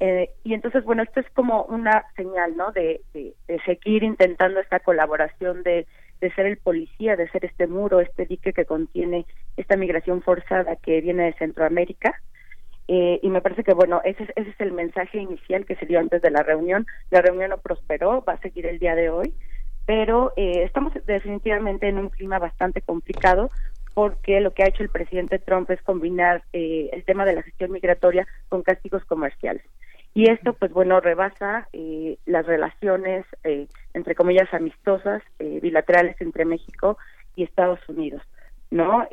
Eh, 0.00 0.30
y 0.44 0.54
entonces, 0.54 0.84
bueno, 0.84 1.02
esto 1.02 1.20
es 1.20 1.30
como 1.30 1.64
una 1.64 2.04
señal, 2.14 2.56
¿no? 2.56 2.72
De, 2.72 3.00
de, 3.14 3.34
seguir 3.64 4.02
intentando 4.02 4.60
esta 4.60 4.80
colaboración, 4.80 5.62
de, 5.62 5.86
de 6.20 6.30
ser 6.32 6.46
el 6.46 6.58
policía, 6.58 7.16
de 7.16 7.28
ser 7.30 7.44
este 7.44 7.66
muro, 7.66 8.00
este 8.00 8.26
dique 8.26 8.52
que 8.52 8.64
contiene 8.64 9.26
esta 9.56 9.76
migración 9.76 10.22
forzada 10.22 10.76
que 10.76 11.00
viene 11.00 11.24
de 11.24 11.34
Centroamérica. 11.34 12.20
y 12.86 13.28
me 13.28 13.40
parece 13.40 13.64
que, 13.64 13.74
bueno, 13.74 14.02
ese, 14.04 14.24
ese 14.36 14.50
es 14.50 14.60
el 14.60 14.72
mensaje 14.72 15.18
inicial 15.18 15.64
que 15.64 15.76
se 15.76 15.86
dio 15.86 15.98
antes 15.98 16.22
de 16.22 16.30
la 16.30 16.42
reunión. 16.42 16.86
La 17.10 17.22
reunión 17.22 17.50
no 17.50 17.58
prosperó, 17.58 18.22
va 18.22 18.34
a 18.34 18.40
seguir 18.40 18.66
el 18.66 18.78
día 18.78 18.94
de 18.94 19.10
hoy 19.10 19.34
pero 19.86 20.32
eh, 20.36 20.62
estamos 20.64 20.92
definitivamente 21.06 21.88
en 21.88 21.98
un 21.98 22.08
clima 22.08 22.38
bastante 22.38 22.80
complicado 22.80 23.50
porque 23.94 24.40
lo 24.40 24.52
que 24.52 24.64
ha 24.64 24.68
hecho 24.68 24.82
el 24.82 24.88
presidente 24.88 25.38
Trump 25.38 25.70
es 25.70 25.80
combinar 25.82 26.42
eh, 26.52 26.90
el 26.92 27.04
tema 27.04 27.24
de 27.24 27.34
la 27.34 27.42
gestión 27.42 27.70
migratoria 27.70 28.26
con 28.48 28.62
castigos 28.62 29.04
comerciales. 29.04 29.62
Y 30.14 30.30
esto, 30.30 30.52
pues 30.52 30.72
bueno, 30.72 31.00
rebasa 31.00 31.68
eh, 31.72 32.18
las 32.24 32.46
relaciones, 32.46 33.24
entre 33.94 34.14
comillas, 34.14 34.52
amistosas, 34.54 35.22
bilaterales 35.38 36.20
entre 36.20 36.44
México 36.44 36.98
y 37.34 37.42
Estados 37.42 37.80
Unidos, 37.88 38.22
¿no? 38.70 39.08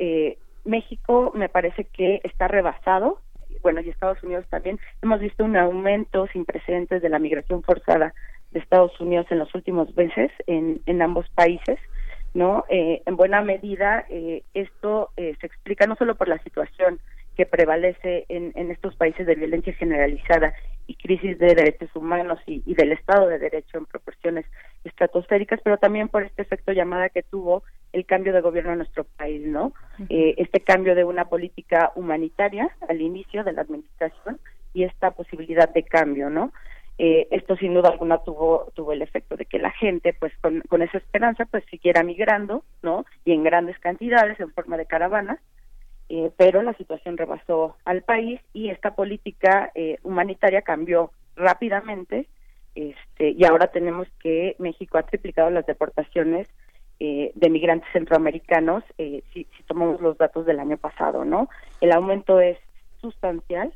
México 0.64 1.32
me 1.34 1.48
parece 1.48 1.86
que 1.86 2.20
está 2.22 2.46
rebasado, 2.46 3.18
bueno, 3.62 3.80
y 3.80 3.88
Estados 3.88 4.22
Unidos 4.22 4.46
también. 4.48 4.78
Hemos 5.02 5.20
visto 5.20 5.44
un 5.44 5.56
aumento 5.56 6.28
sin 6.28 6.44
precedentes 6.44 7.02
de 7.02 7.08
la 7.08 7.18
migración 7.18 7.64
forzada 7.64 8.14
de 8.52 8.60
Estados 8.60 8.98
Unidos 9.00 9.26
en 9.30 9.38
los 9.38 9.54
últimos 9.54 9.94
meses 9.96 10.30
en, 10.46 10.80
en 10.86 11.02
ambos 11.02 11.28
países, 11.30 11.78
¿no? 12.34 12.64
Eh, 12.68 13.02
en 13.04 13.16
buena 13.16 13.42
medida 13.42 14.06
eh, 14.08 14.42
esto 14.54 15.10
eh, 15.16 15.34
se 15.40 15.46
explica 15.46 15.86
no 15.86 15.96
solo 15.96 16.14
por 16.14 16.28
la 16.28 16.38
situación 16.42 17.00
que 17.36 17.46
prevalece 17.46 18.26
en, 18.28 18.52
en, 18.56 18.70
estos 18.70 18.94
países 18.96 19.26
de 19.26 19.34
violencia 19.34 19.72
generalizada 19.72 20.52
y 20.86 20.96
crisis 20.96 21.38
de 21.38 21.54
derechos 21.54 21.88
humanos 21.94 22.38
y, 22.46 22.60
del 22.74 22.92
Estado 22.92 23.26
de 23.26 23.38
Derecho 23.38 23.78
en 23.78 23.86
proporciones 23.86 24.44
estratosféricas, 24.84 25.58
pero 25.64 25.78
también 25.78 26.08
por 26.08 26.24
este 26.24 26.42
efecto 26.42 26.72
llamada 26.72 27.08
que 27.08 27.22
tuvo 27.22 27.62
el 27.94 28.04
cambio 28.04 28.34
de 28.34 28.42
gobierno 28.42 28.72
en 28.72 28.78
nuestro 28.78 29.04
país, 29.04 29.46
¿no? 29.46 29.72
este 30.10 30.60
cambio 30.60 30.94
de 30.94 31.04
una 31.04 31.24
política 31.24 31.90
humanitaria 31.94 32.70
al 32.86 33.00
inicio 33.00 33.44
de 33.44 33.52
la 33.52 33.62
administración 33.62 34.38
y 34.74 34.84
esta 34.84 35.12
posibilidad 35.12 35.72
de 35.72 35.84
cambio, 35.84 36.28
¿no? 36.28 36.52
Eh, 36.98 37.26
esto 37.30 37.56
sin 37.56 37.72
duda 37.72 37.88
alguna 37.88 38.18
tuvo 38.18 38.70
tuvo 38.74 38.92
el 38.92 39.00
efecto 39.00 39.36
de 39.36 39.46
que 39.46 39.58
la 39.58 39.70
gente 39.70 40.12
pues 40.12 40.30
con, 40.42 40.60
con 40.68 40.82
esa 40.82 40.98
esperanza 40.98 41.46
pues 41.46 41.64
siguiera 41.70 42.02
migrando 42.02 42.64
no 42.82 43.06
y 43.24 43.32
en 43.32 43.42
grandes 43.42 43.78
cantidades 43.78 44.38
en 44.38 44.52
forma 44.52 44.76
de 44.76 44.84
caravanas 44.84 45.40
eh, 46.14 46.30
pero 46.36 46.62
la 46.62 46.74
situación 46.74 47.16
rebasó 47.16 47.76
al 47.86 48.02
país 48.02 48.38
y 48.52 48.68
esta 48.68 48.94
política 48.94 49.72
eh, 49.74 49.96
humanitaria 50.02 50.60
cambió 50.60 51.10
rápidamente 51.36 52.28
este, 52.74 53.30
y 53.30 53.42
ahora 53.46 53.68
tenemos 53.68 54.06
que 54.22 54.54
México 54.58 54.98
ha 54.98 55.04
triplicado 55.04 55.48
las 55.48 55.64
deportaciones 55.64 56.46
eh, 57.00 57.32
de 57.34 57.48
migrantes 57.48 57.88
centroamericanos 57.94 58.84
si, 58.98 59.24
si, 59.32 59.62
tomamos 59.66 60.02
los 60.02 60.18
datos 60.18 60.44
del 60.44 60.60
año 60.60 60.76
pasado, 60.76 61.24
¿no? 61.24 61.48
El 61.80 61.92
aumento 61.92 62.40
es 62.40 62.58
sustancial, 63.00 63.72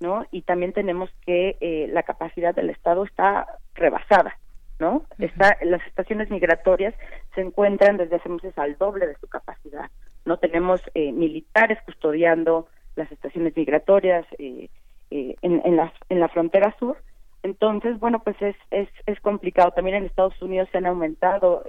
¿no? 0.00 0.26
Y 0.30 0.42
también 0.42 0.72
tenemos 0.72 1.10
que 1.24 1.88
la 1.92 2.02
capacidad 2.02 2.54
del 2.54 2.70
Estado 2.70 3.04
está 3.04 3.46
rebasada, 3.74 4.36
¿no? 4.78 5.04
Está, 5.18 5.56
las 5.62 5.86
estaciones 5.86 6.30
migratorias 6.30 6.94
se 7.34 7.42
encuentran 7.42 7.96
desde 7.96 8.16
hace 8.16 8.28
meses 8.28 8.56
al 8.58 8.76
doble 8.78 9.06
de 9.06 9.16
su 9.16 9.28
capacidad, 9.28 9.90
no 10.24 10.36
tenemos 10.38 10.82
eh, 10.94 11.12
militares 11.12 11.78
custodiando 11.84 12.68
las 12.96 13.10
estaciones 13.10 13.56
migratorias 13.56 14.26
eh, 14.38 14.68
eh, 15.10 15.36
en, 15.42 15.62
en, 15.64 15.76
la, 15.76 15.92
en 16.08 16.20
la 16.20 16.28
frontera 16.28 16.74
sur. 16.78 16.98
Entonces, 17.42 17.98
bueno, 17.98 18.20
pues 18.20 18.40
es, 18.42 18.56
es, 18.70 18.88
es 19.06 19.18
complicado. 19.20 19.70
También 19.70 19.96
en 19.96 20.04
Estados 20.04 20.40
Unidos 20.42 20.68
se 20.70 20.78
han 20.78 20.86
aumentado 20.86 21.64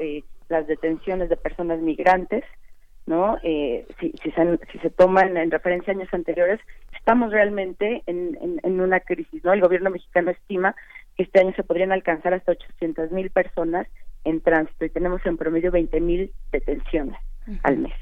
las 0.49 0.68
detenciones 0.68 1.30
de 1.30 1.38
personas 1.38 1.80
migrantes, 1.80 2.44
¿no? 3.06 3.38
si, 3.41 4.14
si, 4.22 4.32
se, 4.32 4.60
si 4.72 4.80
se 4.80 4.90
toman 4.90 5.38
en 5.38 5.52
referencia 5.52 5.94
a 5.94 5.95
años 5.95 6.14
anteriores, 6.14 6.60
estamos 6.98 7.32
realmente 7.32 8.03
en, 8.06 8.38
en, 8.41 8.60
en, 8.64 8.80
una 8.80 8.99
crisis, 8.99 9.44
¿no? 9.44 9.53
El 9.53 9.61
gobierno 9.61 9.90
mexicano 9.90 10.32
estima 10.32 10.76
que 11.18 11.23
este 11.23 11.40
año 11.40 11.53
se 11.56 11.64
podrían 11.64 11.91
alcanzar 11.91 12.34
hasta 12.34 12.52
800 12.52 13.11
mil 13.11 13.30
personas 13.32 13.88
en 14.23 14.41
tránsito 14.41 14.86
y 14.86 14.90
tenemos 14.90 15.26
en 15.26 15.38
promedio 15.38 15.72
20 15.72 15.99
mil 15.99 16.32
detenciones 16.52 17.18
al 17.64 17.80
mes. 17.80 17.94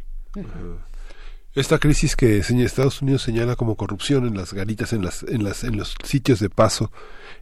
Esta 1.55 1.79
crisis 1.79 2.15
que 2.15 2.37
Estados 2.37 3.01
Unidos 3.01 3.23
señala 3.23 3.55
como 3.55 3.75
corrupción 3.75 4.27
en 4.27 4.37
las 4.37 4.53
garitas, 4.53 4.93
en 4.93 5.03
las, 5.03 5.23
en 5.23 5.43
las, 5.43 5.63
en 5.63 5.77
los 5.77 5.95
sitios 6.03 6.39
de 6.39 6.49
paso, 6.49 6.91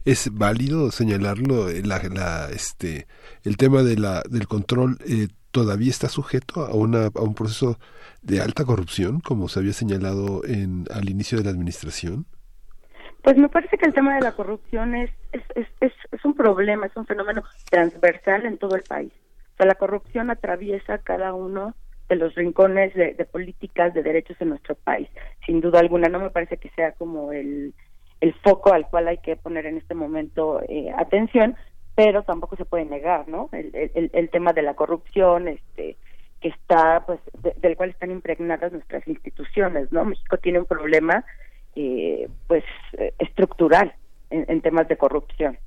es 0.04 0.30
válido 0.32 0.90
señalarlo. 0.90 1.68
Eh, 1.68 1.82
la, 1.84 2.00
la, 2.08 2.48
este, 2.50 3.06
el 3.44 3.56
tema 3.58 3.82
de 3.82 3.98
la, 3.98 4.22
del 4.28 4.48
control 4.48 4.98
eh, 5.06 5.28
todavía 5.50 5.90
está 5.90 6.08
sujeto 6.08 6.66
a 6.66 6.74
una, 6.74 7.08
un 7.14 7.34
proceso 7.34 7.78
de 8.22 8.40
alta 8.40 8.64
corrupción, 8.64 9.20
como 9.20 9.48
se 9.48 9.60
había 9.60 9.72
señalado 9.72 10.44
en, 10.44 10.84
al 10.92 11.08
inicio 11.08 11.38
de 11.38 11.44
la 11.44 11.50
administración. 11.50 12.26
Pues 13.22 13.36
me 13.36 13.48
parece 13.48 13.76
que 13.76 13.86
el 13.86 13.94
tema 13.94 14.14
de 14.14 14.20
la 14.20 14.32
corrupción 14.32 14.94
es, 14.94 15.10
es, 15.32 16.24
un 16.24 16.34
problema, 16.34 16.86
es 16.86 16.96
un 16.96 17.06
fenómeno 17.06 17.42
transversal 17.70 18.46
en 18.46 18.58
todo 18.58 18.76
el 18.76 18.82
país. 18.82 19.12
O 19.54 19.56
sea, 19.56 19.66
la 19.66 19.74
corrupción 19.74 20.30
atraviesa 20.30 20.98
cada 20.98 21.34
uno 21.34 21.74
de 22.08 22.16
los 22.16 22.34
rincones 22.34 22.94
de, 22.94 23.12
políticas 23.30 23.92
de 23.92 24.02
derechos 24.02 24.36
en 24.40 24.50
nuestro 24.50 24.76
país. 24.76 25.08
Sin 25.44 25.60
duda 25.60 25.80
alguna, 25.80 26.08
no 26.08 26.20
me 26.20 26.30
parece 26.30 26.56
que 26.56 26.70
sea 26.70 26.92
como 26.92 27.32
el, 27.32 27.74
el 28.20 28.34
foco 28.34 28.72
al 28.72 28.88
cual 28.88 29.08
hay 29.08 29.18
que 29.18 29.36
poner 29.36 29.66
en 29.66 29.78
este 29.78 29.94
momento 29.94 30.62
eh, 30.68 30.90
atención, 30.96 31.56
pero 31.98 32.22
tampoco 32.22 32.54
se 32.54 32.64
puede 32.64 32.84
negar, 32.84 33.26
¿no? 33.26 33.50
El, 33.50 34.30
tema 34.30 34.52
de 34.52 34.62
la 34.62 34.74
corrupción, 34.74 35.48
este 35.48 35.96
que 36.40 36.50
está, 36.50 37.02
pues, 37.04 37.18
del 37.56 37.76
cual 37.76 37.90
están 37.90 38.12
impregnadas 38.12 38.70
nuestras 38.70 39.04
instituciones, 39.08 39.90
¿no? 39.90 40.04
México 40.04 40.36
tiene 40.36 40.60
un 40.60 40.66
problema, 40.66 41.24
eh, 41.74 42.28
pues, 42.46 42.62
estructural 43.18 43.92
en 44.30 44.60
temas 44.60 44.86
de 44.86 44.96
corrupción. 44.96 45.58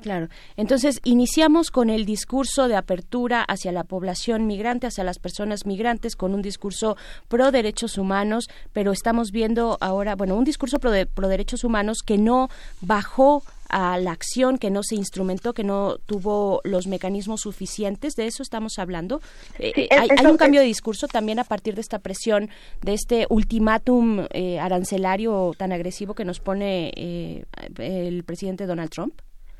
Claro. 0.00 0.28
Entonces, 0.56 1.00
iniciamos 1.04 1.70
con 1.70 1.88
el 1.88 2.04
discurso 2.04 2.68
de 2.68 2.76
apertura 2.76 3.42
hacia 3.42 3.72
la 3.72 3.84
población 3.84 4.46
migrante, 4.46 4.86
hacia 4.86 5.04
las 5.04 5.18
personas 5.18 5.66
migrantes, 5.66 6.16
con 6.16 6.34
un 6.34 6.42
discurso 6.42 6.96
pro 7.28 7.50
derechos 7.50 7.96
humanos, 7.96 8.48
pero 8.72 8.92
estamos 8.92 9.30
viendo 9.32 9.78
ahora, 9.80 10.14
bueno, 10.14 10.34
un 10.34 10.44
discurso 10.44 10.78
pro, 10.78 10.90
pro 11.14 11.28
derechos 11.28 11.64
humanos 11.64 11.98
que 12.04 12.18
no 12.18 12.48
bajó 12.80 13.42
a 13.68 13.98
la 13.98 14.12
acción, 14.12 14.58
que 14.58 14.70
no 14.70 14.82
se 14.82 14.94
instrumentó, 14.94 15.52
que 15.52 15.64
no 15.64 15.96
tuvo 16.06 16.60
los 16.64 16.86
mecanismos 16.86 17.42
suficientes. 17.42 18.14
¿De 18.14 18.26
eso 18.26 18.42
estamos 18.42 18.78
hablando? 18.78 19.20
Eh, 19.58 19.72
eh, 19.76 19.88
hay, 19.90 20.26
un 20.26 20.36
cambio 20.36 20.60
de 20.60 20.66
discurso 20.66 21.06
también 21.06 21.38
a 21.38 21.44
partir 21.44 21.74
de 21.74 21.80
esta 21.80 21.98
presión, 21.98 22.48
de 22.82 22.94
este 22.94 23.26
ultimátum 23.28 24.26
eh, 24.32 24.58
arancelario 24.58 25.52
tan 25.56 25.72
agresivo 25.72 26.14
que 26.14 26.24
nos 26.24 26.40
pone 26.40 27.44
el 27.78 28.24
presidente 28.24 28.66
Donald 28.66 28.90
Trump. 28.90 29.14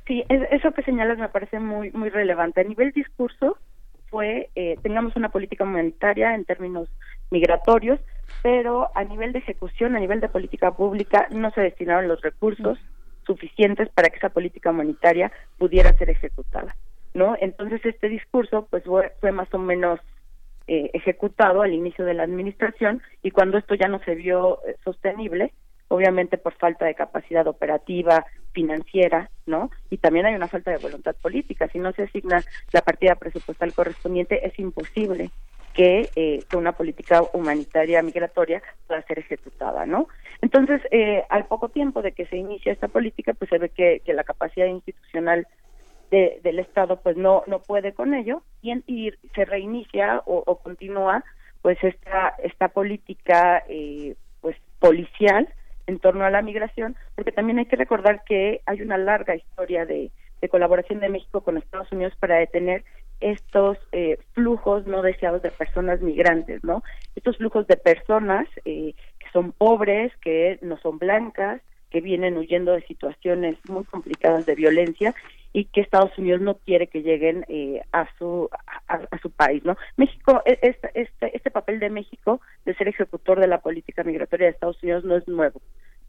Sí, 0.07 0.23
eso 0.29 0.73
que 0.73 0.83
señalas 0.83 1.19
me 1.19 1.29
parece 1.29 1.59
muy 1.59 1.91
muy 1.93 2.11
relevante. 2.11 2.61
A 2.61 2.65
nivel 2.65 2.93
discurso 2.93 3.57
fue 4.11 4.51
eh, 4.55 4.77
tengamos 4.83 5.17
una 5.17 5.31
política 5.31 5.65
humanitaria 5.65 6.35
en 6.35 6.45
términos 6.45 6.89
migratorios, 7.31 7.99
pero 8.43 8.91
a 8.95 9.03
nivel 9.05 9.33
de 9.33 9.39
ejecución, 9.39 9.97
a 9.97 10.01
nivel 10.01 10.21
de 10.21 10.29
política 10.29 10.73
pública, 10.73 11.27
no 11.31 11.51
se 11.53 11.63
destinaron 11.63 12.07
los 12.07 12.21
recursos 12.21 12.79
suficientes 13.27 13.89
para 13.91 14.09
que 14.09 14.17
esa 14.17 14.31
política 14.31 14.71
humanitaria 14.71 15.33
pudiera 15.59 15.93
ser 15.95 16.11
ejecutada, 16.11 16.77
¿no? 17.15 17.37
Entonces 17.41 17.85
este 17.85 18.09
discurso, 18.09 18.67
pues 18.71 18.85
fue, 18.85 19.33
más 19.33 19.53
o 19.53 19.59
menos 19.59 20.01
eh, 20.67 20.91
ejecutado 20.95 21.63
al 21.63 21.73
inicio 21.73 22.05
de 22.05 22.15
la 22.15 22.23
administración 22.23 23.03
y 23.23 23.31
cuando 23.31 23.59
esto 23.59 23.75
ya 23.75 23.89
no 23.89 24.01
se 24.05 24.15
vio 24.15 24.61
eh, 24.67 24.77
sostenible, 24.85 25.53
obviamente 25.89 26.39
por 26.39 26.55
falta 26.55 26.87
de 26.87 26.95
capacidad 26.95 27.47
operativa, 27.47 28.25
financiera, 28.53 29.31
¿no? 29.47 29.71
Y 29.91 29.99
también 29.99 30.27
hay 30.27 30.35
una 30.35 30.49
falta 30.49 30.71
de 30.71 30.79
voluntad 30.79 31.15
política. 31.21 31.69
Si 31.69 31.79
no 31.79 31.93
se 31.93 32.05
asigna 32.05 32.43
la 32.73 32.81
partida 32.81 33.17
presupuestal 33.17 33.75
correspondiente, 33.75 34.47
es 34.47 34.59
imposible 34.59 35.31
que, 35.75 36.09
eh, 36.17 36.41
una 36.57 36.73
política 36.73 37.23
humanitaria 37.33 38.03
migratoria 38.03 38.63
pueda 38.87 39.03
ser 39.03 39.19
ejecutada, 39.19 39.87
¿no? 39.87 40.09
Entonces, 40.41 40.81
eh, 40.91 41.25
al 41.29 41.47
poco 41.47 41.69
tiempo 41.69 42.03
de 42.03 42.13
que 42.13 42.27
se 42.27 42.37
inicia 42.37 42.73
esta 42.73 42.89
política, 42.89 43.35
pues 43.35 43.51
se 43.51 43.59
ve 43.59 43.69
que, 43.69 44.01
la 44.07 44.25
capacidad 44.25 44.67
institucional 44.67 45.47
de, 46.11 46.41
del 46.43 46.59
Estado 46.59 47.01
pues 47.01 47.17
no 47.17 47.43
no 47.47 47.61
puede 47.61 47.93
con 47.93 48.15
ello 48.15 48.43
y, 48.63 48.73
y 48.87 49.11
se 49.35 49.45
reinicia 49.45 50.23
o, 50.27 50.45
o, 50.47 50.59
continúa 50.59 51.25
pues 51.63 51.83
esta 51.83 52.35
esta 52.43 52.69
política 52.69 53.65
eh, 53.69 54.15
pues 54.41 54.57
policial 54.79 55.49
en 55.87 55.99
torno 55.99 56.25
a 56.25 56.31
la 56.31 56.43
migración, 56.43 56.97
porque 57.15 57.33
también 57.33 57.59
hay 57.59 57.67
que 57.67 57.77
recordar 57.77 58.23
que 58.25 58.61
hay 58.67 58.81
una 58.83 58.99
larga 58.99 59.35
historia 59.35 59.85
de, 59.87 60.11
colaboración 60.51 61.01
de 61.01 61.09
México 61.09 61.41
con 61.41 61.57
Estados 61.57 61.91
Unidos 61.91 62.13
para 62.21 62.37
detener 62.37 62.85
estos 63.21 63.79
eh, 63.93 64.19
flujos 64.33 64.87
no 64.87 65.03
deseados 65.03 65.43
de 65.43 65.51
personas 65.51 66.01
migrantes, 66.01 66.63
¿no? 66.65 66.83
Estos 67.15 67.37
flujos 67.39 67.67
de 67.67 67.77
personas 67.77 68.47
eh, 68.65 68.95
que 69.19 69.27
son 69.33 69.53
pobres, 69.53 70.13
que 70.19 70.59
no 70.63 70.79
son 70.79 70.99
blancas, 70.99 71.61
que 71.91 72.01
vienen 72.01 72.37
huyendo 72.37 72.73
de 72.73 72.83
situaciones 72.83 73.57
muy 73.69 73.85
complicadas 73.85 74.47
de 74.47 74.57
violencia 74.57 75.15
y 75.53 75.67
que 75.67 75.81
Estados 75.81 76.11
Unidos 76.19 76.41
no 76.41 76.57
quiere 76.57 76.89
que 76.89 77.03
lleguen 77.03 77.45
eh, 77.49 77.81
a 77.93 78.09
su 78.19 78.51
a, 78.89 79.19
su 79.23 79.31
país 79.31 79.65
no 79.65 79.77
México 79.97 80.43
este, 80.45 80.91
este, 80.95 81.37
este 81.37 81.51
papel 81.53 81.79
de 81.79 81.91
México 81.91 82.41
de 82.65 82.75
ser 82.75 82.89
ejecutor 82.89 83.39
de 83.39 83.47
la 83.47 83.61
política 83.61 84.03
migratoria 84.03 84.47
de 84.47 84.53
Estados 84.53 84.83
Unidos 84.83 85.05
no 85.05 85.17
es 85.17 85.29
nuevo. 85.29 85.63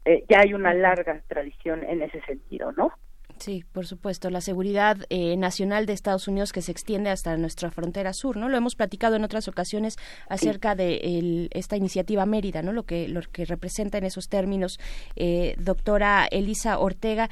Eh, 0.04 0.24
ya 0.28 0.40
hay 0.40 0.54
una 0.54 0.74
larga 0.74 1.22
tradición 1.28 1.84
en 1.84 2.02
ese 2.02 2.20
sentido 2.22 2.72
no 2.72 2.92
Sí, 3.38 3.64
por 3.72 3.86
supuesto, 3.86 4.30
la 4.30 4.40
seguridad 4.40 4.96
eh, 5.10 5.36
nacional 5.36 5.84
de 5.86 5.92
Estados 5.92 6.26
Unidos 6.26 6.52
que 6.52 6.62
se 6.62 6.72
extiende 6.72 7.10
hasta 7.10 7.36
nuestra 7.36 7.70
frontera 7.70 8.12
sur, 8.12 8.36
¿no? 8.36 8.48
Lo 8.48 8.56
hemos 8.56 8.76
platicado 8.76 9.16
en 9.16 9.24
otras 9.24 9.46
ocasiones 9.46 9.96
acerca 10.28 10.74
de 10.74 11.48
esta 11.52 11.76
iniciativa 11.76 12.24
Mérida, 12.24 12.62
¿no? 12.62 12.72
Lo 12.72 12.84
que 12.84 13.08
lo 13.08 13.20
que 13.20 13.44
representa 13.44 13.98
en 13.98 14.04
esos 14.04 14.28
términos, 14.28 14.78
doctora 15.58 16.26
Elisa 16.30 16.78
Ortega. 16.78 17.28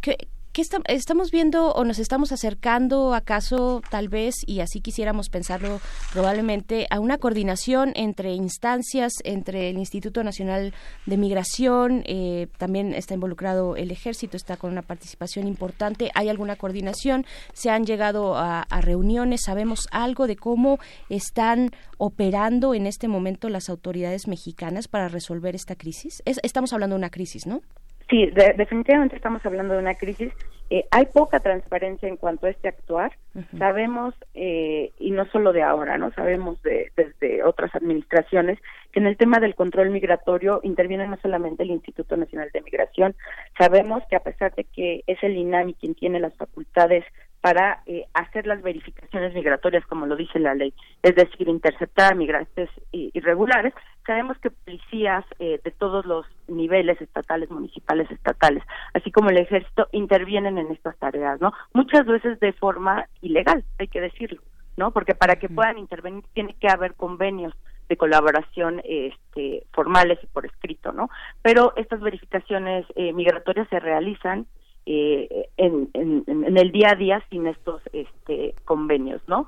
¿Qué, 0.00 0.16
¿Qué 0.56 0.64
estamos 0.86 1.30
viendo 1.30 1.70
o 1.72 1.84
nos 1.84 1.98
estamos 1.98 2.32
acercando 2.32 3.12
acaso 3.12 3.82
tal 3.90 4.08
vez, 4.08 4.36
y 4.46 4.60
así 4.60 4.80
quisiéramos 4.80 5.28
pensarlo 5.28 5.82
probablemente, 6.14 6.86
a 6.88 6.98
una 6.98 7.18
coordinación 7.18 7.92
entre 7.94 8.32
instancias, 8.32 9.12
entre 9.24 9.68
el 9.68 9.76
Instituto 9.76 10.24
Nacional 10.24 10.72
de 11.04 11.16
Migración, 11.18 12.04
eh, 12.06 12.46
también 12.56 12.94
está 12.94 13.12
involucrado 13.12 13.76
el 13.76 13.90
ejército, 13.90 14.38
está 14.38 14.56
con 14.56 14.72
una 14.72 14.80
participación 14.80 15.46
importante, 15.46 16.10
hay 16.14 16.30
alguna 16.30 16.56
coordinación, 16.56 17.26
se 17.52 17.68
han 17.68 17.84
llegado 17.84 18.34
a, 18.38 18.64
reuniones, 18.80 19.42
sabemos 19.44 19.88
algo 19.90 20.26
de 20.26 20.36
cómo 20.36 20.78
están 21.10 21.70
operando 21.98 22.72
en 22.72 22.86
este 22.86 23.08
momento 23.08 23.50
las 23.50 23.68
autoridades 23.68 24.26
mexicanas 24.26 24.88
para 24.88 25.08
resolver 25.08 25.54
esta 25.54 25.76
crisis. 25.76 26.22
estamos 26.24 26.72
hablando 26.72 26.94
de 26.94 27.00
una 27.00 27.10
crisis, 27.10 27.46
¿no? 27.46 27.60
Sí, 28.08 28.30
definitivamente 28.56 29.16
estamos 29.16 29.44
hablando 29.44 29.74
de 29.74 29.80
una 29.80 29.94
crisis. 29.94 30.32
Eh, 30.70 30.84
hay 30.90 31.06
poca 31.06 31.40
transparencia 31.40 32.08
en 32.08 32.16
cuanto 32.16 32.46
a 32.46 32.50
este 32.50 32.68
actuar. 32.68 33.12
Sabemos, 33.58 34.14
eh, 34.34 34.92
y 34.98 35.10
no 35.10 35.26
solo 35.26 35.52
de 35.52 35.62
ahora, 35.62 35.98
no 35.98 36.12
sabemos 36.12 36.60
de, 36.62 36.90
desde 36.96 37.42
otras 37.42 37.74
administraciones, 37.74 38.58
que 38.92 39.00
en 39.00 39.06
el 39.06 39.16
tema 39.16 39.40
del 39.40 39.54
control 39.54 39.90
migratorio 39.90 40.60
interviene 40.62 41.06
no 41.06 41.18
solamente 41.18 41.64
el 41.64 41.70
Instituto 41.70 42.16
Nacional 42.16 42.50
de 42.52 42.62
Migración. 42.62 43.14
Sabemos 43.58 44.02
que 44.08 44.16
a 44.16 44.20
pesar 44.20 44.54
de 44.54 44.64
que 44.64 45.02
es 45.06 45.22
el 45.22 45.36
INAMI 45.36 45.74
quien 45.74 45.94
tiene 45.94 46.20
las 46.20 46.34
facultades 46.36 47.04
para 47.46 47.80
eh, 47.86 48.06
hacer 48.12 48.44
las 48.44 48.60
verificaciones 48.60 49.32
migratorias 49.32 49.86
como 49.86 50.04
lo 50.06 50.16
dice 50.16 50.40
la 50.40 50.56
ley, 50.56 50.74
es 51.00 51.14
decir, 51.14 51.46
interceptar 51.46 52.12
a 52.12 52.16
migrantes 52.16 52.68
irregulares. 52.90 53.72
Sabemos 54.04 54.36
que 54.38 54.50
policías 54.50 55.24
eh, 55.38 55.60
de 55.62 55.70
todos 55.70 56.04
los 56.06 56.26
niveles 56.48 57.00
estatales, 57.00 57.48
municipales, 57.48 58.10
estatales, 58.10 58.64
así 58.94 59.12
como 59.12 59.30
el 59.30 59.38
ejército, 59.38 59.86
intervienen 59.92 60.58
en 60.58 60.72
estas 60.72 60.98
tareas, 60.98 61.40
¿no? 61.40 61.52
Muchas 61.72 62.04
veces 62.04 62.40
de 62.40 62.52
forma 62.52 63.06
ilegal, 63.22 63.62
hay 63.78 63.86
que 63.86 64.00
decirlo, 64.00 64.42
¿no? 64.76 64.90
Porque 64.90 65.14
para 65.14 65.36
que 65.36 65.48
puedan 65.48 65.78
intervenir 65.78 66.24
tiene 66.34 66.56
que 66.58 66.66
haber 66.66 66.94
convenios 66.94 67.54
de 67.88 67.96
colaboración 67.96 68.82
este, 68.82 69.68
formales 69.72 70.18
y 70.20 70.26
por 70.26 70.46
escrito, 70.46 70.90
¿no? 70.90 71.10
Pero 71.42 71.74
estas 71.76 72.00
verificaciones 72.00 72.86
eh, 72.96 73.12
migratorias 73.12 73.68
se 73.68 73.78
realizan 73.78 74.48
eh, 74.86 75.48
en, 75.56 75.90
en, 75.94 76.56
el 76.56 76.70
día 76.70 76.90
a 76.92 76.94
día 76.94 77.22
sin 77.28 77.46
estos 77.48 77.82
este, 77.92 78.54
convenios, 78.64 79.20
¿no? 79.26 79.46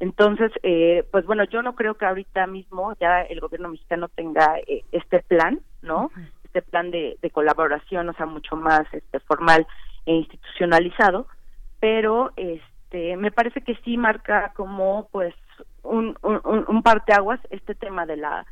Entonces, 0.00 0.50
eh, 0.62 1.04
pues 1.10 1.26
bueno, 1.26 1.44
yo 1.44 1.62
no 1.62 1.74
creo 1.74 1.94
que 1.94 2.06
ahorita 2.06 2.46
mismo 2.46 2.94
ya 3.00 3.22
el 3.22 3.40
gobierno 3.40 3.68
mexicano 3.68 4.08
tenga 4.08 4.58
eh, 4.66 4.84
este 4.92 5.20
plan, 5.20 5.60
¿no? 5.82 6.10
Este 6.44 6.62
plan 6.62 6.90
de, 6.90 7.18
de, 7.20 7.30
colaboración, 7.30 8.08
o 8.08 8.14
sea, 8.14 8.26
mucho 8.26 8.56
más 8.56 8.82
este, 8.92 9.20
formal 9.20 9.66
e 10.06 10.14
institucionalizado, 10.14 11.26
pero 11.80 12.32
este, 12.36 13.16
me 13.16 13.30
parece 13.30 13.60
que 13.60 13.74
sí 13.84 13.98
marca 13.98 14.52
como, 14.56 15.08
pues, 15.12 15.34
un, 15.82 16.16
un, 16.22 16.64
un 16.66 16.82
parteaguas 16.82 17.40
este 17.50 17.74
tema 17.74 18.06
de 18.06 18.16
la 18.16 18.46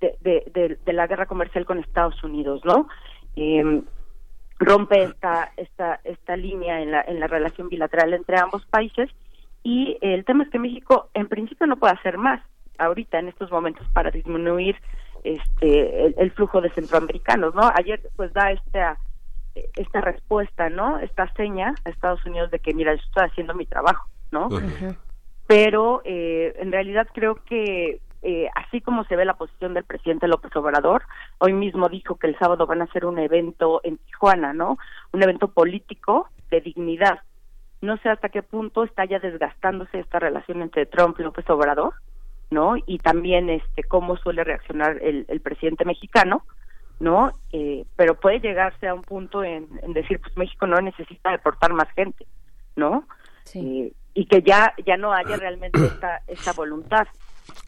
de, 0.00 0.16
de, 0.20 0.78
de, 0.84 0.92
la 0.92 1.06
guerra 1.06 1.26
comercial 1.26 1.64
con 1.64 1.78
Estados 1.78 2.22
Unidos, 2.24 2.62
¿no? 2.64 2.88
Eh, 3.36 3.82
rompe 4.64 5.02
esta 5.02 5.52
esta 5.56 6.00
esta 6.04 6.36
línea 6.36 6.80
en 6.80 6.90
la 6.90 7.02
en 7.02 7.20
la 7.20 7.26
relación 7.26 7.68
bilateral 7.68 8.14
entre 8.14 8.38
ambos 8.38 8.64
países. 8.66 9.10
Y 9.64 9.96
el 10.00 10.24
tema 10.24 10.44
es 10.44 10.50
que 10.50 10.58
México 10.58 11.08
en 11.14 11.28
principio 11.28 11.66
no 11.66 11.76
puede 11.76 11.94
hacer 11.94 12.18
más 12.18 12.42
ahorita 12.78 13.18
en 13.18 13.28
estos 13.28 13.50
momentos 13.50 13.86
para 13.92 14.10
disminuir 14.10 14.76
este 15.24 16.20
el, 16.20 16.30
flujo 16.32 16.60
de 16.60 16.70
centroamericanos 16.70 17.54
no 17.54 17.70
ayer 17.74 18.00
pues 18.16 18.32
da 18.32 18.50
esta 18.50 18.98
esta 19.54 20.00
respuesta 20.00 20.68
no 20.68 20.98
esta 20.98 21.32
seña 21.34 21.74
a 21.84 21.90
Estados 21.90 22.24
Unidos 22.26 22.50
de 22.50 22.58
que 22.58 22.74
mira 22.74 22.94
yo 22.94 23.00
estoy 23.00 23.26
haciendo 23.26 23.54
mi 23.54 23.66
trabajo 23.66 24.08
no 24.32 24.48
pero 25.46 26.02
eh, 26.04 26.54
en 26.58 26.72
realidad 26.72 27.06
creo 27.12 27.36
que 27.44 28.00
eh, 28.22 28.48
así 28.54 28.80
como 28.80 29.04
se 29.04 29.16
ve 29.16 29.24
la 29.24 29.34
posición 29.34 29.74
del 29.74 29.84
presidente 29.84 30.28
López 30.28 30.54
Obrador, 30.54 31.02
hoy 31.38 31.52
mismo 31.52 31.88
dijo 31.88 32.16
que 32.16 32.28
el 32.28 32.38
sábado 32.38 32.66
van 32.66 32.80
a 32.80 32.84
hacer 32.84 33.04
un 33.04 33.18
evento 33.18 33.80
en 33.82 33.98
Tijuana, 33.98 34.52
¿no? 34.52 34.78
Un 35.12 35.22
evento 35.22 35.48
político 35.48 36.28
de 36.50 36.60
dignidad. 36.60 37.20
No 37.80 37.96
sé 37.96 38.10
hasta 38.10 38.28
qué 38.28 38.44
punto 38.44 38.84
está 38.84 39.04
ya 39.06 39.18
desgastándose 39.18 39.98
esta 39.98 40.20
relación 40.20 40.62
entre 40.62 40.86
Trump 40.86 41.18
y 41.18 41.24
López 41.24 41.50
Obrador, 41.50 41.94
¿no? 42.50 42.74
Y 42.86 42.98
también 42.98 43.50
este 43.50 43.82
cómo 43.82 44.16
suele 44.16 44.44
reaccionar 44.44 44.98
el, 45.02 45.40
presidente 45.40 45.84
mexicano, 45.84 46.44
¿no? 47.00 47.32
Eh, 47.52 47.84
pero 47.96 48.14
puede 48.14 48.38
llegarse 48.38 48.86
a 48.86 48.94
un 48.94 49.02
punto 49.02 49.42
en, 49.42 49.66
decir, 49.88 50.20
pues 50.20 50.36
México 50.36 50.68
no 50.68 50.80
necesita 50.80 51.32
deportar 51.32 51.72
más 51.72 51.90
gente, 51.94 52.24
¿no? 52.76 53.04
Sí. 53.42 53.82
Eh, 53.82 53.92
y 54.14 54.26
que 54.26 54.42
ya 54.42 54.74
ya 54.86 54.96
no 54.98 55.12
haya 55.12 55.36
realmente 55.36 55.82
esta 55.82 56.20
esta 56.28 56.52
voluntad 56.52 57.08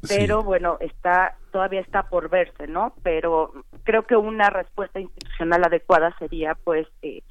pero 0.09 0.43
bueno, 0.43 0.77
está 0.81 1.37
todavía 1.51 1.81
está 1.81 2.09
por 2.09 2.29
verse, 2.29 2.67
¿no? 2.67 2.95
Pero 3.03 3.53
creo 3.85 4.07
que 4.07 4.17
una 4.17 4.51
respuesta 4.51 5.01
institucional 5.01 5.65
adecuada 5.65 6.15
sería, 6.19 6.57
pues, 6.65 6.87
eh, 7.03 7.23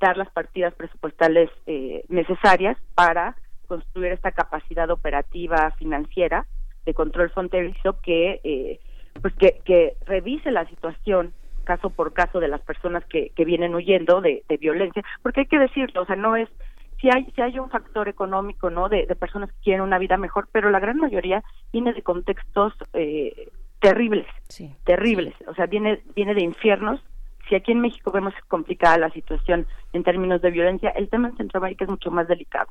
dar 0.00 0.16
las 0.16 0.30
partidas 0.30 0.74
presupuestales 0.74 1.50
eh, 1.66 2.04
necesarias 2.08 2.76
para 2.94 3.36
construir 3.66 4.12
esta 4.12 4.32
capacidad 4.32 4.90
operativa 4.90 5.70
financiera 5.78 6.46
de 6.84 6.94
control 6.94 7.30
fronterizo 7.30 8.00
que, 8.02 8.40
eh, 8.44 8.80
pues, 9.22 9.34
que, 9.34 9.60
que 9.64 9.96
revise 10.06 10.50
la 10.50 10.66
situación 10.68 11.32
caso 11.64 11.90
por 11.90 12.12
caso 12.12 12.40
de 12.40 12.48
las 12.48 12.60
personas 12.62 13.04
que, 13.06 13.30
que 13.36 13.44
vienen 13.44 13.74
huyendo 13.74 14.20
de, 14.20 14.42
de 14.48 14.56
violencia, 14.56 15.04
porque 15.22 15.40
hay 15.40 15.46
que 15.46 15.58
decirlo, 15.58 16.02
o 16.02 16.06
sea, 16.06 16.16
no 16.16 16.36
es 16.36 16.48
si 17.00 17.08
hay 17.08 17.30
si 17.34 17.40
hay 17.40 17.58
un 17.58 17.70
factor 17.70 18.08
económico 18.08 18.70
no 18.70 18.88
de, 18.88 19.06
personas 19.16 19.50
que 19.50 19.62
quieren 19.64 19.82
una 19.82 19.98
vida 19.98 20.16
mejor 20.16 20.48
pero 20.52 20.70
la 20.70 20.80
gran 20.80 20.98
mayoría 20.98 21.42
viene 21.72 21.92
de 21.92 22.02
contextos 22.02 22.74
eh, 22.92 23.50
terribles 23.80 24.26
terribles. 24.84 25.34
O 25.46 25.54
sea 25.54 25.66
viene 25.66 26.02
viene 26.14 26.34
de 26.34 26.42
infiernos. 26.42 27.00
Si 27.48 27.56
aquí 27.56 27.72
en 27.72 27.80
México 27.80 28.12
vemos 28.12 28.32
complicada 28.46 28.96
la 28.96 29.10
situación 29.10 29.66
en 29.92 30.04
términos 30.04 30.40
de 30.40 30.50
violencia 30.50 30.90
el 30.90 31.08
tema 31.08 31.28
en 31.28 31.36
Centroamérica 31.36 31.84
es 31.84 31.90
mucho 31.90 32.10
más 32.10 32.28
delicado 32.28 32.68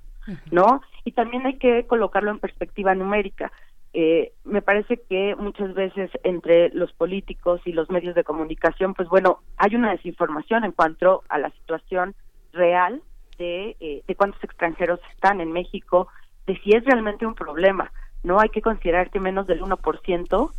no 0.51 0.81
y 1.03 1.11
también 1.11 1.45
hay 1.45 1.57
que 1.57 1.85
colocarlo 1.87 2.31
en 2.31 2.39
perspectiva 2.39 2.95
numérica. 2.95 3.51
Eh, 3.91 4.33
me 4.43 4.61
parece 4.61 4.97
que 5.09 5.35
muchas 5.35 5.73
veces 5.73 6.11
entre 6.23 6.69
los 6.69 6.93
políticos 6.93 7.59
y 7.65 7.71
los 7.71 7.89
medios 7.89 8.13
de 8.13 8.23
comunicación, 8.23 8.93
pues 8.93 9.09
bueno, 9.09 9.39
hay 9.57 9.75
una 9.75 9.89
desinformación 9.89 10.63
en 10.63 10.73
cuanto 10.73 11.23
a 11.27 11.39
la 11.39 11.49
situación 11.49 12.13
real 12.53 13.01
eh, 13.39 14.03
de, 14.07 14.15
cuántos 14.15 14.43
extranjeros 14.43 14.99
están 15.13 15.41
en 15.41 15.51
México, 15.51 16.07
de 16.45 16.57
si 16.59 16.71
es 16.71 16.83
realmente 16.85 17.25
un 17.25 17.35
problema. 17.35 17.91
No 18.23 18.39
hay 18.39 18.49
que 18.49 18.61
considerar 18.61 19.09
que 19.09 19.19
menos 19.19 19.47
del 19.47 19.61
1% 19.61 20.51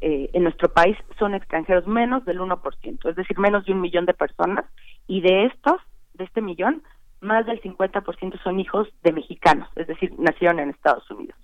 eh, 0.00 0.30
en 0.32 0.42
nuestro 0.44 0.68
país 0.72 0.96
son 1.18 1.34
extranjeros, 1.34 1.86
menos 1.86 2.24
del 2.24 2.38
1%, 2.38 3.08
es 3.08 3.16
decir, 3.16 3.38
menos 3.38 3.64
de 3.64 3.72
un 3.72 3.80
millón 3.80 4.06
de 4.06 4.14
personas, 4.14 4.64
y 5.06 5.20
de 5.20 5.46
estos, 5.46 5.80
de 6.14 6.24
este 6.24 6.40
millón, 6.40 6.82
más 7.20 7.46
del 7.46 7.60
50% 7.60 8.40
son 8.42 8.60
hijos 8.60 8.88
de 9.02 9.12
mexicanos, 9.12 9.68
es 9.74 9.88
decir, 9.88 10.12
nacieron 10.18 10.60
en 10.60 10.70
Estados 10.70 11.10
Unidos. 11.10 11.36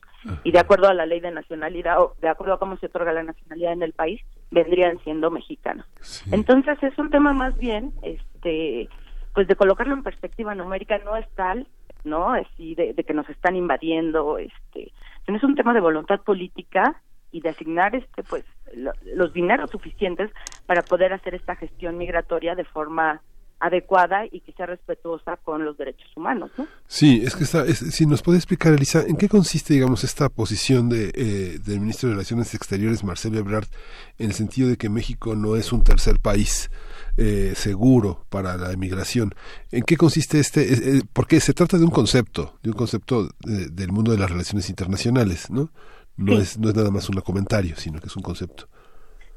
Y 0.43 0.53
de 0.53 0.59
acuerdo 0.59 0.89
a 0.89 0.95
la 0.95 1.05
ley 1.05 1.21
de 1.21 1.31
nacionalidad, 1.31 2.01
o 2.01 2.15
de 2.23 2.29
acuerdo 2.29 2.55
a 2.55 2.59
cómo 2.59 2.79
se 2.79 2.87
otorga 2.87 3.13
la 3.13 3.23
nacionalidad 3.23 3.73
en 3.73 3.83
el 3.83 3.93
país, 3.93 4.23
vendrían 4.51 4.99
siendo 5.05 5.31
mexicanos. 5.31 5.85
Entonces 6.33 6.83
es 6.83 6.97
un 6.99 7.11
tema 7.11 7.35
más 7.35 7.59
bien, 7.59 7.93
este, 8.03 8.89
pues 9.35 9.49
de 9.49 9.57
colocarlo 9.57 9.95
en 9.95 10.03
perspectiva 10.03 10.55
numérica 10.55 10.99
no 10.99 11.17
es 11.17 11.29
tal, 11.35 11.67
¿no? 12.05 12.31
Así 12.31 12.75
de, 12.75 12.95
que 12.95 13.15
nos 13.15 13.29
están 13.29 13.57
invadiendo, 13.57 14.39
este, 14.39 14.93
no 15.27 15.37
es 15.37 15.45
un 15.45 15.57
tema 15.57 15.75
de 15.75 15.81
voluntad 15.81 16.21
política 16.21 17.01
y 17.33 17.41
de 17.41 17.49
asignar 17.49 17.95
este 17.97 18.23
pues 18.23 18.45
los 19.05 19.33
dineros 19.33 19.71
suficientes 19.71 20.31
para 20.67 20.83
poder 20.83 21.13
hacer 21.13 21.35
esta 21.35 21.57
gestión 21.57 21.99
migratoria 21.99 22.55
de 22.55 22.65
forma 22.65 23.21
adecuada 23.61 24.25
y 24.31 24.41
que 24.41 24.53
sea 24.53 24.67
respetuosa 24.67 25.37
con 25.39 25.65
los 25.65 25.77
derechos 25.77 26.11
humanos. 26.17 26.51
¿no? 26.59 26.67
Sí, 26.87 27.23
es 27.25 27.35
que 27.35 27.45
está, 27.45 27.67
si 27.67 28.07
nos 28.07 28.23
puede 28.23 28.39
explicar, 28.39 28.73
Elisa, 28.73 29.03
¿en 29.07 29.17
qué 29.17 29.29
consiste, 29.29 29.75
digamos, 29.75 30.05
esta 30.05 30.29
posición 30.29 30.89
de, 30.89 31.11
eh, 31.15 31.59
del 31.65 31.81
ministro 31.81 32.09
de 32.09 32.15
Relaciones 32.15 32.55
Exteriores, 32.55 33.05
Marcelo 33.05 33.39
Ebrard, 33.39 33.69
en 34.19 34.27
el 34.27 34.33
sentido 34.33 34.69
de 34.69 34.77
que 34.77 34.89
México 34.89 35.35
no 35.35 35.57
es 35.57 35.73
un 35.73 35.83
tercer 35.83 36.21
país? 36.21 36.71
Eh, 37.17 37.53
seguro 37.55 38.25
para 38.29 38.57
la 38.57 38.73
emigración. 38.73 39.37
¿En 39.71 39.85
qué 39.85 39.97
consiste 39.97 40.41
este? 40.41 41.03
porque 41.13 41.39
se 41.39 41.55
trata 41.55 41.79
de 41.79 41.85
un 41.85 41.93
concepto, 41.93 42.59
de 42.61 42.71
un 42.71 42.77
concepto 42.77 43.29
del 43.39 43.93
mundo 43.93 44.11
de 44.11 44.19
las 44.19 44.31
relaciones 44.31 44.69
internacionales, 44.69 45.49
¿no? 45.49 45.71
No, 46.17 46.33
es, 46.33 46.59
no 46.59 46.71
es 46.71 46.75
nada 46.75 46.91
más 46.91 47.09
un 47.09 47.21
comentario, 47.21 47.77
sino 47.77 48.01
que 48.01 48.09
es 48.09 48.17
un 48.17 48.23
concepto. 48.23 48.67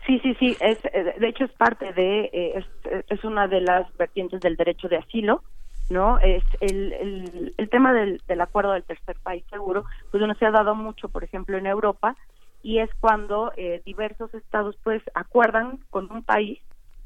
Sí, 0.08 0.20
sí, 0.24 0.34
sí. 0.40 0.58
Es, 0.60 0.80
eh, 0.86 1.16
de 1.20 1.28
hecho, 1.28 1.46
es 1.46 1.52
parte 1.52 1.94
de, 1.94 2.30
eh, 2.34 2.66
es, 3.10 3.24
una 3.24 3.48
de 3.48 3.62
las 3.62 3.86
vertientes 3.98 4.42
del 4.42 4.56
derecho 4.56 4.88
de 4.88 4.98
asilo, 4.98 5.44
¿no? 5.92 6.18
Es 6.18 6.44
el, 6.62 7.54
el, 7.58 7.70
tema 7.70 7.94
del, 7.94 8.22
del, 8.28 8.42
acuerdo 8.42 8.72
del 8.72 8.84
tercer 8.84 9.18
país 9.22 9.44
seguro, 9.52 9.86
pues 10.10 10.24
no 10.26 10.34
se 10.34 10.46
ha 10.46 10.52
dado 10.52 10.74
mucho, 10.74 11.10
por 11.10 11.24
ejemplo, 11.24 11.58
en 11.58 11.68
Europa, 11.68 12.16
y 12.64 12.80
es 12.80 12.90
cuando 13.00 13.52
diversos 13.86 14.34
estados, 14.34 14.76
pues, 14.84 15.04
acuerdan 15.14 15.80
con 15.90 16.12
un 16.12 16.24
país 16.24 16.60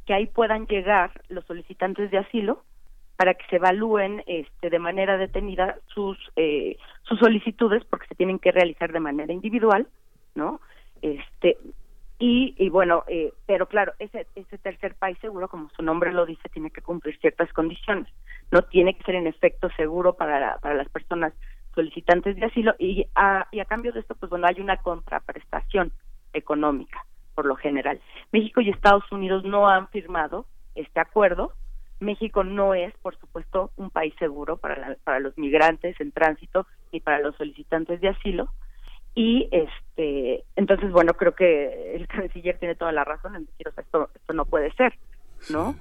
que 0.06 0.14
ahí 0.14 0.28
puedan 0.28 0.68
llegar 0.68 1.12
los 1.30 1.46
solicitantes 1.46 2.12
de 2.12 2.18
asilo 2.18 2.64
para 3.18 3.36
que 3.36 3.46
se 3.50 3.58
evalúen 3.58 4.24
este, 4.26 4.70
de 4.70 4.80
manera 4.80 5.18
detenida 5.18 5.78
sus 5.94 6.18
eh, 6.36 6.78
sus 7.04 7.20
solicitudes 7.20 7.84
porque 7.86 8.08
se 8.08 8.16
tienen 8.16 8.40
que 8.40 8.52
realizar 8.52 8.92
de 8.92 9.00
manera 9.00 9.32
individual 9.32 9.88
no 10.34 10.60
este 11.02 11.58
y, 12.24 12.70
bueno 12.70 13.04
eh, 13.08 13.34
pero 13.48 13.68
claro 13.68 13.94
ese 13.98 14.28
ese 14.36 14.58
tercer 14.60 14.96
país 14.96 15.18
seguro 15.20 15.48
como 15.48 15.70
su 15.76 15.82
nombre 15.82 16.14
lo 16.14 16.26
dice 16.26 16.50
tiene 16.50 16.70
que 16.70 16.82
cumplir 16.82 17.18
ciertas 17.20 17.52
condiciones. 17.54 18.08
No 18.52 18.62
tiene 18.64 18.96
que 18.96 19.04
ser 19.04 19.16
en 19.16 19.28
efecto 19.28 19.70
seguro 19.76 20.14
para 20.14 20.58
para 20.58 20.76
las 20.76 20.90
personas 20.90 21.34
solicitantes 21.74 22.36
de 22.36 22.46
asilo 22.46 22.76
y 22.78 23.08
a, 23.16 23.48
y 23.52 23.60
a 23.60 23.66
cambio 23.66 23.92
de 23.92 24.02
esto 24.02 24.16
pues 24.16 24.30
bueno 24.30 24.46
hay 24.48 24.60
una 24.62 24.78
contraprestación 24.78 25.92
económica 26.34 27.06
por 27.36 27.46
lo 27.46 27.56
general. 27.56 28.00
México 28.32 28.62
y 28.62 28.70
Estados 28.70 29.10
Unidos 29.12 29.44
no 29.44 29.70
han 29.70 29.88
firmado 29.90 30.46
este 30.76 31.00
acuerdo. 31.00 31.54
México 32.00 32.44
no 32.44 32.74
es, 32.74 32.94
por 33.02 33.18
supuesto, 33.20 33.72
un 33.78 33.90
país 33.90 34.14
seguro 34.18 34.58
para, 34.58 34.98
para 35.04 35.20
los 35.20 35.38
migrantes 35.38 36.00
en 36.00 36.12
tránsito 36.12 36.66
y 36.92 37.00
para 37.00 37.20
los 37.20 37.36
solicitantes 37.36 38.02
de 38.02 38.10
asilo. 38.10 38.50
Y 39.14 39.50
este, 39.52 40.46
entonces, 40.56 40.92
bueno, 40.92 41.14
creo 41.14 41.36
que 41.36 41.96
el 41.96 42.08
canciller 42.08 42.58
tiene 42.58 42.76
toda 42.76 42.92
la 42.92 43.04
razón 43.04 43.36
en 43.36 43.46
decir, 43.46 43.68
o 43.68 43.72
sea, 43.72 43.84
esto, 43.84 44.10
esto 44.16 44.34
no 44.34 44.46
puede 44.46 44.72
ser, 44.74 44.94
¿no? 45.50 45.76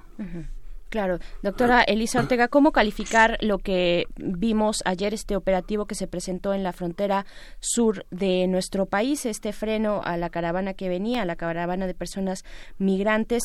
Claro, 0.91 1.19
doctora 1.41 1.83
Elisa 1.83 2.19
Ortega, 2.19 2.49
¿cómo 2.49 2.73
calificar 2.73 3.37
lo 3.39 3.59
que 3.59 4.07
vimos 4.17 4.79
ayer, 4.83 5.13
este 5.13 5.37
operativo 5.37 5.85
que 5.85 5.95
se 5.95 6.05
presentó 6.05 6.53
en 6.53 6.63
la 6.63 6.73
frontera 6.73 7.25
sur 7.61 8.05
de 8.11 8.45
nuestro 8.47 8.87
país, 8.87 9.25
este 9.25 9.53
freno 9.53 10.01
a 10.03 10.17
la 10.17 10.29
caravana 10.29 10.73
que 10.73 10.89
venía, 10.89 11.21
a 11.21 11.25
la 11.25 11.37
caravana 11.37 11.87
de 11.87 11.93
personas 11.93 12.43
migrantes? 12.77 13.43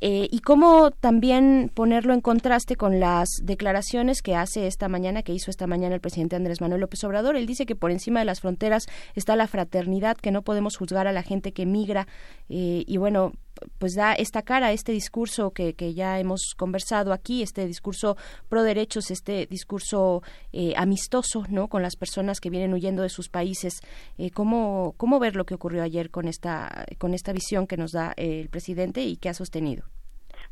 Eh, 0.00 0.28
y 0.30 0.38
cómo 0.40 0.90
también 0.90 1.70
ponerlo 1.74 2.14
en 2.14 2.22
contraste 2.22 2.76
con 2.76 2.98
las 2.98 3.28
declaraciones 3.42 4.22
que 4.22 4.34
hace 4.34 4.66
esta 4.66 4.88
mañana, 4.88 5.22
que 5.22 5.34
hizo 5.34 5.50
esta 5.50 5.66
mañana 5.66 5.94
el 5.94 6.00
presidente 6.00 6.36
Andrés 6.36 6.62
Manuel 6.62 6.80
López 6.80 7.04
Obrador. 7.04 7.36
Él 7.36 7.44
dice 7.44 7.66
que 7.66 7.76
por 7.76 7.90
encima 7.90 8.20
de 8.20 8.24
las 8.24 8.40
fronteras 8.40 8.86
está 9.14 9.36
la 9.36 9.48
fraternidad, 9.48 10.16
que 10.16 10.30
no 10.30 10.40
podemos 10.40 10.78
juzgar 10.78 11.06
a 11.06 11.12
la 11.12 11.22
gente 11.22 11.52
que 11.52 11.66
migra. 11.66 12.08
Eh, 12.48 12.84
y 12.86 12.96
bueno, 12.96 13.32
pues 13.78 13.94
da 13.94 14.12
esta 14.14 14.42
cara, 14.42 14.72
este 14.72 14.92
discurso 14.92 15.52
que, 15.52 15.74
que, 15.74 15.94
ya 15.94 16.18
hemos 16.18 16.54
conversado 16.56 17.12
aquí, 17.12 17.42
este 17.42 17.66
discurso 17.66 18.16
pro 18.48 18.62
derechos, 18.62 19.10
este 19.10 19.46
discurso 19.46 20.22
eh, 20.52 20.74
amistoso, 20.76 21.44
¿no? 21.50 21.68
Con 21.68 21.82
las 21.82 21.96
personas 21.96 22.40
que 22.40 22.50
vienen 22.50 22.72
huyendo 22.72 23.02
de 23.02 23.08
sus 23.08 23.28
países. 23.28 23.80
Eh, 24.18 24.30
¿cómo, 24.30 24.94
¿Cómo 24.96 25.18
ver 25.18 25.36
lo 25.36 25.44
que 25.44 25.54
ocurrió 25.54 25.82
ayer 25.82 26.10
con 26.10 26.28
esta, 26.28 26.86
con 26.98 27.14
esta 27.14 27.32
visión 27.32 27.66
que 27.66 27.76
nos 27.76 27.92
da 27.92 28.12
eh, 28.16 28.40
el 28.40 28.48
presidente 28.48 29.02
y 29.02 29.16
que 29.16 29.28
ha 29.28 29.34
sostenido? 29.34 29.84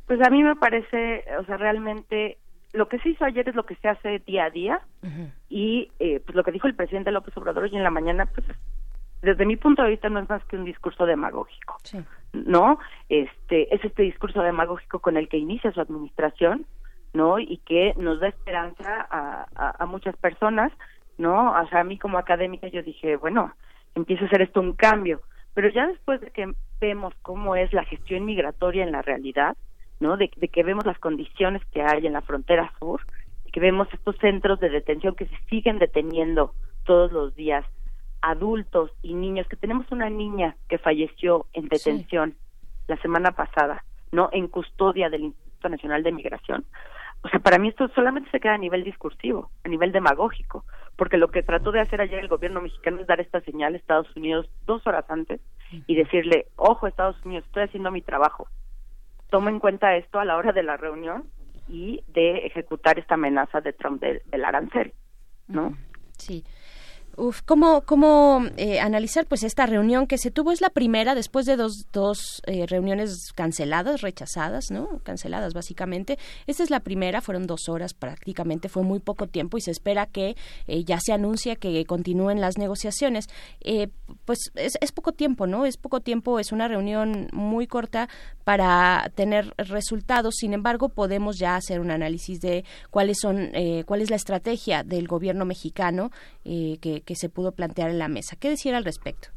Pues 0.06 0.20
a 0.20 0.30
mí 0.30 0.42
me 0.42 0.56
parece, 0.56 1.24
o 1.40 1.44
sea, 1.44 1.56
realmente 1.56 2.38
lo 2.74 2.88
que 2.88 2.98
se 2.98 3.10
hizo 3.10 3.24
ayer 3.24 3.48
es 3.48 3.54
lo 3.54 3.64
que 3.64 3.76
se 3.76 3.88
hace 3.88 4.18
día 4.26 4.46
a 4.46 4.50
día 4.50 4.80
y 5.48 5.90
eh, 6.00 6.20
pues 6.20 6.34
lo 6.34 6.42
que 6.42 6.50
dijo 6.50 6.66
el 6.66 6.74
presidente 6.74 7.12
López 7.12 7.36
Obrador 7.36 7.64
hoy 7.64 7.76
en 7.76 7.84
la 7.84 7.90
mañana, 7.90 8.26
pues 8.26 8.46
desde 9.24 9.46
mi 9.46 9.56
punto 9.56 9.82
de 9.82 9.90
vista 9.90 10.08
no 10.08 10.20
es 10.20 10.28
más 10.28 10.44
que 10.44 10.56
un 10.56 10.64
discurso 10.64 11.06
demagógico, 11.06 11.76
¿no? 12.32 12.78
Este 13.08 13.74
es 13.74 13.84
este 13.84 14.02
discurso 14.02 14.42
demagógico 14.42 15.00
con 15.00 15.16
el 15.16 15.28
que 15.28 15.38
inicia 15.38 15.72
su 15.72 15.80
administración, 15.80 16.66
¿no? 17.12 17.38
Y 17.38 17.58
que 17.58 17.94
nos 17.96 18.20
da 18.20 18.28
esperanza 18.28 19.06
a, 19.10 19.46
a, 19.54 19.82
a 19.82 19.86
muchas 19.86 20.16
personas, 20.16 20.72
¿no? 21.18 21.52
O 21.52 21.68
sea, 21.68 21.80
a 21.80 21.84
mí 21.84 21.98
como 21.98 22.18
académica 22.18 22.68
yo 22.68 22.82
dije, 22.82 23.16
bueno, 23.16 23.52
empieza 23.94 24.24
a 24.24 24.28
ser 24.28 24.42
esto 24.42 24.60
un 24.60 24.74
cambio, 24.74 25.22
pero 25.54 25.68
ya 25.68 25.86
después 25.86 26.20
de 26.20 26.30
que 26.30 26.52
vemos 26.80 27.14
cómo 27.22 27.56
es 27.56 27.72
la 27.72 27.84
gestión 27.84 28.24
migratoria 28.24 28.84
en 28.84 28.92
la 28.92 29.02
realidad, 29.02 29.56
¿no? 30.00 30.16
De, 30.16 30.30
de, 30.36 30.48
que 30.48 30.62
vemos 30.62 30.84
las 30.84 30.98
condiciones 30.98 31.62
que 31.72 31.82
hay 31.82 32.06
en 32.06 32.12
la 32.12 32.22
frontera 32.22 32.72
sur, 32.78 33.00
que 33.54 33.60
vemos 33.60 33.86
estos 33.92 34.16
centros 34.16 34.58
de 34.58 34.68
detención 34.68 35.14
que 35.14 35.26
se 35.26 35.36
siguen 35.48 35.78
deteniendo 35.78 36.52
todos 36.84 37.12
los 37.12 37.36
días, 37.36 37.64
adultos 38.24 38.90
y 39.02 39.14
niños, 39.14 39.46
que 39.48 39.56
tenemos 39.56 39.90
una 39.92 40.08
niña 40.08 40.56
que 40.68 40.78
falleció 40.78 41.46
en 41.52 41.68
detención 41.68 42.30
sí. 42.30 42.36
la 42.88 42.96
semana 42.96 43.32
pasada, 43.32 43.84
¿no? 44.12 44.30
En 44.32 44.48
custodia 44.48 45.10
del 45.10 45.24
Instituto 45.24 45.68
Nacional 45.68 46.02
de 46.02 46.12
Migración. 46.12 46.64
O 47.22 47.28
sea, 47.28 47.40
para 47.40 47.58
mí 47.58 47.68
esto 47.68 47.88
solamente 47.88 48.30
se 48.30 48.40
queda 48.40 48.54
a 48.54 48.58
nivel 48.58 48.82
discursivo, 48.82 49.50
a 49.64 49.68
nivel 49.68 49.92
demagógico, 49.92 50.64
porque 50.96 51.18
lo 51.18 51.28
que 51.28 51.42
trató 51.42 51.70
de 51.70 51.80
hacer 51.80 52.00
ayer 52.00 52.18
el 52.18 52.28
gobierno 52.28 52.62
mexicano 52.62 53.00
es 53.00 53.06
dar 53.06 53.20
esta 53.20 53.40
señal 53.42 53.74
a 53.74 53.76
Estados 53.76 54.14
Unidos 54.16 54.48
dos 54.64 54.86
horas 54.86 55.04
antes 55.08 55.40
y 55.86 55.94
decirle, 55.94 56.46
ojo 56.56 56.86
Estados 56.86 57.16
Unidos, 57.24 57.44
estoy 57.46 57.64
haciendo 57.64 57.90
mi 57.90 58.00
trabajo, 58.00 58.48
toma 59.28 59.50
en 59.50 59.58
cuenta 59.58 59.96
esto 59.96 60.18
a 60.18 60.24
la 60.24 60.36
hora 60.36 60.52
de 60.52 60.62
la 60.62 60.76
reunión 60.78 61.24
y 61.68 62.02
de 62.08 62.46
ejecutar 62.46 62.98
esta 62.98 63.14
amenaza 63.14 63.60
de 63.60 63.72
Trump 63.72 64.00
del, 64.00 64.22
del 64.26 64.44
arancel, 64.44 64.94
¿no? 65.48 65.76
Sí. 66.16 66.44
Uf, 67.16 67.42
¿cómo, 67.42 67.82
cómo 67.82 68.44
eh, 68.56 68.80
analizar 68.80 69.26
pues 69.26 69.44
esta 69.44 69.66
reunión 69.66 70.06
que 70.06 70.18
se 70.18 70.30
tuvo? 70.30 70.50
Es 70.50 70.60
la 70.60 70.70
primera 70.70 71.14
después 71.14 71.46
de 71.46 71.56
dos, 71.56 71.86
dos 71.92 72.42
eh, 72.46 72.66
reuniones 72.66 73.32
canceladas, 73.34 74.00
rechazadas, 74.00 74.70
¿no? 74.70 75.00
Canceladas 75.04 75.54
básicamente. 75.54 76.18
Esta 76.46 76.62
es 76.64 76.70
la 76.70 76.80
primera, 76.80 77.20
fueron 77.20 77.46
dos 77.46 77.68
horas 77.68 77.94
prácticamente, 77.94 78.68
fue 78.68 78.82
muy 78.82 78.98
poco 78.98 79.28
tiempo 79.28 79.58
y 79.58 79.60
se 79.60 79.70
espera 79.70 80.06
que 80.06 80.36
eh, 80.66 80.84
ya 80.84 80.98
se 81.00 81.12
anuncia 81.12 81.56
que 81.56 81.84
continúen 81.84 82.40
las 82.40 82.58
negociaciones. 82.58 83.28
pues 84.24 84.50
es, 84.56 84.76
es, 84.80 84.92
poco 84.92 85.12
tiempo, 85.12 85.46
¿no? 85.46 85.66
Es 85.66 85.76
poco 85.76 86.00
tiempo, 86.00 86.40
es 86.40 86.50
una 86.50 86.66
reunión 86.66 87.28
muy 87.32 87.66
corta 87.66 88.08
para 88.42 89.10
tener 89.14 89.54
resultados. 89.56 90.34
Sin 90.36 90.52
embargo, 90.52 90.88
podemos 90.88 91.38
ya 91.38 91.56
hacer 91.56 91.80
un 91.80 91.90
análisis 91.90 92.40
de 92.40 92.64
cuáles 92.90 93.18
son, 93.20 93.52
cuál 93.86 94.00
es 94.00 94.10
la 94.10 94.16
estrategia 94.16 94.82
del 94.82 95.06
gobierno 95.06 95.44
mexicano 95.44 96.10
que 96.44 97.03
que 97.04 97.14
se 97.14 97.28
pudo 97.28 97.52
plantear 97.52 97.90
en 97.90 97.98
la 97.98 98.08
mesa. 98.08 98.36
¿Qué 98.36 98.48
decir 98.48 98.74
al 98.74 98.84
respecto? 98.84 99.28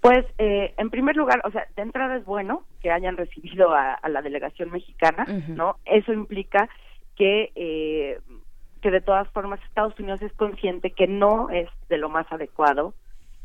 Pues, 0.00 0.24
eh, 0.38 0.72
en 0.78 0.88
primer 0.88 1.16
lugar, 1.16 1.42
o 1.44 1.50
sea, 1.50 1.66
de 1.76 1.82
entrada 1.82 2.16
es 2.16 2.24
bueno 2.24 2.64
que 2.80 2.90
hayan 2.90 3.16
recibido 3.18 3.74
a, 3.74 3.94
a 3.94 4.08
la 4.08 4.22
delegación 4.22 4.70
mexicana, 4.70 5.26
uh 5.28 5.32
-huh. 5.32 5.48
¿no? 5.48 5.76
Eso 5.84 6.12
implica 6.12 6.68
que, 7.16 7.52
eh, 7.54 8.18
que 8.80 8.90
de 8.90 9.02
todas 9.02 9.28
formas 9.28 9.60
Estados 9.62 9.98
Unidos 10.00 10.22
es 10.22 10.32
consciente 10.32 10.92
que 10.92 11.06
no 11.06 11.50
es 11.50 11.68
de 11.90 11.98
lo 11.98 12.08
más 12.08 12.26
adecuado 12.32 12.94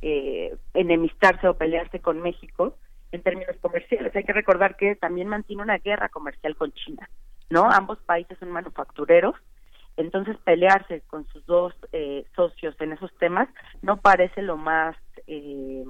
eh, 0.01 0.55
enemistarse 0.73 1.47
o 1.47 1.57
pelearse 1.57 1.99
con 1.99 2.21
México 2.21 2.77
en 3.11 3.21
términos 3.21 3.57
comerciales. 3.61 4.15
Hay 4.15 4.23
que 4.23 4.33
recordar 4.33 4.77
que 4.77 4.95
también 4.95 5.27
mantiene 5.27 5.61
una 5.63 5.77
guerra 5.77 6.07
comercial 6.07 6.55
con 6.55 6.71
China, 6.71 7.09
¿no? 7.49 7.69
Ambos 7.69 7.97
países 8.05 8.37
son 8.39 8.51
manufactureros 8.51 9.35
entonces 9.97 10.37
pelearse 10.43 11.01
con 11.07 11.25
sus 11.27 11.45
dos 11.45 11.73
eh, 11.91 12.25
socios 12.35 12.75
en 12.79 12.93
esos 12.93 13.13
temas 13.17 13.47
no 13.81 13.97
parece 13.97 14.41
lo 14.41 14.57
más 14.57 14.95
eh, 15.27 15.85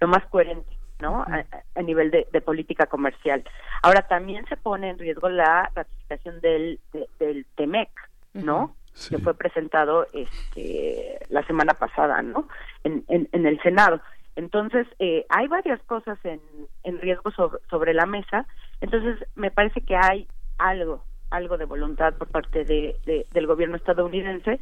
lo 0.00 0.08
más 0.08 0.24
coherente 0.26 0.76
no 1.00 1.22
a, 1.22 1.44
a 1.74 1.82
nivel 1.82 2.10
de, 2.10 2.26
de, 2.32 2.40
política 2.40 2.86
comercial. 2.86 3.44
Ahora 3.82 4.08
también 4.08 4.46
se 4.46 4.56
pone 4.56 4.88
en 4.88 4.98
riesgo 4.98 5.28
la 5.28 5.70
ratificación 5.74 6.40
del 6.40 6.80
de, 6.92 7.06
del 7.18 7.46
Temec 7.54 7.90
no 8.32 8.74
sí. 8.92 9.14
que 9.14 9.22
fue 9.22 9.34
presentado 9.34 10.06
este 10.12 11.18
la 11.28 11.42
semana 11.46 11.74
pasada 11.74 12.22
no 12.22 12.48
en, 12.84 13.04
en, 13.08 13.28
en 13.32 13.46
el 13.46 13.60
Senado. 13.62 14.00
Entonces 14.36 14.86
eh, 14.98 15.24
hay 15.30 15.48
varias 15.48 15.82
cosas 15.84 16.18
en, 16.24 16.40
en 16.84 17.00
riesgo 17.00 17.30
sobre, 17.30 17.58
sobre 17.70 17.94
la 17.94 18.06
mesa. 18.06 18.46
Entonces 18.80 19.26
me 19.34 19.50
parece 19.50 19.80
que 19.80 19.96
hay 19.96 20.28
algo 20.58 21.02
algo 21.30 21.56
de 21.58 21.64
voluntad 21.64 22.14
por 22.14 22.28
parte 22.28 22.64
de, 22.64 22.96
de, 23.04 23.26
del 23.32 23.46
gobierno 23.46 23.76
estadounidense, 23.76 24.60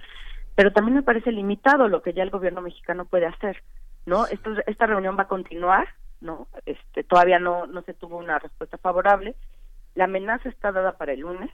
pero 0.55 0.73
también 0.73 0.97
me 0.97 1.03
parece 1.03 1.33
limitado 1.33 1.89
lo 1.89 2.03
que 2.03 2.13
ya 2.13 2.23
el 2.23 2.31
gobierno 2.31 2.61
mexicano 2.61 3.05
puede 3.05 3.27
hacer, 3.27 3.63
¿no? 4.07 4.27
Esto, 4.27 4.53
esta 4.67 4.87
reunión 4.87 5.17
va 5.19 5.23
a 5.25 5.29
continuar, 5.29 5.89
¿no? 6.21 6.47
Este, 6.67 7.03
todavía 7.05 7.39
no, 7.39 7.67
no 7.67 7.83
se 7.83 7.95
tuvo 7.95 8.19
una 8.19 8.39
respuesta 8.39 8.79
favorable. 8.79 9.35
La 9.95 10.05
amenaza 10.05 10.49
está 10.49 10.73
dada 10.73 10.93
para 10.93 11.13
el 11.13 11.21
lunes 11.21 11.51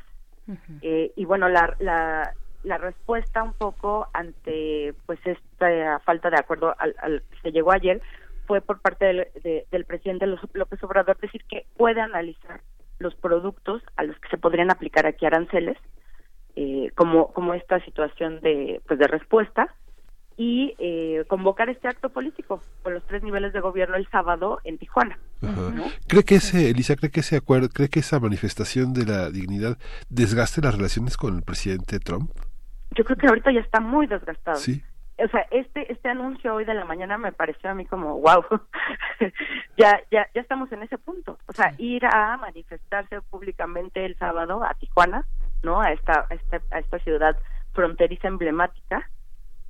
uh 0.46 0.52
-huh. 0.52 0.78
eh, 0.82 1.12
y 1.16 1.24
bueno, 1.24 1.48
la, 1.48 1.74
la, 1.78 2.34
la 2.62 2.78
respuesta 2.78 3.42
un 3.42 3.54
poco 3.54 4.08
ante 4.12 4.94
pues 5.06 5.18
esta 5.24 5.98
falta 6.00 6.30
de 6.30 6.38
acuerdo 6.38 6.74
al, 6.78 6.94
al 6.98 7.22
que 7.30 7.40
se 7.40 7.52
llegó 7.52 7.72
ayer 7.72 8.00
fue 8.46 8.60
por 8.60 8.80
parte 8.80 9.04
del, 9.06 9.28
de, 9.42 9.66
del 9.70 9.84
presidente 9.84 10.26
López 10.26 10.82
Obrador 10.82 11.16
decir 11.18 11.44
que 11.48 11.66
puede 11.76 12.00
analizar 12.00 12.60
los 13.00 13.14
productos 13.16 13.82
a 13.96 14.04
los 14.04 14.16
que 14.20 14.28
se 14.28 14.38
podrían 14.38 14.70
aplicar 14.70 15.06
aquí 15.06 15.26
aranceles, 15.26 15.76
eh, 16.54 16.90
como, 16.94 17.32
como 17.32 17.54
esta 17.54 17.82
situación 17.84 18.40
de, 18.40 18.80
pues 18.86 18.98
de 18.98 19.08
respuesta, 19.08 19.74
y 20.36 20.74
eh, 20.78 21.24
convocar 21.28 21.68
este 21.68 21.88
acto 21.88 22.08
político 22.10 22.62
con 22.82 22.94
los 22.94 23.04
tres 23.06 23.22
niveles 23.22 23.52
de 23.52 23.60
gobierno 23.60 23.96
el 23.96 24.08
sábado 24.08 24.58
en 24.64 24.78
Tijuana. 24.78 25.18
¿no? 25.42 25.84
¿Cree 26.06 26.22
que 26.22 26.36
ese, 26.36 26.70
Elisa, 26.70 26.96
cree 26.96 27.10
que 27.10 27.20
ese 27.20 27.36
acuerdo, 27.36 27.68
cree 27.68 27.88
que 27.88 28.00
esa 28.00 28.20
manifestación 28.20 28.94
de 28.94 29.04
la 29.04 29.30
dignidad 29.30 29.76
desgaste 30.08 30.62
las 30.62 30.74
relaciones 30.74 31.16
con 31.16 31.36
el 31.36 31.42
presidente 31.42 31.98
Trump? 31.98 32.30
Yo 32.96 33.04
creo 33.04 33.16
que 33.18 33.26
ahorita 33.26 33.52
ya 33.52 33.60
está 33.60 33.80
muy 33.80 34.06
desgastado. 34.06 34.56
Sí 34.56 34.82
o 35.24 35.28
sea, 35.28 35.46
este 35.50 35.92
este 35.92 36.08
anuncio 36.08 36.54
hoy 36.54 36.64
de 36.64 36.74
la 36.74 36.84
mañana 36.84 37.18
me 37.18 37.32
pareció 37.32 37.70
a 37.70 37.74
mí 37.74 37.86
como 37.86 38.20
wow. 38.20 38.44
ya 39.76 40.00
ya 40.10 40.26
ya 40.34 40.40
estamos 40.40 40.70
en 40.72 40.82
ese 40.82 40.98
punto. 40.98 41.38
O 41.46 41.52
sea, 41.52 41.74
ir 41.78 42.04
a 42.06 42.36
manifestarse 42.36 43.20
públicamente 43.22 44.04
el 44.04 44.16
sábado 44.18 44.62
a 44.64 44.74
Tijuana, 44.74 45.26
¿no? 45.62 45.80
A 45.80 45.92
esta 45.92 46.26
a 46.30 46.34
esta, 46.34 46.60
a 46.70 46.78
esta 46.78 46.98
ciudad 47.00 47.36
fronteriza 47.72 48.28
emblemática, 48.28 49.08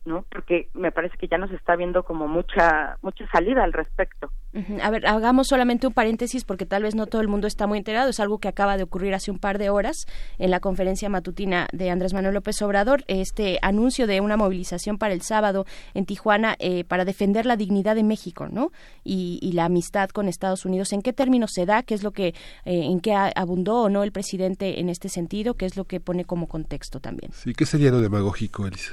¿no? 0.05 0.25
Porque 0.31 0.69
me 0.75 0.93
parece 0.93 1.17
que 1.19 1.29
ya 1.29 1.39
nos 1.39 1.51
está 1.51 1.77
viendo 1.77 2.03
como 2.05 2.27
mucha 2.27 2.97
mucha 3.03 3.27
salida 3.31 3.65
al 3.65 3.73
respecto. 3.73 4.31
Uh 4.53 4.59
-huh. 4.59 4.81
A 4.83 4.91
ver, 4.91 5.07
hagamos 5.07 5.49
solamente 5.49 5.87
un 5.87 5.93
paréntesis 5.93 6.45
porque 6.45 6.67
tal 6.67 6.83
vez 6.83 6.95
no 6.95 7.07
todo 7.07 7.21
el 7.21 7.29
mundo 7.29 7.47
está 7.47 7.67
muy 7.67 7.79
enterado. 7.79 8.09
Es 8.11 8.21
algo 8.21 8.39
que 8.39 8.49
acaba 8.49 8.77
de 8.77 8.83
ocurrir 8.83 9.15
hace 9.15 9.31
un 9.31 9.39
par 9.39 9.59
de 9.59 9.71
horas 9.71 10.07
en 10.39 10.51
la 10.51 10.61
conferencia 10.61 11.09
matutina 11.09 11.69
de 11.73 11.91
Andrés 11.91 12.15
Manuel 12.15 12.35
López 12.35 12.61
Obrador. 12.63 13.05
Este 13.09 13.59
anuncio 13.63 14.07
de 14.07 14.21
una 14.21 14.37
movilización 14.37 14.99
para 14.99 15.13
el 15.13 15.23
sábado 15.23 15.67
en 15.95 16.07
Tijuana 16.07 16.57
eh, 16.59 16.85
para 16.85 17.05
defender 17.05 17.47
la 17.47 17.57
dignidad 17.57 17.95
de 17.95 18.03
México, 18.03 18.49
¿no? 18.51 18.73
Y, 19.05 19.39
y, 19.43 19.53
la 19.53 19.67
amistad 19.67 20.11
con 20.11 20.29
Estados 20.29 20.65
Unidos. 20.65 20.93
¿En 20.93 21.03
qué 21.03 21.13
términos 21.13 21.53
se 21.53 21.67
da? 21.67 21.83
¿Qué 21.83 21.95
es 21.95 22.03
lo 22.03 22.13
que, 22.13 22.29
eh, 22.29 22.35
en 22.65 23.01
qué 23.01 23.15
abundó 23.15 23.83
o 23.83 23.89
no 23.89 24.03
el 24.03 24.13
presidente 24.13 24.81
en 24.81 24.89
este 24.89 25.09
sentido? 25.09 25.55
¿Qué 25.55 25.67
es 25.67 25.77
lo 25.77 25.85
que 25.85 26.01
pone 26.01 26.25
como 26.25 26.47
contexto 26.49 27.01
también? 27.01 27.33
Sí, 27.33 27.53
¿qué 27.55 27.67
sería 27.67 27.91
lo 27.91 28.01
demagógico, 28.01 28.67
Elisa? 28.67 28.93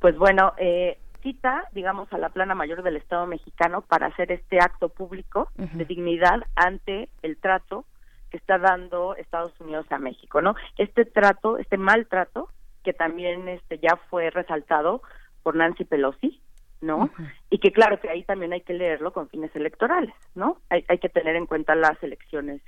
Pues 0.00 0.16
bueno, 0.16 0.52
eh, 0.58 0.98
cita, 1.22 1.68
digamos, 1.72 2.12
a 2.12 2.18
la 2.18 2.28
plana 2.28 2.54
mayor 2.54 2.82
del 2.82 2.96
Estado 2.96 3.26
mexicano 3.26 3.82
para 3.82 4.06
hacer 4.06 4.30
este 4.30 4.58
acto 4.58 4.88
público 4.88 5.48
uh 5.58 5.62
-huh. 5.62 5.72
de 5.72 5.84
dignidad 5.84 6.44
ante 6.54 7.08
el 7.22 7.38
trato 7.38 7.86
que 8.30 8.36
está 8.36 8.58
dando 8.58 9.14
Estados 9.16 9.58
Unidos 9.60 9.86
a 9.90 9.98
México, 9.98 10.42
¿no? 10.42 10.54
Este 10.76 11.04
trato, 11.04 11.56
este 11.58 11.78
maltrato 11.78 12.48
que 12.82 12.92
también 12.92 13.48
este 13.48 13.78
ya 13.78 13.96
fue 14.10 14.30
resaltado 14.30 15.02
por 15.42 15.56
Nancy 15.56 15.84
Pelosi, 15.84 16.40
¿no? 16.80 17.10
Y 17.50 17.58
que 17.58 17.72
claro 17.72 17.98
que 18.00 18.10
ahí 18.10 18.22
también 18.24 18.52
hay 18.52 18.60
que 18.60 18.74
leerlo 18.74 19.12
con 19.12 19.28
fines 19.28 19.54
electorales, 19.56 20.14
¿no? 20.34 20.58
Hay, 20.68 20.84
hay 20.88 20.98
que 20.98 21.08
tener 21.08 21.36
en 21.36 21.46
cuenta 21.46 21.74
las 21.74 22.00
elecciones 22.02 22.60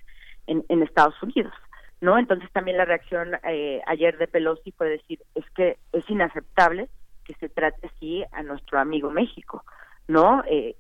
en, 0.47 0.65
en 0.69 0.83
Estados 0.83 1.21
Unidos, 1.23 1.53
¿no? 2.01 2.19
Entonces 2.19 2.51
también 2.53 2.79
la 2.79 2.85
reacción 2.85 3.35
eh, 3.45 3.83
ayer 3.87 4.17
de 4.17 4.29
Pelosi 4.29 4.73
fue 4.73 4.89
decir, 4.89 5.21
es 5.35 5.45
que 5.51 5.79
es 5.93 6.09
inaceptable 6.09 6.89
que 7.27 7.35
se 7.35 7.49
trate 7.49 7.89
así 7.89 8.25
a 8.33 8.43
nuestro 8.43 8.79
amigo 8.79 9.11
México, 9.11 9.65
¿no? 10.09 10.43
Eh, 10.49 10.77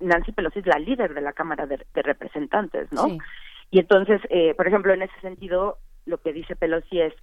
Nancy 0.00 0.32
Pelosi 0.32 0.58
es 0.58 0.66
la 0.66 0.78
líder 0.78 1.14
de 1.14 1.20
la 1.20 1.32
Cámara 1.32 1.66
de, 1.66 1.78
Representantes, 1.94 2.92
¿no? 2.92 3.06
Y 3.70 3.78
entonces, 3.78 4.20
eh, 4.28 4.54
por 4.54 4.66
ejemplo, 4.66 4.92
en 4.92 5.02
ese 5.02 5.18
sentido, 5.20 5.78
lo 6.04 6.18
que 6.18 6.32
dice 6.32 6.56
Pelosi 6.56 7.00
es, 7.00 7.14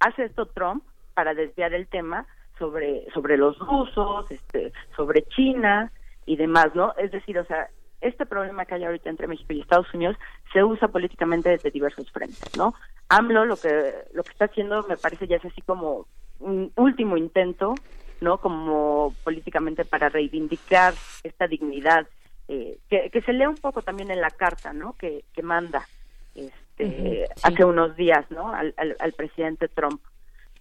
hace 0.00 0.24
esto 0.24 0.46
Trump 0.46 0.84
para 1.14 1.34
desviar 1.34 1.72
el 1.74 1.86
tema 1.86 2.26
sobre 2.58 3.10
sobre 3.12 3.36
los 3.36 3.58
rusos, 3.58 4.30
este, 4.30 4.72
sobre 4.96 5.22
China 5.22 5.90
y 6.26 6.36
demás, 6.36 6.74
¿no? 6.74 6.94
Es 6.98 7.10
decir, 7.12 7.38
o 7.38 7.44
sea, 7.44 7.68
este 8.00 8.26
problema 8.26 8.64
que 8.66 8.74
hay 8.74 8.84
ahorita 8.84 9.08
entre 9.08 9.28
México 9.28 9.52
y 9.52 9.60
Estados 9.60 9.92
Unidos 9.94 10.16
se 10.52 10.62
usa 10.62 10.88
políticamente 10.88 11.50
desde 11.50 11.70
diversos 11.70 12.10
frentes, 12.10 12.56
¿no? 12.56 12.74
AMLO 13.08 13.44
lo 13.44 13.56
que 13.56 13.92
lo 14.12 14.22
que 14.22 14.32
está 14.32 14.46
haciendo 14.46 14.82
me 14.88 14.96
parece 14.96 15.26
ya 15.26 15.36
es 15.36 15.44
así 15.44 15.62
como 15.62 16.06
un 16.42 16.72
último 16.76 17.16
intento, 17.16 17.74
¿no? 18.20 18.38
Como 18.38 19.14
políticamente 19.24 19.84
para 19.84 20.08
reivindicar 20.08 20.94
esta 21.22 21.46
dignidad 21.46 22.06
eh, 22.48 22.78
que, 22.88 23.10
que 23.10 23.22
se 23.22 23.32
lee 23.32 23.46
un 23.46 23.56
poco 23.56 23.82
también 23.82 24.10
en 24.10 24.20
la 24.20 24.30
carta, 24.30 24.72
¿no? 24.72 24.94
Que, 24.94 25.24
que 25.32 25.42
manda 25.42 25.86
este 26.34 27.28
hace 27.42 27.64
unos 27.64 27.96
días, 27.96 28.28
¿no? 28.30 28.52
Al, 28.52 28.74
al, 28.76 28.96
al 28.98 29.12
presidente 29.12 29.68
Trump 29.68 30.00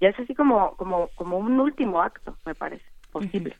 ya 0.01 0.09
es 0.09 0.19
así 0.19 0.33
como, 0.33 0.75
como, 0.75 1.07
como 1.15 1.37
un 1.37 1.59
último 1.59 2.01
acto, 2.01 2.35
me 2.45 2.55
parece, 2.55 2.83
posible. 3.11 3.55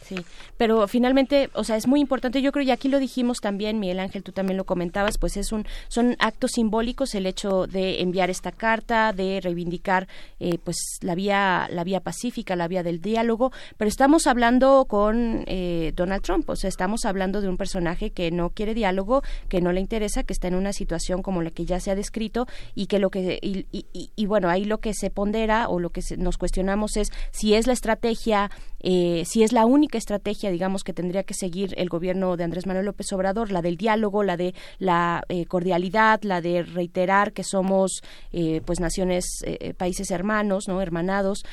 Sí, 0.00 0.16
pero 0.56 0.88
finalmente, 0.88 1.50
o 1.52 1.64
sea, 1.64 1.76
es 1.76 1.86
muy 1.86 2.00
importante, 2.00 2.40
yo 2.40 2.52
creo, 2.52 2.64
y 2.64 2.70
aquí 2.70 2.88
lo 2.88 2.98
dijimos 2.98 3.38
también, 3.40 3.78
Miguel 3.78 4.00
Ángel, 4.00 4.22
tú 4.22 4.32
también 4.32 4.56
lo 4.56 4.64
comentabas, 4.64 5.18
pues 5.18 5.36
es 5.36 5.52
un, 5.52 5.66
son 5.88 6.16
actos 6.18 6.52
simbólicos 6.52 7.14
el 7.14 7.26
hecho 7.26 7.66
de 7.66 8.00
enviar 8.00 8.30
esta 8.30 8.52
carta, 8.52 9.12
de 9.12 9.40
reivindicar 9.42 10.08
eh, 10.40 10.58
pues 10.62 10.76
la 11.02 11.14
vía, 11.14 11.68
la 11.70 11.84
vía 11.84 12.00
pacífica, 12.00 12.56
la 12.56 12.68
vía 12.68 12.82
del 12.82 13.02
diálogo, 13.02 13.52
pero 13.76 13.88
estamos 13.88 14.26
hablando 14.26 14.86
con 14.86 15.44
eh, 15.46 15.92
Donald 15.94 16.22
Trump, 16.22 16.48
o 16.48 16.56
sea, 16.56 16.68
estamos 16.68 17.04
hablando 17.04 17.40
de 17.40 17.48
un 17.48 17.56
personaje 17.56 18.10
que 18.10 18.30
no 18.30 18.50
quiere 18.50 18.74
diálogo, 18.74 19.22
que 19.48 19.60
no 19.60 19.72
le 19.72 19.80
interesa, 19.80 20.22
que 20.22 20.32
está 20.32 20.48
en 20.48 20.54
una 20.54 20.72
situación 20.72 21.22
como 21.22 21.42
la 21.42 21.50
que 21.50 21.66
ya 21.66 21.80
se 21.80 21.90
ha 21.90 21.94
descrito 21.94 22.46
y 22.74 22.86
que 22.86 22.98
lo 22.98 23.10
que, 23.10 23.38
y, 23.42 23.66
y, 23.70 24.26
bueno, 24.26 24.48
ahí 24.48 24.64
lo 24.64 24.78
que 24.78 24.94
se 24.94 25.10
pondera 25.10 25.68
o 25.68 25.80
lo 25.80 25.90
que 25.90 26.00
nos 26.16 26.38
cuestionamos 26.38 26.96
es 26.96 27.10
si 27.30 27.54
es 27.54 27.66
la 27.66 27.72
estrategia, 27.72 28.50
eh, 28.80 29.24
si 29.26 29.42
es 29.42 29.52
la 29.52 29.66
única 29.66 29.97
estrategia, 29.98 30.50
digamos, 30.50 30.84
que 30.84 30.92
tendría 30.92 31.24
que 31.24 31.34
seguir 31.34 31.74
el 31.76 31.88
gobierno 31.88 32.36
de 32.36 32.44
Andrés 32.44 32.66
Manuel 32.66 32.86
López 32.86 33.12
Obrador, 33.12 33.52
la 33.52 33.62
del 33.62 33.76
diálogo, 33.76 34.22
la 34.22 34.36
de 34.36 34.54
la 34.78 35.22
eh, 35.28 35.44
cordialidad, 35.46 36.22
la 36.22 36.40
de 36.40 36.62
reiterar 36.62 37.32
que 37.32 37.44
somos, 37.44 38.02
eh, 38.32 38.62
pues, 38.64 38.80
naciones, 38.80 39.26
eh, 39.44 39.74
países 39.74 40.10
hermanos, 40.10 40.68
¿no? 40.68 40.80
Hermanados. 40.80 41.44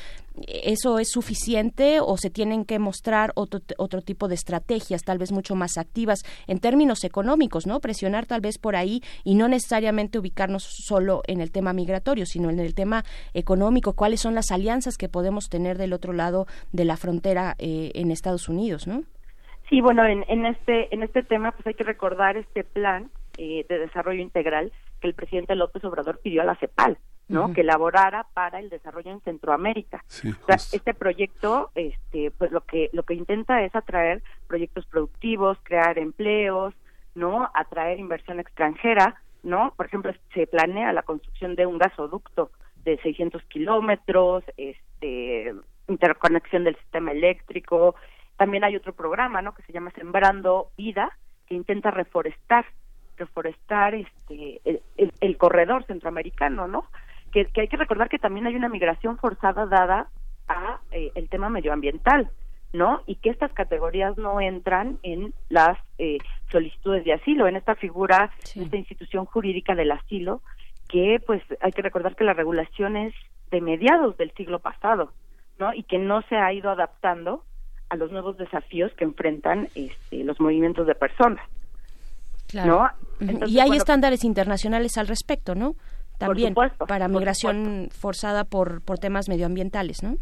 ¿Eso 0.48 1.00
es 1.00 1.10
suficiente 1.10 2.00
o 2.02 2.18
se 2.18 2.30
tienen 2.30 2.66
que 2.66 2.80
mostrar 2.80 3.32
otro, 3.36 3.62
otro 3.78 4.02
tipo 4.02 4.28
de 4.28 4.36
estrategias, 4.36 5.04
tal 5.04 5.18
vez 5.18 5.32
mucho 5.32 5.56
más 5.56 5.78
activas 5.78 6.24
en 6.48 6.60
términos 6.60 7.04
económicos, 7.04 7.68
¿no? 7.68 7.80
Presionar 7.80 8.26
tal 8.26 8.42
vez 8.42 8.58
por 8.58 8.76
ahí 8.76 9.02
y 9.24 9.36
no 9.36 9.48
necesariamente 9.48 10.20
ubicarnos 10.20 10.64
solo 10.64 11.22
en 11.28 11.42
el 11.42 11.52
tema 11.52 11.74
migratorio, 11.74 12.26
sino 12.26 12.50
en 12.50 12.60
el 12.60 12.76
tema 12.76 13.04
económico, 13.34 13.94
cuáles 13.94 14.22
son 14.22 14.36
las 14.36 14.52
alianzas 14.52 14.98
que 14.98 15.10
podemos 15.10 15.50
tener 15.50 15.78
del 15.78 15.94
otro 15.94 16.14
lado 16.14 16.48
de 16.72 16.86
la 16.86 16.98
frontera 16.98 17.56
en 17.58 18.12
Estados 18.12 18.50
Unidos, 18.50 18.88
¿no? 18.88 19.04
Sí, 19.70 19.82
bueno, 19.82 20.06
en, 20.06 20.24
en 20.28 20.46
este 20.46 20.94
en 20.94 21.02
este 21.02 21.24
tema 21.24 21.52
pues 21.52 21.66
hay 21.66 21.74
que 21.74 21.84
recordar 21.84 22.38
este 22.38 22.64
plan 22.64 23.10
eh, 23.38 23.66
de 23.68 23.80
desarrollo 23.80 24.22
integral 24.22 24.72
que 25.02 25.08
el 25.08 25.16
presidente 25.16 25.56
López 25.56 25.84
Obrador 25.84 26.20
pidió 26.20 26.42
a 26.42 26.46
la 26.46 26.56
CEPAL, 26.56 26.98
¿no? 27.28 27.54
Que 27.54 27.62
elaborara 27.62 28.28
para 28.34 28.60
el 28.60 28.70
desarrollo 28.70 29.12
en 29.12 29.22
Centroamérica. 29.22 30.04
este 30.72 30.94
proyecto, 30.94 31.72
este, 31.76 32.32
pues 32.32 32.52
lo 32.52 32.62
que 32.62 32.90
lo 32.94 33.04
que 33.04 33.16
intenta 33.16 33.64
es 33.64 33.76
atraer 33.76 34.22
proyectos 34.48 34.86
productivos, 34.86 35.58
crear 35.64 35.98
empleos, 35.98 36.74
¿no? 37.16 37.50
Atraer 37.54 38.00
inversión 38.00 38.40
extranjera, 38.40 39.16
¿no? 39.44 39.74
Por 39.76 39.86
ejemplo, 39.88 40.14
se 40.34 40.48
planea 40.48 40.94
la 40.94 41.04
construcción 41.04 41.56
de 41.56 41.66
un 41.66 41.78
gasoducto 41.78 42.52
de 42.84 42.98
600 42.98 43.44
kilómetros, 43.46 44.44
este, 44.58 45.54
interconexión 45.88 46.64
del 46.64 46.76
sistema 46.78 47.12
eléctrico. 47.12 47.96
También 48.38 48.64
hay 48.64 48.76
otro 48.76 48.94
programa, 48.94 49.42
¿no? 49.42 49.54
Que 49.54 49.64
se 49.64 49.74
llama 49.74 49.92
Sembrando 49.92 50.70
Vida, 50.78 51.18
que 51.48 51.56
intenta 51.56 51.92
reforestar, 51.92 52.66
reforestar 53.18 53.96
este 53.96 54.62
el, 55.22 55.38
corredor 55.38 55.86
centroamericano, 55.86 56.68
¿no? 56.68 56.86
Que, 57.44 57.62
hay 57.62 57.68
que 57.68 57.76
recordar 57.76 58.08
que 58.08 58.18
también 58.18 58.48
hay 58.48 58.56
una 58.56 58.70
migración 58.70 59.18
forzada 59.18 59.66
dada 59.66 60.08
a 60.48 60.80
eh, 60.92 61.12
el 61.16 61.28
tema 61.28 61.50
medioambiental, 61.50 62.30
¿no? 62.72 63.02
Y 63.08 63.16
que 63.16 63.30
estas 63.30 63.52
categorías 63.52 64.18
no 64.18 64.40
entran 64.40 65.00
en 65.04 65.34
las 65.50 65.78
eh, 65.98 66.20
solicitudes 66.50 67.04
de 67.04 67.12
asilo, 67.12 67.50
en 67.50 67.58
esta 67.58 67.76
figura, 67.76 68.32
en 68.56 68.64
esta 68.64 68.78
institución 68.78 69.26
jurídica 69.26 69.76
del 69.76 69.92
asilo, 69.92 70.42
que 70.88 71.22
pues 71.28 71.44
hay 71.60 71.74
que 71.74 71.82
recordar 71.82 72.16
que 72.16 72.24
la 72.24 72.34
regulación 72.34 72.96
es 72.96 73.14
de 73.52 73.60
mediados 73.60 74.16
del 74.16 74.32
siglo 74.36 74.60
pasado, 74.60 75.12
¿no? 75.60 75.74
Y 75.74 75.84
que 75.84 75.98
no 75.98 76.22
se 76.30 76.38
ha 76.38 76.54
ido 76.54 76.70
adaptando 76.70 77.44
a 77.90 77.98
los 77.98 78.14
nuevos 78.14 78.38
desafíos 78.38 78.94
que 78.94 79.04
enfrentan 79.04 79.68
este, 79.76 80.24
los 80.24 80.40
movimientos 80.40 80.88
de 80.88 80.96
personas. 80.96 81.46
Claro. 82.48 82.88
y 83.48 83.60
hay 83.60 83.72
estándares 83.76 84.24
internacionales 84.24 84.98
al 84.98 85.08
respecto, 85.08 85.54
¿no? 85.54 85.76
También 86.18 86.56
para 86.88 87.08
migración 87.08 87.90
forzada 87.92 88.44
por, 88.44 88.82
por 88.82 89.00
temas 89.00 89.30
medioambientales, 89.30 90.04
¿no? 90.04 90.18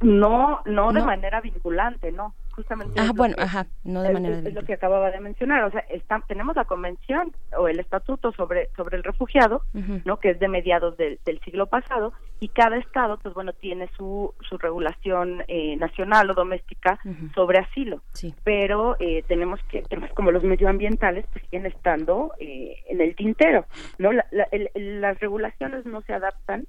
No, 0.00 0.60
no 0.64 0.92
de 0.92 1.02
manera 1.02 1.40
vinculante, 1.40 2.10
no 2.10 2.34
justamente 2.58 3.00
ah, 3.00 3.12
bueno, 3.14 3.36
ajá, 3.38 3.68
no 3.84 4.02
de 4.02 4.12
manera 4.12 4.38
es, 4.38 4.52
lo 4.52 4.64
que 4.64 4.72
acababa 4.72 5.12
de 5.12 5.20
mencionar, 5.20 5.62
o 5.62 5.70
sea, 5.70 5.84
está, 5.90 6.20
tenemos 6.26 6.56
la 6.56 6.64
convención 6.64 7.32
o 7.56 7.68
el 7.68 7.78
estatuto 7.78 8.32
sobre 8.32 8.68
sobre 8.76 8.96
el 8.96 9.04
refugiado, 9.04 9.62
¿no? 10.04 10.18
Que 10.18 10.30
es 10.30 10.40
de 10.40 10.48
mediados 10.48 10.96
del, 10.96 11.20
siglo 11.44 11.66
pasado 11.66 12.12
y 12.40 12.48
cada 12.48 12.76
estado, 12.78 13.16
pues 13.18 13.32
bueno, 13.32 13.52
tiene 13.52 13.88
su 13.96 14.34
su 14.40 14.58
regulación 14.58 15.44
eh, 15.46 15.76
nacional 15.76 16.28
o 16.30 16.34
doméstica 16.34 16.98
sobre 17.32 17.60
asilo, 17.60 18.02
sí. 18.12 18.34
pero 18.42 18.96
eh, 18.98 19.22
tenemos 19.28 19.60
que 19.70 19.82
temas 19.82 20.12
como 20.14 20.32
los 20.32 20.42
medioambientales 20.42 21.26
pues 21.32 21.44
siguen 21.44 21.66
estando 21.66 22.32
eh, 22.40 22.74
en 22.88 23.00
el 23.00 23.14
tintero, 23.14 23.66
¿no? 23.98 24.10
las 24.12 25.20
regulaciones 25.20 25.86
no 25.86 26.02
se 26.02 26.12
adaptan 26.12 26.66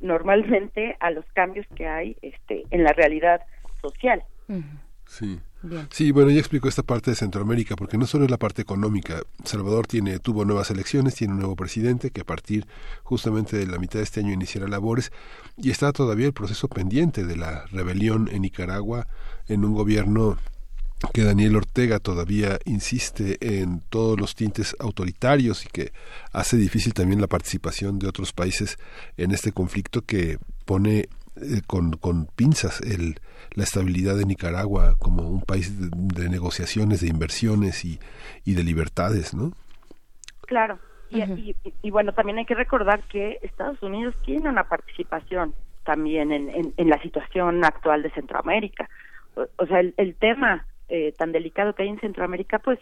normalmente 0.00 0.96
a 1.00 1.10
los 1.10 1.24
cambios 1.34 1.66
que 1.74 1.86
hay 1.86 2.16
este 2.22 2.64
en 2.70 2.84
la 2.84 2.92
realidad 2.92 3.42
social. 3.82 4.22
Sí. 5.06 5.40
Sí, 5.90 6.12
bueno, 6.12 6.30
ya 6.30 6.38
explico 6.38 6.68
esta 6.68 6.82
parte 6.82 7.10
de 7.10 7.16
Centroamérica, 7.16 7.76
porque 7.76 7.98
no 7.98 8.06
solo 8.06 8.24
es 8.24 8.30
la 8.30 8.36
parte 8.36 8.62
económica. 8.62 9.22
Salvador 9.44 9.86
tiene, 9.86 10.18
tuvo 10.18 10.44
nuevas 10.44 10.70
elecciones, 10.70 11.14
tiene 11.14 11.32
un 11.32 11.40
nuevo 11.40 11.56
presidente 11.56 12.10
que 12.10 12.20
a 12.20 12.24
partir 12.24 12.66
justamente 13.02 13.56
de 13.56 13.66
la 13.66 13.78
mitad 13.78 13.98
de 13.98 14.04
este 14.04 14.20
año 14.20 14.32
iniciará 14.32 14.68
labores 14.68 15.10
y 15.56 15.70
está 15.70 15.92
todavía 15.92 16.26
el 16.26 16.32
proceso 16.32 16.68
pendiente 16.68 17.24
de 17.24 17.36
la 17.36 17.66
rebelión 17.66 18.28
en 18.30 18.42
Nicaragua 18.42 19.08
en 19.48 19.64
un 19.64 19.74
gobierno 19.74 20.36
que 21.12 21.24
Daniel 21.24 21.56
Ortega 21.56 21.98
todavía 21.98 22.58
insiste 22.64 23.36
en 23.40 23.80
todos 23.90 24.18
los 24.18 24.34
tintes 24.34 24.74
autoritarios 24.78 25.64
y 25.64 25.68
que 25.68 25.92
hace 26.32 26.56
difícil 26.56 26.94
también 26.94 27.20
la 27.20 27.26
participación 27.26 27.98
de 27.98 28.08
otros 28.08 28.32
países 28.32 28.78
en 29.16 29.30
este 29.32 29.52
conflicto 29.52 30.02
que 30.02 30.38
pone 30.64 31.08
eh, 31.36 31.60
con, 31.66 31.92
con 31.92 32.26
pinzas 32.26 32.80
el, 32.80 33.20
la 33.54 33.64
estabilidad 33.64 34.16
de 34.16 34.24
Nicaragua 34.24 34.94
como 34.98 35.28
un 35.28 35.42
país 35.42 35.70
de, 35.78 36.28
negociaciones, 36.28 37.00
de 37.00 37.08
inversiones 37.08 37.84
y, 37.84 37.98
y, 38.44 38.54
de 38.54 38.64
libertades, 38.64 39.34
¿no? 39.34 39.52
Claro. 40.46 40.78
Y, 41.10 41.54
y, 41.82 41.90
bueno, 41.90 42.12
también 42.12 42.38
hay 42.38 42.46
que 42.46 42.54
recordar 42.54 43.02
que 43.04 43.38
Estados 43.42 43.80
Unidos 43.82 44.14
tiene 44.24 44.48
una 44.48 44.64
participación 44.64 45.54
también 45.84 46.32
en, 46.32 46.72
en, 46.76 46.90
la 46.90 47.00
situación 47.00 47.64
actual 47.64 48.02
de 48.02 48.10
Centroamérica. 48.10 48.88
O, 49.56 49.66
sea, 49.66 49.80
el, 49.80 49.94
el 49.98 50.14
tema 50.16 50.66
eh, 50.88 51.12
tan 51.16 51.32
delicado 51.32 51.74
que 51.74 51.84
hay 51.84 51.90
en 51.90 52.00
Centroamérica, 52.00 52.58
pues 52.58 52.78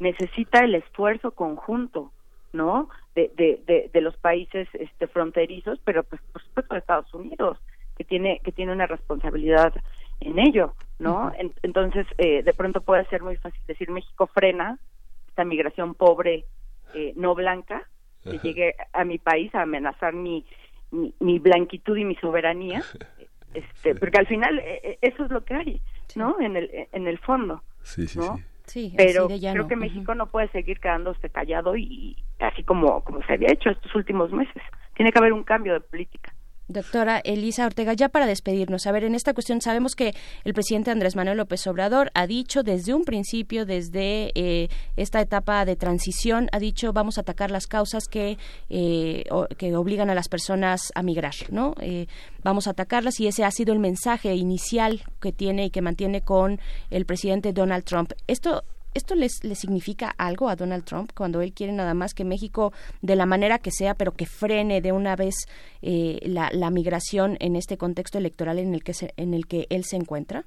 necesita 0.00 0.60
el 0.60 0.74
esfuerzo 0.74 1.32
conjunto, 1.32 2.12
¿no? 2.52 2.88
De, 3.14 3.30
de, 3.36 3.90
de, 3.92 4.00
los 4.00 4.16
países 4.16 4.68
este, 4.74 5.08
fronterizos, 5.08 5.80
pero 5.84 6.04
pues 6.04 6.20
por 6.32 6.40
supuesto 6.42 6.74
de 6.74 6.80
Estados 6.80 7.12
Unidos 7.12 7.58
que 7.98 8.04
tiene 8.04 8.40
que 8.44 8.52
tiene 8.52 8.72
una 8.72 8.86
responsabilidad 8.86 9.74
en 10.20 10.38
ello, 10.38 10.74
¿no? 10.98 11.32
entonces, 11.62 12.06
eh, 12.16 12.42
de 12.42 12.52
pronto 12.52 12.80
puede 12.80 13.04
ser 13.06 13.22
muy 13.22 13.36
fácil 13.36 13.60
decir 13.68 13.90
México 13.90 14.26
frena 14.26 14.78
esta 15.28 15.44
migración 15.44 15.94
pobre, 15.94 16.44
eh, 16.94 17.12
no 17.14 17.34
blanca, 17.34 17.88
que 18.24 18.38
llegue 18.38 18.74
a 18.92 19.04
mi 19.04 19.18
país 19.18 19.54
a 19.54 19.62
amenazar 19.62 20.12
mi, 20.12 20.44
mi, 20.90 21.38
blanquitud 21.38 21.96
y 21.96 22.04
mi 22.04 22.16
soberanía, 22.16 22.82
este, 23.54 23.94
porque 23.94 24.18
al 24.18 24.26
final 24.26 24.58
eh, 24.58 24.80
eh, 24.82 24.98
eso 25.00 25.24
es 25.24 25.30
lo 25.30 25.44
que 25.44 25.54
hay, 25.54 25.80
¿no? 26.16 26.40
En 26.40 26.56
el, 26.56 26.88
en 26.92 27.06
el 27.06 27.18
fondo. 27.18 27.62
Sí, 27.82 28.06
sí, 28.06 28.20
sí. 28.66 28.92
Pero 28.96 29.28
creo 29.28 29.68
que 29.68 29.76
México 29.76 30.14
no 30.14 30.26
puede 30.26 30.48
seguir 30.48 30.80
quedándose 30.80 31.30
callado 31.30 31.76
y 31.76 32.16
así 32.40 32.64
como, 32.64 33.02
como 33.04 33.22
se 33.24 33.34
había 33.34 33.52
hecho 33.52 33.70
estos 33.70 33.94
últimos 33.94 34.32
meses. 34.32 34.62
Tiene 34.94 35.12
que 35.12 35.18
haber 35.18 35.32
un 35.32 35.44
cambio 35.44 35.72
de 35.72 35.80
política. 35.80 36.34
Doctora 36.68 37.18
Elisa 37.24 37.64
Ortega, 37.64 37.94
ya 37.94 38.10
para 38.10 38.26
despedirnos, 38.26 38.86
a 38.86 38.92
ver, 38.92 39.04
en 39.04 39.14
esta 39.14 39.32
cuestión 39.32 39.62
sabemos 39.62 39.96
que 39.96 40.14
el 40.44 40.52
presidente 40.52 40.90
Andrés 40.90 41.16
Manuel 41.16 41.38
López 41.38 41.66
Obrador 41.66 42.10
ha 42.12 42.26
dicho 42.26 42.62
desde 42.62 42.92
un 42.92 43.04
principio, 43.04 43.64
desde 43.64 44.32
eh, 44.34 44.68
esta 44.96 45.22
etapa 45.22 45.64
de 45.64 45.76
transición, 45.76 46.50
ha 46.52 46.58
dicho 46.58 46.92
vamos 46.92 47.16
a 47.16 47.22
atacar 47.22 47.50
las 47.50 47.66
causas 47.66 48.06
que, 48.06 48.36
eh, 48.68 49.24
que 49.56 49.76
obligan 49.76 50.10
a 50.10 50.14
las 50.14 50.28
personas 50.28 50.92
a 50.94 51.02
migrar, 51.02 51.34
¿no? 51.50 51.74
Eh, 51.80 52.06
vamos 52.44 52.66
a 52.66 52.72
atacarlas 52.72 53.18
y 53.18 53.26
ese 53.28 53.44
ha 53.44 53.50
sido 53.50 53.72
el 53.72 53.78
mensaje 53.78 54.34
inicial 54.34 55.02
que 55.20 55.32
tiene 55.32 55.64
y 55.64 55.70
que 55.70 55.80
mantiene 55.80 56.20
con 56.20 56.60
el 56.90 57.06
presidente 57.06 57.54
Donald 57.54 57.84
Trump. 57.84 58.12
Esto 58.26 58.62
¿Esto 58.94 59.14
les, 59.14 59.44
le 59.44 59.54
significa 59.54 60.12
algo 60.18 60.48
a 60.48 60.56
Donald 60.56 60.84
Trump 60.84 61.10
cuando 61.14 61.40
él 61.42 61.52
quiere 61.52 61.72
nada 61.72 61.94
más 61.94 62.14
que 62.14 62.24
México, 62.24 62.72
de 63.02 63.16
la 63.16 63.26
manera 63.26 63.58
que 63.58 63.70
sea, 63.70 63.94
pero 63.94 64.12
que 64.12 64.26
frene 64.26 64.80
de 64.80 64.92
una 64.92 65.14
vez 65.14 65.34
eh, 65.82 66.18
la, 66.22 66.50
la, 66.52 66.70
migración 66.70 67.36
en 67.40 67.54
este 67.54 67.76
contexto 67.76 68.18
electoral 68.18 68.58
en 68.58 68.74
el, 68.74 68.82
que 68.82 68.92
en 69.16 69.34
el 69.34 69.46
que 69.46 69.66
él 69.70 69.84
se 69.84 69.96
encuentra? 69.96 70.44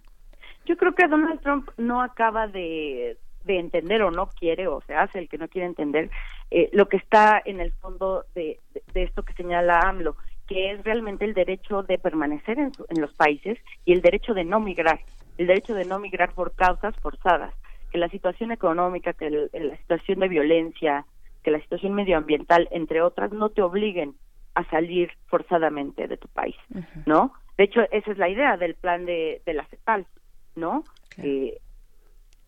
Yo 0.66 0.76
creo 0.76 0.94
que 0.94 1.08
Donald 1.08 1.40
Trump 1.42 1.70
no 1.78 2.02
acaba 2.02 2.48
de, 2.48 3.18
de 3.46 3.60
entender 3.60 4.02
o 4.02 4.12
no 4.12 4.28
quiere 4.28 4.68
o 4.68 4.82
se 4.82 4.96
hace 4.96 5.20
el 5.20 5.30
que 5.30 5.38
no 5.38 5.48
quiere 5.48 5.68
entender 5.68 6.10
eh, 6.50 6.70
lo 6.74 6.88
que 6.88 6.98
está 6.98 7.42
en 7.46 7.60
el 7.60 7.72
fondo 7.74 8.26
de, 8.36 8.60
de, 8.94 9.04
esto 9.04 9.24
que 9.24 9.34
señala 9.34 9.80
AMLO, 9.82 10.16
que 10.48 10.72
es 10.72 10.84
realmente 10.84 11.26
el 11.26 11.34
derecho 11.34 11.84
de 11.84 11.98
permanecer 11.98 12.60
en, 12.60 12.72
en 12.90 13.02
los 13.02 13.14
países 13.14 13.58
y 13.86 13.94
el 13.94 14.02
derecho 14.02 14.34
de 14.34 14.44
no 14.44 14.60
migrar, 14.60 15.00
el 15.38 15.48
derecho 15.48 15.74
de 15.74 15.86
no 15.86 16.00
migrar 16.00 16.34
por 16.34 16.54
causas 16.54 16.96
forzadas 16.98 17.54
que 17.92 17.98
la 17.98 18.10
situación 18.10 18.52
económica, 18.52 19.14
que 19.14 19.30
la 19.30 19.78
situación 19.78 20.20
de 20.20 20.28
violencia, 20.28 21.06
que 21.44 21.52
la 21.52 21.60
situación 21.60 21.94
medioambiental, 21.94 22.68
entre 22.72 23.02
otras, 23.02 23.32
no 23.32 23.50
te 23.50 23.62
obliguen 23.62 24.16
a 24.56 24.64
salir 24.70 25.12
forzadamente 25.28 26.08
de 26.08 26.18
tu 26.18 26.28
país, 26.28 26.56
¿no? 27.06 27.34
De 27.58 27.66
hecho, 27.66 27.82
esa 27.92 28.12
es 28.12 28.18
la 28.18 28.30
idea 28.30 28.58
del 28.58 28.76
plan 28.76 29.06
de, 29.06 29.42
de 29.46 29.54
la 29.54 29.66
CEPAL, 29.66 30.06
¿no? 30.56 30.84
Eh, 31.18 31.58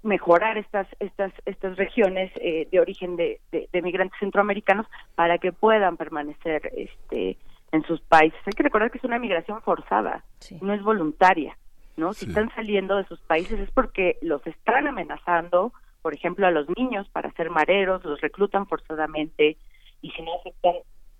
mejorar 0.02 0.57
estas 0.57 0.88
estas 0.99 1.32
estas 1.45 1.78
regiones 1.78 2.32
eh, 2.36 2.68
de 2.72 2.80
origen 2.80 3.15
de, 3.15 3.40
de, 3.52 3.82
migrantes 3.82 4.20
centroamericanos 4.20 4.86
para 5.15 5.38
que 5.38 5.53
puedan 5.53 5.95
permanecer 5.98 6.72
este 6.76 7.38
en 7.72 7.84
sus 7.84 8.02
países. 8.02 8.40
Hay 8.45 8.53
que 8.53 8.64
recordar 8.64 8.91
que 8.91 8.98
es 8.98 9.03
una 9.03 9.18
migración 9.18 9.61
forzada, 9.61 10.24
no 10.61 10.74
es 10.74 10.84
voluntaria. 10.84 11.57
¿No? 11.98 12.14
Si 12.14 12.26
están 12.26 12.49
saliendo 12.56 12.98
de 12.98 13.06
sus 13.06 13.20
países 13.22 13.60
es 13.60 13.72
porque 13.72 14.18
los 14.22 14.45
están 14.48 14.88
amenazando, 14.88 15.74
por 16.02 16.14
ejemplo, 16.14 16.48
a 16.48 16.52
los 16.52 16.68
niños 16.78 17.07
para 17.10 17.32
ser 17.34 17.49
mareros, 17.49 18.03
los 18.03 18.20
reclutan 18.22 18.68
forzadamente 18.68 19.57
y 20.02 20.11
si 20.11 20.22
no 20.22 20.32
aceptan 20.40 20.76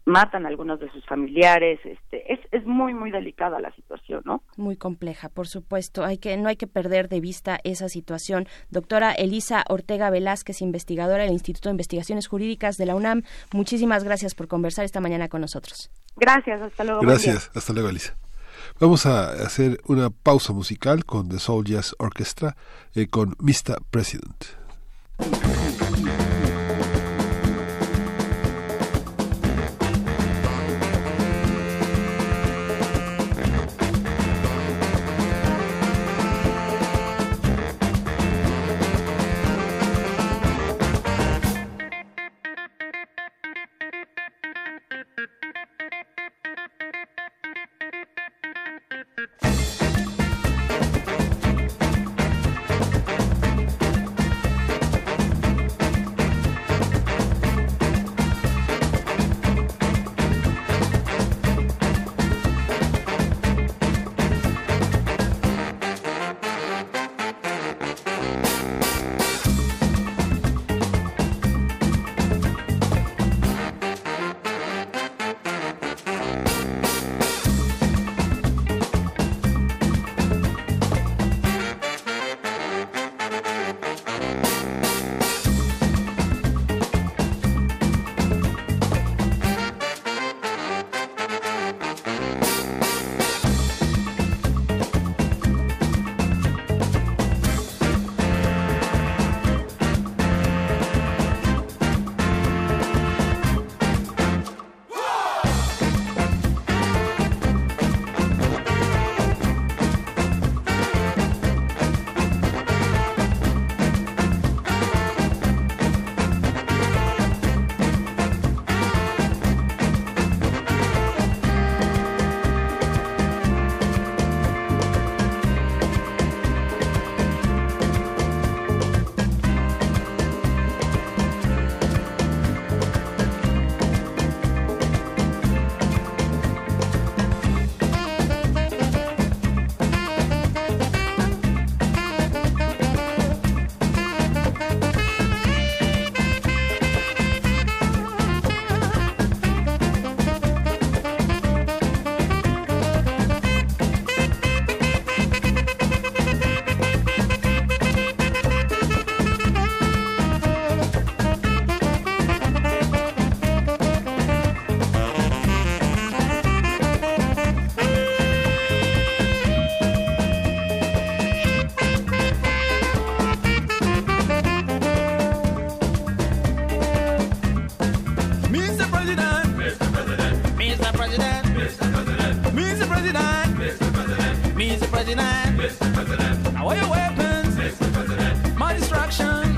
matan 0.06 0.46
a 0.46 0.50
algunos 0.50 0.80
de 0.80 0.92
sus 0.92 1.06
familiares, 1.06 1.80
este, 1.84 2.34
es, 2.34 2.40
es 2.52 2.66
muy 2.66 2.94
muy 2.94 3.12
delicada 3.12 3.60
la 3.60 3.74
situación, 3.74 4.22
¿no? 4.26 4.44
Muy 4.58 4.76
compleja, 4.76 5.30
por 5.30 5.48
supuesto. 5.48 6.04
Hay 6.04 6.18
que 6.18 6.36
no 6.38 6.50
hay 6.50 6.58
que 6.58 6.68
perder 6.68 7.08
de 7.08 7.22
vista 7.22 7.60
esa 7.64 7.88
situación. 7.88 8.48
Doctora 8.70 9.14
Elisa 9.14 9.64
Ortega 9.70 10.10
Velázquez, 10.10 10.62
investigadora 10.62 11.24
del 11.24 11.32
Instituto 11.32 11.70
de 11.70 11.74
Investigaciones 11.74 12.28
Jurídicas 12.28 12.76
de 12.78 12.86
la 12.86 12.96
UNAM, 12.96 13.24
muchísimas 13.54 14.04
gracias 14.04 14.36
por 14.36 14.48
conversar 14.48 14.86
esta 14.86 15.00
mañana 15.00 15.30
con 15.30 15.42
nosotros. 15.42 15.90
Gracias, 16.16 16.62
hasta 16.62 16.84
luego. 16.84 17.02
Gracias, 17.02 17.50
hasta 17.56 17.74
luego, 17.74 17.90
Elisa. 17.90 18.18
Vamos 18.80 19.06
a 19.06 19.32
hacer 19.46 19.80
una 19.86 20.10
pausa 20.10 20.52
musical 20.52 21.06
con 21.06 21.30
The 21.30 21.40
Soul 21.40 21.66
Jazz 21.66 21.94
Orchestra 22.00 22.56
eh, 22.96 23.08
con 23.08 23.36
Mr. 23.40 23.82
President. 23.90 24.46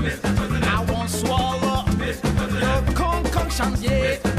Mr. 0.00 0.36
President. 0.36 0.66
I 0.66 0.84
won't 0.90 1.10
swallow 1.10 1.84
Mr. 1.94 2.36
President. 2.36 2.86
your 2.86 2.94
concoctions, 2.96 3.82
yeah. 3.82 4.16
Mr. 4.16 4.35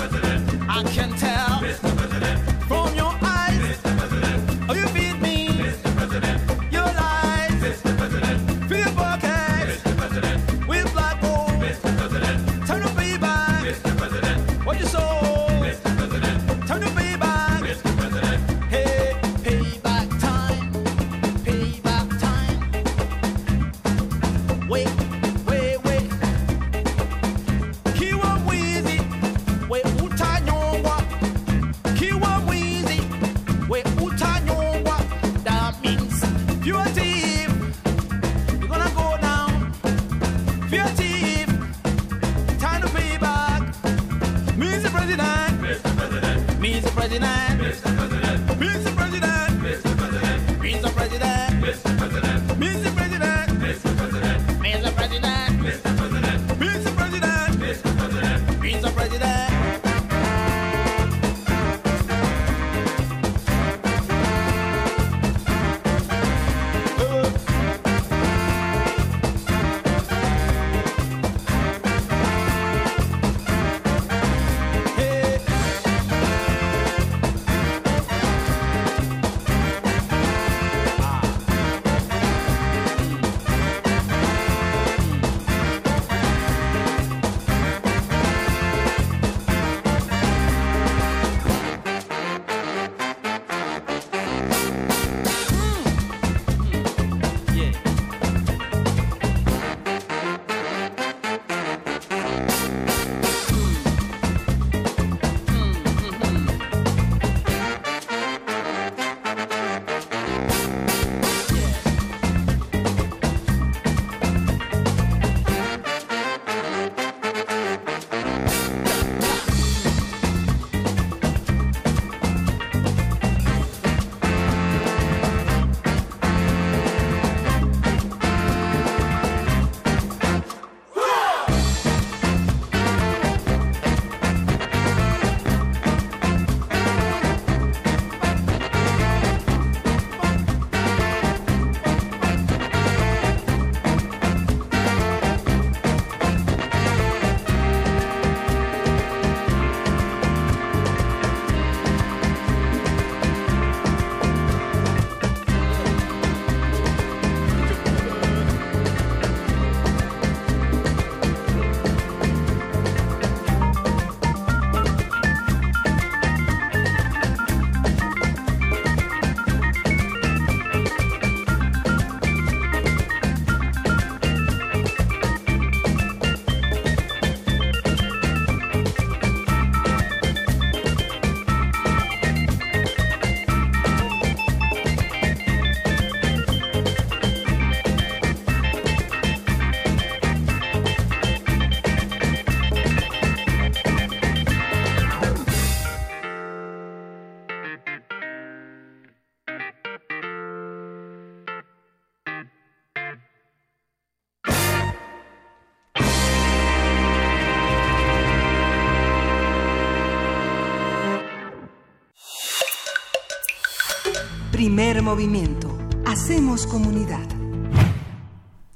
Primer 214.78 215.02
movimiento. 215.02 215.76
Hacemos 216.06 216.68
comunidad. 216.68 217.28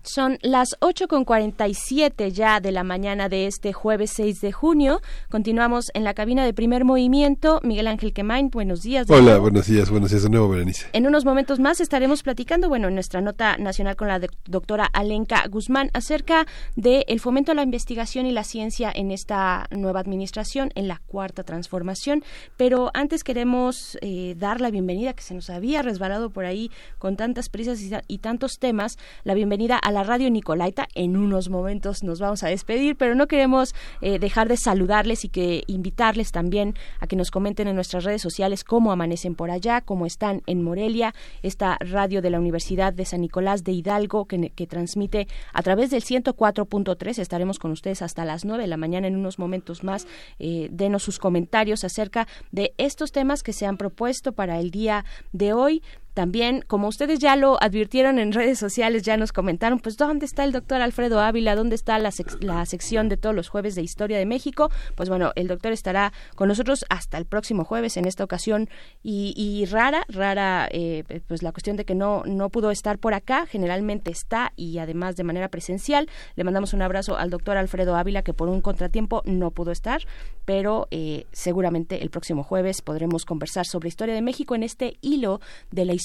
Son 0.01 0.39
las 0.41 0.75
8 0.79 1.07
con 1.07 1.25
47 1.25 2.31
ya 2.31 2.59
de 2.59 2.71
la 2.71 2.83
mañana 2.83 3.29
de 3.29 3.45
este 3.45 3.71
jueves 3.71 4.11
6 4.15 4.41
de 4.41 4.51
junio. 4.51 4.99
Continuamos 5.29 5.91
en 5.93 6.03
la 6.03 6.15
cabina 6.15 6.43
de 6.43 6.55
primer 6.55 6.85
movimiento. 6.85 7.59
Miguel 7.63 7.87
Ángel 7.87 8.13
Quemain, 8.13 8.49
buenos 8.49 8.81
días. 8.81 9.05
Hola, 9.09 9.37
buenos 9.37 9.67
días, 9.67 9.91
buenos 9.91 10.09
días 10.09 10.23
de 10.23 10.29
nuevo, 10.29 10.49
Berenice. 10.49 10.87
En 10.93 11.05
unos 11.05 11.23
momentos 11.23 11.59
más 11.59 11.79
estaremos 11.79 12.23
platicando, 12.23 12.67
bueno, 12.67 12.87
en 12.87 12.95
nuestra 12.95 13.21
nota 13.21 13.57
nacional 13.57 13.95
con 13.95 14.07
la 14.07 14.19
doctora 14.45 14.85
Alenka 14.91 15.47
Guzmán 15.47 15.91
acerca 15.93 16.47
del 16.75 17.05
el 17.07 17.19
fomento 17.19 17.51
a 17.51 17.55
la 17.55 17.63
investigación 17.63 18.25
y 18.25 18.31
la 18.31 18.43
ciencia 18.43 18.91
en 18.93 19.11
esta 19.11 19.67
nueva 19.69 19.99
administración, 19.99 20.71
en 20.73 20.87
la 20.87 21.00
cuarta 21.11 21.43
transformación. 21.43 22.23
Pero 22.55 22.89
antes 22.93 23.25
queremos 23.25 23.97
eh, 24.01 24.33
dar 24.37 24.61
la 24.61 24.71
bienvenida, 24.71 25.11
que 25.11 25.23
se 25.23 25.33
nos 25.33 25.49
había 25.49 25.81
resbalado 25.81 26.29
por 26.29 26.45
ahí 26.45 26.71
con 26.99 27.17
tantas 27.17 27.49
prisas 27.49 27.81
y, 28.07 28.17
tantos 28.19 28.53
temas, 28.59 28.97
la 29.25 29.33
bienvenida 29.33 29.77
a 29.77 29.91
la 29.91 30.03
radio 30.03 30.29
Nicolaita. 30.31 30.87
En 30.95 31.17
unos 31.17 31.49
momentos 31.49 32.01
nos 32.01 32.21
vamos 32.21 32.43
a 32.43 32.47
despedir, 32.47 32.95
pero 32.95 33.13
no 33.13 33.27
queremos 33.27 33.75
eh, 33.99 34.19
dejar 34.19 34.47
de 34.47 34.55
saludarles 34.55 35.25
y 35.25 35.29
que 35.29 35.63
invitarles 35.67 36.31
también 36.31 36.75
a 37.01 37.07
que 37.07 37.17
nos 37.17 37.29
comenten 37.29 37.67
en 37.67 37.75
nuestras 37.75 38.05
redes 38.05 38.21
sociales 38.21 38.63
cómo 38.63 38.93
amanecen 38.93 39.35
por 39.35 39.51
allá, 39.51 39.81
cómo 39.81 40.05
están 40.05 40.43
en 40.45 40.63
Morelia, 40.63 41.13
esta 41.41 41.77
radio 41.81 42.21
de 42.21 42.29
la 42.29 42.39
Universidad 42.39 42.93
de 42.93 43.03
San 43.03 43.19
Nicolás 43.19 43.65
de 43.65 43.73
Hidalgo 43.73 44.25
que, 44.25 44.67
transmite 44.69 45.27
a 45.51 45.61
través 45.61 45.89
del 45.89 46.03
104.3. 46.03 47.19
Estaremos 47.19 47.59
con 47.59 47.71
ustedes 47.71 48.01
hasta 48.01 48.23
las 48.23 48.45
9 48.45 48.63
de 48.63 48.67
la 48.67 48.77
mañana 48.77 49.07
en 49.07 49.17
unos 49.17 49.39
momentos 49.39 49.83
más. 49.83 50.07
Eh, 50.39 50.69
denos 50.71 51.00
sus 51.01 51.19
comentarios 51.19 51.83
acerca 51.83 52.27
de 52.51 52.73
estos 52.77 53.11
temas 53.11 53.43
que 53.43 53.53
se 53.53 53.65
han 53.65 53.77
propuesto 53.77 54.31
para 54.31 54.59
el 54.59 54.71
día 54.71 55.05
de 55.33 55.53
hoy. 55.53 55.83
También, 56.13 56.63
como 56.67 56.89
ustedes 56.89 57.19
ya 57.19 57.37
lo 57.37 57.61
advirtieron 57.63 58.19
en 58.19 58.33
redes 58.33 58.59
sociales, 58.59 59.03
ya 59.03 59.15
nos 59.15 59.31
comentaron, 59.31 59.79
pues 59.79 59.95
¿dónde 59.95 60.25
está 60.25 60.43
el 60.43 60.51
doctor 60.51 60.81
Alfredo 60.81 61.21
Ávila? 61.21 61.55
¿Dónde 61.55 61.75
está 61.75 61.97
la, 61.99 62.11
la 62.41 62.65
sección 62.65 63.07
de 63.07 63.15
todos 63.15 63.33
los 63.33 63.47
jueves 63.47 63.75
de 63.75 63.81
Historia 63.81 64.17
de 64.17 64.25
México? 64.25 64.69
Pues 64.95 65.07
bueno, 65.07 65.31
el 65.35 65.47
doctor 65.47 65.71
estará 65.71 66.11
con 66.35 66.49
nosotros 66.49 66.85
hasta 66.89 67.17
el 67.17 67.25
próximo 67.25 67.63
jueves 67.63 67.95
en 67.95 68.05
esta 68.05 68.25
ocasión 68.25 68.69
y, 69.03 69.65
rara, 69.71 70.03
rara, 70.09 70.67
eh, 70.71 71.03
pues 71.27 71.43
la 71.43 71.53
cuestión 71.53 71.77
de 71.77 71.85
que 71.85 71.95
no, 71.95 72.23
no 72.25 72.49
pudo 72.49 72.71
estar 72.71 72.99
por 72.99 73.13
acá, 73.13 73.45
generalmente 73.45 74.11
está 74.11 74.51
y 74.57 74.79
además 74.79 75.15
de 75.15 75.23
manera 75.23 75.47
presencial. 75.47 76.09
Le 76.35 76.43
mandamos 76.43 76.73
un 76.73 76.81
abrazo 76.81 77.17
al 77.17 77.29
doctor 77.29 77.55
Alfredo 77.55 77.95
Ávila 77.95 78.21
que 78.21 78.33
por 78.33 78.49
un 78.49 78.59
contratiempo 78.59 79.21
no 79.25 79.51
pudo 79.51 79.71
estar, 79.71 80.01
pero 80.43 80.87
eh, 80.91 81.25
seguramente 81.31 82.03
el 82.03 82.09
próximo 82.09 82.43
jueves 82.43 82.81
podremos 82.81 83.23
conversar 83.23 83.65
sobre 83.65 83.87
Historia 83.87 84.13
de 84.13 84.21
México 84.21 84.55
en 84.55 84.63
este 84.63 84.97
hilo 85.01 85.39
de 85.71 85.85
la 85.85 85.93
historia 85.93 86.00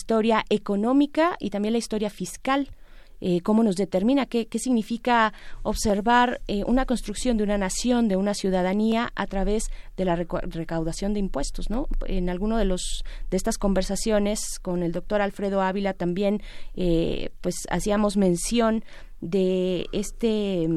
económica 0.50 1.36
y 1.40 1.50
también 1.50 1.72
la 1.72 1.78
historia 1.78 2.10
fiscal. 2.10 2.68
Eh, 3.20 3.40
cómo 3.40 3.62
nos 3.62 3.76
determina, 3.76 4.26
qué, 4.26 4.46
qué 4.46 4.58
significa 4.58 5.32
observar 5.62 6.42
eh, 6.48 6.64
una 6.66 6.84
construcción 6.84 7.38
de 7.38 7.44
una 7.44 7.56
nación, 7.56 8.08
de 8.08 8.16
una 8.16 8.34
ciudadanía 8.34 9.10
a 9.14 9.26
través 9.26 9.70
de 9.96 10.04
la 10.04 10.16
recaudación 10.16 11.14
de 11.14 11.20
impuestos, 11.20 11.70
¿no? 11.70 11.88
En 12.06 12.28
alguno 12.28 12.58
de 12.58 12.66
los 12.66 13.04
de 13.30 13.38
estas 13.38 13.56
conversaciones 13.56 14.58
con 14.60 14.82
el 14.82 14.92
doctor 14.92 15.22
Alfredo 15.22 15.62
Ávila 15.62 15.94
también, 15.94 16.42
eh, 16.74 17.30
pues 17.40 17.54
hacíamos 17.70 18.18
mención 18.18 18.84
de 19.22 19.86
este 19.92 20.68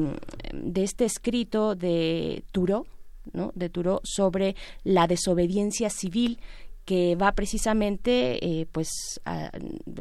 de 0.54 0.82
este 0.82 1.04
escrito 1.04 1.74
de 1.74 2.42
Turo, 2.52 2.86
¿no? 3.34 3.52
de 3.54 3.68
Turo 3.68 4.00
sobre 4.02 4.56
la 4.82 5.06
desobediencia 5.06 5.90
civil 5.90 6.38
que 6.90 7.14
va 7.14 7.30
precisamente 7.30 8.44
eh, 8.44 8.66
pues 8.72 9.20
a 9.24 9.52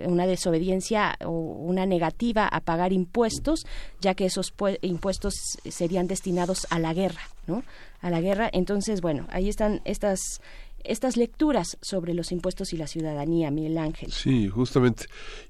una 0.07 0.26
desobediencia 0.26 1.16
o 1.24 1.30
una 1.30 1.86
negativa 1.86 2.48
a 2.48 2.61
pagar 2.61 2.94
impuestos 2.94 3.68
ya 4.02 4.16
que 4.16 4.26
esos 4.26 4.56
impuestos 4.82 5.36
serían 5.70 6.07
destinados 6.07 6.66
a 6.72 6.80
la 6.80 6.95
guerra 6.95 7.22
no 7.45 7.61
a 8.02 8.10
la 8.10 8.22
guerra 8.22 8.49
entonces 8.52 9.02
bueno 9.02 9.28
ahí 9.30 9.49
están 9.49 9.82
estas 9.86 10.41
estas 10.84 11.18
lecturas 11.18 11.78
sobre 11.82 12.14
los 12.14 12.32
impuestos 12.32 12.74
y 12.74 12.78
la 12.78 12.88
ciudadanía, 12.88 13.52
Miguel 13.52 13.78
Ángel. 13.78 14.11
Sí, 14.11 14.48
justamente. 14.48 15.06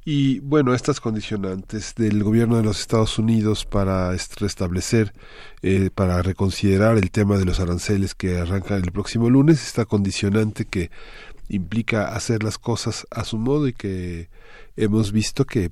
Y 0.06 0.40
bueno, 0.40 0.74
estas 0.74 0.99
condicionantes 0.99 1.95
del 1.95 2.24
gobierno 2.24 2.57
de 2.57 2.64
los 2.64 2.80
Estados 2.80 3.20
Unidos 3.20 3.66
para 3.66 4.11
restablecer, 4.11 5.14
eh, 5.61 5.90
para 5.94 6.22
reconsiderar 6.22 6.98
el 6.98 7.11
tema 7.11 7.38
de 7.38 7.45
los 7.45 7.60
aranceles 7.60 8.16
que 8.16 8.38
arrancan 8.38 8.82
el 8.84 8.91
próximo 8.91 9.30
lunes, 9.30 9.66
esta 9.66 9.86
condicionante 9.86 10.66
que 10.66 10.90
implica 11.49 12.15
hacer 12.15 12.43
las 12.43 12.57
cosas 12.57 13.05
a 13.11 13.26
su 13.26 13.38
modo 13.38 13.67
y 13.67 13.73
que 13.73 14.30
hemos 14.77 15.11
visto 15.11 15.45
que 15.45 15.71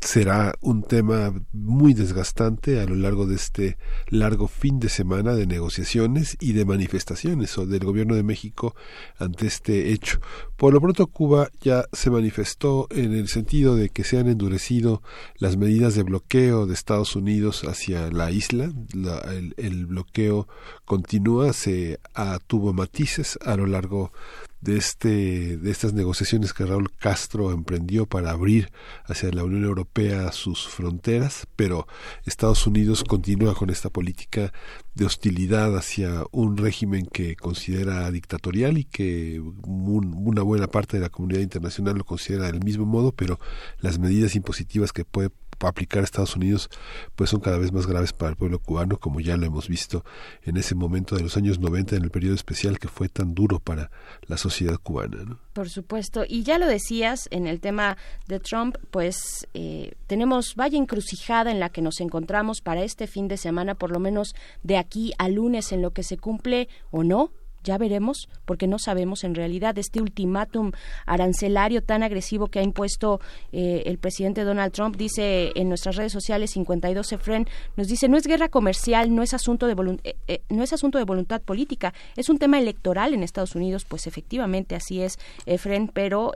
será 0.00 0.54
un 0.60 0.82
tema 0.84 1.34
muy 1.52 1.92
desgastante 1.92 2.80
a 2.80 2.86
lo 2.86 2.94
largo 2.94 3.26
de 3.26 3.34
este 3.34 3.78
largo 4.08 4.46
fin 4.46 4.78
de 4.78 4.88
semana 4.88 5.34
de 5.34 5.46
negociaciones 5.46 6.36
y 6.40 6.52
de 6.52 6.64
manifestaciones 6.64 7.58
o 7.58 7.66
del 7.66 7.84
gobierno 7.84 8.14
de 8.14 8.22
México 8.22 8.76
ante 9.18 9.46
este 9.46 9.92
hecho. 9.92 10.20
Por 10.56 10.72
lo 10.72 10.80
pronto 10.80 11.06
Cuba 11.08 11.50
ya 11.60 11.84
se 11.92 12.10
manifestó 12.10 12.86
en 12.90 13.12
el 13.12 13.28
sentido 13.28 13.74
de 13.74 13.90
que 13.90 14.04
se 14.04 14.18
han 14.18 14.28
endurecido 14.28 15.02
las 15.36 15.56
medidas 15.56 15.94
de 15.94 16.04
bloqueo 16.04 16.66
de 16.66 16.74
Estados 16.74 17.16
Unidos 17.16 17.64
hacia 17.64 18.10
la 18.10 18.30
isla. 18.30 18.70
el, 18.94 19.54
el, 19.56 19.86
bloqueo 19.86 20.46
continúa, 20.84 21.52
se 21.52 21.98
ah, 22.14 22.38
tuvo 22.46 22.72
matices 22.72 23.38
a 23.44 23.56
lo 23.56 23.66
largo 23.66 24.12
de 24.60 24.76
este 24.76 25.56
de 25.56 25.70
estas 25.70 25.92
negociaciones 25.92 26.52
que 26.52 26.66
Raúl 26.66 26.90
Castro 26.98 27.52
emprendió 27.52 28.06
para 28.06 28.30
abrir 28.30 28.70
hacia 29.04 29.30
la 29.30 29.44
Unión 29.44 29.64
Europea 29.64 30.32
sus 30.32 30.66
fronteras, 30.68 31.46
pero 31.56 31.86
Estados 32.24 32.66
Unidos 32.66 33.04
continúa 33.04 33.54
con 33.54 33.70
esta 33.70 33.90
política 33.90 34.52
de 34.94 35.04
hostilidad 35.04 35.76
hacia 35.76 36.24
un 36.32 36.56
régimen 36.56 37.06
que 37.06 37.36
considera 37.36 38.10
dictatorial 38.10 38.78
y 38.78 38.84
que 38.84 39.40
una 39.40 40.42
buena 40.42 40.66
parte 40.66 40.96
de 40.96 41.04
la 41.04 41.08
comunidad 41.08 41.40
internacional 41.40 41.96
lo 41.96 42.04
considera 42.04 42.46
del 42.46 42.64
mismo 42.64 42.84
modo, 42.84 43.12
pero 43.12 43.38
las 43.78 43.98
medidas 43.98 44.34
impositivas 44.34 44.92
que 44.92 45.04
puede 45.04 45.30
aplicar 45.66 46.02
a 46.02 46.04
Estados 46.04 46.36
Unidos 46.36 46.70
pues 47.16 47.30
son 47.30 47.40
cada 47.40 47.58
vez 47.58 47.72
más 47.72 47.86
graves 47.86 48.12
para 48.12 48.30
el 48.30 48.36
pueblo 48.36 48.58
cubano 48.58 48.98
como 48.98 49.20
ya 49.20 49.36
lo 49.36 49.46
hemos 49.46 49.68
visto 49.68 50.04
en 50.42 50.56
ese 50.56 50.74
momento 50.74 51.16
de 51.16 51.22
los 51.22 51.36
años 51.36 51.58
90 51.58 51.96
en 51.96 52.04
el 52.04 52.10
periodo 52.10 52.34
especial 52.34 52.78
que 52.78 52.88
fue 52.88 53.08
tan 53.08 53.34
duro 53.34 53.58
para 53.58 53.90
la 54.26 54.36
sociedad 54.36 54.76
cubana 54.76 55.24
¿no? 55.24 55.38
por 55.52 55.68
supuesto 55.68 56.24
y 56.28 56.42
ya 56.42 56.58
lo 56.58 56.66
decías 56.66 57.28
en 57.30 57.46
el 57.46 57.60
tema 57.60 57.96
de 58.26 58.40
Trump 58.40 58.76
pues 58.90 59.46
eh, 59.54 59.92
tenemos 60.06 60.54
vaya 60.54 60.78
encrucijada 60.78 61.50
en 61.50 61.60
la 61.60 61.70
que 61.70 61.82
nos 61.82 62.00
encontramos 62.00 62.60
para 62.60 62.82
este 62.82 63.06
fin 63.06 63.28
de 63.28 63.36
semana 63.36 63.74
por 63.74 63.90
lo 63.90 63.98
menos 63.98 64.34
de 64.62 64.76
aquí 64.76 65.12
a 65.18 65.28
lunes 65.28 65.72
en 65.72 65.82
lo 65.82 65.92
que 65.92 66.02
se 66.02 66.18
cumple 66.18 66.68
o 66.90 67.02
no 67.02 67.32
ya 67.64 67.78
veremos, 67.78 68.28
porque 68.44 68.66
no 68.66 68.78
sabemos 68.78 69.24
en 69.24 69.34
realidad 69.34 69.76
este 69.78 70.00
ultimátum 70.00 70.72
arancelario 71.06 71.82
tan 71.82 72.02
agresivo 72.02 72.48
que 72.48 72.58
ha 72.58 72.62
impuesto 72.62 73.20
eh, 73.52 73.82
el 73.86 73.98
presidente 73.98 74.44
Donald 74.44 74.72
Trump. 74.72 74.96
Dice 74.96 75.52
en 75.54 75.68
nuestras 75.68 75.96
redes 75.96 76.12
sociales 76.12 76.52
52 76.52 77.12
Efren 77.12 77.46
nos 77.76 77.88
dice 77.88 78.08
no 78.08 78.16
es 78.16 78.26
guerra 78.26 78.48
comercial, 78.48 79.14
no 79.14 79.22
es 79.22 79.34
asunto 79.34 79.66
de 79.66 79.98
eh, 80.04 80.16
eh, 80.28 80.40
no 80.48 80.62
es 80.62 80.72
asunto 80.72 80.98
de 80.98 81.04
voluntad 81.04 81.40
política, 81.40 81.92
es 82.16 82.28
un 82.28 82.38
tema 82.38 82.58
electoral 82.58 83.14
en 83.14 83.22
Estados 83.22 83.54
Unidos. 83.54 83.84
Pues 83.84 84.06
efectivamente 84.06 84.74
así 84.74 85.02
es 85.02 85.18
Efren, 85.46 85.88
pero 85.88 86.32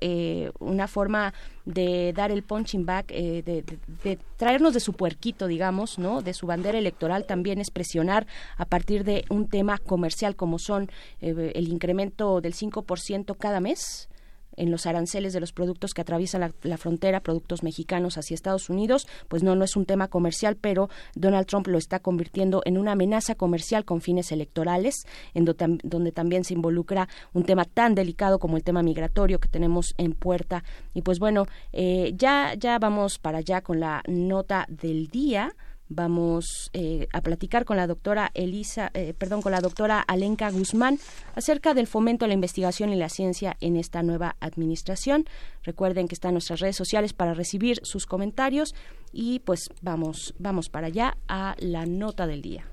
una 0.58 0.88
forma 0.88 1.34
de 1.64 2.12
dar 2.12 2.30
el 2.30 2.43
punching 2.43 2.84
back, 2.84 3.06
eh, 3.10 3.43
de, 3.44 4.18
traernos 4.36 4.74
de 4.74 4.80
su 4.80 4.93
puerquito, 4.94 5.47
digamos, 5.47 5.98
¿no? 5.98 6.22
De 6.22 6.34
su 6.34 6.47
bandera 6.47 6.78
electoral 6.78 7.24
también 7.24 7.60
es 7.60 7.70
presionar 7.70 8.26
a 8.56 8.64
partir 8.64 9.05
de 9.05 9.24
un 9.28 9.48
tema 9.48 9.78
comercial 9.78 10.36
como 10.36 10.59
son 10.59 10.90
eh, 11.20 11.52
el 11.55 11.68
incremento 11.68 12.40
del 12.40 12.55
5% 12.55 13.36
cada 13.36 13.60
mes 13.60 14.09
en 14.56 14.70
los 14.70 14.86
aranceles 14.86 15.32
de 15.32 15.40
los 15.40 15.52
productos 15.52 15.94
que 15.94 16.00
atraviesan 16.00 16.52
la, 16.62 16.76
frontera, 16.76 17.20
productos 17.20 17.62
mexicanos 17.62 18.18
hacia 18.18 18.34
Estados 18.34 18.70
Unidos, 18.70 19.06
pues 19.28 19.42
no, 19.42 19.54
no 19.54 19.64
es 19.64 19.76
un 19.76 19.86
tema 19.86 20.08
comercial, 20.08 20.56
pero 20.56 20.88
Donald 21.14 21.46
Trump 21.46 21.66
lo 21.66 21.78
está 21.78 22.00
convirtiendo 22.00 22.62
en 22.64 22.78
una 22.78 22.92
amenaza 22.92 23.34
comercial 23.34 23.84
con 23.84 24.00
fines 24.00 24.32
electorales, 24.32 25.06
en 25.34 25.44
donde 25.44 26.12
también 26.12 26.44
se 26.44 26.54
involucra 26.54 27.08
un 27.32 27.44
tema 27.44 27.64
tan 27.64 27.94
delicado 27.94 28.38
como 28.38 28.56
el 28.56 28.64
tema 28.64 28.82
migratorio 28.82 29.40
que 29.40 29.48
tenemos 29.48 29.94
en 29.98 30.12
puerta. 30.12 30.64
Y 30.94 31.02
pues 31.02 31.18
bueno, 31.18 31.46
eh, 31.72 32.12
ya, 32.16 32.54
ya 32.54 32.78
vamos 32.78 33.18
para 33.18 33.38
allá 33.38 33.60
con 33.62 33.80
la 33.80 34.02
nota 34.06 34.66
del 34.68 35.08
día 35.08 35.54
vamos 35.94 36.70
eh, 36.73 37.09
a 37.12 37.20
platicar 37.20 37.64
con 37.64 37.77
la 37.77 37.86
doctora 37.86 38.31
Elisa, 38.35 38.90
eh, 38.94 39.14
perdón, 39.16 39.43
con 39.43 39.52
la 39.52 39.60
doctora 39.60 40.01
Alenka 40.01 40.51
Guzmán 40.51 40.98
acerca 41.35 41.74
del 41.74 41.86
fomento 41.86 42.24
a 42.24 42.28
la 42.28 42.35
investigación 42.35 42.93
y 42.93 42.97
la 42.97 43.09
ciencia 43.09 43.56
en 43.60 43.77
esta 43.77 44.02
nueva 44.02 44.36
administración. 44.40 45.27
Recuerden 45.62 46.09
que 46.09 46.14
están 46.14 46.32
nuestras 46.35 46.60
redes 46.60 46.77
sociales 46.77 47.12
para 47.12 47.35
recibir 47.35 47.81
sus 47.82 48.06
comentarios 48.06 48.74
y 49.12 49.40
pues 49.40 49.70
vamos, 49.81 50.35
vamos 50.39 50.69
para 50.69 50.89
allá 50.89 51.16
a 51.28 51.55
la 51.59 51.86
nota 51.86 52.27
del 52.27 52.43
día. 52.43 52.64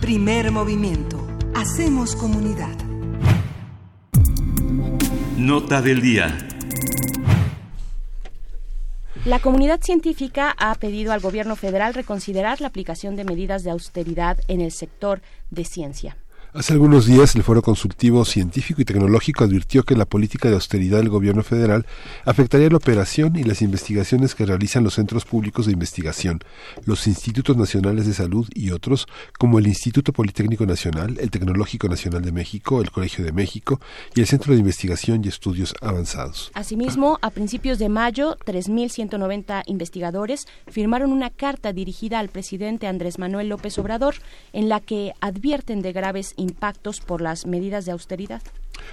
Primer 0.00 0.50
movimiento. 0.50 1.26
Hacemos 1.54 2.16
comunidad. 2.16 2.76
Nota 5.36 5.80
del 5.82 6.00
día. 6.00 6.36
La 9.24 9.38
comunidad 9.38 9.80
científica 9.80 10.52
ha 10.58 10.74
pedido 10.74 11.12
al 11.12 11.20
gobierno 11.20 11.54
federal 11.54 11.94
reconsiderar 11.94 12.60
la 12.60 12.66
aplicación 12.66 13.14
de 13.14 13.22
medidas 13.22 13.62
de 13.62 13.70
austeridad 13.70 14.40
en 14.48 14.60
el 14.60 14.72
sector 14.72 15.22
de 15.48 15.64
ciencia. 15.64 16.16
Hace 16.54 16.74
algunos 16.74 17.06
días 17.06 17.34
el 17.34 17.42
Foro 17.42 17.62
Consultivo 17.62 18.26
Científico 18.26 18.82
y 18.82 18.84
Tecnológico 18.84 19.42
advirtió 19.42 19.84
que 19.84 19.96
la 19.96 20.04
política 20.04 20.50
de 20.50 20.56
austeridad 20.56 20.98
del 20.98 21.08
gobierno 21.08 21.42
federal 21.42 21.86
afectaría 22.26 22.68
la 22.68 22.76
operación 22.76 23.36
y 23.36 23.42
las 23.42 23.62
investigaciones 23.62 24.34
que 24.34 24.44
realizan 24.44 24.84
los 24.84 24.92
centros 24.92 25.24
públicos 25.24 25.64
de 25.64 25.72
investigación, 25.72 26.40
los 26.84 27.06
institutos 27.06 27.56
nacionales 27.56 28.06
de 28.06 28.12
salud 28.12 28.46
y 28.54 28.70
otros, 28.70 29.06
como 29.38 29.58
el 29.58 29.66
Instituto 29.66 30.12
Politécnico 30.12 30.66
Nacional, 30.66 31.16
el 31.20 31.30
Tecnológico 31.30 31.88
Nacional 31.88 32.20
de 32.20 32.32
México, 32.32 32.82
el 32.82 32.90
Colegio 32.90 33.24
de 33.24 33.32
México 33.32 33.80
y 34.14 34.20
el 34.20 34.26
Centro 34.26 34.52
de 34.52 34.60
Investigación 34.60 35.22
y 35.24 35.28
Estudios 35.28 35.74
Avanzados. 35.80 36.50
Asimismo, 36.52 37.18
a 37.22 37.30
principios 37.30 37.78
de 37.78 37.88
mayo, 37.88 38.36
3.190 38.44 39.62
investigadores 39.68 40.46
firmaron 40.68 41.12
una 41.12 41.30
carta 41.30 41.72
dirigida 41.72 42.18
al 42.18 42.28
presidente 42.28 42.88
Andrés 42.88 43.18
Manuel 43.18 43.48
López 43.48 43.78
Obrador 43.78 44.16
en 44.52 44.68
la 44.68 44.80
que 44.80 45.14
advierten 45.22 45.80
de 45.80 45.94
graves 45.94 46.34
impactos 46.42 47.00
por 47.00 47.22
las 47.22 47.46
medidas 47.46 47.86
de 47.86 47.92
austeridad. 47.92 48.42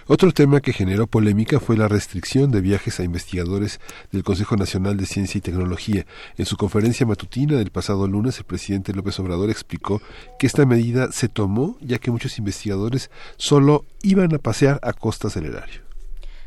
Otro 0.07 0.31
tema 0.31 0.61
que 0.61 0.73
generó 0.73 1.07
polémica 1.07 1.59
fue 1.59 1.75
la 1.77 1.87
restricción 1.87 2.51
de 2.51 2.61
viajes 2.61 2.99
a 2.99 3.03
investigadores 3.03 3.79
del 4.11 4.23
Consejo 4.23 4.55
Nacional 4.55 4.97
de 4.97 5.05
Ciencia 5.05 5.37
y 5.37 5.41
Tecnología. 5.41 6.05
En 6.37 6.45
su 6.45 6.57
conferencia 6.57 7.05
matutina 7.05 7.57
del 7.57 7.71
pasado 7.71 8.07
lunes, 8.07 8.37
el 8.37 8.45
presidente 8.45 8.93
López 8.93 9.19
Obrador 9.19 9.49
explicó 9.49 10.01
que 10.37 10.47
esta 10.47 10.65
medida 10.65 11.11
se 11.11 11.27
tomó 11.27 11.77
ya 11.81 11.97
que 11.97 12.11
muchos 12.11 12.37
investigadores 12.37 13.09
solo 13.37 13.85
iban 14.01 14.33
a 14.33 14.39
pasear 14.39 14.79
a 14.83 14.93
costas 14.93 15.33
del 15.33 15.45
erario. 15.45 15.88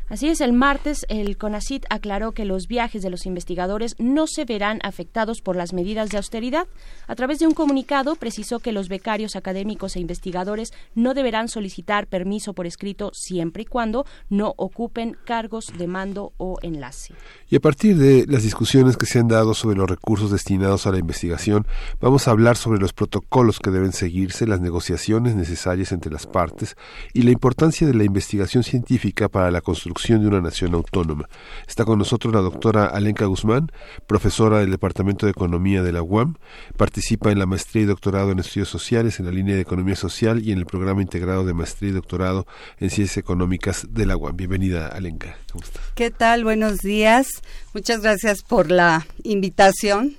Así 0.09 0.27
es, 0.27 0.41
el 0.41 0.51
martes 0.51 1.05
el 1.07 1.37
CONACIT 1.37 1.85
aclaró 1.89 2.33
que 2.33 2.43
los 2.43 2.67
viajes 2.67 3.01
de 3.01 3.09
los 3.09 3.25
investigadores 3.25 3.95
no 3.99 4.27
se 4.27 4.43
verán 4.43 4.79
afectados 4.83 5.39
por 5.41 5.55
las 5.55 5.71
medidas 5.71 6.09
de 6.09 6.17
austeridad. 6.17 6.67
A 7.07 7.15
través 7.15 7.39
de 7.39 7.47
un 7.47 7.53
comunicado 7.53 8.15
precisó 8.15 8.59
que 8.59 8.73
los 8.73 8.89
becarios 8.89 9.37
académicos 9.37 9.95
e 9.95 10.01
investigadores 10.01 10.73
no 10.93 11.13
deberán 11.13 11.47
solicitar 11.47 12.07
permiso 12.07 12.53
por 12.53 12.67
escrito 12.67 13.11
siempre 13.13 13.63
y 13.63 13.65
cuando 13.65 14.05
no 14.29 14.53
ocupen 14.57 15.15
cargos 15.23 15.71
de 15.77 15.87
mando 15.87 16.33
o 16.35 16.59
enlace. 16.61 17.13
Y 17.49 17.55
a 17.55 17.61
partir 17.61 17.97
de 17.97 18.25
las 18.27 18.43
discusiones 18.43 18.97
que 18.97 19.05
se 19.05 19.19
han 19.19 19.29
dado 19.29 19.53
sobre 19.53 19.77
los 19.77 19.89
recursos 19.89 20.31
destinados 20.31 20.85
a 20.85 20.91
la 20.91 20.99
investigación, 20.99 21.65
vamos 22.01 22.27
a 22.27 22.31
hablar 22.31 22.57
sobre 22.57 22.79
los 22.79 22.91
protocolos 22.91 23.59
que 23.59 23.71
deben 23.71 23.93
seguirse, 23.93 24.47
las 24.47 24.59
negociaciones 24.59 25.35
necesarias 25.35 25.93
entre 25.93 26.11
las 26.11 26.27
partes 26.27 26.75
y 27.13 27.21
la 27.21 27.31
importancia 27.31 27.87
de 27.87 27.93
la 27.93 28.03
investigación 28.03 28.63
científica 28.63 29.29
para 29.29 29.49
la 29.49 29.61
construcción 29.61 29.92
de 29.93 30.27
una 30.27 30.41
nación 30.41 30.73
autónoma. 30.73 31.29
Está 31.67 31.85
con 31.85 31.99
nosotros 31.99 32.33
la 32.33 32.41
doctora 32.41 32.85
Alenka 32.87 33.25
Guzmán, 33.25 33.71
profesora 34.07 34.59
del 34.59 34.71
Departamento 34.71 35.25
de 35.25 35.31
Economía 35.31 35.83
de 35.83 35.91
la 35.91 36.01
UAM. 36.01 36.35
Participa 36.77 37.31
en 37.31 37.39
la 37.39 37.45
maestría 37.45 37.83
y 37.83 37.85
doctorado 37.85 38.31
en 38.31 38.39
estudios 38.39 38.69
sociales 38.69 39.19
en 39.19 39.27
la 39.27 39.31
línea 39.31 39.55
de 39.55 39.61
Economía 39.61 39.95
Social 39.95 40.43
y 40.43 40.51
en 40.51 40.57
el 40.57 40.65
programa 40.65 41.01
integrado 41.01 41.45
de 41.45 41.53
maestría 41.53 41.91
y 41.91 41.93
doctorado 41.93 42.47
en 42.79 42.89
Ciencias 42.89 43.17
Económicas 43.17 43.87
de 43.89 44.05
la 44.05 44.17
UAM. 44.17 44.35
Bienvenida, 44.35 44.87
Alenka. 44.87 45.37
¿Cómo 45.51 45.63
estás? 45.63 45.83
¿Qué 45.95 46.09
tal? 46.11 46.43
Buenos 46.43 46.79
días. 46.79 47.27
Muchas 47.73 48.01
gracias 48.01 48.41
por 48.41 48.71
la 48.71 49.05
invitación. 49.23 50.17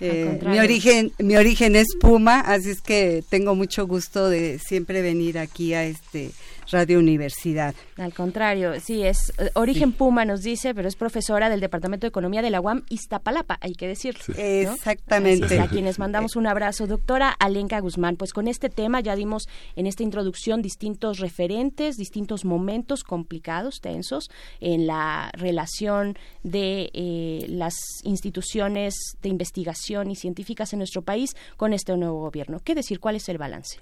Eh, 0.00 0.40
mi 0.46 0.60
origen 0.60 1.12
mi 1.18 1.36
origen 1.36 1.74
es 1.74 1.88
Puma, 2.00 2.38
así 2.38 2.70
es 2.70 2.80
que 2.80 3.24
tengo 3.28 3.56
mucho 3.56 3.84
gusto 3.84 4.28
de 4.28 4.60
siempre 4.60 5.02
venir 5.02 5.40
aquí 5.40 5.74
a 5.74 5.84
este 5.84 6.30
Radio 6.70 6.98
Universidad. 6.98 7.74
Al 7.96 8.12
contrario, 8.12 8.78
sí, 8.80 9.02
es 9.02 9.32
eh, 9.38 9.50
origen 9.54 9.92
Puma, 9.92 10.24
nos 10.24 10.42
dice, 10.42 10.74
pero 10.74 10.88
es 10.88 10.96
profesora 10.96 11.48
del 11.48 11.60
Departamento 11.60 12.06
de 12.06 12.08
Economía 12.08 12.42
de 12.42 12.50
la 12.50 12.60
UAM 12.60 12.84
Iztapalapa, 12.88 13.58
hay 13.60 13.72
que 13.72 13.88
decirlo. 13.88 14.20
Exactamente. 14.36 15.60
a 15.60 15.68
quienes 15.68 15.98
mandamos 15.98 16.36
un 16.36 16.46
abrazo. 16.46 16.86
Doctora 16.86 17.30
Alenka 17.30 17.80
Guzmán, 17.80 18.16
pues 18.16 18.32
con 18.32 18.48
este 18.48 18.68
tema 18.68 19.00
ya 19.00 19.16
dimos 19.16 19.48
en 19.76 19.86
esta 19.86 20.02
introducción 20.02 20.62
distintos 20.62 21.18
referentes, 21.18 21.96
distintos 21.96 22.44
momentos 22.44 23.04
complicados, 23.04 23.80
tensos, 23.80 24.30
en 24.60 24.86
la 24.86 25.30
relación 25.34 26.16
de 26.42 26.90
eh, 26.92 27.46
las 27.48 27.74
instituciones 28.04 28.94
de 29.22 29.28
investigación 29.28 30.10
y 30.10 30.16
científicas 30.16 30.72
en 30.72 30.80
nuestro 30.80 31.02
país 31.02 31.36
con 31.56 31.72
este 31.72 31.96
nuevo 31.96 32.20
gobierno. 32.20 32.60
¿Qué 32.62 32.74
decir? 32.74 33.00
¿Cuál 33.00 33.16
es 33.16 33.28
el 33.28 33.38
balance? 33.38 33.78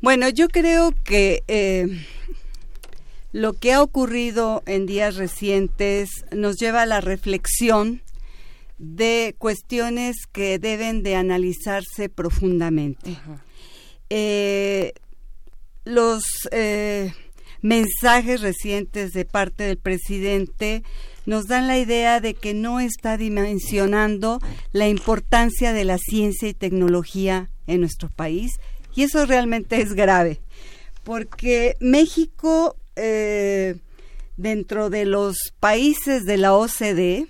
Bueno, 0.00 0.28
yo 0.28 0.48
creo 0.48 0.92
que 1.04 1.42
eh, 1.48 1.86
lo 3.32 3.54
que 3.54 3.72
ha 3.72 3.82
ocurrido 3.82 4.62
en 4.66 4.86
días 4.86 5.16
recientes 5.16 6.24
nos 6.30 6.56
lleva 6.56 6.82
a 6.82 6.86
la 6.86 7.00
reflexión 7.00 8.02
de 8.78 9.34
cuestiones 9.38 10.16
que 10.30 10.58
deben 10.58 11.02
de 11.02 11.16
analizarse 11.16 12.08
profundamente. 12.08 13.16
Eh, 14.10 14.92
los 15.84 16.24
eh, 16.52 17.12
mensajes 17.60 18.40
recientes 18.40 19.12
de 19.12 19.24
parte 19.24 19.64
del 19.64 19.78
presidente 19.78 20.82
nos 21.26 21.46
dan 21.46 21.66
la 21.66 21.78
idea 21.78 22.20
de 22.20 22.34
que 22.34 22.54
no 22.54 22.80
está 22.80 23.16
dimensionando 23.16 24.38
la 24.72 24.88
importancia 24.88 25.72
de 25.72 25.84
la 25.84 25.98
ciencia 25.98 26.48
y 26.48 26.54
tecnología 26.54 27.50
en 27.66 27.80
nuestro 27.80 28.10
país 28.10 28.60
y 28.94 29.02
eso 29.02 29.26
realmente 29.26 29.80
es 29.80 29.94
grave, 29.94 30.40
porque 31.02 31.76
México, 31.80 32.76
eh, 32.96 33.76
dentro 34.36 34.90
de 34.90 35.04
los 35.04 35.36
países 35.60 36.24
de 36.24 36.36
la 36.36 36.54
OCDE, 36.54 37.28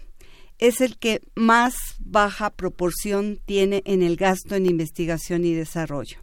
es 0.58 0.80
el 0.80 0.96
que 0.96 1.20
más 1.34 1.74
baja 1.98 2.50
proporción 2.50 3.38
tiene 3.44 3.82
en 3.86 4.02
el 4.02 4.16
gasto 4.16 4.54
en 4.54 4.66
investigación 4.66 5.44
y 5.44 5.52
desarrollo. 5.52 6.18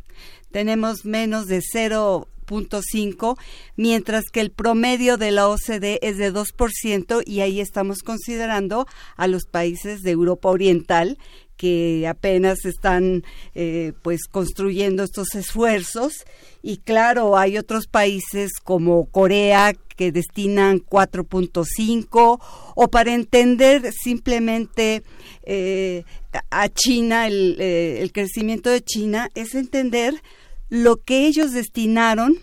Tenemos 0.52 1.06
menos 1.06 1.48
de 1.48 1.62
0.5, 1.62 3.38
mientras 3.76 4.26
que 4.32 4.42
el 4.42 4.52
promedio 4.52 5.18
de 5.18 5.32
la 5.32 5.48
OCDE 5.48 6.00
es 6.02 6.18
de 6.18 6.34
2% 6.34 7.24
y 7.26 7.42
ahí 7.42 7.62
estamos 7.62 8.00
considerando 8.00 8.86
a 9.16 9.28
los 9.28 9.46
países 9.46 10.02
de 10.02 10.12
Europa 10.12 10.50
Oriental 10.50 11.18
que 11.62 12.08
apenas 12.08 12.66
están 12.66 13.24
eh, 13.54 13.94
pues 14.02 14.22
construyendo 14.32 15.04
estos 15.04 15.36
esfuerzos. 15.36 16.26
Y 16.64 16.78
claro 16.78 17.38
hay 17.38 17.60
otros 17.60 17.86
países 17.86 18.54
como 18.64 19.06
Corea 19.06 19.74
que 19.96 20.12
destinan 20.12 20.80
4.5 20.80 22.40
o 22.76 22.88
para 22.88 23.14
entender 23.14 23.92
simplemente 23.94 25.04
eh, 25.44 26.04
a 26.50 26.68
China 26.68 27.28
eh, 27.30 28.00
el 28.02 28.12
crecimiento 28.12 28.72
de 28.72 28.82
China 28.82 29.30
es 29.36 29.54
entender 29.54 30.16
lo 30.68 30.98
que 30.98 31.28
ellos 31.28 31.52
destinaron 31.52 32.40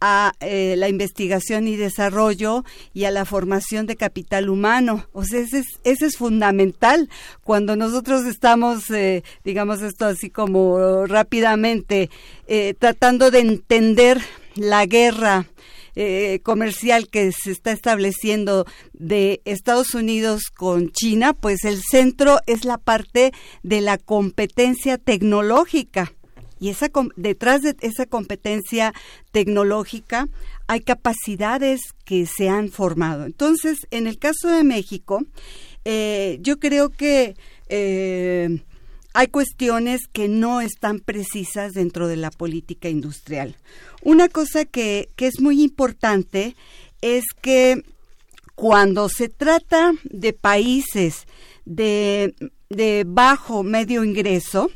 a 0.00 0.32
eh, 0.40 0.74
la 0.76 0.88
investigación 0.88 1.66
y 1.66 1.76
desarrollo 1.76 2.64
y 2.94 3.04
a 3.04 3.10
la 3.10 3.24
formación 3.24 3.86
de 3.86 3.96
capital 3.96 4.48
humano. 4.48 5.06
O 5.12 5.24
sea, 5.24 5.40
ese 5.40 5.60
es, 5.60 5.66
ese 5.84 6.06
es 6.06 6.16
fundamental. 6.16 7.08
Cuando 7.42 7.76
nosotros 7.76 8.24
estamos, 8.26 8.90
eh, 8.90 9.22
digamos 9.44 9.82
esto 9.82 10.06
así 10.06 10.30
como 10.30 11.06
rápidamente, 11.06 12.10
eh, 12.46 12.74
tratando 12.78 13.30
de 13.30 13.40
entender 13.40 14.20
la 14.54 14.86
guerra 14.86 15.46
comercial 16.44 17.08
que 17.08 17.32
se 17.32 17.50
está 17.50 17.72
estableciendo 17.72 18.66
de 18.92 19.40
Estados 19.44 19.94
Unidos 19.96 20.42
con 20.56 20.92
China, 20.92 21.32
pues 21.32 21.64
el 21.64 21.82
centro 21.82 22.38
es 22.46 22.64
la 22.64 22.78
parte 22.78 23.32
de 23.64 23.80
la 23.80 23.98
competencia 23.98 24.96
tecnológica 24.96 26.12
y 26.60 26.70
esa, 26.70 26.90
detrás 27.16 27.62
de 27.62 27.76
esa 27.80 28.06
competencia 28.06 28.92
tecnológica 29.32 30.28
hay 30.66 30.80
capacidades 30.80 31.80
que 32.04 32.26
se 32.26 32.48
han 32.48 32.70
formado. 32.70 33.24
Entonces, 33.24 33.78
en 33.90 34.06
el 34.06 34.18
caso 34.18 34.48
de 34.48 34.64
México, 34.64 35.22
eh, 35.84 36.38
yo 36.42 36.58
creo 36.58 36.90
que 36.90 37.34
eh, 37.68 38.62
hay 39.14 39.28
cuestiones 39.28 40.02
que 40.12 40.28
no 40.28 40.60
están 40.60 41.00
precisas 41.00 41.72
dentro 41.72 42.08
de 42.08 42.16
la 42.16 42.30
política 42.30 42.88
industrial. 42.88 43.56
Una 44.02 44.28
cosa 44.28 44.64
que, 44.64 45.08
que 45.16 45.26
es 45.26 45.40
muy 45.40 45.62
importante 45.62 46.54
es 47.00 47.24
que 47.40 47.82
cuando 48.54 49.08
se 49.08 49.28
trata 49.28 49.92
de 50.04 50.32
países 50.32 51.26
de, 51.64 52.34
de 52.68 53.04
bajo 53.06 53.62
medio 53.62 54.02
ingreso, 54.02 54.70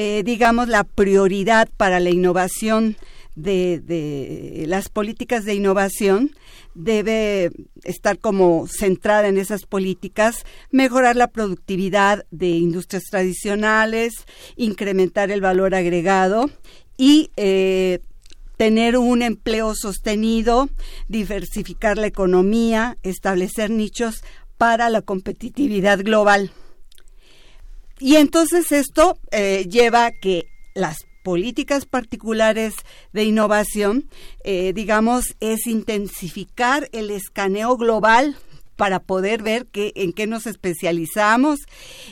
eh, 0.00 0.22
digamos, 0.24 0.68
la 0.68 0.84
prioridad 0.84 1.68
para 1.76 1.98
la 1.98 2.10
innovación 2.10 2.96
de, 3.34 4.64
las 4.68 4.90
políticas 4.90 5.44
de 5.44 5.54
innovación 5.54 6.30
debe 6.76 7.50
estar 7.82 8.20
como 8.20 8.68
centrada 8.68 9.26
en 9.26 9.38
esas 9.38 9.66
políticas, 9.66 10.46
mejorar 10.70 11.16
la 11.16 11.26
productividad 11.26 12.24
de 12.30 12.46
industrias 12.50 13.02
tradicionales, 13.10 14.24
incrementar 14.54 15.32
el 15.32 15.40
valor 15.40 15.74
agregado 15.74 16.48
y 16.96 17.32
eh, 17.36 17.98
tener 18.56 18.98
un 18.98 19.20
empleo 19.20 19.74
sostenido, 19.74 20.68
diversificar 21.08 21.98
la 21.98 22.06
economía, 22.06 22.98
establecer 23.02 23.70
nichos 23.70 24.22
para 24.58 24.90
la 24.90 25.02
competitividad 25.02 25.98
global. 26.04 26.52
Y 28.00 28.16
entonces 28.16 28.72
esto 28.72 29.18
eh, 29.30 29.66
lleva 29.68 30.06
a 30.06 30.12
que 30.12 30.46
las 30.74 30.98
políticas 31.22 31.84
particulares 31.84 32.74
de 33.12 33.24
innovación, 33.24 34.08
eh, 34.44 34.72
digamos, 34.72 35.36
es 35.40 35.66
intensificar 35.66 36.88
el 36.92 37.10
escaneo 37.10 37.76
global 37.76 38.36
para 38.76 39.00
poder 39.00 39.42
ver 39.42 39.66
qué, 39.66 39.92
en 39.96 40.12
qué 40.12 40.26
nos 40.26 40.46
especializamos. 40.46 41.58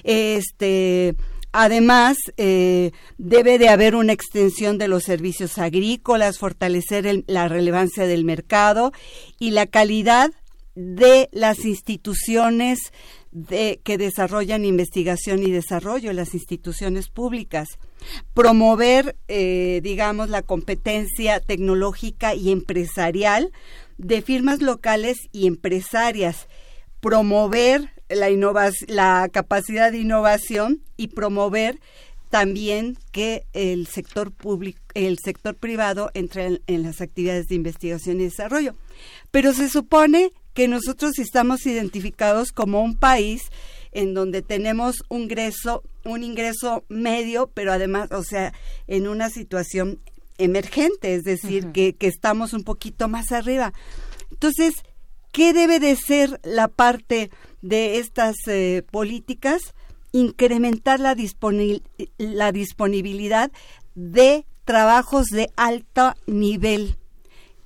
Este, 0.02 1.14
además, 1.52 2.18
eh, 2.36 2.90
debe 3.16 3.58
de 3.58 3.68
haber 3.68 3.94
una 3.94 4.12
extensión 4.12 4.76
de 4.76 4.88
los 4.88 5.04
servicios 5.04 5.58
agrícolas, 5.58 6.38
fortalecer 6.38 7.24
la 7.28 7.48
relevancia 7.48 8.06
del 8.06 8.24
mercado 8.24 8.92
y 9.38 9.52
la 9.52 9.66
calidad 9.66 10.32
de 10.74 11.30
las 11.32 11.64
instituciones 11.64 12.92
de, 13.36 13.80
que 13.84 13.98
desarrollan 13.98 14.64
investigación 14.64 15.42
y 15.42 15.50
desarrollo, 15.50 16.12
las 16.14 16.32
instituciones 16.32 17.08
públicas. 17.08 17.68
Promover, 18.32 19.14
eh, 19.28 19.80
digamos, 19.82 20.30
la 20.30 20.40
competencia 20.40 21.40
tecnológica 21.40 22.34
y 22.34 22.50
empresarial 22.50 23.52
de 23.98 24.22
firmas 24.22 24.62
locales 24.62 25.18
y 25.32 25.46
empresarias. 25.46 26.48
Promover 27.00 27.90
la, 28.08 28.30
la 28.88 29.28
capacidad 29.30 29.92
de 29.92 29.98
innovación 29.98 30.80
y 30.96 31.08
promover 31.08 31.78
también 32.30 32.96
que 33.12 33.44
el 33.52 33.86
sector 33.86 34.32
público, 34.32 34.80
el 34.94 35.18
sector 35.18 35.54
privado 35.54 36.10
entre 36.14 36.62
en 36.66 36.82
las 36.82 37.02
actividades 37.02 37.48
de 37.48 37.54
investigación 37.54 38.18
y 38.18 38.24
desarrollo. 38.24 38.74
Pero 39.30 39.52
se 39.52 39.68
supone 39.68 40.32
que 40.56 40.68
nosotros 40.68 41.18
estamos 41.18 41.66
identificados 41.66 42.50
como 42.50 42.80
un 42.80 42.96
país 42.96 43.42
en 43.92 44.14
donde 44.14 44.40
tenemos 44.40 45.04
un 45.10 45.24
ingreso, 45.24 45.82
un 46.02 46.24
ingreso 46.24 46.82
medio, 46.88 47.50
pero 47.52 47.74
además, 47.74 48.10
o 48.10 48.24
sea, 48.24 48.54
en 48.86 49.06
una 49.06 49.28
situación 49.28 50.00
emergente, 50.38 51.14
es 51.14 51.24
decir, 51.24 51.72
que, 51.72 51.94
que 51.94 52.06
estamos 52.06 52.54
un 52.54 52.64
poquito 52.64 53.06
más 53.06 53.32
arriba. 53.32 53.74
Entonces, 54.30 54.72
¿qué 55.30 55.52
debe 55.52 55.78
de 55.78 55.94
ser 55.94 56.40
la 56.42 56.68
parte 56.68 57.30
de 57.60 57.98
estas 57.98 58.36
eh, 58.46 58.82
políticas? 58.90 59.74
Incrementar 60.12 61.00
la, 61.00 61.14
la 62.16 62.52
disponibilidad 62.52 63.52
de 63.94 64.46
trabajos 64.64 65.26
de 65.26 65.50
alto 65.54 66.14
nivel. 66.26 66.96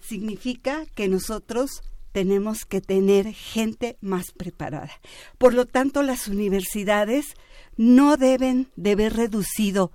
Significa 0.00 0.86
que 0.96 1.06
nosotros 1.06 1.82
tenemos 2.12 2.64
que 2.64 2.80
tener 2.80 3.32
gente 3.32 3.96
más 4.00 4.32
preparada. 4.32 4.90
Por 5.38 5.54
lo 5.54 5.66
tanto, 5.66 6.02
las 6.02 6.28
universidades 6.28 7.34
no 7.76 8.16
deben 8.16 8.68
de 8.76 8.92
haber 8.92 9.14
reducido 9.14 9.92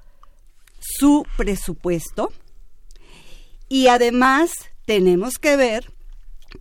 su 0.79 1.25
presupuesto 1.37 2.31
y 3.67 3.87
además 3.87 4.51
tenemos 4.85 5.37
que 5.39 5.55
ver 5.55 5.91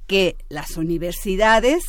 que 0.06 0.36
las 0.48 0.76
universidades 0.76 1.85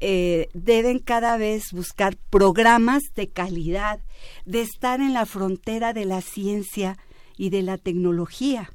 eh, 0.00 0.48
deben 0.52 0.98
cada 0.98 1.36
vez 1.38 1.72
buscar 1.72 2.16
programas 2.28 3.02
de 3.14 3.28
calidad, 3.28 4.00
de 4.44 4.60
estar 4.60 5.00
en 5.00 5.14
la 5.14 5.24
frontera 5.24 5.92
de 5.92 6.04
la 6.04 6.20
ciencia 6.20 6.98
y 7.38 7.50
de 7.50 7.62
la 7.62 7.78
tecnología. 7.78 8.70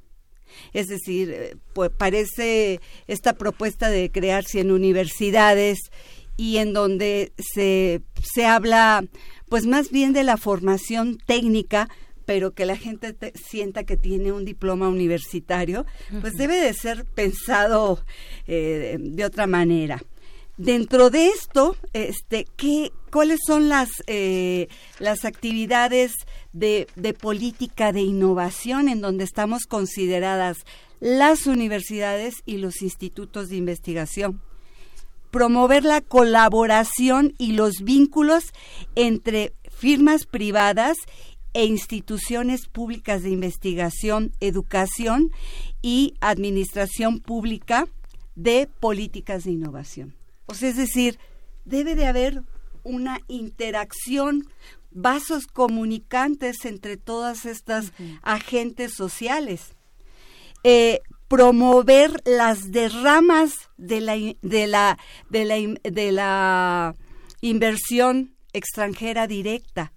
Es 0.73 0.87
decir, 0.87 1.31
eh, 1.31 1.55
pues 1.73 1.91
parece 1.95 2.79
esta 3.07 3.33
propuesta 3.33 3.89
de 3.89 4.11
crear 4.11 4.43
100 4.43 4.71
universidades 4.71 5.79
y 6.37 6.57
en 6.57 6.73
donde 6.73 7.33
se, 7.37 8.01
se 8.23 8.45
habla 8.45 9.03
pues 9.49 9.65
más 9.65 9.91
bien 9.91 10.13
de 10.13 10.23
la 10.23 10.37
formación 10.37 11.17
técnica, 11.25 11.89
pero 12.25 12.53
que 12.53 12.65
la 12.65 12.77
gente 12.77 13.13
sienta 13.35 13.83
que 13.83 13.97
tiene 13.97 14.31
un 14.31 14.45
diploma 14.45 14.87
universitario, 14.87 15.85
pues 16.21 16.35
debe 16.35 16.55
de 16.55 16.73
ser 16.73 17.03
pensado 17.03 18.03
eh, 18.47 18.97
de 18.99 19.25
otra 19.25 19.47
manera. 19.47 20.01
Dentro 20.63 21.09
de 21.09 21.29
esto, 21.29 21.75
este, 21.93 22.45
¿qué, 22.55 22.91
¿cuáles 23.11 23.39
son 23.47 23.67
las, 23.67 23.89
eh, 24.05 24.67
las 24.99 25.25
actividades 25.25 26.13
de, 26.53 26.85
de 26.95 27.15
política 27.15 27.91
de 27.91 28.01
innovación 28.01 28.87
en 28.87 29.01
donde 29.01 29.23
estamos 29.23 29.63
consideradas 29.65 30.57
las 30.99 31.47
universidades 31.47 32.43
y 32.45 32.57
los 32.57 32.83
institutos 32.83 33.49
de 33.49 33.55
investigación? 33.55 34.39
Promover 35.31 35.83
la 35.83 35.99
colaboración 35.99 37.33
y 37.39 37.53
los 37.53 37.81
vínculos 37.81 38.53
entre 38.93 39.53
firmas 39.71 40.27
privadas 40.27 40.95
e 41.55 41.65
instituciones 41.65 42.67
públicas 42.67 43.23
de 43.23 43.31
investigación, 43.31 44.31
educación 44.39 45.31
y 45.81 46.13
administración 46.21 47.19
pública 47.19 47.87
de 48.35 48.69
políticas 48.79 49.45
de 49.45 49.53
innovación. 49.53 50.20
O 50.51 50.53
sea, 50.53 50.67
es 50.67 50.75
decir, 50.75 51.17
debe 51.63 51.95
de 51.95 52.05
haber 52.05 52.43
una 52.83 53.21
interacción, 53.29 54.49
vasos 54.91 55.47
comunicantes 55.47 56.65
entre 56.65 56.97
todas 56.97 57.45
estas 57.45 57.93
agentes 58.21 58.93
sociales. 58.93 59.75
Eh, 60.65 60.99
promover 61.29 62.21
las 62.25 62.71
derramas 62.71 63.53
de 63.77 64.01
la, 64.01 64.15
de 64.41 64.67
la, 64.67 64.97
de 65.29 65.45
la, 65.45 65.57
de 65.83 66.11
la 66.11 66.95
inversión 67.39 68.35
extranjera 68.51 69.27
directa. 69.27 69.93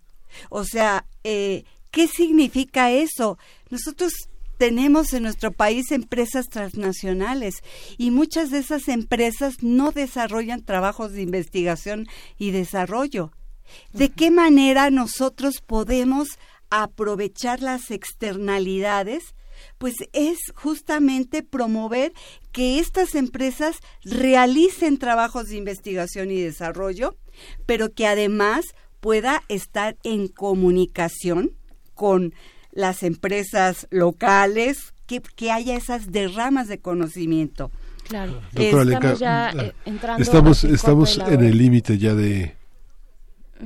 O 0.50 0.64
sea, 0.64 1.04
eh, 1.24 1.64
¿qué 1.90 2.06
significa 2.06 2.92
eso? 2.92 3.38
Nosotros 3.70 4.12
tenemos 4.56 5.12
en 5.12 5.24
nuestro 5.24 5.52
país 5.52 5.90
empresas 5.90 6.48
transnacionales 6.48 7.56
y 7.98 8.10
muchas 8.10 8.50
de 8.50 8.58
esas 8.58 8.88
empresas 8.88 9.62
no 9.62 9.92
desarrollan 9.92 10.64
trabajos 10.64 11.12
de 11.12 11.22
investigación 11.22 12.06
y 12.38 12.50
desarrollo. 12.50 13.32
¿De 13.92 14.10
qué 14.10 14.30
manera 14.30 14.90
nosotros 14.90 15.60
podemos 15.60 16.38
aprovechar 16.70 17.62
las 17.62 17.90
externalidades? 17.90 19.34
Pues 19.78 19.94
es 20.12 20.38
justamente 20.54 21.42
promover 21.42 22.12
que 22.52 22.78
estas 22.78 23.14
empresas 23.14 23.76
realicen 24.02 24.98
trabajos 24.98 25.48
de 25.48 25.56
investigación 25.56 26.30
y 26.30 26.40
desarrollo, 26.40 27.16
pero 27.66 27.92
que 27.92 28.06
además 28.06 28.64
pueda 29.00 29.42
estar 29.48 29.96
en 30.02 30.28
comunicación 30.28 31.56
con 31.94 32.34
las 32.74 33.02
empresas 33.02 33.86
locales, 33.90 34.92
que, 35.06 35.20
que 35.20 35.50
haya 35.50 35.76
esas 35.76 36.12
derramas 36.12 36.68
de 36.68 36.78
conocimiento. 36.78 37.70
Claro. 38.08 38.42
estamos 38.54 39.18
ya 39.18 39.50
eh, 39.50 39.72
entrando 39.86 40.22
estamos, 40.22 40.64
estamos 40.64 41.18
en 41.18 41.42
el 41.42 41.56
límite 41.56 41.96
ya 41.96 42.14
de... 42.14 42.54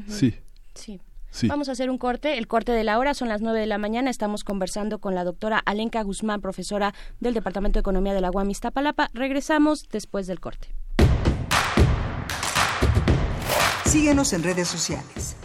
Sí. 0.06 0.34
Sí. 0.74 1.00
Vamos 1.46 1.68
a 1.68 1.72
hacer 1.72 1.90
un 1.90 1.98
corte. 1.98 2.38
El 2.38 2.48
corte 2.48 2.72
de 2.72 2.82
la 2.84 2.98
hora 2.98 3.14
son 3.14 3.28
las 3.28 3.40
nueve 3.40 3.60
de 3.60 3.66
la 3.66 3.78
mañana. 3.78 4.10
Estamos 4.10 4.42
conversando 4.42 4.98
con 4.98 5.14
la 5.14 5.24
doctora 5.24 5.58
Alenka 5.58 6.02
Guzmán, 6.02 6.40
profesora 6.40 6.94
del 7.20 7.34
Departamento 7.34 7.78
de 7.78 7.80
Economía 7.80 8.14
de 8.14 8.20
la 8.20 8.30
UAM 8.30 8.50
Iztapalapa. 8.50 9.08
Regresamos 9.12 9.88
después 9.90 10.26
del 10.26 10.40
corte. 10.40 10.68
Síguenos 13.84 14.32
en 14.32 14.42
redes 14.42 14.68
sociales. 14.68 15.36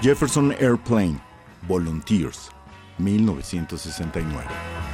Jefferson 0.00 0.52
Airplane, 0.52 1.20
Volunteers, 1.68 2.48
1969. 2.96 4.89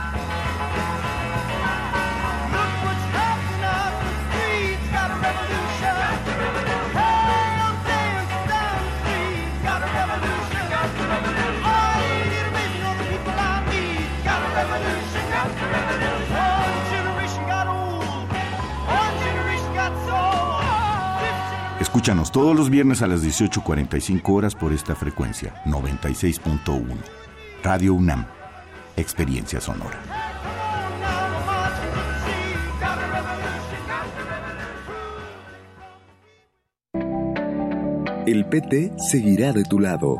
Escúchanos 22.06 22.30
todos 22.30 22.54
los 22.54 22.70
viernes 22.70 23.02
a 23.02 23.08
las 23.08 23.24
18.45 23.24 24.32
horas 24.32 24.54
por 24.54 24.72
esta 24.72 24.94
frecuencia, 24.94 25.60
96.1. 25.64 26.84
Radio 27.64 27.94
UNAM, 27.94 28.24
Experiencia 28.96 29.60
Sonora. 29.60 29.98
El 38.24 38.46
PT 38.46 38.92
seguirá 38.98 39.52
de 39.52 39.64
tu 39.64 39.80
lado. 39.80 40.16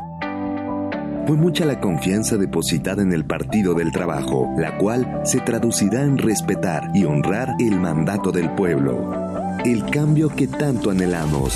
Fue 1.25 1.37
mucha 1.37 1.63
la 1.63 1.79
confianza 1.79 2.35
depositada 2.35 3.01
en 3.01 3.13
el 3.13 3.25
Partido 3.25 3.73
del 3.73 3.93
Trabajo, 3.93 4.53
la 4.57 4.77
cual 4.77 5.21
se 5.23 5.39
traducirá 5.39 6.01
en 6.01 6.17
respetar 6.17 6.91
y 6.93 7.05
honrar 7.05 7.55
el 7.59 7.79
mandato 7.79 8.33
del 8.33 8.53
pueblo 8.55 9.36
el 9.65 9.85
cambio 9.89 10.29
que 10.29 10.47
tanto 10.47 10.91
anhelamos. 10.91 11.53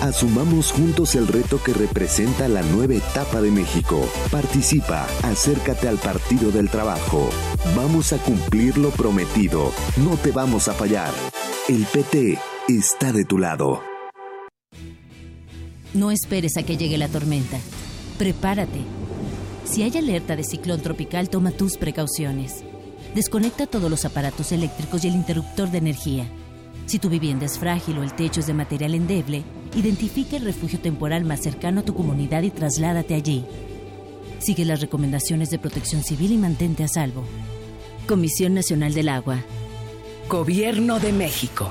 Asumamos 0.00 0.70
juntos 0.70 1.14
el 1.16 1.26
reto 1.26 1.60
que 1.62 1.72
representa 1.72 2.46
la 2.48 2.62
nueva 2.62 2.94
etapa 2.94 3.40
de 3.40 3.50
México. 3.50 4.00
Participa, 4.30 5.06
acércate 5.22 5.88
al 5.88 5.98
Partido 5.98 6.50
del 6.50 6.70
Trabajo. 6.70 7.28
Vamos 7.76 8.12
a 8.12 8.18
cumplir 8.18 8.78
lo 8.78 8.90
prometido. 8.90 9.72
No 9.96 10.16
te 10.16 10.30
vamos 10.30 10.68
a 10.68 10.72
fallar. 10.72 11.12
El 11.68 11.84
PT 11.84 12.38
está 12.68 13.12
de 13.12 13.24
tu 13.24 13.38
lado. 13.38 13.82
No 15.94 16.10
esperes 16.10 16.56
a 16.56 16.62
que 16.62 16.76
llegue 16.76 16.96
la 16.96 17.08
tormenta. 17.08 17.58
Prepárate. 18.18 18.80
Si 19.64 19.82
hay 19.82 19.96
alerta 19.98 20.36
de 20.36 20.44
ciclón 20.44 20.80
tropical, 20.80 21.28
toma 21.28 21.50
tus 21.50 21.76
precauciones. 21.76 22.62
Desconecta 23.14 23.66
todos 23.66 23.90
los 23.90 24.04
aparatos 24.04 24.52
eléctricos 24.52 25.04
y 25.04 25.08
el 25.08 25.14
interruptor 25.14 25.70
de 25.70 25.78
energía. 25.78 26.30
Si 26.88 26.98
tu 26.98 27.10
vivienda 27.10 27.44
es 27.44 27.58
frágil 27.58 27.98
o 27.98 28.02
el 28.02 28.14
techo 28.14 28.40
es 28.40 28.46
de 28.46 28.54
material 28.54 28.94
endeble, 28.94 29.44
identifica 29.74 30.38
el 30.38 30.44
refugio 30.46 30.80
temporal 30.80 31.22
más 31.22 31.42
cercano 31.42 31.80
a 31.80 31.84
tu 31.84 31.92
comunidad 31.94 32.42
y 32.44 32.50
trasládate 32.50 33.14
allí. 33.14 33.44
Sigue 34.38 34.64
las 34.64 34.80
recomendaciones 34.80 35.50
de 35.50 35.58
protección 35.58 36.02
civil 36.02 36.32
y 36.32 36.38
mantente 36.38 36.84
a 36.84 36.88
salvo. 36.88 37.24
Comisión 38.06 38.54
Nacional 38.54 38.94
del 38.94 39.10
Agua. 39.10 39.36
Gobierno 40.30 40.98
de 40.98 41.12
México. 41.12 41.70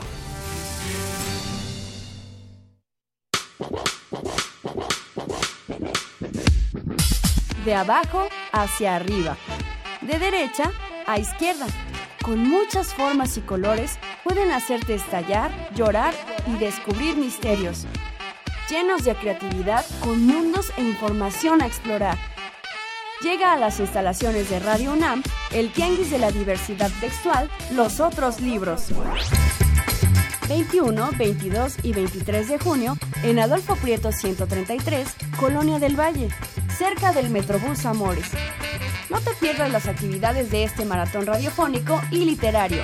De 7.65 7.73
abajo 7.73 8.27
hacia 8.51 8.95
arriba. 8.95 9.35
De 10.01 10.19
derecha 10.19 10.71
a 11.07 11.17
izquierda. 11.17 11.65
Con 12.23 12.47
muchas 12.47 12.93
formas 12.93 13.35
y 13.37 13.41
colores 13.41 13.97
pueden 14.27 14.51
hacerte 14.51 14.95
estallar, 14.95 15.51
llorar 15.73 16.13
y 16.47 16.57
descubrir 16.57 17.15
misterios, 17.15 17.85
llenos 18.69 19.05
de 19.05 19.15
creatividad 19.15 19.85
con 20.01 20.21
mundos 20.25 20.69
e 20.75 20.81
información 20.81 21.61
a 21.61 21.65
explorar. 21.65 22.17
Llega 23.21 23.53
a 23.53 23.57
las 23.57 23.79
instalaciones 23.79 24.49
de 24.49 24.59
Radio 24.59 24.91
UNAM 24.91 25.23
el 25.51 25.71
Tianguis 25.71 26.11
de 26.11 26.19
la 26.19 26.31
Diversidad 26.31 26.91
Textual, 26.99 27.49
Los 27.71 28.01
Otros 28.01 28.41
Libros. 28.41 28.87
21, 30.49 31.11
22 31.17 31.77
y 31.83 31.93
23 31.93 32.49
de 32.49 32.59
junio 32.59 32.97
en 33.23 33.39
Adolfo 33.39 33.77
Prieto 33.77 34.11
133, 34.11 35.07
Colonia 35.39 35.79
del 35.79 35.97
Valle, 35.97 36.27
cerca 36.77 37.13
del 37.13 37.29
Metrobús 37.29 37.85
Amores. 37.85 38.25
No 39.09 39.21
te 39.21 39.31
pierdas 39.39 39.71
las 39.71 39.87
actividades 39.87 40.51
de 40.51 40.65
este 40.65 40.83
maratón 40.83 41.25
radiofónico 41.25 42.01
y 42.11 42.25
literario. 42.25 42.83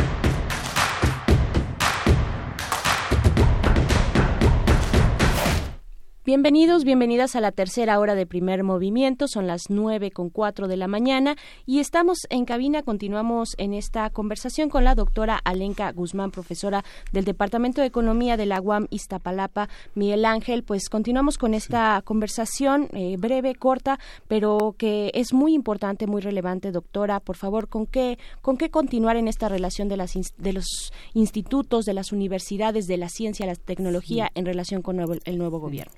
Bienvenidos, 6.23 6.83
bienvenidas 6.83 7.35
a 7.35 7.41
la 7.41 7.51
tercera 7.51 7.97
hora 7.97 8.13
de 8.13 8.27
primer 8.27 8.63
movimiento. 8.63 9.27
Son 9.27 9.47
las 9.47 9.71
nueve 9.71 10.11
con 10.11 10.29
cuatro 10.29 10.67
de 10.67 10.77
la 10.77 10.87
mañana 10.87 11.35
y 11.65 11.79
estamos 11.79 12.19
en 12.29 12.45
cabina. 12.45 12.83
Continuamos 12.83 13.55
en 13.57 13.73
esta 13.73 14.07
conversación 14.11 14.69
con 14.69 14.83
la 14.83 14.93
doctora 14.93 15.41
Alenka 15.43 15.91
Guzmán, 15.91 16.29
profesora 16.29 16.85
del 17.11 17.25
Departamento 17.25 17.81
de 17.81 17.87
Economía 17.87 18.37
de 18.37 18.45
la 18.45 18.61
UAM 18.61 18.85
Iztapalapa. 18.91 19.67
Miguel 19.95 20.25
Ángel, 20.25 20.61
pues 20.61 20.89
continuamos 20.89 21.39
con 21.39 21.55
esta 21.55 21.99
conversación 22.05 22.87
eh, 22.93 23.15
breve, 23.17 23.55
corta, 23.55 23.99
pero 24.27 24.75
que 24.77 25.09
es 25.15 25.33
muy 25.33 25.55
importante, 25.55 26.05
muy 26.05 26.21
relevante, 26.21 26.71
doctora. 26.71 27.19
Por 27.19 27.35
favor, 27.35 27.67
¿con 27.67 27.87
qué, 27.87 28.19
con 28.43 28.57
qué 28.57 28.69
continuar 28.69 29.15
en 29.15 29.27
esta 29.27 29.49
relación 29.49 29.89
de, 29.89 29.97
las, 29.97 30.13
de 30.37 30.53
los 30.53 30.93
institutos, 31.15 31.85
de 31.85 31.95
las 31.95 32.11
universidades, 32.11 32.85
de 32.85 32.97
la 32.97 33.09
ciencia, 33.09 33.47
la 33.47 33.55
tecnología 33.55 34.29
en 34.35 34.45
relación 34.45 34.83
con 34.83 34.99
el 34.99 35.37
nuevo 35.39 35.59
gobierno? 35.59 35.93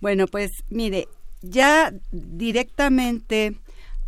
Bueno, 0.00 0.26
pues 0.26 0.50
mire, 0.68 1.08
ya 1.42 1.92
directamente 2.10 3.56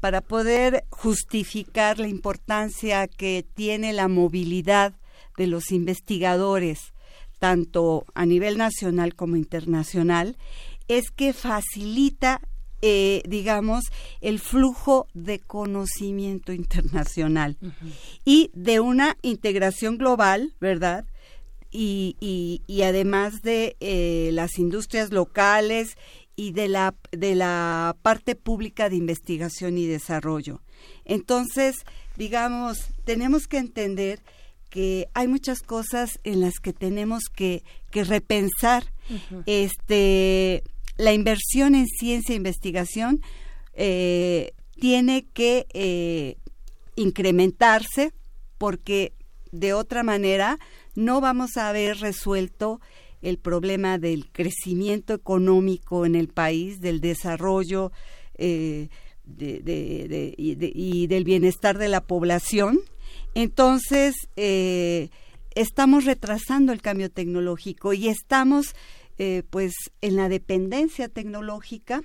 para 0.00 0.20
poder 0.20 0.84
justificar 0.90 1.98
la 1.98 2.08
importancia 2.08 3.08
que 3.08 3.44
tiene 3.54 3.92
la 3.92 4.08
movilidad 4.08 4.94
de 5.36 5.46
los 5.46 5.70
investigadores, 5.72 6.92
tanto 7.38 8.04
a 8.14 8.26
nivel 8.26 8.58
nacional 8.58 9.14
como 9.14 9.36
internacional, 9.36 10.36
es 10.88 11.10
que 11.10 11.32
facilita, 11.32 12.40
eh, 12.82 13.22
digamos, 13.28 13.84
el 14.20 14.38
flujo 14.38 15.06
de 15.14 15.38
conocimiento 15.38 16.52
internacional 16.52 17.56
y 18.24 18.50
de 18.54 18.80
una 18.80 19.16
integración 19.22 19.98
global, 19.98 20.54
¿verdad? 20.60 21.04
Y, 21.70 22.16
y, 22.66 22.82
además 22.82 23.42
de 23.42 23.76
eh, 23.80 24.30
las 24.32 24.58
industrias 24.58 25.12
locales 25.12 25.96
y 26.36 26.52
de 26.52 26.68
la, 26.68 26.94
de 27.10 27.34
la 27.34 27.96
parte 28.02 28.34
pública 28.36 28.88
de 28.88 28.96
investigación 28.96 29.76
y 29.76 29.86
desarrollo. 29.86 30.62
Entonces, 31.04 31.76
digamos, 32.16 32.78
tenemos 33.04 33.46
que 33.46 33.58
entender 33.58 34.20
que 34.70 35.08
hay 35.14 35.28
muchas 35.28 35.60
cosas 35.60 36.18
en 36.24 36.40
las 36.40 36.60
que 36.60 36.72
tenemos 36.72 37.24
que, 37.34 37.64
que 37.90 38.04
repensar. 38.04 38.84
Este, 39.46 40.62
la 40.98 41.12
inversión 41.12 41.74
en 41.74 41.86
ciencia 41.86 42.34
e 42.34 42.36
investigación 42.36 43.20
eh, 43.74 44.52
tiene 44.78 45.26
que 45.32 45.66
eh, 45.72 46.36
incrementarse 46.96 48.12
porque 48.58 49.12
de 49.50 49.72
otra 49.72 50.02
manera 50.02 50.58
no 50.98 51.20
vamos 51.20 51.56
a 51.56 51.68
haber 51.68 51.98
resuelto 51.98 52.80
el 53.22 53.38
problema 53.38 53.98
del 53.98 54.30
crecimiento 54.30 55.14
económico 55.14 56.04
en 56.04 56.16
el 56.16 56.28
país, 56.28 56.80
del 56.80 57.00
desarrollo 57.00 57.92
eh, 58.34 58.88
y, 59.26 61.06
del 61.06 61.24
bienestar 61.24 61.78
de 61.78 61.88
la 61.88 62.00
población. 62.00 62.80
Entonces, 63.34 64.14
eh, 64.34 65.10
estamos 65.54 66.04
retrasando 66.04 66.72
el 66.72 66.82
cambio 66.82 67.10
tecnológico 67.10 67.92
y 67.92 68.08
estamos 68.08 68.74
eh, 69.18 69.44
pues 69.50 69.74
en 70.00 70.16
la 70.16 70.28
dependencia 70.28 71.08
tecnológica 71.08 72.02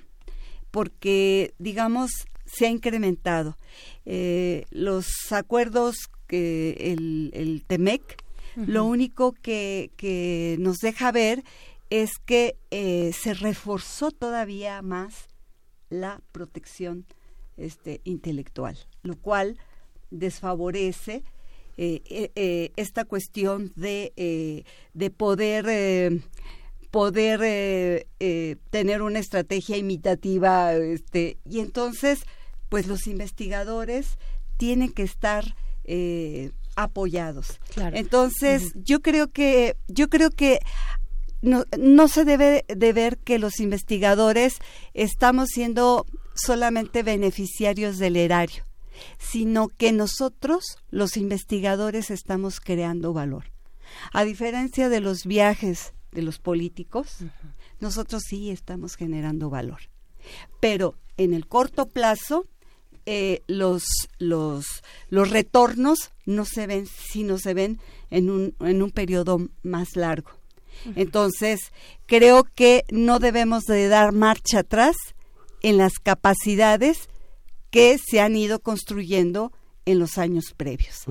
porque, 0.70 1.56
digamos, 1.58 2.12
se 2.46 2.68
ha 2.68 2.70
incrementado. 2.70 3.58
los 4.06 5.08
acuerdos 5.32 5.96
que 6.28 6.94
el, 6.94 7.32
el 7.34 7.64
TEMEC 7.66 8.23
lo 8.56 8.86
único 8.86 9.34
que, 9.34 10.58
nos 10.60 10.78
deja 10.78 11.12
ver 11.12 11.44
es 11.90 12.18
que 12.18 12.56
eh, 12.72 13.12
se 13.14 13.34
reforzó 13.34 14.12
todavía 14.12 14.82
más 14.82 15.28
la 15.90 16.22
protección 16.32 17.06
este, 17.58 18.02
intelectual, 18.04 18.78
lo 19.04 19.16
cual 19.16 19.58
desfavorece 20.10 21.24
eh, 21.78 22.02
eh, 22.36 22.72
esta 22.76 23.06
cuestión 23.06 23.74
de, 23.76 24.66
de 24.94 25.10
poder 25.10 26.22
poder 26.92 28.06
tener 28.70 29.02
una 29.02 29.18
estrategia 29.18 29.78
imitativa 29.78 30.74
este 30.76 31.38
y 31.46 31.62
entonces 31.62 32.26
pues 32.70 32.86
los 32.86 33.08
investigadores 33.08 34.20
tienen 34.58 34.92
que 34.92 35.02
estar 35.02 35.56
apoyados. 36.76 37.60
Entonces, 37.76 38.74
yo 38.76 39.02
creo 39.02 39.32
que 39.32 39.78
yo 39.88 40.10
creo 40.10 40.30
que 40.30 40.60
no, 41.42 41.66
no 41.78 42.08
se 42.08 42.26
debe 42.26 42.66
de 42.68 42.94
ver 42.94 43.18
que 43.18 43.40
los 43.40 43.60
investigadores 43.60 44.60
estamos 44.94 45.50
siendo 45.50 46.06
solamente 46.36 47.04
beneficiarios 47.04 47.98
del 47.98 48.16
erario. 48.16 48.64
sino 49.18 49.70
que 49.70 49.92
nosotros, 49.92 50.78
los 50.90 51.18
investigadores, 51.18 52.12
estamos 52.12 52.60
creando 52.60 53.12
valor. 53.12 53.46
A 54.12 54.24
diferencia 54.24 54.88
de 54.88 55.00
los 55.00 55.26
viajes 55.26 55.94
de 56.12 56.22
los 56.22 56.40
políticos, 56.40 57.18
nosotros 57.80 58.24
sí 58.28 58.52
estamos 58.52 58.96
generando 58.96 59.50
valor. 59.50 59.82
Pero 60.60 60.96
en 61.18 61.34
el 61.34 61.48
corto 61.48 61.88
plazo, 61.88 62.46
eh, 63.06 63.42
los, 63.48 63.84
los, 64.18 64.66
los 65.10 65.30
retornos 65.30 66.12
no 66.26 66.46
se 66.46 66.68
ven, 66.68 66.88
sino 66.88 67.38
se 67.38 67.54
ven 67.54 67.80
en 68.10 68.30
un, 68.30 68.56
en 68.60 68.82
un 68.82 68.92
periodo 68.92 69.50
más 69.64 69.96
largo. 69.96 70.32
Entonces, 70.96 71.60
creo 72.06 72.44
que 72.44 72.84
no 72.92 73.20
debemos 73.20 73.64
de 73.64 73.88
dar 73.88 74.12
marcha 74.12 74.60
atrás 74.60 74.96
en 75.62 75.78
las 75.78 75.94
capacidades 75.94 77.10
que 77.70 77.98
se 77.98 78.20
han 78.20 78.36
ido 78.36 78.60
construyendo 78.60 79.52
en 79.86 80.00
los 80.00 80.18
años 80.18 80.54
previos. 80.56 81.04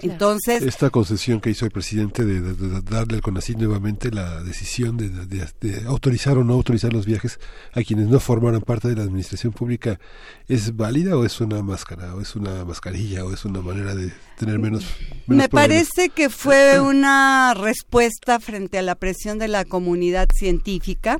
Entonces, 0.00 0.62
esta 0.62 0.90
concesión 0.90 1.40
que 1.40 1.50
hizo 1.50 1.64
el 1.64 1.70
presidente 1.70 2.24
de, 2.24 2.82
darle 2.82 3.16
al 3.16 3.22
CONACYT 3.22 3.58
nuevamente 3.58 4.10
la 4.10 4.42
decisión 4.42 4.96
de, 4.96 5.84
autorizar 5.86 6.36
o 6.38 6.44
no 6.44 6.54
autorizar 6.54 6.92
los 6.92 7.06
viajes 7.06 7.38
a 7.72 7.82
quienes 7.82 8.08
no 8.08 8.18
formaran 8.18 8.60
parte 8.60 8.88
de 8.88 8.96
la 8.96 9.02
administración 9.02 9.52
pública 9.52 10.00
es 10.48 10.76
válida 10.76 11.16
o 11.16 11.24
es 11.24 11.40
una 11.40 11.62
máscara 11.62 12.14
o 12.14 12.20
es 12.20 12.34
una 12.34 12.64
mascarilla 12.64 13.24
o 13.24 13.32
es 13.32 13.44
una 13.44 13.60
manera 13.60 13.94
de 13.94 14.12
tener 14.36 14.58
menos, 14.58 14.84
me 15.26 15.48
parece 15.48 16.08
que 16.10 16.30
fue 16.30 16.80
una 16.80 17.54
respuesta 17.54 18.40
frente 18.40 18.78
a 18.78 18.82
la 18.82 18.94
presión 18.94 19.38
de 19.38 19.48
la 19.48 19.64
comunidad 19.64 20.28
científica 20.34 21.18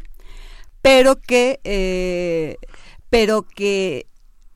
pero 0.82 1.16
que 1.16 1.60
eh, 1.64 2.56
pero 3.10 3.42
que 3.42 4.07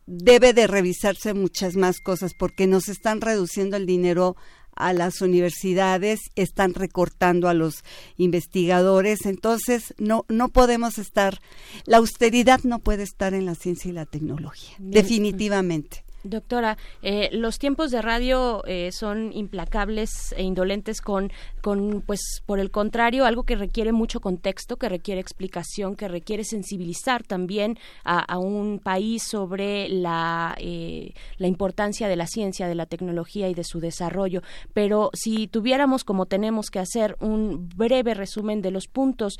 debe 0.07 0.53
de 0.53 0.67
revisarse 0.67 1.35
muchas 1.35 1.77
más 1.77 2.01
cosas 2.01 2.33
porque 2.39 2.67
nos 2.67 2.89
están 2.89 3.21
reduciendo 3.21 3.77
el 3.77 3.87
dinero 3.87 4.37
a 4.75 4.93
las 4.93 5.21
universidades, 5.21 6.21
están 6.35 6.75
recortando 6.75 7.49
a 7.49 7.55
los 7.55 7.85
investigadores, 8.17 9.27
entonces 9.27 9.95
no 9.99 10.25
no 10.29 10.49
podemos 10.49 10.99
estar 10.99 11.41
la 11.85 11.99
austeridad 11.99 12.61
no 12.65 12.79
puede 12.79 13.03
estar 13.03 13.35
en 13.35 13.45
la 13.45 13.55
ciencia 13.55 13.91
y 13.91 13.93
la 13.93 14.07
tecnología, 14.07 14.75
definitivamente. 14.79 16.05
Doctora, 16.25 16.79
eh, 17.03 17.31
los 17.33 17.59
tiempos 17.59 17.91
de 17.91 18.01
radio 18.01 18.63
eh, 18.67 18.91
son 18.93 19.33
implacables 19.33 20.33
e 20.37 20.45
indolentes 20.45 21.01
con, 21.01 21.33
con, 21.61 22.03
pues, 22.07 22.43
por 22.47 22.61
el 22.61 22.71
contrario, 22.71 23.25
algo 23.25 23.43
que 23.43 23.57
requiere 23.57 23.91
mucho 23.91 24.21
contexto, 24.21 24.77
que 24.77 24.89
requiere 24.89 25.21
explicación, 25.21 25.97
que 25.97 26.07
requiere 26.07 26.45
sensibilizar 26.45 27.25
también 27.25 27.77
a, 28.05 28.39
un 28.39 28.79
país 28.79 29.25
sobre 29.25 29.89
la, 29.89 30.55
eh, 30.59 31.13
la 31.39 31.49
importancia 31.49 32.09
de 32.09 32.17
la 32.17 32.27
ciencia, 32.27 32.69
de 32.69 32.75
la 32.75 32.87
tecnología 32.87 33.49
y 33.49 33.55
de 33.55 33.65
su 33.65 33.81
desarrollo. 33.81 34.43
Pero 34.73 35.11
si 35.15 35.49
tuviéramos, 35.49 36.05
como 36.05 36.27
tenemos 36.27 36.71
que 36.71 36.79
hacer, 36.79 37.17
un 37.21 37.69
breve 37.69 38.15
resumen 38.15 38.63
de 38.63 38.71
los 38.71 38.87
puntos 38.87 39.39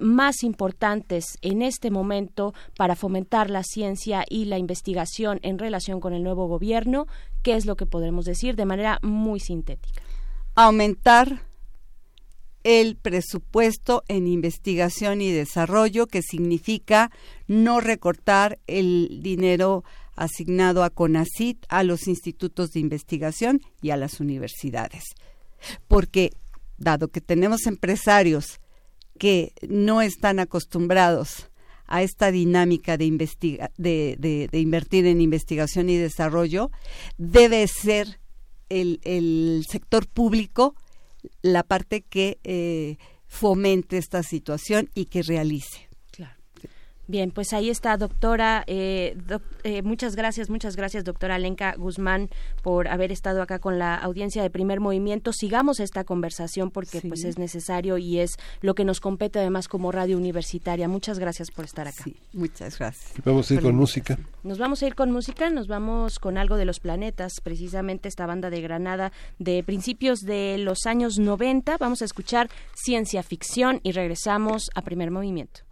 más 0.00 0.42
importantes 0.42 1.38
en 1.42 1.62
este 1.62 1.90
momento 1.90 2.54
para 2.76 2.96
fomentar 2.96 3.50
la 3.50 3.62
ciencia 3.62 4.24
y 4.28 4.46
la 4.46 4.58
investigación 4.58 5.38
en 5.42 5.58
relación 5.58 6.00
con 6.00 6.14
el 6.14 6.21
nuevo 6.22 6.46
gobierno, 6.46 7.06
¿qué 7.42 7.54
es 7.54 7.66
lo 7.66 7.76
que 7.76 7.86
podremos 7.86 8.24
decir 8.24 8.56
de 8.56 8.66
manera 8.66 8.98
muy 9.02 9.40
sintética? 9.40 10.02
Aumentar 10.54 11.42
el 12.64 12.96
presupuesto 12.96 14.04
en 14.08 14.26
investigación 14.26 15.20
y 15.20 15.32
desarrollo, 15.32 16.06
que 16.06 16.22
significa 16.22 17.10
no 17.48 17.80
recortar 17.80 18.58
el 18.66 19.20
dinero 19.22 19.84
asignado 20.14 20.84
a 20.84 20.90
CONACIT, 20.90 21.64
a 21.68 21.82
los 21.82 22.06
institutos 22.06 22.70
de 22.70 22.80
investigación 22.80 23.60
y 23.80 23.90
a 23.90 23.96
las 23.96 24.20
universidades. 24.20 25.04
Porque, 25.88 26.32
dado 26.78 27.08
que 27.08 27.20
tenemos 27.20 27.66
empresarios 27.66 28.60
que 29.18 29.52
no 29.68 30.02
están 30.02 30.38
acostumbrados 30.38 31.48
a 31.92 32.02
esta 32.02 32.32
dinámica 32.32 32.96
de, 32.96 33.10
de, 33.76 34.58
invertir 34.58 35.06
en 35.06 35.20
investigación 35.20 35.90
y 35.90 35.98
desarrollo, 35.98 36.70
debe 37.18 37.68
ser 37.68 38.18
el, 38.70 39.62
sector 39.68 40.08
público 40.08 40.74
la 41.42 41.62
parte 41.62 42.00
que 42.00 42.38
eh, 42.44 42.96
fomente 43.26 43.98
esta 43.98 44.22
situación 44.22 44.88
y 44.94 45.04
que 45.04 45.22
realice. 45.22 45.91
Bien, 47.08 47.32
pues 47.32 47.52
ahí 47.52 47.68
está, 47.68 47.96
doctora. 47.96 48.62
Eh, 48.66 49.16
eh, 49.64 49.82
muchas 49.82 50.14
gracias, 50.14 50.50
muchas 50.50 50.76
gracias, 50.76 51.04
doctora 51.04 51.38
Lenka 51.38 51.74
Guzmán, 51.76 52.30
por 52.62 52.86
haber 52.86 53.10
estado 53.10 53.42
acá 53.42 53.58
con 53.58 53.78
la 53.78 53.96
audiencia 53.96 54.42
de 54.42 54.50
Primer 54.50 54.78
Movimiento. 54.78 55.32
Sigamos 55.32 55.80
esta 55.80 56.04
conversación 56.04 56.70
porque 56.70 57.00
pues 57.00 57.24
es 57.24 57.38
necesario 57.38 57.98
y 57.98 58.20
es 58.20 58.36
lo 58.60 58.74
que 58.74 58.84
nos 58.84 59.00
compete 59.00 59.40
además 59.40 59.66
como 59.66 59.90
radio 59.90 60.16
universitaria. 60.16 60.86
Muchas 60.86 61.18
gracias 61.18 61.50
por 61.50 61.64
estar 61.64 61.88
acá. 61.88 62.04
muchas 62.32 62.78
gracias. 62.78 63.12
Vamos 63.24 63.50
a 63.50 63.54
ir 63.54 63.62
con 63.62 63.74
música. 63.74 64.18
Nos 64.44 64.58
vamos 64.58 64.82
a 64.82 64.86
ir 64.86 64.94
con 64.94 65.10
música, 65.10 65.50
nos 65.50 65.66
vamos 65.66 66.18
con 66.20 66.38
algo 66.38 66.56
de 66.56 66.64
los 66.64 66.78
planetas, 66.78 67.40
precisamente 67.42 68.08
esta 68.08 68.26
banda 68.26 68.48
de 68.48 68.60
Granada 68.60 69.12
de 69.38 69.62
principios 69.64 70.20
de 70.20 70.56
los 70.58 70.86
años 70.86 71.18
90. 71.18 71.78
Vamos 71.78 72.00
a 72.02 72.04
escuchar 72.04 72.48
ciencia 72.74 73.22
ficción 73.22 73.80
y 73.82 73.92
regresamos 73.92 74.70
a 74.74 74.82
Primer 74.82 75.10
Movimiento. 75.10 75.62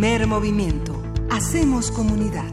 Primer 0.00 0.28
movimiento. 0.28 1.02
Hacemos 1.28 1.90
comunidad. 1.90 2.52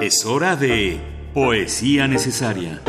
Es 0.00 0.24
hora 0.24 0.56
de 0.56 0.98
poesía 1.34 2.08
necesaria. 2.08 2.80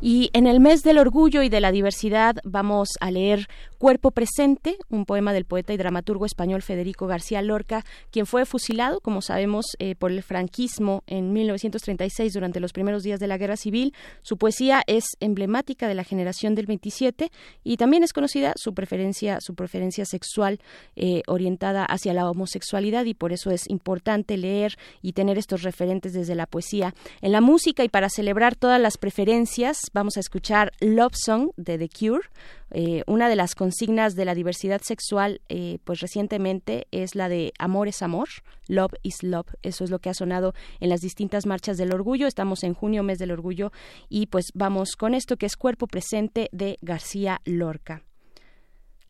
Y 0.00 0.30
en 0.32 0.46
el 0.46 0.58
mes 0.58 0.82
del 0.82 0.96
orgullo 0.96 1.42
y 1.42 1.50
de 1.50 1.60
la 1.60 1.70
diversidad 1.70 2.36
vamos 2.50 2.90
a 3.00 3.10
leer 3.10 3.48
Cuerpo 3.78 4.10
Presente, 4.10 4.76
un 4.88 5.04
poema 5.04 5.32
del 5.32 5.44
poeta 5.44 5.72
y 5.72 5.76
dramaturgo 5.76 6.26
español 6.26 6.62
Federico 6.62 7.06
García 7.06 7.42
Lorca, 7.42 7.84
quien 8.10 8.26
fue 8.26 8.44
fusilado, 8.44 9.00
como 9.00 9.22
sabemos, 9.22 9.66
eh, 9.78 9.94
por 9.94 10.10
el 10.10 10.22
franquismo 10.22 11.04
en 11.06 11.32
1936 11.32 12.32
durante 12.32 12.60
los 12.60 12.72
primeros 12.72 13.02
días 13.02 13.20
de 13.20 13.26
la 13.26 13.38
Guerra 13.38 13.56
Civil. 13.56 13.94
Su 14.22 14.36
poesía 14.36 14.82
es 14.86 15.04
emblemática 15.20 15.88
de 15.88 15.94
la 15.94 16.04
generación 16.04 16.54
del 16.54 16.66
27 16.66 17.30
y 17.64 17.76
también 17.76 18.02
es 18.02 18.12
conocida 18.12 18.52
su 18.56 18.74
preferencia, 18.74 19.38
su 19.40 19.54
preferencia 19.54 20.04
sexual 20.04 20.60
eh, 20.96 21.22
orientada 21.26 21.84
hacia 21.84 22.14
la 22.14 22.28
homosexualidad 22.28 23.04
y 23.04 23.14
por 23.14 23.32
eso 23.32 23.50
es 23.50 23.68
importante 23.68 24.36
leer 24.36 24.76
y 25.02 25.12
tener 25.12 25.38
estos 25.38 25.62
referentes 25.62 26.12
desde 26.12 26.34
la 26.34 26.46
poesía. 26.46 26.94
En 27.20 27.32
la 27.32 27.40
música 27.40 27.84
y 27.84 27.88
para 27.88 28.08
celebrar 28.08 28.56
todas 28.56 28.80
las 28.80 28.98
preferencias, 28.98 29.78
vamos 29.92 30.16
a 30.16 30.20
escuchar 30.20 30.72
Love 30.80 31.14
Song 31.14 31.50
de 31.56 31.78
The 31.78 31.88
Cure. 31.88 32.28
Eh, 32.70 33.02
una 33.06 33.28
de 33.28 33.36
las 33.36 33.54
consignas 33.54 34.14
de 34.14 34.24
la 34.24 34.34
diversidad 34.34 34.80
sexual, 34.82 35.40
eh, 35.48 35.78
pues 35.84 36.00
recientemente 36.00 36.86
es 36.90 37.14
la 37.14 37.28
de 37.28 37.52
amor 37.58 37.88
es 37.88 38.02
amor, 38.02 38.28
love 38.66 38.92
is 39.02 39.22
love. 39.22 39.54
Eso 39.62 39.84
es 39.84 39.90
lo 39.90 39.98
que 39.98 40.10
ha 40.10 40.14
sonado 40.14 40.54
en 40.80 40.88
las 40.88 41.00
distintas 41.00 41.46
marchas 41.46 41.76
del 41.76 41.92
orgullo. 41.92 42.26
Estamos 42.26 42.62
en 42.64 42.74
junio, 42.74 43.02
mes 43.02 43.18
del 43.18 43.30
orgullo, 43.30 43.72
y 44.08 44.26
pues 44.26 44.46
vamos 44.54 44.96
con 44.96 45.14
esto 45.14 45.36
que 45.36 45.46
es 45.46 45.56
Cuerpo 45.56 45.86
Presente 45.86 46.48
de 46.52 46.78
García 46.82 47.40
Lorca. 47.44 48.02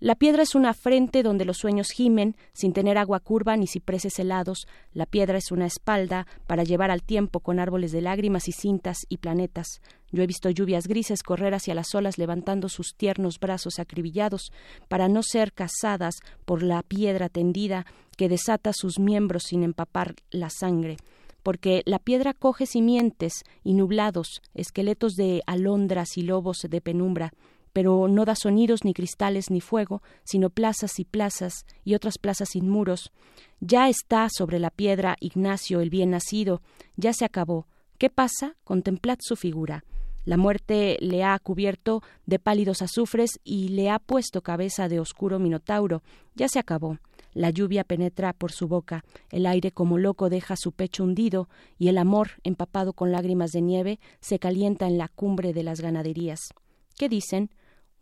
La 0.01 0.15
piedra 0.15 0.45
es 0.45 0.55
una 0.55 0.75
frente 0.75 1.25
donde 1.25 1.45
los 1.45 1.57
sueños 1.57 1.91
gimen, 1.91 2.37
sin 2.53 2.73
tener 2.73 2.99
agua 2.99 3.19
curva 3.19 3.57
ni 3.57 3.67
cipreses 3.67 4.17
helados. 4.21 4.69
La 4.93 5.07
piedra 5.07 5.39
es 5.39 5.51
una 5.51 5.67
espalda 5.67 6.29
para 6.47 6.63
llevar 6.63 6.93
al 6.93 7.03
tiempo 7.03 7.41
con 7.41 7.59
árboles 7.59 7.91
de 7.91 8.01
lágrimas 8.01 8.47
y 8.47 8.53
cintas 8.53 8.99
y 9.09 9.17
planetas. 9.17 9.81
Yo 10.11 10.23
he 10.23 10.27
visto 10.27 10.51
lluvias 10.51 10.87
grises 10.87 11.23
correr 11.23 11.55
hacia 11.55 11.75
las 11.75 11.95
olas 11.95 12.19
levantando 12.19 12.69
sus 12.69 12.95
tiernos 12.95 13.39
brazos 13.39 13.79
acribillados 13.79 14.53
para 14.89 15.09
no 15.09 15.23
ser 15.23 15.53
cazadas 15.53 16.17
por 16.45 16.63
la 16.63 16.83
piedra 16.83 17.29
tendida 17.29 17.87
que 18.17 18.29
desata 18.29 18.73
sus 18.73 18.99
miembros 18.99 19.45
sin 19.45 19.63
empapar 19.63 20.15
la 20.31 20.51
sangre 20.51 20.97
porque 21.43 21.83
la 21.87 21.99
piedra 21.99 22.35
coge 22.35 22.67
simientes 22.67 23.45
y 23.65 23.73
nublados, 23.73 24.43
esqueletos 24.53 25.15
de 25.15 25.43
alondras 25.47 26.19
y 26.19 26.23
lobos 26.23 26.59
de 26.69 26.81
penumbra, 26.83 27.33
pero 27.73 28.09
no 28.09 28.25
da 28.25 28.35
sonidos 28.35 28.85
ni 28.85 28.93
cristales 28.93 29.51
ni 29.51 29.61
fuego, 29.61 30.03
sino 30.25 30.51
plazas 30.51 30.99
y 30.99 31.05
plazas 31.05 31.65
y 31.85 31.95
otras 31.95 32.19
plazas 32.19 32.51
sin 32.51 32.69
muros. 32.69 33.13
Ya 33.61 33.89
está 33.89 34.29
sobre 34.31 34.59
la 34.59 34.71
piedra 34.71 35.17
Ignacio 35.21 35.81
el 35.81 35.91
bien 35.91 36.11
nacido, 36.11 36.61
ya 36.97 37.13
se 37.13 37.25
acabó. 37.25 37.67
¿Qué 37.99 38.11
pasa? 38.11 38.57
Contemplad 38.65 39.19
su 39.21 39.35
figura. 39.35 39.85
La 40.29 40.37
muerte 40.37 40.99
le 41.01 41.25
ha 41.25 41.39
cubierto 41.39 42.03
de 42.27 42.39
pálidos 42.39 42.83
azufres 42.83 43.41
y 43.45 43.69
le 43.69 43.89
ha 43.89 43.99
puesto 43.99 44.43
cabeza 44.43 44.87
de 44.87 45.01
oscuro 45.01 45.39
minotauro. 45.39 46.03
Ya 46.35 46.49
se 46.51 46.59
acabó. 46.59 46.99
La 47.33 47.49
lluvia 47.49 47.83
penetra 47.83 48.35
por 48.35 48.53
su 48.53 48.69
boca, 48.69 49.07
el 49.31 49.47
aire 49.47 49.73
como 49.73 49.97
loco 49.97 50.29
deja 50.29 50.57
su 50.57 50.73
pecho 50.73 51.03
hundido, 51.03 51.49
y 51.79 51.89
el 51.89 51.97
amor, 51.97 52.33
empapado 52.45 52.93
con 52.93 53.11
lágrimas 53.11 53.53
de 53.53 53.63
nieve, 53.63 54.01
se 54.21 54.39
calienta 54.39 54.87
en 54.87 54.99
la 54.99 55.09
cumbre 55.09 55.55
de 55.55 55.63
las 55.63 55.81
ganaderías. 55.81 56.53
¿Qué 56.99 57.09
dicen? 57.09 57.49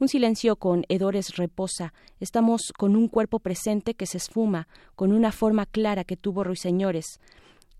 Un 0.00 0.08
silencio 0.08 0.56
con 0.56 0.84
hedores 0.88 1.36
reposa. 1.36 1.94
Estamos 2.18 2.72
con 2.76 2.96
un 2.96 3.06
cuerpo 3.06 3.38
presente 3.38 3.94
que 3.94 4.06
se 4.06 4.16
esfuma, 4.16 4.66
con 4.96 5.12
una 5.12 5.30
forma 5.30 5.64
clara 5.64 6.02
que 6.02 6.16
tuvo 6.16 6.42
ruiseñores, 6.42 7.20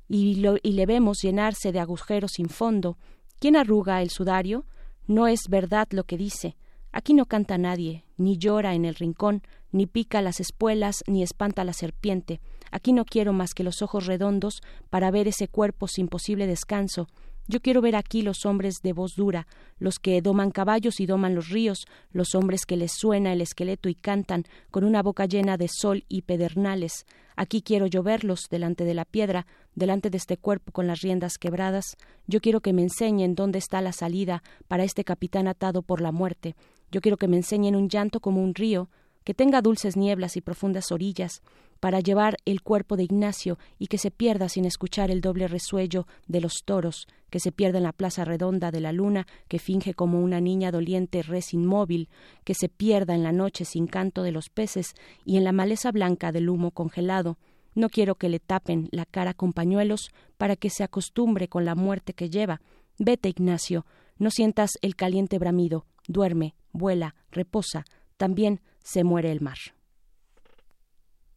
y, 0.09 0.40
y 0.62 0.73
le 0.73 0.86
vemos 0.86 1.20
llenarse 1.20 1.73
de 1.73 1.81
agujeros 1.81 2.35
sin 2.36 2.48
fondo. 2.48 2.97
¿Quién 3.38 3.56
arruga 3.56 4.00
el 4.00 4.08
sudario? 4.10 4.64
No 5.06 5.26
es 5.26 5.48
verdad 5.48 5.88
lo 5.90 6.04
que 6.04 6.16
dice. 6.16 6.56
Aquí 6.90 7.12
no 7.12 7.26
canta 7.26 7.58
nadie, 7.58 8.04
ni 8.16 8.38
llora 8.38 8.74
en 8.74 8.86
el 8.86 8.94
rincón, 8.94 9.42
ni 9.72 9.86
pica 9.86 10.22
las 10.22 10.40
espuelas, 10.40 11.04
ni 11.06 11.22
espanta 11.22 11.62
la 11.62 11.74
serpiente. 11.74 12.40
Aquí 12.70 12.94
no 12.94 13.04
quiero 13.04 13.34
más 13.34 13.52
que 13.52 13.62
los 13.62 13.82
ojos 13.82 14.06
redondos 14.06 14.62
para 14.88 15.10
ver 15.10 15.28
ese 15.28 15.48
cuerpo 15.48 15.86
sin 15.86 16.08
posible 16.08 16.46
descanso, 16.46 17.08
yo 17.48 17.60
quiero 17.60 17.81
ver 17.81 17.94
aquí 17.94 18.23
los 18.23 18.44
hombres 18.44 18.77
de 18.82 18.93
voz 18.93 19.14
dura, 19.14 19.47
los 19.78 19.98
que 19.98 20.20
doman 20.20 20.51
caballos 20.51 21.01
y 21.01 21.06
doman 21.06 21.35
los 21.35 21.48
ríos, 21.48 21.86
los 22.10 22.35
hombres 22.35 22.66
que 22.66 22.77
les 22.77 22.93
suena 22.93 23.32
el 23.32 23.40
esqueleto 23.40 23.89
y 23.89 23.94
cantan 23.94 24.44
con 24.70 24.85
una 24.85 25.02
boca 25.02 25.27
llena 25.27 25.56
de 25.56 25.68
sol 25.68 26.05
y 26.09 26.23
pedernales. 26.23 27.06
Aquí 27.36 27.62
quiero 27.62 27.86
yo 27.86 28.02
verlos 28.02 28.48
delante 28.51 28.85
de 28.85 28.94
la 28.94 29.05
piedra, 29.05 29.47
delante 29.74 30.10
de 30.10 30.16
este 30.16 30.36
cuerpo 30.36 30.73
con 30.73 30.86
las 30.86 31.02
riendas 31.02 31.39
quebradas. 31.39 31.97
Yo 32.27 32.40
quiero 32.40 32.60
que 32.60 32.73
me 32.73 32.82
enseñen 32.82 33.35
dónde 33.35 33.59
está 33.59 33.81
la 33.81 33.93
salida 33.93 34.43
para 34.66 34.85
este 34.85 35.05
capitán 35.05 35.47
atado 35.47 35.82
por 35.82 36.01
la 36.01 36.12
muerte. 36.12 36.56
Yo 36.90 37.01
quiero 37.01 37.16
que 37.16 37.28
me 37.28 37.36
enseñen 37.36 37.77
un 37.77 37.89
llanto 37.89 38.20
como 38.20 38.43
un 38.43 38.55
río, 38.55 38.89
que 39.23 39.35
tenga 39.35 39.60
dulces 39.60 39.97
nieblas 39.97 40.36
y 40.36 40.40
profundas 40.40 40.93
orillas, 40.93 41.43
para 41.81 42.01
llevar 42.01 42.36
el 42.44 42.62
cuerpo 42.62 42.97
de 42.97 43.05
Ignacio 43.05 43.59
y 43.78 43.86
que 43.86 43.98
se 43.98 44.11
pierda 44.11 44.48
sin 44.48 44.65
escuchar 44.65 45.11
el 45.11 45.20
doble 45.20 45.48
resuello 45.48 46.07
de 46.27 46.40
los 46.40 46.62
toros, 46.65 47.07
que 47.31 47.40
se 47.40 47.53
pierda 47.53 47.78
en 47.78 47.85
la 47.85 47.93
plaza 47.93 48.24
redonda 48.24 48.70
de 48.70 48.81
la 48.81 48.93
luna, 48.93 49.27
que 49.48 49.59
finge 49.59 49.94
como 49.94 50.20
una 50.23 50.40
niña 50.40 50.70
doliente 50.70 51.23
res 51.23 51.53
inmóvil, 51.53 52.09
que 52.44 52.55
se 52.55 52.69
pierda 52.69 53.15
en 53.15 53.23
la 53.23 53.32
noche 53.32 53.65
sin 53.65 53.86
canto 53.86 54.23
de 54.23 54.32
los 54.32 54.48
peces 54.48 54.94
y 55.24 55.36
en 55.36 55.44
la 55.44 55.53
maleza 55.53 55.93
blanca 55.93 56.32
del 56.32 56.48
humo 56.48 56.70
congelado. 56.70 57.39
No 57.74 57.90
quiero 57.90 58.15
que 58.15 58.31
le 58.31 58.40
tapen 58.40 58.89
la 58.90 59.05
cara 59.05 59.35
con 59.35 59.53
pañuelos 59.53 60.11
para 60.39 60.57
que 60.57 60.70
se 60.70 60.82
acostumbre 60.82 61.48
con 61.48 61.65
la 61.65 61.74
muerte 61.74 62.15
que 62.15 62.31
lleva. 62.31 62.62
Vete, 62.98 63.28
Ignacio, 63.28 63.85
no 64.19 64.31
sientas 64.31 64.70
el 64.81 64.97
caliente 64.97 65.39
bramido, 65.39 65.85
duerme, 66.09 66.55
vuela, 66.73 67.15
reposa, 67.31 67.85
también 68.16 68.61
se 68.82 69.05
muere 69.05 69.31
el 69.31 69.43
mar. 69.43 69.59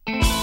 Thank 0.06 0.24
you. 0.24 0.39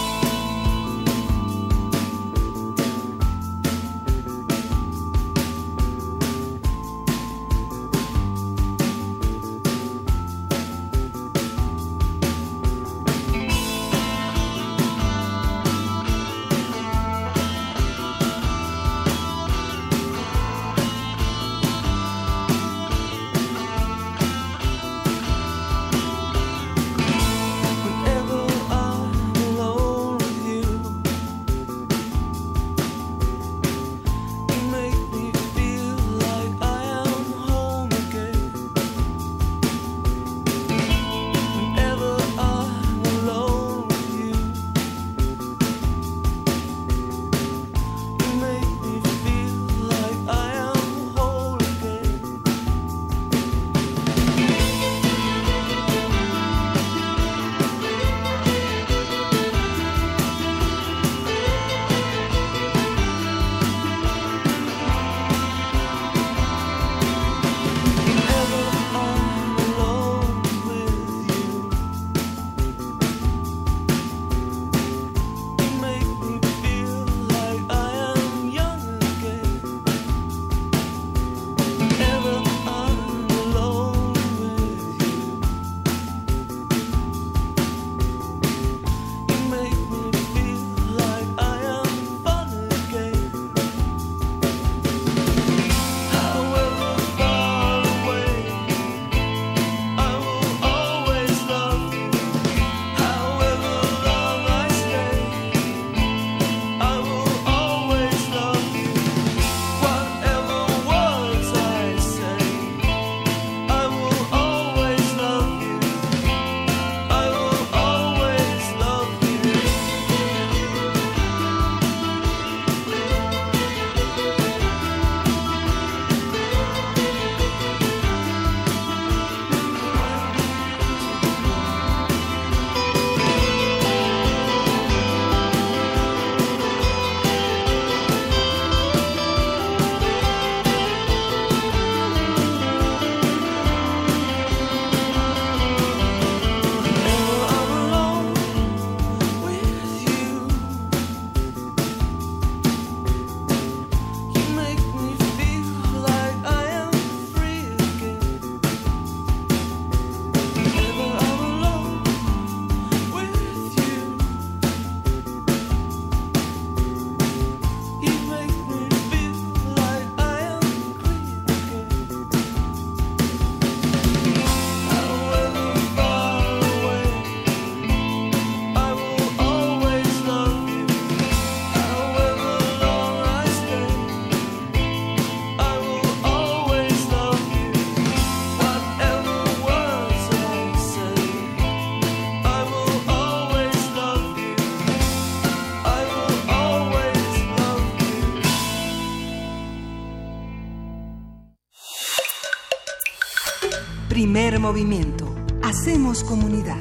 Primer 204.37 204.59
movimiento. 204.59 205.25
Hacemos 205.63 206.23
comunidad. 206.23 206.77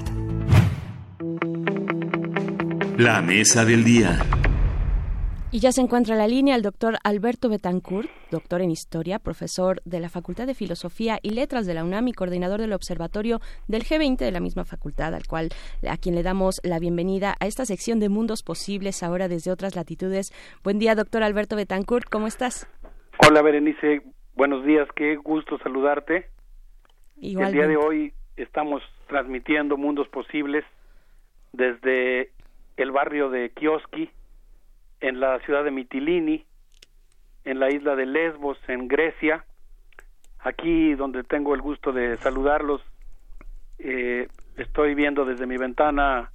La 2.98 3.22
mesa 3.22 3.64
del 3.64 3.82
día. 3.82 4.18
Y 5.52 5.60
ya 5.60 5.72
se 5.72 5.80
encuentra 5.80 6.12
en 6.12 6.18
la 6.18 6.28
línea 6.28 6.54
el 6.54 6.60
doctor 6.60 6.98
Alberto 7.02 7.48
Betancourt, 7.48 8.10
doctor 8.30 8.60
en 8.60 8.70
Historia, 8.70 9.18
profesor 9.18 9.80
de 9.86 10.00
la 10.00 10.10
Facultad 10.10 10.46
de 10.46 10.52
Filosofía 10.52 11.18
y 11.22 11.30
Letras 11.30 11.64
de 11.64 11.72
la 11.72 11.82
UNAM 11.82 12.08
y 12.08 12.12
coordinador 12.12 12.60
del 12.60 12.74
Observatorio 12.74 13.40
del 13.68 13.84
G20 13.84 14.18
de 14.18 14.32
la 14.32 14.40
misma 14.40 14.66
facultad, 14.66 15.14
al 15.14 15.26
cual 15.26 15.48
a 15.88 15.96
quien 15.96 16.14
le 16.14 16.22
damos 16.22 16.60
la 16.62 16.78
bienvenida 16.78 17.36
a 17.40 17.46
esta 17.46 17.64
sección 17.64 18.00
de 18.00 18.10
Mundos 18.10 18.42
Posibles 18.42 19.02
ahora 19.02 19.28
desde 19.28 19.50
otras 19.50 19.76
latitudes. 19.76 20.30
Buen 20.62 20.78
día, 20.78 20.94
doctor 20.94 21.22
Alberto 21.22 21.56
Betancourt, 21.56 22.06
¿cómo 22.10 22.26
estás? 22.26 22.68
Hola, 23.26 23.40
Berenice, 23.40 24.02
buenos 24.34 24.62
días, 24.66 24.86
qué 24.94 25.16
gusto 25.16 25.56
saludarte. 25.60 26.35
El 27.22 27.52
día 27.52 27.66
de 27.66 27.78
hoy 27.78 28.12
estamos 28.36 28.82
transmitiendo 29.06 29.78
Mundos 29.78 30.06
Posibles 30.09 30.64
desde 31.52 32.30
el 32.76 32.90
barrio 32.90 33.30
de 33.30 33.51
Kioski, 33.51 34.10
en 35.01 35.20
la 35.20 35.38
ciudad 35.40 35.64
de 35.64 35.70
Mitilini, 35.70 36.44
en 37.44 37.59
la 37.59 37.70
isla 37.70 37.97
de 37.97 38.05
Lesbos, 38.05 38.59
en 38.68 38.86
Grecia. 38.86 39.47
Aquí 40.40 40.94
donde 40.94 41.24
tengo 41.24 41.55
el 41.55 41.62
gusto 41.62 41.90
de 41.90 42.18
saludarlos, 42.18 42.82
eh, 43.78 44.28
estoy 44.59 44.94
viendo 44.94 45.24
desde 45.24 45.47
mi 45.47 45.56
ventana 45.56 46.30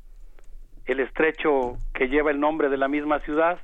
el 0.85 0.99
estrecho 0.99 1.77
que 1.93 2.07
lleva 2.07 2.31
el 2.31 2.39
nombre 2.39 2.69
de 2.69 2.77
la 2.77 2.87
misma 2.87 3.19
ciudad, 3.19 3.59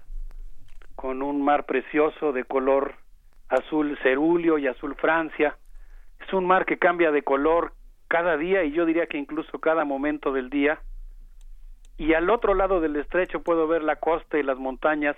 con 0.96 1.24
un 1.24 1.42
mar 1.42 1.66
precioso 1.66 2.32
de 2.32 2.44
color 2.44 2.94
azul 3.50 3.98
cerúleo 4.04 4.60
y 4.60 4.68
azul 4.68 4.96
Francia. 4.96 5.58
Es 6.28 6.34
un 6.34 6.46
mar 6.46 6.66
que 6.66 6.78
cambia 6.78 7.12
de 7.12 7.22
color 7.22 7.72
cada 8.10 8.36
día 8.36 8.66
y 8.66 8.74
yo 8.74 8.86
diría 8.86 9.08
que 9.08 9.18
incluso 9.18 9.60
cada 9.60 9.86
momento 9.86 10.34
del 10.34 10.50
día 10.50 10.82
y 11.98 12.16
al 12.16 12.30
otro 12.30 12.54
lado 12.54 12.82
del 12.82 12.98
estrecho 12.98 13.44
puedo 13.44 13.66
ver 13.66 13.82
la 13.82 13.96
costa 13.96 14.38
y 14.38 14.44
las 14.44 14.58
montañas 14.58 15.16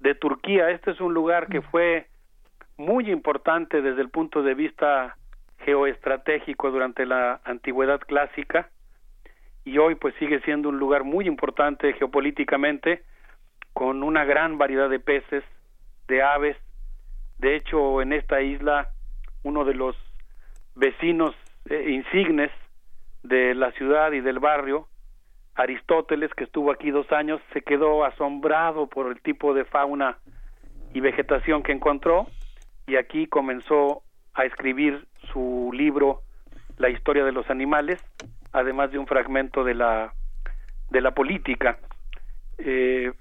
de 0.00 0.14
Turquía. 0.14 0.70
Este 0.70 0.92
es 0.92 1.02
un 1.02 1.12
lugar 1.12 1.48
que 1.48 1.60
fue 1.60 2.06
muy 2.78 3.10
importante 3.10 3.82
desde 3.82 4.00
el 4.00 4.08
punto 4.08 4.42
de 4.42 4.54
vista 4.54 5.18
geoestratégico 5.58 6.70
durante 6.70 7.04
la 7.04 7.42
antigüedad 7.44 8.00
clásica 8.00 8.70
y 9.66 9.76
hoy 9.76 9.96
pues 9.96 10.14
sigue 10.14 10.40
siendo 10.40 10.70
un 10.70 10.78
lugar 10.78 11.04
muy 11.04 11.26
importante 11.26 11.92
geopolíticamente 11.92 13.02
con 13.74 14.02
una 14.02 14.24
gran 14.24 14.56
variedad 14.56 14.88
de 14.88 14.98
peces, 14.98 15.44
de 16.08 16.22
aves. 16.22 16.56
De 17.38 17.54
hecho, 17.54 18.00
en 18.00 18.14
esta 18.14 18.40
isla 18.40 18.88
uno 19.42 19.66
de 19.66 19.74
los 19.74 19.94
vecinos 20.74 21.34
eh, 21.68 21.90
insignes 21.90 22.50
de 23.22 23.54
la 23.54 23.72
ciudad 23.72 24.12
y 24.12 24.20
del 24.20 24.38
barrio 24.38 24.88
Aristóteles, 25.54 26.32
que 26.34 26.44
estuvo 26.44 26.72
aquí 26.72 26.90
dos 26.90 27.10
años, 27.12 27.40
se 27.52 27.60
quedó 27.60 28.04
asombrado 28.04 28.86
por 28.86 29.08
el 29.12 29.20
tipo 29.20 29.52
de 29.52 29.64
fauna 29.64 30.16
y 30.94 31.00
vegetación 31.00 31.62
que 31.62 31.72
encontró 31.72 32.26
y 32.86 32.96
aquí 32.96 33.26
comenzó 33.26 34.02
a 34.34 34.44
escribir 34.44 35.06
su 35.32 35.70
libro 35.74 36.22
La 36.78 36.88
historia 36.88 37.24
de 37.24 37.32
los 37.32 37.48
animales, 37.50 38.02
además 38.52 38.90
de 38.92 38.98
un 38.98 39.06
fragmento 39.06 39.62
de 39.62 39.74
la 39.74 40.12
de 40.90 41.00
la 41.00 41.12
política. 41.12 41.78
Eh, 42.58 43.12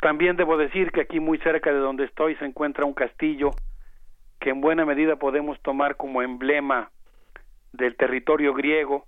también 0.00 0.36
debo 0.36 0.56
decir 0.56 0.90
que 0.90 1.02
aquí 1.02 1.20
muy 1.20 1.38
cerca 1.38 1.72
de 1.72 1.78
donde 1.78 2.04
estoy 2.04 2.34
se 2.36 2.44
encuentra 2.44 2.84
un 2.84 2.94
castillo 2.94 3.50
que 4.42 4.50
en 4.50 4.60
buena 4.60 4.84
medida 4.84 5.14
podemos 5.16 5.60
tomar 5.62 5.96
como 5.96 6.20
emblema 6.20 6.90
del 7.72 7.96
territorio 7.96 8.52
griego 8.52 9.06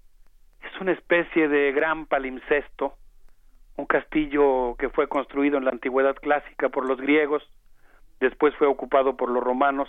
es 0.63 0.81
una 0.81 0.93
especie 0.93 1.49
de 1.49 1.73
gran 1.73 2.07
palimpsesto, 2.07 2.95
un 3.77 3.87
castillo 3.87 4.77
que 4.79 4.91
fue 4.91 5.09
construido 5.09 5.59
en 5.59 5.65
la 5.65 5.73
antigüedad 5.73 6.15
clásica 6.15 6.69
por 6.69 6.87
los 6.87 7.01
griegos, 7.01 7.43
después 8.21 8.55
fue 8.55 8.69
ocupado 8.69 9.17
por 9.17 9.29
los 9.29 9.43
romanos, 9.43 9.89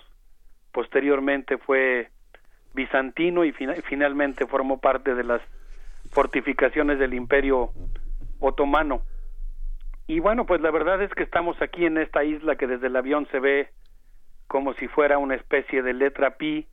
posteriormente 0.71 1.59
fue 1.59 2.09
bizantino 2.73 3.45
y 3.45 3.51
finalmente 3.51 4.47
formó 4.47 4.79
parte 4.79 5.13
de 5.13 5.23
las 5.23 5.41
fortificaciones 6.11 6.97
del 6.97 7.13
imperio 7.13 7.69
otomano. 8.39 9.03
Y 10.07 10.19
bueno, 10.19 10.47
pues 10.47 10.59
la 10.61 10.71
verdad 10.71 11.03
es 11.03 11.13
que 11.13 11.23
estamos 11.23 11.61
aquí 11.61 11.85
en 11.85 11.99
esta 11.99 12.23
isla 12.23 12.55
que 12.55 12.65
desde 12.65 12.87
el 12.87 12.95
avión 12.95 13.27
se 13.31 13.39
ve 13.39 13.69
como 14.47 14.73
si 14.75 14.87
fuera 14.87 15.17
una 15.17 15.35
especie 15.35 15.81
de 15.81 15.93
letra 15.93 16.37
pi, 16.37 16.67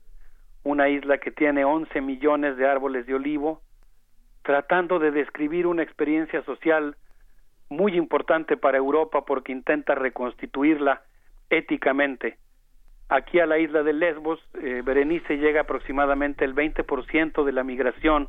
una 0.65 0.89
isla 0.89 1.19
que 1.19 1.31
tiene 1.31 1.65
11 1.65 2.01
millones 2.01 2.57
de 2.57 2.67
árboles 2.67 3.07
de 3.07 3.15
olivo, 3.15 3.61
tratando 4.43 4.99
de 4.99 5.11
describir 5.11 5.67
una 5.67 5.83
experiencia 5.83 6.43
social 6.45 6.97
muy 7.69 7.97
importante 7.97 8.57
para 8.57 8.79
Europa 8.79 9.25
porque 9.25 9.53
intenta 9.53 9.95
reconstituirla 9.95 11.03
éticamente. 11.51 12.39
Aquí 13.09 13.41
a 13.41 13.47
la 13.47 13.59
isla 13.59 13.83
de 13.83 13.93
Lesbos, 13.93 14.41
eh, 14.55 14.83
Berenice 14.85 15.37
llega 15.37 15.63
aproximadamente 15.63 16.45
el 16.45 16.55
20% 16.55 17.45
de 17.45 17.53
la 17.53 17.65
migración 17.65 18.29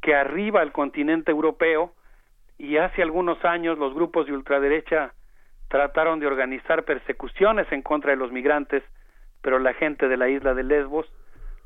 que 0.00 0.14
arriba 0.14 0.60
al 0.60 0.72
continente 0.72 1.30
europeo 1.30 1.92
y 2.58 2.76
hace 2.76 3.02
algunos 3.02 3.42
años 3.44 3.78
los 3.78 3.94
grupos 3.94 4.26
de 4.26 4.32
ultraderecha 4.32 5.14
trataron 5.74 6.20
de 6.20 6.28
organizar 6.28 6.84
persecuciones 6.84 7.66
en 7.72 7.82
contra 7.82 8.12
de 8.12 8.16
los 8.16 8.30
migrantes, 8.30 8.84
pero 9.42 9.58
la 9.58 9.74
gente 9.74 10.06
de 10.06 10.16
la 10.16 10.28
isla 10.28 10.54
de 10.54 10.62
Lesbos 10.62 11.12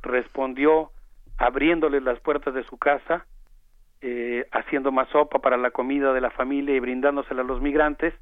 respondió 0.01 0.93
abriéndoles 1.37 2.03
las 2.03 2.19
puertas 2.21 2.55
de 2.55 2.65
su 2.65 2.79
casa, 2.79 3.27
eh, 4.01 4.47
haciendo 4.51 4.93
más 4.93 5.11
sopa 5.11 5.41
para 5.41 5.59
la 5.59 5.73
comida 5.73 6.15
de 6.15 6.23
la 6.23 6.31
familia 6.31 6.75
y 6.75 6.81
brindándosela 6.81 7.43
a 7.43 7.45
los 7.45 7.61
migrantes. 7.61 8.15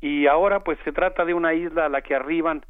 Y 0.00 0.28
ahora 0.28 0.60
pues 0.60 0.78
se 0.84 0.92
trata 0.92 1.24
de 1.24 1.34
una 1.34 1.52
isla 1.52 1.86
a 1.86 1.88
la 1.88 2.00
que 2.02 2.14
arriban, 2.14 2.64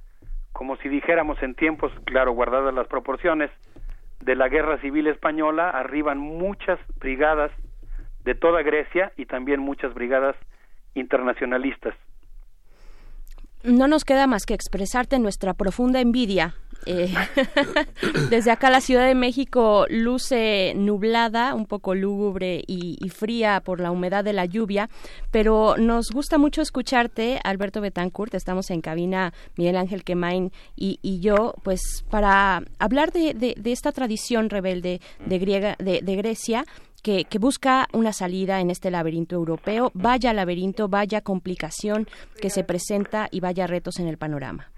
como 0.55 0.77
si 0.77 0.89
dijéramos 0.89 1.43
en 1.43 1.55
tiempos, 1.55 1.93
claro, 2.07 2.33
guardadas 2.33 2.73
las 2.73 2.89
proporciones, 2.89 3.51
de 4.21 4.35
la 4.37 4.49
guerra 4.49 4.79
civil 4.79 5.07
española, 5.09 5.69
arriban 5.69 6.17
muchas 6.17 6.81
brigadas 6.99 7.53
de 8.25 8.35
toda 8.35 8.63
Grecia 8.63 9.13
y 9.19 9.27
también 9.27 9.61
muchas 9.61 9.93
brigadas 9.93 10.35
internacionalistas. 10.95 11.95
No 13.63 13.89
nos 13.89 14.05
queda 14.05 14.27
más 14.27 14.47
que 14.47 14.55
expresarte 14.55 15.19
nuestra 15.19 15.55
profunda 15.55 16.01
envidia 16.01 16.55
eh, 16.87 17.13
desde 18.31 18.51
acá 18.51 18.71
la 18.71 18.81
Ciudad 18.81 19.07
de 19.07 19.15
México 19.15 19.87
luce 19.91 20.73
nublada, 20.77 21.55
un 21.55 21.67
poco 21.67 21.95
lúgubre 21.95 22.63
y, 22.67 22.97
fría 23.11 23.61
por 23.61 23.81
la 23.81 23.91
humedad 23.91 24.23
de 24.23 24.33
la 24.33 24.45
lluvia, 24.45 24.89
pero 25.31 25.77
nos 25.77 26.11
gusta 26.11 26.39
mucho 26.39 26.63
escucharte, 26.63 27.41
Alberto 27.43 27.81
Betancourt. 27.81 28.35
Estamos 28.35 28.71
en 28.71 28.81
cabina 28.81 29.33
Miguel 29.57 29.77
Ángel 29.77 30.05
Quemain 30.05 30.53
y, 30.77 31.21
yo, 31.21 31.55
pues 31.63 32.05
para 32.11 32.63
hablar 32.79 33.13
de, 33.13 33.57
esta 33.65 33.93
tradición 33.93 34.51
rebelde 34.51 35.01
de, 35.27 35.39
griega, 35.39 35.77
de, 35.79 36.17
Grecia. 36.17 36.65
Que, 37.03 37.25
que, 37.25 37.39
busca 37.39 37.87
una 37.93 38.13
salida 38.13 38.61
en 38.61 38.71
este 38.71 38.91
laberinto 38.91 39.37
europeo. 39.37 39.91
Vaya 39.95 40.33
laberinto, 40.33 40.89
vaya 40.89 41.21
complicación 41.21 42.07
que 42.41 42.51
se 42.51 42.65
presenta 42.65 43.29
y 43.31 43.41
vaya 43.41 43.67
retos 43.67 44.01
en 44.01 44.09
el 44.09 44.19
panorama. 44.19 44.71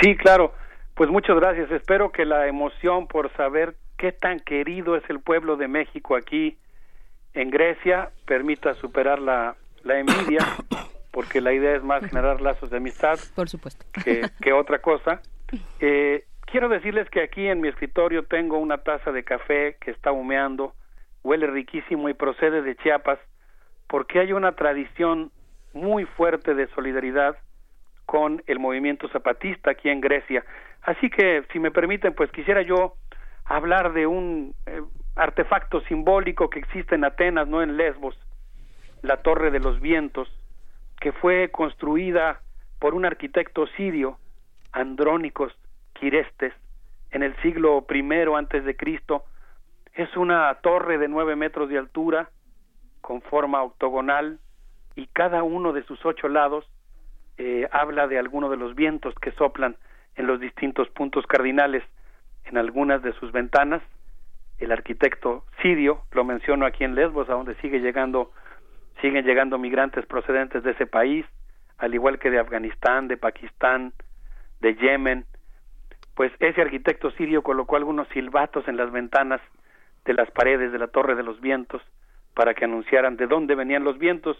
Sí, 0.00 0.16
claro. 0.16 0.54
Pues 0.94 1.10
muchas 1.10 1.36
gracias. 1.36 1.70
Espero 1.70 2.12
que 2.12 2.24
la 2.24 2.46
emoción 2.46 3.06
por 3.06 3.32
saber 3.36 3.76
qué 3.96 4.12
tan 4.12 4.38
querido 4.40 4.96
es 4.96 5.04
el 5.08 5.20
pueblo 5.20 5.56
de 5.56 5.68
México 5.68 6.16
aquí 6.16 6.58
en 7.34 7.50
Grecia 7.50 8.10
permita 8.26 8.74
superar 8.74 9.18
la, 9.18 9.56
la 9.82 9.98
envidia, 9.98 10.40
porque 11.12 11.40
la 11.40 11.52
idea 11.52 11.76
es 11.76 11.82
más 11.82 12.04
generar 12.04 12.40
lazos 12.40 12.70
de 12.70 12.78
amistad. 12.78 13.18
Por 13.34 13.48
supuesto. 13.48 13.84
Que, 14.04 14.52
otra 14.52 14.78
cosa. 14.80 15.20
Eh, 15.80 16.26
quiero 16.46 16.68
decirles 16.68 17.10
que 17.10 17.20
aquí 17.24 17.48
en 17.48 17.60
mi 17.60 17.66
escritorio 17.66 18.24
tengo 18.26 18.56
una 18.58 18.78
taza 18.78 19.10
de 19.10 19.24
café 19.24 19.76
que 19.80 19.90
está 19.90 20.12
humeando, 20.12 20.74
huele 21.22 21.46
riquísimo 21.46 22.08
y 22.08 22.14
procede 22.14 22.62
de 22.62 22.76
Chiapas, 22.76 23.18
porque 23.88 24.20
hay 24.20 24.32
una 24.32 24.52
tradición 24.52 25.30
muy 25.72 26.04
fuerte 26.04 26.54
de 26.54 26.66
solidaridad 26.68 27.36
con 28.06 28.42
el 28.46 28.58
movimiento 28.58 29.08
zapatista 29.08 29.70
aquí 29.72 29.88
en 29.88 30.00
Grecia. 30.00 30.44
Así 30.82 31.10
que, 31.10 31.44
si 31.52 31.58
me 31.58 31.70
permiten, 31.70 32.14
pues 32.14 32.30
quisiera 32.32 32.62
yo 32.62 32.94
hablar 33.44 33.92
de 33.92 34.06
un 34.06 34.54
eh, 34.66 34.82
artefacto 35.16 35.80
simbólico 35.82 36.50
que 36.50 36.58
existe 36.58 36.94
en 36.94 37.04
Atenas, 37.04 37.46
no 37.48 37.62
en 37.62 37.76
Lesbos, 37.76 38.18
la 39.02 39.18
Torre 39.18 39.50
de 39.50 39.60
los 39.60 39.80
Vientos, 39.80 40.28
que 41.00 41.12
fue 41.12 41.50
construida 41.50 42.40
por 42.78 42.94
un 42.94 43.04
arquitecto 43.04 43.66
sirio, 43.76 44.18
Andrónicos 44.72 45.52
Quirestes, 45.94 46.52
en 47.10 47.22
el 47.22 47.34
siglo 47.42 47.84
I 47.90 48.02
antes 48.36 48.64
de 48.64 48.76
Cristo. 48.76 49.24
Es 49.94 50.16
una 50.16 50.52
torre 50.62 50.98
de 50.98 51.08
nueve 51.08 51.36
metros 51.36 51.68
de 51.68 51.78
altura, 51.78 52.30
con 53.00 53.22
forma 53.22 53.62
octogonal, 53.62 54.38
y 54.94 55.06
cada 55.08 55.42
uno 55.42 55.72
de 55.72 55.82
sus 55.84 56.04
ocho 56.04 56.28
lados 56.28 56.68
eh, 57.38 57.68
habla 57.72 58.06
de 58.06 58.18
alguno 58.18 58.50
de 58.50 58.56
los 58.56 58.74
vientos 58.74 59.14
que 59.14 59.32
soplan 59.32 59.76
en 60.16 60.26
los 60.26 60.40
distintos 60.40 60.88
puntos 60.90 61.26
cardinales. 61.26 61.82
en 62.44 62.56
algunas 62.58 63.02
de 63.02 63.12
sus 63.12 63.30
ventanas. 63.32 63.82
El 64.58 64.72
arquitecto 64.72 65.44
Sirio, 65.62 66.02
lo 66.12 66.24
menciono 66.24 66.66
aquí 66.66 66.84
en 66.84 66.94
Lesbos, 66.94 67.28
a 67.28 67.34
donde 67.34 67.54
sigue 67.56 67.80
llegando, 67.80 68.32
siguen 69.00 69.24
llegando 69.24 69.56
migrantes 69.58 70.04
procedentes 70.06 70.62
de 70.62 70.72
ese 70.72 70.86
país, 70.86 71.24
al 71.78 71.94
igual 71.94 72.18
que 72.18 72.30
de 72.30 72.40
Afganistán, 72.40 73.08
de 73.08 73.16
Pakistán, 73.16 73.92
de 74.60 74.74
Yemen. 74.74 75.26
Pues 76.14 76.32
ese 76.40 76.60
arquitecto 76.60 77.10
sirio 77.12 77.42
colocó 77.42 77.76
algunos 77.76 78.08
silbatos 78.08 78.66
en 78.68 78.76
las 78.76 78.90
ventanas 78.90 79.40
de 80.10 80.14
las 80.14 80.30
paredes 80.32 80.72
de 80.72 80.78
la 80.78 80.88
Torre 80.88 81.14
de 81.14 81.22
los 81.22 81.40
Vientos 81.40 81.80
para 82.34 82.52
que 82.54 82.64
anunciaran 82.64 83.16
de 83.16 83.28
dónde 83.28 83.54
venían 83.54 83.84
los 83.84 83.96
vientos. 83.96 84.36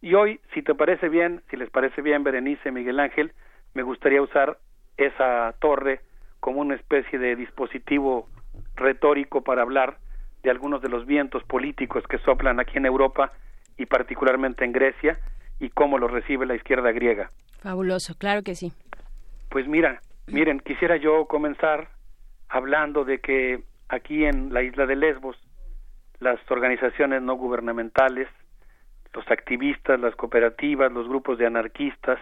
Y 0.00 0.14
hoy, 0.14 0.40
si 0.54 0.62
te 0.62 0.76
parece 0.76 1.08
bien, 1.08 1.42
si 1.50 1.56
les 1.56 1.70
parece 1.70 2.02
bien, 2.02 2.22
Berenice, 2.22 2.70
Miguel 2.70 3.00
Ángel, 3.00 3.32
me 3.74 3.82
gustaría 3.82 4.22
usar 4.22 4.58
esa 4.96 5.52
torre 5.58 6.02
como 6.38 6.60
una 6.60 6.76
especie 6.76 7.18
de 7.18 7.34
dispositivo 7.34 8.28
retórico 8.76 9.42
para 9.42 9.62
hablar 9.62 9.98
de 10.44 10.50
algunos 10.50 10.82
de 10.82 10.88
los 10.88 11.04
vientos 11.04 11.42
políticos 11.42 12.04
que 12.08 12.18
soplan 12.18 12.60
aquí 12.60 12.78
en 12.78 12.86
Europa 12.86 13.32
y 13.76 13.86
particularmente 13.86 14.64
en 14.64 14.70
Grecia 14.70 15.18
y 15.58 15.70
cómo 15.70 15.98
lo 15.98 16.06
recibe 16.06 16.46
la 16.46 16.54
izquierda 16.54 16.92
griega. 16.92 17.32
Fabuloso, 17.60 18.14
claro 18.16 18.44
que 18.44 18.54
sí. 18.54 18.72
Pues 19.50 19.66
mira, 19.66 20.00
miren, 20.28 20.60
quisiera 20.60 20.96
yo 20.96 21.24
comenzar 21.24 21.88
hablando 22.48 23.04
de 23.04 23.18
que 23.18 23.64
aquí 23.88 24.24
en 24.24 24.52
la 24.52 24.62
isla 24.62 24.86
de 24.86 24.96
Lesbos 24.96 25.36
las 26.20 26.38
organizaciones 26.50 27.22
no 27.22 27.34
gubernamentales, 27.34 28.28
los 29.14 29.28
activistas, 29.30 30.00
las 30.00 30.14
cooperativas, 30.16 30.92
los 30.92 31.08
grupos 31.08 31.38
de 31.38 31.46
anarquistas, 31.46 32.18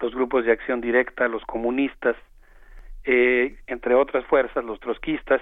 los 0.00 0.14
grupos 0.14 0.44
de 0.44 0.52
acción 0.52 0.80
directa, 0.80 1.28
los 1.28 1.44
comunistas, 1.44 2.16
eh, 3.04 3.56
entre 3.66 3.94
otras 3.94 4.24
fuerzas, 4.26 4.64
los 4.64 4.80
trotskistas, 4.80 5.40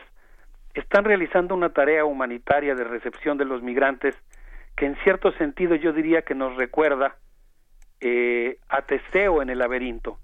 están 0.75 1.05
realizando 1.05 1.55
una 1.55 1.71
tarea 1.71 2.05
humanitaria 2.05 2.75
de 2.75 2.85
recepción 2.85 3.39
de 3.39 3.45
los 3.45 3.63
migrantes 3.63 4.15
que 4.77 4.87
en 4.87 4.97
cierto 5.03 5.33
sentido 5.33 5.75
yo 5.75 5.93
diría 5.93 6.23
que 6.23 6.35
nos 6.35 6.57
recuerda 6.57 7.17
eh, 8.01 8.59
a 8.69 8.83
Teseo 8.83 9.43
en 9.43 9.51
el 9.51 9.59
laberinto. 9.59 10.19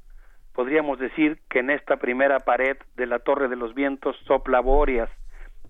Podríamos 0.52 1.00
decir 1.00 1.40
que 1.50 1.58
en 1.58 1.70
esta 1.70 1.96
primera 1.96 2.38
pared 2.40 2.76
de 2.94 3.06
la 3.06 3.18
Torre 3.18 3.48
de 3.48 3.56
los 3.56 3.74
Vientos 3.74 4.16
sopla 4.26 4.60
Boreas, 4.60 5.10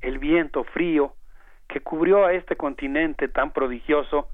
el 0.05 0.19
viento 0.19 0.65
frío 0.65 1.15
que 1.67 1.81
cubrió 1.81 2.27
a 2.27 2.35
este 2.35 2.57
continente 2.57 3.29
tan 3.29 3.53
prodigioso 3.53 4.29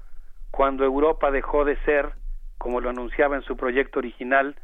cuando 0.51 0.83
Europa 0.83 1.31
dejó 1.31 1.63
de 1.63 1.77
ser, 1.85 2.11
como 2.57 2.81
lo 2.81 2.89
anunciaba 2.89 3.37
en 3.37 3.41
su 3.43 3.55
proyecto 3.55 3.99
original, 3.99 4.55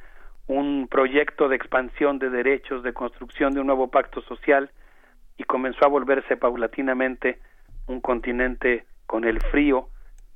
un 0.47 0.87
proyecto 0.89 1.47
de 1.47 1.55
expansión 1.55 2.19
de 2.19 2.29
derechos, 2.29 2.83
de 2.83 2.93
construcción 2.93 3.53
de 3.53 3.61
un 3.61 3.67
nuevo 3.67 3.89
pacto 3.89 4.21
social 4.21 4.69
y 5.37 5.43
comenzó 5.43 5.85
a 5.85 5.89
volverse 5.89 6.35
paulatinamente 6.35 7.39
un 7.87 8.01
continente 8.01 8.85
con 9.05 9.23
el 9.23 9.39
frío, 9.51 9.87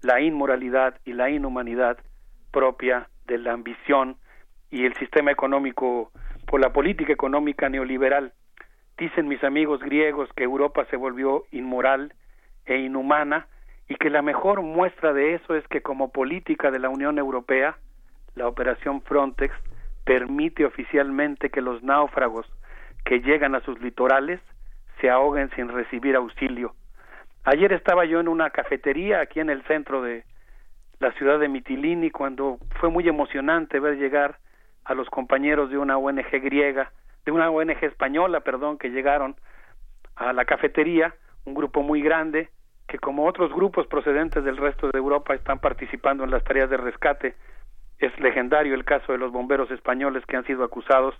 la 0.02 0.22
inmoralidad 0.22 1.00
y 1.06 1.14
la 1.14 1.30
inhumanidad 1.30 1.98
propia 2.52 3.10
de 3.26 3.38
la 3.38 3.54
ambición 3.54 4.18
y 4.70 4.86
el 4.86 4.94
sistema 4.96 5.32
económico 5.32 6.12
por 6.48 6.62
la 6.62 6.72
política 6.72 7.12
económica 7.12 7.70
neoliberal. 7.70 8.34
Dicen 8.98 9.28
mis 9.28 9.44
amigos 9.44 9.82
griegos 9.82 10.30
que 10.36 10.44
Europa 10.44 10.86
se 10.90 10.96
volvió 10.96 11.44
inmoral 11.52 12.14
e 12.66 12.78
inhumana 12.78 13.48
y 13.88 13.96
que 13.96 14.10
la 14.10 14.22
mejor 14.22 14.62
muestra 14.62 15.14
de 15.14 15.36
eso 15.36 15.56
es 15.56 15.68
que 15.68 15.82
como 15.82 16.12
política 16.12 16.72
de 16.72 16.80
la 16.80 16.90
Unión 16.90 17.18
Europea, 17.18 17.78
la 18.36 18.48
operación 18.48 19.02
Frontex 19.02 19.54
permite 20.06 20.66
oficialmente 20.66 21.50
que 21.50 21.62
los 21.62 21.84
náufragos 21.84 22.46
que 23.04 23.20
llegan 23.20 23.56
a 23.56 23.62
sus 23.62 23.80
litorales 23.82 24.40
se 25.00 25.10
ahoguen 25.10 25.50
sin 25.56 25.70
recibir 25.70 26.16
auxilio. 26.16 26.74
Ayer 27.44 27.74
estaba 27.74 28.06
yo 28.06 28.20
en 28.20 28.28
una 28.28 28.52
cafetería 28.52 29.20
aquí 29.20 29.40
en 29.40 29.50
el 29.50 29.64
centro 29.64 30.02
de 30.02 30.24
la 31.00 31.12
ciudad 31.14 31.40
de 31.40 31.48
Mitilini 31.48 32.12
cuando 32.12 32.60
fue 32.80 32.90
muy 32.90 33.08
emocionante 33.08 33.80
ver 33.80 33.98
llegar 33.98 34.38
a 34.86 34.94
los 34.94 35.10
compañeros 35.10 35.72
de 35.72 35.78
una 35.78 35.98
ONG 35.98 36.30
griega, 36.44 36.92
de 37.26 37.32
una 37.32 37.50
ONG 37.50 37.84
española, 37.84 38.42
perdón, 38.42 38.78
que 38.78 38.90
llegaron 38.90 39.36
a 40.16 40.34
la 40.34 40.46
cafetería, 40.46 41.16
un 41.46 41.54
grupo 41.54 41.82
muy 41.82 42.02
grande 42.02 42.50
que 42.88 43.00
como 43.00 43.26
otros 43.26 43.54
grupos 43.54 43.88
procedentes 43.88 44.44
del 44.44 44.58
resto 44.58 44.90
de 44.92 45.00
Europa 45.00 45.34
están 45.34 45.60
participando 45.60 46.24
en 46.24 46.32
las 46.32 46.44
tareas 46.44 46.70
de 46.70 46.78
rescate. 46.78 47.36
Es 48.00 48.18
legendario 48.20 48.76
el 48.76 48.84
caso 48.84 49.14
de 49.14 49.18
los 49.18 49.32
bomberos 49.32 49.72
españoles 49.72 50.26
que 50.26 50.36
han 50.36 50.46
sido 50.46 50.64
acusados 50.64 51.16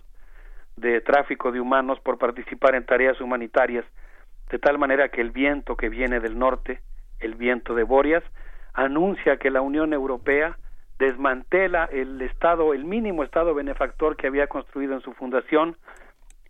de 0.76 1.00
tráfico 1.00 1.50
de 1.50 1.60
humanos 1.60 1.98
por 2.00 2.18
participar 2.18 2.74
en 2.74 2.84
tareas 2.84 3.20
humanitarias, 3.20 3.84
de 4.50 4.58
tal 4.58 4.78
manera 4.78 5.08
que 5.08 5.20
el 5.20 5.30
viento 5.30 5.76
que 5.76 5.88
viene 5.88 6.20
del 6.20 6.38
norte, 6.38 6.80
el 7.20 7.36
viento 7.36 7.74
de 7.74 7.84
Borias, 7.84 8.24
anuncia 8.74 9.38
que 9.38 9.50
la 9.50 9.62
Unión 9.62 9.92
Europea 9.94 10.58
desmantela 11.02 11.86
el 11.86 12.22
estado, 12.22 12.72
el 12.74 12.84
mínimo 12.84 13.24
estado 13.24 13.54
benefactor 13.54 14.16
que 14.16 14.28
había 14.28 14.46
construido 14.46 14.94
en 14.94 15.00
su 15.00 15.12
fundación 15.14 15.76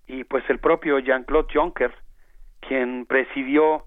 y 0.07 0.25
pues 0.25 0.45
el 0.51 0.59
propio 0.59 0.99
Jean-Claude 0.99 1.49
Juncker, 1.55 1.95
quien 2.61 3.07
presidió 3.07 3.87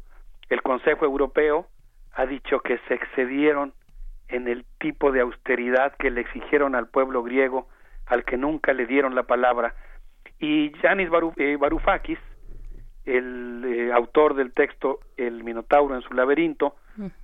el 0.49 0.63
Consejo 0.63 1.05
Europeo, 1.05 1.67
ha 2.13 2.25
dicho 2.25 2.61
que 2.61 2.79
se 2.87 2.95
excedieron 2.95 3.73
en 4.27 4.47
el 4.47 4.65
tipo 4.79 5.11
de 5.11 5.21
austeridad 5.21 5.93
que 5.99 6.09
le 6.09 6.21
exigieron 6.21 6.73
al 6.73 6.87
pueblo 6.87 7.21
griego, 7.21 7.67
al 8.07 8.23
que 8.23 8.35
nunca 8.35 8.73
le 8.73 8.87
dieron 8.87 9.13
la 9.13 9.23
palabra. 9.23 9.75
Y 10.39 10.71
Yanis 10.81 11.09
eh, 11.37 11.57
Varoufakis, 11.59 12.17
el 13.05 13.63
eh, 13.65 13.93
autor 13.93 14.33
del 14.33 14.51
texto 14.51 14.99
El 15.15 15.43
Minotauro 15.43 15.93
en 15.93 16.01
su 16.01 16.13
laberinto. 16.15 16.75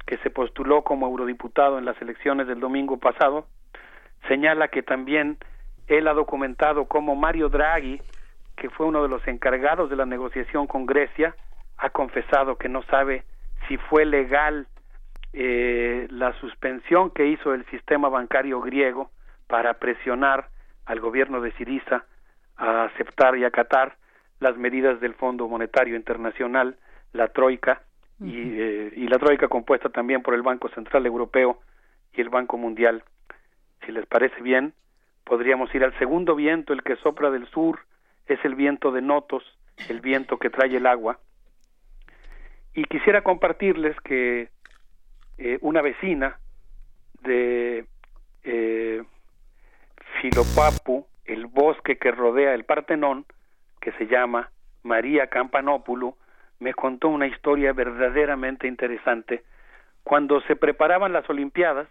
Que 0.06 0.18
se 0.18 0.30
postuló 0.30 0.84
como 0.84 1.08
eurodiputado 1.08 1.78
en 1.78 1.86
las 1.86 2.02
elecciones 2.02 2.48
del 2.48 2.60
domingo 2.60 2.98
pasado, 2.98 3.48
señala 4.28 4.68
que 4.68 4.84
también 4.84 5.38
él 5.88 6.08
ha 6.08 6.14
documentado 6.14 6.86
cómo 6.86 7.16
Mario 7.16 7.50
Draghi, 7.50 8.02
que 8.56 8.70
fue 8.70 8.86
uno 8.86 9.02
de 9.04 9.10
los 9.10 9.26
encargados 9.28 9.90
de 9.90 9.96
la 9.96 10.06
negociación 10.06 10.68
con 10.68 10.86
Grecia, 10.86 11.36
ha 11.78 11.90
confesado 11.90 12.58
que 12.58 12.70
no 12.70 12.84
sabe 12.84 13.24
si 13.68 13.78
fue 13.78 14.06
legal 14.06 14.68
eh, 15.34 16.08
la 16.10 16.34
suspensión 16.40 17.10
que 17.12 17.28
hizo 17.28 17.54
el 17.54 17.66
sistema 17.68 18.10
bancario 18.10 18.62
griego 18.62 19.10
para 19.48 19.76
presionar 19.76 20.50
al 20.86 21.00
gobierno 21.00 21.42
de 21.42 21.52
Siriza 21.54 22.06
a 22.58 22.84
aceptar 22.84 23.38
y 23.38 23.46
acatar 23.46 23.96
las 24.40 24.58
medidas 24.58 25.00
del 25.00 25.14
Fondo 25.14 25.48
Monetario 25.48 25.96
Internacional, 25.96 26.76
la 27.14 27.30
Troika, 27.30 27.82
y, 28.22 28.60
eh, 28.60 28.94
y 28.96 29.08
la 29.08 29.18
Troika 29.18 29.48
compuesta 29.48 29.90
también 29.90 30.22
por 30.22 30.36
el 30.36 30.44
Banco 30.44 30.70
Central 30.70 31.06
Europeo 31.06 31.60
y 32.14 32.22
el 32.22 32.30
Banco 32.30 32.58
Mundial. 32.58 33.04
Si 33.86 33.92
les 33.92 34.06
parece 34.06 34.42
bien, 34.42 34.74
podríamos 35.24 35.74
ir 35.74 35.84
al 35.84 35.98
segundo 35.98 36.36
viento, 36.36 36.74
el 36.74 36.84
que 36.84 36.96
sopla 36.98 37.32
del 37.32 37.48
sur, 37.48 37.80
es 38.28 38.44
el 38.46 38.56
viento 38.56 38.92
de 38.92 39.02
Notos, 39.02 39.44
el 39.90 40.02
viento 40.02 40.38
que 40.38 40.50
trae 40.50 40.76
el 40.76 40.86
agua. 40.86 41.20
Y 42.74 42.86
quisiera 42.86 43.24
compartirles 43.24 44.00
que 44.02 44.50
eh, 45.38 45.58
una 45.62 45.82
vecina 45.82 46.38
de 47.24 47.86
eh, 48.44 49.04
Filopapu, 50.22 51.06
el 51.26 51.48
bosque 51.48 51.98
que 51.98 52.12
rodea 52.12 52.54
el 52.54 52.66
Partenón, 52.66 53.26
que 53.82 53.92
se 53.94 54.06
llama 54.06 54.52
María 54.84 55.28
Campanópulo, 55.28 56.16
me 56.62 56.74
contó 56.74 57.10
una 57.10 57.28
historia 57.28 57.74
verdaderamente 57.74 58.68
interesante. 58.68 59.44
Cuando 60.04 60.40
se 60.44 60.56
preparaban 60.56 61.12
las 61.12 61.30
Olimpiadas 61.30 61.90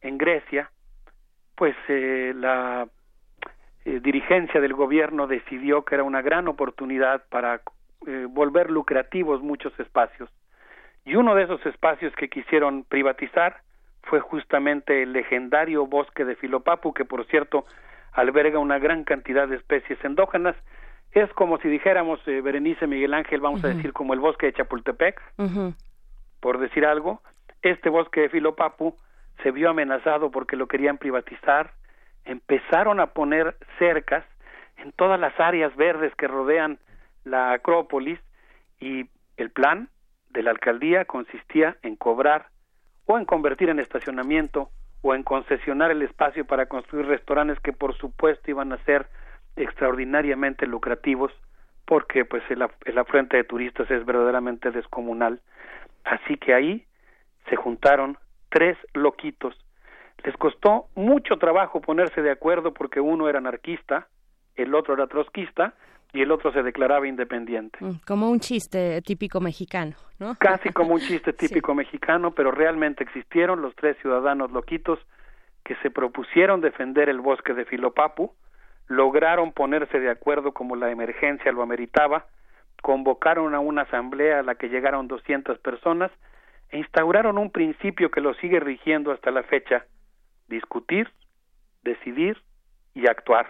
en 0.00 0.18
Grecia, 0.18 0.70
pues 1.54 1.76
eh, 1.86 2.32
la 2.34 2.88
eh, 3.84 4.00
dirigencia 4.00 4.60
del 4.60 4.74
gobierno 4.74 5.28
decidió 5.28 5.84
que 5.84 5.94
era 5.94 6.04
una 6.04 6.22
gran 6.22 6.48
oportunidad 6.48 7.22
para 7.28 7.60
volver 8.32 8.70
lucrativos 8.70 9.42
muchos 9.42 9.78
espacios 9.78 10.30
y 11.04 11.16
uno 11.16 11.34
de 11.34 11.44
esos 11.44 11.64
espacios 11.66 12.14
que 12.14 12.28
quisieron 12.28 12.84
privatizar 12.84 13.62
fue 14.02 14.20
justamente 14.20 15.02
el 15.02 15.12
legendario 15.12 15.86
bosque 15.86 16.24
de 16.24 16.36
Filopapu, 16.36 16.92
que 16.92 17.04
por 17.04 17.26
cierto 17.26 17.64
alberga 18.12 18.58
una 18.58 18.78
gran 18.78 19.04
cantidad 19.04 19.48
de 19.48 19.56
especies 19.56 20.02
endógenas. 20.04 20.56
Es 21.12 21.32
como 21.32 21.58
si 21.58 21.68
dijéramos, 21.68 22.20
eh, 22.26 22.40
Berenice 22.40 22.86
Miguel 22.86 23.14
Ángel, 23.14 23.40
vamos 23.40 23.64
a 23.64 23.68
decir 23.68 23.92
como 23.92 24.14
el 24.14 24.20
bosque 24.20 24.46
de 24.46 24.52
Chapultepec, 24.52 25.20
por 26.40 26.58
decir 26.58 26.86
algo. 26.86 27.20
Este 27.62 27.88
bosque 27.88 28.22
de 28.22 28.28
Filopapu 28.28 28.96
se 29.42 29.50
vio 29.50 29.70
amenazado 29.70 30.30
porque 30.30 30.56
lo 30.56 30.68
querían 30.68 30.98
privatizar. 30.98 31.72
Empezaron 32.24 33.00
a 33.00 33.06
poner 33.08 33.56
cercas 33.78 34.24
en 34.76 34.92
todas 34.92 35.18
las 35.18 35.38
áreas 35.40 35.74
verdes 35.76 36.14
que 36.14 36.28
rodean 36.28 36.78
la 37.24 37.52
Acrópolis 37.52 38.18
y 38.78 39.08
el 39.36 39.50
plan 39.50 39.88
de 40.30 40.42
la 40.42 40.50
alcaldía 40.50 41.04
consistía 41.04 41.76
en 41.82 41.96
cobrar 41.96 42.46
o 43.06 43.18
en 43.18 43.24
convertir 43.24 43.68
en 43.68 43.80
estacionamiento 43.80 44.70
o 45.02 45.14
en 45.14 45.22
concesionar 45.22 45.90
el 45.90 46.02
espacio 46.02 46.46
para 46.46 46.66
construir 46.66 47.06
restaurantes 47.06 47.58
que 47.60 47.72
por 47.72 47.96
supuesto 47.96 48.50
iban 48.50 48.72
a 48.72 48.78
ser 48.84 49.08
extraordinariamente 49.56 50.66
lucrativos 50.66 51.32
porque 51.84 52.24
pues 52.24 52.42
el, 52.50 52.64
el 52.84 52.98
afluente 52.98 53.36
de 53.36 53.44
turistas 53.44 53.90
es 53.90 54.04
verdaderamente 54.06 54.70
descomunal. 54.70 55.40
Así 56.04 56.36
que 56.36 56.54
ahí 56.54 56.84
se 57.48 57.56
juntaron 57.56 58.16
tres 58.48 58.76
loquitos. 58.94 59.54
Les 60.24 60.36
costó 60.36 60.86
mucho 60.94 61.36
trabajo 61.36 61.80
ponerse 61.80 62.22
de 62.22 62.30
acuerdo 62.30 62.72
porque 62.72 63.00
uno 63.00 63.28
era 63.28 63.38
anarquista, 63.38 64.06
el 64.54 64.74
otro 64.74 64.94
era 64.94 65.06
trotskista 65.06 65.74
y 66.12 66.22
el 66.22 66.30
otro 66.30 66.52
se 66.52 66.62
declaraba 66.62 67.08
independiente. 67.08 67.78
Mm, 67.80 68.00
como 68.06 68.30
un 68.30 68.40
chiste 68.40 69.00
típico 69.02 69.40
mexicano, 69.40 69.96
¿no? 70.18 70.34
Casi 70.38 70.70
como 70.70 70.94
un 70.94 71.00
chiste 71.08 71.32
típico 71.32 71.74
mexicano, 71.74 72.32
pero 72.32 72.50
realmente 72.50 73.04
existieron 73.04 73.62
los 73.62 73.74
tres 73.76 73.96
ciudadanos 74.02 74.50
loquitos 74.50 74.98
que 75.64 75.76
se 75.76 75.90
propusieron 75.90 76.60
defender 76.60 77.08
el 77.08 77.20
bosque 77.20 77.54
de 77.54 77.64
Filopapu, 77.64 78.34
lograron 78.90 79.52
ponerse 79.52 80.00
de 80.00 80.10
acuerdo 80.10 80.52
como 80.52 80.74
la 80.74 80.90
emergencia 80.90 81.52
lo 81.52 81.62
ameritaba, 81.62 82.26
convocaron 82.82 83.54
a 83.54 83.60
una 83.60 83.82
asamblea 83.82 84.40
a 84.40 84.42
la 84.42 84.56
que 84.56 84.68
llegaron 84.68 85.06
200 85.06 85.60
personas 85.60 86.10
e 86.70 86.78
instauraron 86.78 87.38
un 87.38 87.52
principio 87.52 88.10
que 88.10 88.20
lo 88.20 88.34
sigue 88.34 88.58
rigiendo 88.58 89.12
hasta 89.12 89.30
la 89.30 89.44
fecha, 89.44 89.86
discutir, 90.48 91.08
decidir 91.82 92.42
y 92.92 93.08
actuar. 93.08 93.46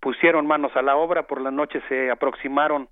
Pusieron 0.00 0.46
manos 0.46 0.74
a 0.74 0.80
la 0.80 0.96
obra, 0.96 1.26
por 1.26 1.42
la 1.42 1.50
noche 1.50 1.82
se 1.90 2.10
aproximaron 2.10 2.88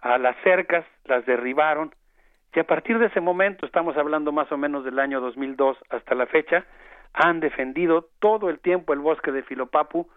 a 0.00 0.18
las 0.18 0.36
cercas, 0.42 0.84
las 1.04 1.24
derribaron, 1.24 1.94
y 2.52 2.58
a 2.58 2.64
partir 2.64 2.98
de 2.98 3.06
ese 3.06 3.20
momento, 3.20 3.64
estamos 3.64 3.96
hablando 3.96 4.32
más 4.32 4.50
o 4.50 4.56
menos 4.56 4.84
del 4.84 4.98
año 4.98 5.20
2002 5.20 5.78
hasta 5.88 6.16
la 6.16 6.26
fecha, 6.26 6.66
han 7.12 7.38
defendido 7.38 8.08
todo 8.18 8.50
el 8.50 8.58
tiempo 8.58 8.92
el 8.92 8.98
bosque 8.98 9.30
de 9.30 9.44
Filopapu 9.44 10.08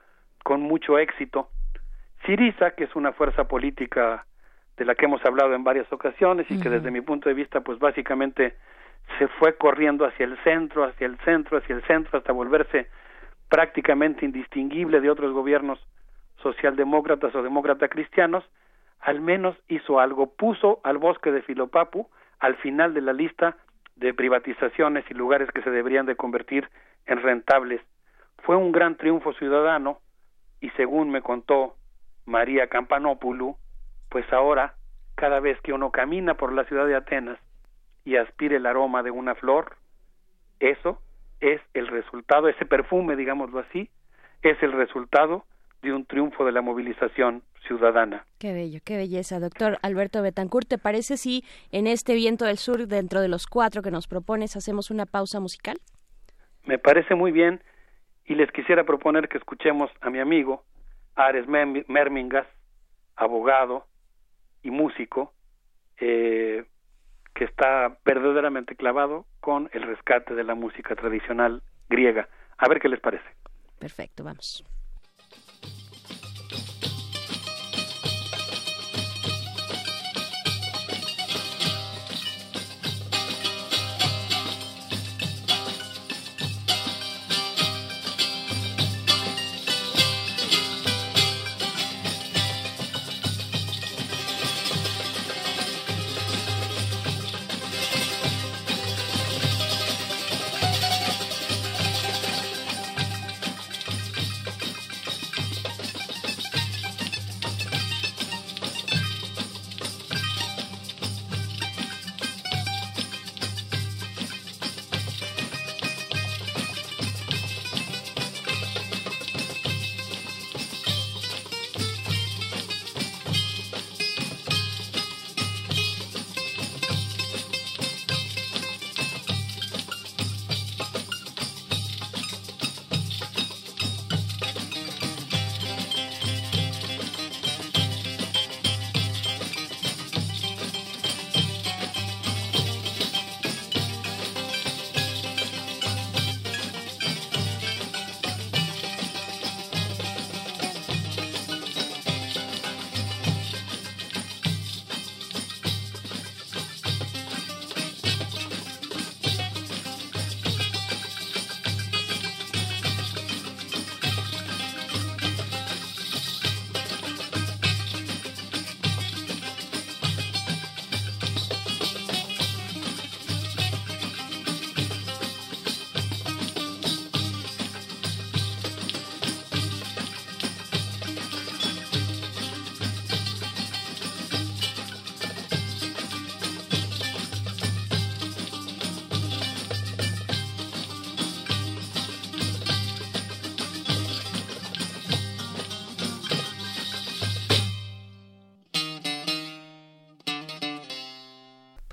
con 0.45 0.61
mucho 0.61 0.99
éxito. 0.99 1.49
Siriza, 2.23 2.75
que 2.75 2.83
es 2.83 2.95
una 2.95 3.13
fuerza 3.13 3.45
política 3.45 4.27
de 4.77 4.85
la 4.85 4.93
que 4.93 5.05
hemos 5.05 5.25
hablado 5.25 5.55
en 5.55 5.63
varias 5.63 5.91
ocasiones 5.91 6.45
y 6.51 6.59
que 6.59 6.69
desde 6.69 6.91
mi 6.91 7.01
punto 7.01 7.29
de 7.29 7.33
vista, 7.33 7.61
pues 7.61 7.79
básicamente 7.79 8.53
se 9.17 9.27
fue 9.27 9.57
corriendo 9.57 10.05
hacia 10.05 10.27
el 10.27 10.37
centro, 10.43 10.83
hacia 10.83 11.07
el 11.07 11.17
centro, 11.21 11.57
hacia 11.57 11.75
el 11.75 11.81
centro, 11.87 12.19
hasta 12.19 12.31
volverse 12.31 12.87
prácticamente 13.49 14.23
indistinguible 14.23 15.01
de 15.01 15.09
otros 15.09 15.33
gobiernos 15.33 15.79
socialdemócratas 16.43 17.33
o 17.33 17.41
demócratas 17.41 17.89
cristianos, 17.89 18.43
al 18.99 19.21
menos 19.21 19.57
hizo 19.67 19.99
algo, 19.99 20.35
puso 20.35 20.79
al 20.83 20.99
bosque 20.99 21.31
de 21.31 21.41
Filopapu 21.41 22.07
al 22.37 22.55
final 22.57 22.93
de 22.93 23.01
la 23.01 23.13
lista 23.13 23.57
de 23.95 24.13
privatizaciones 24.13 25.05
y 25.09 25.15
lugares 25.15 25.49
que 25.49 25.63
se 25.63 25.71
deberían 25.71 26.05
de 26.05 26.15
convertir 26.15 26.69
en 27.07 27.19
rentables. 27.23 27.81
Fue 28.43 28.55
un 28.55 28.71
gran 28.71 28.95
triunfo 28.95 29.33
ciudadano 29.33 30.04
y 30.61 30.69
según 30.71 31.09
me 31.09 31.21
contó 31.21 31.75
María 32.25 32.67
Campanópoulou, 32.67 33.57
pues 34.09 34.31
ahora 34.33 34.75
cada 35.15 35.39
vez 35.39 35.59
que 35.61 35.73
uno 35.73 35.91
camina 35.91 36.35
por 36.35 36.53
la 36.53 36.65
ciudad 36.65 36.87
de 36.87 36.95
Atenas 36.95 37.39
y 38.03 38.17
aspire 38.17 38.57
el 38.57 38.65
aroma 38.65 39.03
de 39.03 39.11
una 39.11 39.35
flor, 39.35 39.77
eso 40.59 41.01
es 41.39 41.61
el 41.73 41.87
resultado, 41.87 42.47
ese 42.47 42.65
perfume, 42.65 43.15
digámoslo 43.15 43.59
así, 43.59 43.89
es 44.41 44.61
el 44.61 44.71
resultado 44.71 45.45
de 45.81 45.93
un 45.93 46.05
triunfo 46.05 46.45
de 46.45 46.51
la 46.51 46.61
movilización 46.61 47.43
ciudadana. 47.67 48.25
Qué 48.39 48.53
bello, 48.53 48.79
qué 48.83 48.97
belleza, 48.97 49.39
doctor 49.39 49.77
Alberto 49.81 50.21
Betancourt. 50.21 50.67
¿Te 50.67 50.77
parece 50.77 51.17
si 51.17 51.43
en 51.71 51.87
este 51.87 52.15
viento 52.15 52.45
del 52.45 52.57
sur, 52.57 52.87
dentro 52.87 53.21
de 53.21 53.27
los 53.27 53.47
cuatro 53.47 53.81
que 53.81 53.91
nos 53.91 54.07
propones, 54.07 54.55
hacemos 54.55 54.91
una 54.91 55.05
pausa 55.05 55.39
musical? 55.39 55.77
Me 56.65 56.77
parece 56.79 57.15
muy 57.15 57.31
bien 57.31 57.61
y 58.25 58.35
les 58.35 58.51
quisiera 58.51 58.83
proponer 58.83 59.29
que 59.29 59.37
escuchemos 59.37 59.91
a 60.01 60.09
mi 60.09 60.19
amigo 60.19 60.63
Ares 61.15 61.47
Mermingas, 61.47 62.47
abogado 63.15 63.85
y 64.63 64.71
músico, 64.71 65.33
eh, 65.99 66.65
que 67.33 67.45
está 67.45 67.97
verdaderamente 68.03 68.75
clavado 68.75 69.25
con 69.39 69.69
el 69.73 69.83
rescate 69.83 70.35
de 70.35 70.43
la 70.43 70.55
música 70.55 70.95
tradicional 70.95 71.61
griega. 71.89 72.27
A 72.57 72.67
ver 72.67 72.79
qué 72.79 72.89
les 72.89 72.99
parece. 72.99 73.25
Perfecto, 73.79 74.23
vamos. 74.23 74.65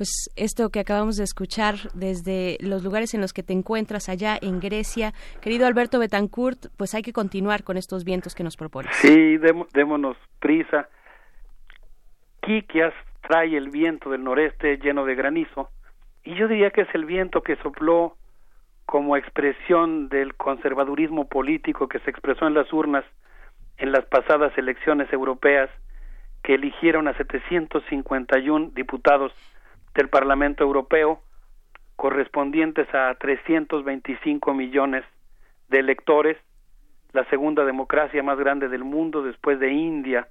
Pues 0.03 0.33
esto 0.35 0.71
que 0.71 0.81
acabamos 0.81 1.17
de 1.17 1.23
escuchar 1.23 1.77
desde 1.95 2.59
los 2.59 2.83
lugares 2.83 3.15
en 3.15 3.21
los 3.21 3.33
que 3.33 3.45
te 3.45 3.53
encuentras 3.53 4.09
allá 4.09 4.37
en 4.43 4.59
Grecia. 4.59 5.13
Querido 5.41 5.65
Alberto 5.65 6.01
Betancourt, 6.01 6.59
pues 6.77 6.97
hay 6.97 7.03
que 7.03 7.13
continuar 7.13 7.63
con 7.63 7.77
estos 7.77 8.03
vientos 8.03 8.35
que 8.35 8.43
nos 8.43 8.57
propones. 8.57 8.97
Sí, 8.97 9.39
démonos 9.73 10.17
prisa. 10.41 10.89
Kikias 12.41 12.93
trae 13.21 13.57
el 13.57 13.71
viento 13.71 14.11
del 14.11 14.25
noreste 14.25 14.77
lleno 14.79 15.05
de 15.05 15.15
granizo 15.15 15.69
y 16.25 16.35
yo 16.35 16.49
diría 16.49 16.73
que 16.73 16.81
es 16.81 16.93
el 16.95 17.05
viento 17.05 17.45
que 17.45 17.55
sopló 17.63 18.17
como 18.85 19.17
expresión 19.17 20.09
del 20.09 20.35
conservadurismo 20.35 21.29
político 21.29 21.87
que 21.87 22.01
se 22.01 22.11
expresó 22.11 22.49
en 22.49 22.55
las 22.55 22.73
urnas 22.73 23.05
en 23.77 23.93
las 23.93 24.05
pasadas 24.07 24.53
elecciones 24.59 25.13
europeas 25.13 25.71
que 26.43 26.55
eligieron 26.55 27.07
a 27.07 27.17
751 27.17 28.73
diputados 28.75 29.33
del 29.95 30.09
Parlamento 30.09 30.65
Europeo, 30.65 31.21
correspondientes 31.97 32.93
a 32.95 33.15
325 33.15 34.55
millones 34.55 35.05
de 35.69 35.79
electores, 35.79 36.37
la 37.12 37.25
segunda 37.27 37.65
democracia 37.65 38.23
más 38.23 38.39
grande 38.39 38.69
del 38.69 38.85
mundo 38.85 39.23
después 39.23 39.61
de 39.61 39.71
India, 39.71 40.29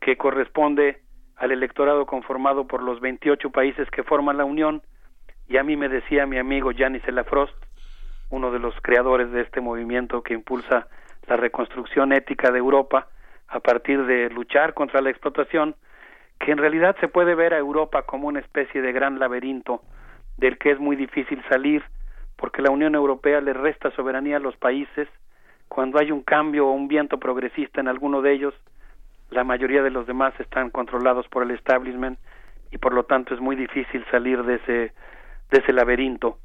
que 0.00 0.16
corresponde 0.16 1.02
al 1.36 1.52
electorado 1.52 2.06
conformado 2.06 2.66
por 2.66 2.82
los 2.82 3.00
28 3.00 3.50
países 3.50 3.88
que 3.90 4.02
forman 4.02 4.38
la 4.38 4.44
Unión, 4.44 4.82
y 5.46 5.56
a 5.56 5.62
mí 5.62 5.76
me 5.76 5.88
decía 5.88 6.26
mi 6.26 6.38
amigo 6.38 6.72
Yanis 6.72 7.06
Elafrost, 7.06 7.54
uno 8.30 8.50
de 8.50 8.58
los 8.58 8.74
creadores 8.82 9.30
de 9.30 9.42
este 9.42 9.60
movimiento 9.60 10.22
que 10.22 10.34
impulsa 10.34 10.88
la 11.26 11.36
reconstrucción 11.36 12.12
ética 12.12 12.50
de 12.50 12.58
Europa 12.58 13.08
a 13.48 13.60
partir 13.60 14.04
de 14.04 14.28
luchar 14.30 14.74
contra 14.74 15.00
la 15.00 15.10
explotación, 15.10 15.74
que 16.38 16.52
en 16.52 16.58
realidad 16.58 16.96
se 17.00 17.08
puede 17.08 17.34
ver 17.34 17.54
a 17.54 17.58
Europa 17.58 18.02
como 18.02 18.28
una 18.28 18.40
especie 18.40 18.80
de 18.80 18.92
gran 18.92 19.18
laberinto 19.18 19.82
del 20.36 20.58
que 20.58 20.70
es 20.70 20.78
muy 20.78 20.96
difícil 20.96 21.42
salir, 21.48 21.82
porque 22.36 22.62
la 22.62 22.70
Unión 22.70 22.94
Europea 22.94 23.40
le 23.40 23.52
resta 23.52 23.90
soberanía 23.92 24.36
a 24.36 24.40
los 24.40 24.56
países, 24.56 25.08
cuando 25.66 25.98
hay 25.98 26.12
un 26.12 26.22
cambio 26.22 26.68
o 26.68 26.72
un 26.72 26.88
viento 26.88 27.18
progresista 27.18 27.80
en 27.80 27.88
alguno 27.88 28.22
de 28.22 28.32
ellos, 28.32 28.54
la 29.30 29.44
mayoría 29.44 29.82
de 29.82 29.90
los 29.90 30.06
demás 30.06 30.32
están 30.40 30.70
controlados 30.70 31.28
por 31.28 31.42
el 31.42 31.50
establishment 31.50 32.18
y 32.70 32.78
por 32.78 32.94
lo 32.94 33.04
tanto 33.04 33.34
es 33.34 33.40
muy 33.40 33.56
difícil 33.56 34.04
salir 34.10 34.42
de 34.44 34.54
ese 34.56 34.92
de 35.50 35.58
ese 35.58 35.72
laberinto. 35.72 36.38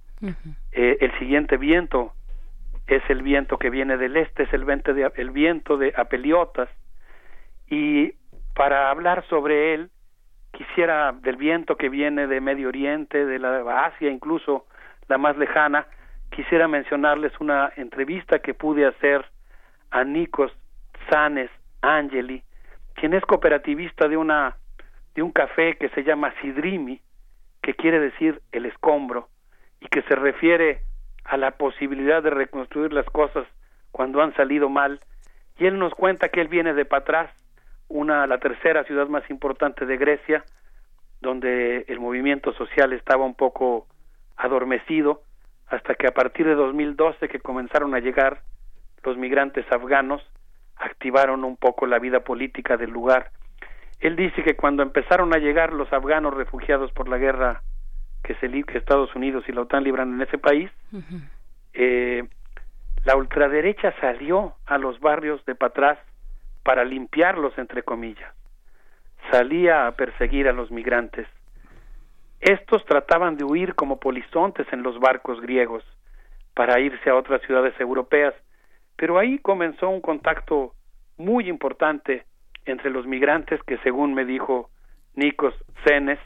eh, 0.71 0.97
el 1.01 1.11
siguiente 1.19 1.57
viento 1.57 2.13
es 2.87 3.03
el 3.09 3.21
viento 3.21 3.57
que 3.57 3.69
viene 3.69 3.97
del 3.97 4.15
este, 4.17 4.43
es 4.43 4.53
el 4.53 4.65
viento 4.65 4.93
de, 4.93 5.11
el 5.15 5.31
viento 5.31 5.77
de 5.77 5.93
Apeliotas 5.95 6.69
y 7.69 8.13
para 8.55 8.89
hablar 8.89 9.25
sobre 9.27 9.73
él 9.73 9.89
quisiera 10.51 11.11
del 11.11 11.35
viento 11.35 11.75
que 11.75 11.89
viene 11.89 12.27
de 12.27 12.39
Medio 12.39 12.67
Oriente, 12.67 13.25
de 13.25 13.39
la 13.39 13.85
Asia, 13.85 14.09
incluso 14.09 14.67
la 15.07 15.17
más 15.17 15.37
lejana, 15.37 15.87
quisiera 16.29 16.67
mencionarles 16.67 17.33
una 17.39 17.71
entrevista 17.75 18.39
que 18.39 18.53
pude 18.53 18.85
hacer 18.85 19.25
a 19.91 20.03
Nikos 20.03 20.51
Sanes 21.09 21.49
Angeli, 21.81 22.43
quien 22.95 23.13
es 23.13 23.23
cooperativista 23.23 24.07
de 24.07 24.17
una 24.17 24.57
de 25.15 25.21
un 25.21 25.31
café 25.31 25.77
que 25.77 25.89
se 25.89 26.03
llama 26.03 26.33
Sidrimi, 26.41 26.99
que 27.61 27.75
quiere 27.75 27.99
decir 27.99 28.41
el 28.51 28.65
escombro 28.65 29.29
y 29.79 29.87
que 29.87 30.01
se 30.03 30.15
refiere 30.15 30.81
a 31.23 31.37
la 31.37 31.51
posibilidad 31.51 32.23
de 32.23 32.31
reconstruir 32.31 32.93
las 32.93 33.05
cosas 33.05 33.45
cuando 33.91 34.21
han 34.21 34.33
salido 34.35 34.69
mal. 34.69 34.99
Y 35.57 35.67
él 35.67 35.77
nos 35.77 35.93
cuenta 35.93 36.29
que 36.29 36.41
él 36.41 36.47
viene 36.47 36.73
de 36.73 36.85
Patras, 36.85 37.29
una 37.93 38.25
la 38.25 38.39
tercera 38.39 38.83
ciudad 38.85 39.07
más 39.07 39.23
importante 39.29 39.85
de 39.85 39.97
Grecia, 39.97 40.43
donde 41.21 41.85
el 41.87 41.99
movimiento 41.99 42.51
social 42.53 42.91
estaba 42.91 43.23
un 43.23 43.35
poco 43.35 43.87
adormecido 44.35 45.21
hasta 45.67 45.93
que 45.93 46.07
a 46.07 46.11
partir 46.11 46.47
de 46.47 46.55
2012 46.55 47.29
que 47.29 47.39
comenzaron 47.39 47.93
a 47.93 47.99
llegar 47.99 48.41
los 49.03 49.15
migrantes 49.15 49.65
afganos 49.71 50.21
activaron 50.75 51.43
un 51.43 51.55
poco 51.55 51.85
la 51.85 51.99
vida 51.99 52.21
política 52.21 52.77
del 52.77 52.89
lugar. 52.89 53.29
Él 53.99 54.15
dice 54.15 54.43
que 54.43 54.55
cuando 54.55 54.81
empezaron 54.81 55.33
a 55.35 55.37
llegar 55.37 55.71
los 55.71 55.91
afganos 55.93 56.33
refugiados 56.33 56.91
por 56.93 57.07
la 57.07 57.19
guerra 57.19 57.61
que, 58.23 58.33
se, 58.35 58.49
que 58.49 58.77
Estados 58.79 59.13
Unidos 59.15 59.43
y 59.47 59.51
la 59.51 59.61
OTAN 59.61 59.83
libran 59.83 60.15
en 60.15 60.21
ese 60.21 60.39
país, 60.39 60.71
eh, 61.73 62.23
la 63.05 63.15
ultraderecha 63.15 63.93
salió 64.01 64.55
a 64.65 64.79
los 64.79 64.99
barrios 64.99 65.45
de 65.45 65.53
Patras 65.53 65.99
para 66.63 66.83
limpiarlos, 66.85 67.57
entre 67.57 67.83
comillas. 67.83 68.33
Salía 69.31 69.87
a 69.87 69.91
perseguir 69.91 70.47
a 70.47 70.53
los 70.53 70.71
migrantes. 70.71 71.27
Estos 72.39 72.83
trataban 72.85 73.37
de 73.37 73.43
huir 73.43 73.75
como 73.75 73.99
polizontes 73.99 74.67
en 74.73 74.83
los 74.83 74.99
barcos 74.99 75.39
griegos 75.41 75.83
para 76.53 76.79
irse 76.79 77.09
a 77.09 77.15
otras 77.15 77.41
ciudades 77.43 77.73
europeas, 77.79 78.33
pero 78.95 79.17
ahí 79.17 79.39
comenzó 79.39 79.89
un 79.89 80.01
contacto 80.01 80.73
muy 81.17 81.47
importante 81.47 82.25
entre 82.65 82.89
los 82.89 83.05
migrantes 83.05 83.61
que, 83.63 83.77
según 83.79 84.13
me 84.13 84.25
dijo 84.25 84.69
Nikos 85.15 85.55
Cenes, 85.85 86.19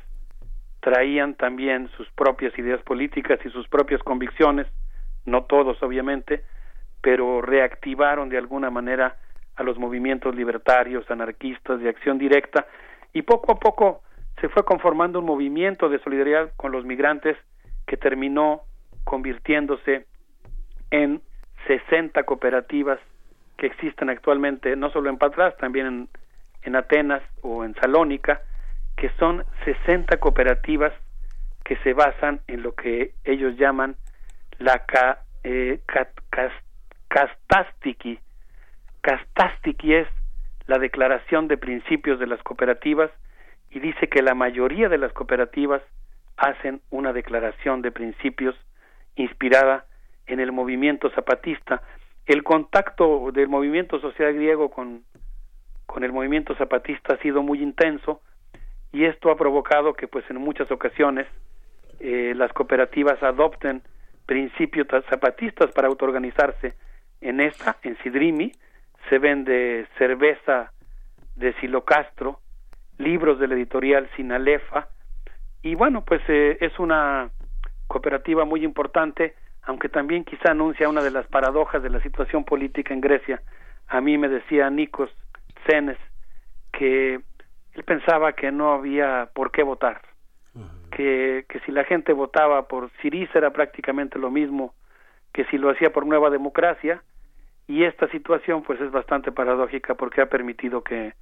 traían 0.81 1.35
también 1.35 1.89
sus 1.97 2.09
propias 2.11 2.57
ideas 2.57 2.81
políticas 2.83 3.39
y 3.45 3.49
sus 3.49 3.67
propias 3.67 4.01
convicciones, 4.03 4.67
no 5.25 5.43
todos 5.43 5.81
obviamente, 5.83 6.43
pero 7.01 7.41
reactivaron 7.41 8.29
de 8.29 8.37
alguna 8.37 8.69
manera 8.69 9.17
a 9.57 9.63
los 9.63 9.77
movimientos 9.77 10.35
libertarios, 10.35 11.09
anarquistas 11.09 11.79
de 11.79 11.89
acción 11.89 12.17
directa 12.17 12.67
y 13.13 13.23
poco 13.23 13.51
a 13.51 13.59
poco 13.59 14.01
se 14.39 14.49
fue 14.49 14.63
conformando 14.63 15.19
un 15.19 15.25
movimiento 15.25 15.89
de 15.89 15.99
solidaridad 15.99 16.51
con 16.55 16.71
los 16.71 16.85
migrantes 16.85 17.35
que 17.87 17.97
terminó 17.97 18.61
convirtiéndose 19.03 20.05
en 20.91 21.21
60 21.65 22.23
cooperativas 22.23 22.99
que 23.57 23.65
existen 23.65 24.09
actualmente, 24.09 24.75
no 24.75 24.91
solo 24.91 25.09
en 25.09 25.17
Patras, 25.17 25.57
también 25.57 25.87
en, 25.87 26.09
en 26.61 26.75
Atenas 26.75 27.23
o 27.41 27.65
en 27.65 27.73
Salónica, 27.75 28.41
que 28.95 29.09
son 29.19 29.43
60 29.65 30.17
cooperativas 30.17 30.93
que 31.63 31.77
se 31.77 31.93
basan 31.93 32.41
en 32.47 32.61
lo 32.61 32.75
que 32.75 33.13
ellos 33.23 33.57
llaman 33.57 33.95
la 34.59 34.85
ca, 34.85 35.23
eh, 35.43 35.81
castastiki. 37.07 38.19
Castastiki 39.07 39.93
es 39.93 40.07
la 40.65 40.79
declaración 40.79 41.47
de 41.47 41.55
principios 41.55 42.19
de 42.19 42.27
las 42.27 42.43
cooperativas 42.43 43.09
y 43.69 43.79
dice 43.79 44.09
que 44.09 44.21
la 44.21 44.35
mayoría 44.35 44.89
de 44.89 44.97
las 44.97 45.13
cooperativas 45.13 45.81
hacen 46.35 46.81
una 46.89 47.13
declaración 47.13 47.81
de 47.81 47.93
principios 47.93 48.53
inspirada 49.15 49.85
en 50.25 50.41
el 50.41 50.51
movimiento 50.51 51.09
zapatista. 51.11 51.83
El 52.25 52.43
contacto 52.43 53.31
del 53.31 53.47
movimiento 53.47 53.97
social 54.01 54.33
griego 54.33 54.69
con, 54.69 55.05
con 55.85 56.03
el 56.03 56.11
movimiento 56.11 56.53
zapatista 56.55 57.13
ha 57.13 57.17
sido 57.19 57.41
muy 57.41 57.63
intenso 57.63 58.19
y 58.91 59.05
esto 59.05 59.31
ha 59.31 59.37
provocado 59.37 59.93
que 59.93 60.09
pues 60.09 60.29
en 60.29 60.35
muchas 60.35 60.69
ocasiones 60.69 61.27
eh, 62.01 62.33
las 62.35 62.51
cooperativas 62.51 63.23
adopten 63.23 63.83
principios 64.25 64.85
zapatistas 65.09 65.71
para 65.71 65.87
autoorganizarse. 65.87 66.73
En 67.21 67.39
esta, 67.39 67.77
en 67.83 67.97
Sidrimi, 68.03 68.51
se 69.09 69.19
vende 69.19 69.87
cerveza 69.97 70.71
de 71.35 71.53
Silocastro, 71.53 72.39
libros 72.97 73.39
de 73.39 73.47
la 73.47 73.55
editorial 73.55 74.09
Sinalefa, 74.15 74.87
y 75.61 75.75
bueno, 75.75 76.03
pues 76.03 76.21
eh, 76.27 76.57
es 76.61 76.77
una 76.79 77.29
cooperativa 77.87 78.45
muy 78.45 78.63
importante, 78.63 79.35
aunque 79.63 79.89
también 79.89 80.23
quizá 80.23 80.51
anuncia 80.51 80.89
una 80.89 81.01
de 81.01 81.11
las 81.11 81.27
paradojas 81.27 81.83
de 81.83 81.89
la 81.89 82.01
situación 82.01 82.43
política 82.43 82.93
en 82.93 83.01
Grecia. 83.01 83.41
A 83.87 84.01
mí 84.01 84.17
me 84.17 84.29
decía 84.29 84.69
Nikos 84.69 85.09
Cenes 85.65 85.97
que 86.71 87.15
él 87.73 87.83
pensaba 87.83 88.33
que 88.33 88.51
no 88.51 88.73
había 88.73 89.29
por 89.33 89.51
qué 89.51 89.63
votar, 89.63 90.01
que, 90.91 91.45
que 91.49 91.59
si 91.61 91.71
la 91.71 91.83
gente 91.83 92.13
votaba 92.13 92.67
por 92.67 92.89
Siriza 93.01 93.37
era 93.37 93.51
prácticamente 93.51 94.19
lo 94.19 94.31
mismo 94.31 94.73
que 95.33 95.45
si 95.45 95.57
lo 95.57 95.69
hacía 95.69 95.91
por 95.91 96.05
Nueva 96.05 96.29
Democracia, 96.29 97.03
y 97.67 97.83
esta 97.83 98.09
situación 98.09 98.63
pues 98.63 98.79
es 98.79 98.91
bastante 98.91 99.31
paradójica 99.31 99.95
porque 99.95 100.21
ha 100.21 100.29
permitido 100.29 100.83
que, 100.83 101.13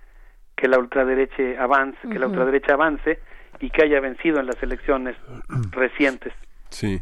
que 0.55 0.67
la 0.67 0.77
ultraderecha 0.77 1.43
avance, 1.59 1.97
que 2.07 2.19
la 2.19 2.27
ultraderecha 2.27 2.73
avance 2.73 3.19
y 3.59 3.69
que 3.69 3.83
haya 3.83 3.99
vencido 3.99 4.39
en 4.39 4.47
las 4.47 4.61
elecciones 4.61 5.15
recientes. 5.71 6.33
Sí. 6.69 7.01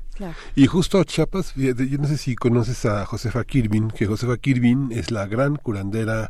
Y 0.55 0.67
justo 0.67 0.99
a 0.99 1.05
Chiapas, 1.05 1.55
yo 1.55 1.73
no 1.97 2.05
sé 2.05 2.17
si 2.17 2.35
conoces 2.35 2.85
a 2.85 3.05
Josefa 3.05 3.43
Kirvin, 3.43 3.89
que 3.89 4.05
Josefa 4.05 4.37
Kirvin 4.37 4.91
es 4.91 5.09
la 5.09 5.25
gran 5.25 5.55
curandera 5.55 6.29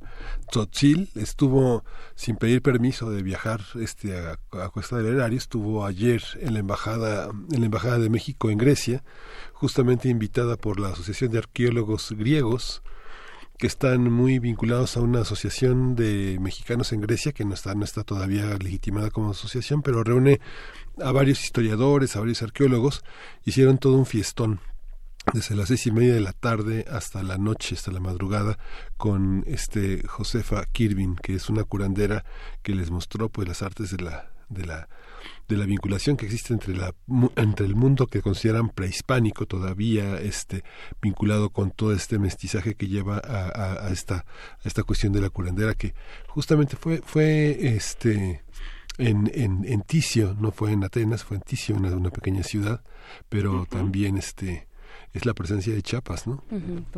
tzotzil, 0.50 1.10
estuvo 1.16 1.84
sin 2.16 2.38
pedir 2.38 2.62
permiso 2.62 3.10
de 3.10 3.22
viajar 3.22 3.60
este 3.82 4.16
a, 4.18 4.38
a 4.64 4.70
Cuesta 4.70 4.98
del 4.98 5.16
Erario, 5.16 5.38
estuvo 5.38 5.86
ayer 5.86 6.22
en 6.40 6.54
la 6.54 6.60
embajada 6.60 7.32
en 7.52 7.60
la 7.60 7.66
embajada 7.66 8.00
de 8.00 8.10
México 8.10 8.50
en 8.50 8.60
Grecia, 8.60 9.04
justamente 9.52 10.08
invitada 10.08 10.56
por 10.56 10.80
la 10.80 10.90
Asociación 10.90 11.32
de 11.32 11.40
Arqueólogos 11.40 12.14
Griegos 12.14 12.82
que 13.58 13.68
están 13.68 14.12
muy 14.12 14.40
vinculados 14.40 14.98
a 14.98 15.02
una 15.02 15.22
asociación 15.22 15.96
de 15.96 16.38
mexicanos 16.42 16.92
en 16.92 17.02
Grecia 17.02 17.32
que 17.32 17.46
no 17.46 17.54
está 17.54 17.76
no 17.76 17.86
está 17.86 18.04
todavía 18.04 18.46
legitimada 18.58 19.12
como 19.12 19.32
asociación, 19.32 19.82
pero 19.82 20.04
reúne 20.04 20.40
a 21.02 21.12
varios 21.12 21.44
historiadores, 21.44 22.16
a 22.16 22.20
varios 22.20 22.42
arqueólogos, 22.42 23.04
hicieron 23.46 23.78
todo 23.78 23.98
un 23.98 24.06
fiestón 24.06 24.60
desde 25.32 25.56
las 25.56 25.70
seis 25.70 25.88
y 25.88 25.92
media 25.92 26.14
de 26.14 26.20
la 26.20 26.34
tarde 26.34 26.86
hasta 26.92 27.24
la 27.24 27.38
noche, 27.38 27.76
hasta 27.76 27.92
la 27.92 28.02
madrugada, 28.02 28.58
con 28.98 29.44
este 29.48 30.06
Josefa 30.06 30.66
Kirvin, 30.66 31.16
que 31.16 31.36
es 31.36 31.50
una 31.50 31.64
curandera 31.64 32.26
que 32.62 32.76
les 32.76 32.92
mostró 32.92 33.30
pues 33.30 33.48
las 33.48 33.62
artes 33.62 33.92
de 33.92 34.04
la, 34.04 34.33
de 34.54 34.66
la 34.66 34.88
de 35.48 35.58
la 35.58 35.66
vinculación 35.66 36.16
que 36.16 36.26
existe 36.26 36.54
entre 36.54 36.76
la 36.76 36.94
entre 37.36 37.66
el 37.66 37.76
mundo 37.76 38.08
que 38.08 38.22
consideran 38.22 38.70
prehispánico 38.70 39.46
todavía 39.46 40.20
este 40.20 40.64
vinculado 41.02 41.50
con 41.50 41.72
todo 41.72 41.94
este 41.94 42.18
mestizaje 42.18 42.76
que 42.76 42.88
lleva 42.88 43.18
a, 43.18 43.86
a, 43.86 43.90
esta 43.90 44.26
a 44.64 44.68
esta 44.68 44.84
cuestión 44.84 45.14
de 45.14 45.22
la 45.22 45.30
curandera 45.30 45.74
que 45.74 45.94
justamente 46.28 46.76
fue 46.76 47.02
fue 47.04 47.76
este 47.76 48.44
en, 48.98 49.32
en, 49.34 49.66
en 49.66 49.82
Ticio, 49.82 50.36
no 50.40 50.52
fue 50.52 50.72
en 50.72 50.84
Atenas, 50.84 51.24
fue 51.24 51.38
en 51.38 51.42
Ticio, 51.42 51.76
una, 51.76 51.90
una 51.96 52.12
pequeña 52.12 52.44
ciudad, 52.44 52.84
pero 53.30 53.66
también 53.66 54.18
este 54.18 54.68
es 55.14 55.26
la 55.26 55.34
presencia 55.34 55.74
de 55.74 55.82
Chiapas, 55.82 56.28
¿no? 56.28 56.44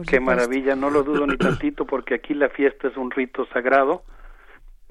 Qué 0.08 0.20
maravilla, 0.20 0.76
no 0.76 0.90
lo 0.90 1.04
dudo 1.04 1.28
ni 1.28 1.38
tantito 1.38 1.86
porque 1.86 2.16
aquí 2.16 2.34
la 2.34 2.50
fiesta 2.50 2.88
es 2.88 2.98
un 2.98 3.12
rito 3.12 3.46
sagrado. 3.54 4.04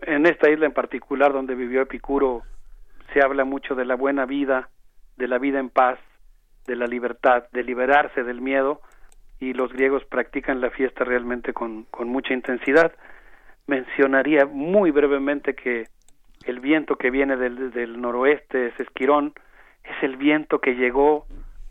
En 0.06 0.26
esta 0.26 0.50
isla 0.50 0.66
en 0.66 0.72
particular 0.72 1.32
donde 1.32 1.54
vivió 1.54 1.82
Epicuro 1.82 2.42
se 3.12 3.20
habla 3.22 3.44
mucho 3.44 3.74
de 3.74 3.84
la 3.84 3.94
buena 3.94 4.26
vida, 4.26 4.68
de 5.16 5.28
la 5.28 5.38
vida 5.38 5.60
en 5.60 5.70
paz, 5.70 5.98
de 6.66 6.76
la 6.76 6.86
libertad, 6.86 7.44
de 7.52 7.62
liberarse 7.62 8.24
del 8.24 8.40
miedo 8.40 8.80
y 9.38 9.52
los 9.52 9.72
griegos 9.72 10.04
practican 10.04 10.60
la 10.60 10.70
fiesta 10.70 11.04
realmente 11.04 11.52
con, 11.52 11.84
con 11.90 12.08
mucha 12.08 12.32
intensidad. 12.32 12.92
Mencionaría 13.66 14.46
muy 14.46 14.90
brevemente 14.90 15.54
que 15.54 15.84
el 16.46 16.60
viento 16.60 16.96
que 16.96 17.10
viene 17.10 17.36
del, 17.36 17.70
del 17.72 18.00
noroeste 18.00 18.68
es 18.68 18.80
Esquirón, 18.80 19.34
es 19.84 20.02
el 20.02 20.16
viento 20.16 20.60
que 20.60 20.74
llegó 20.74 21.26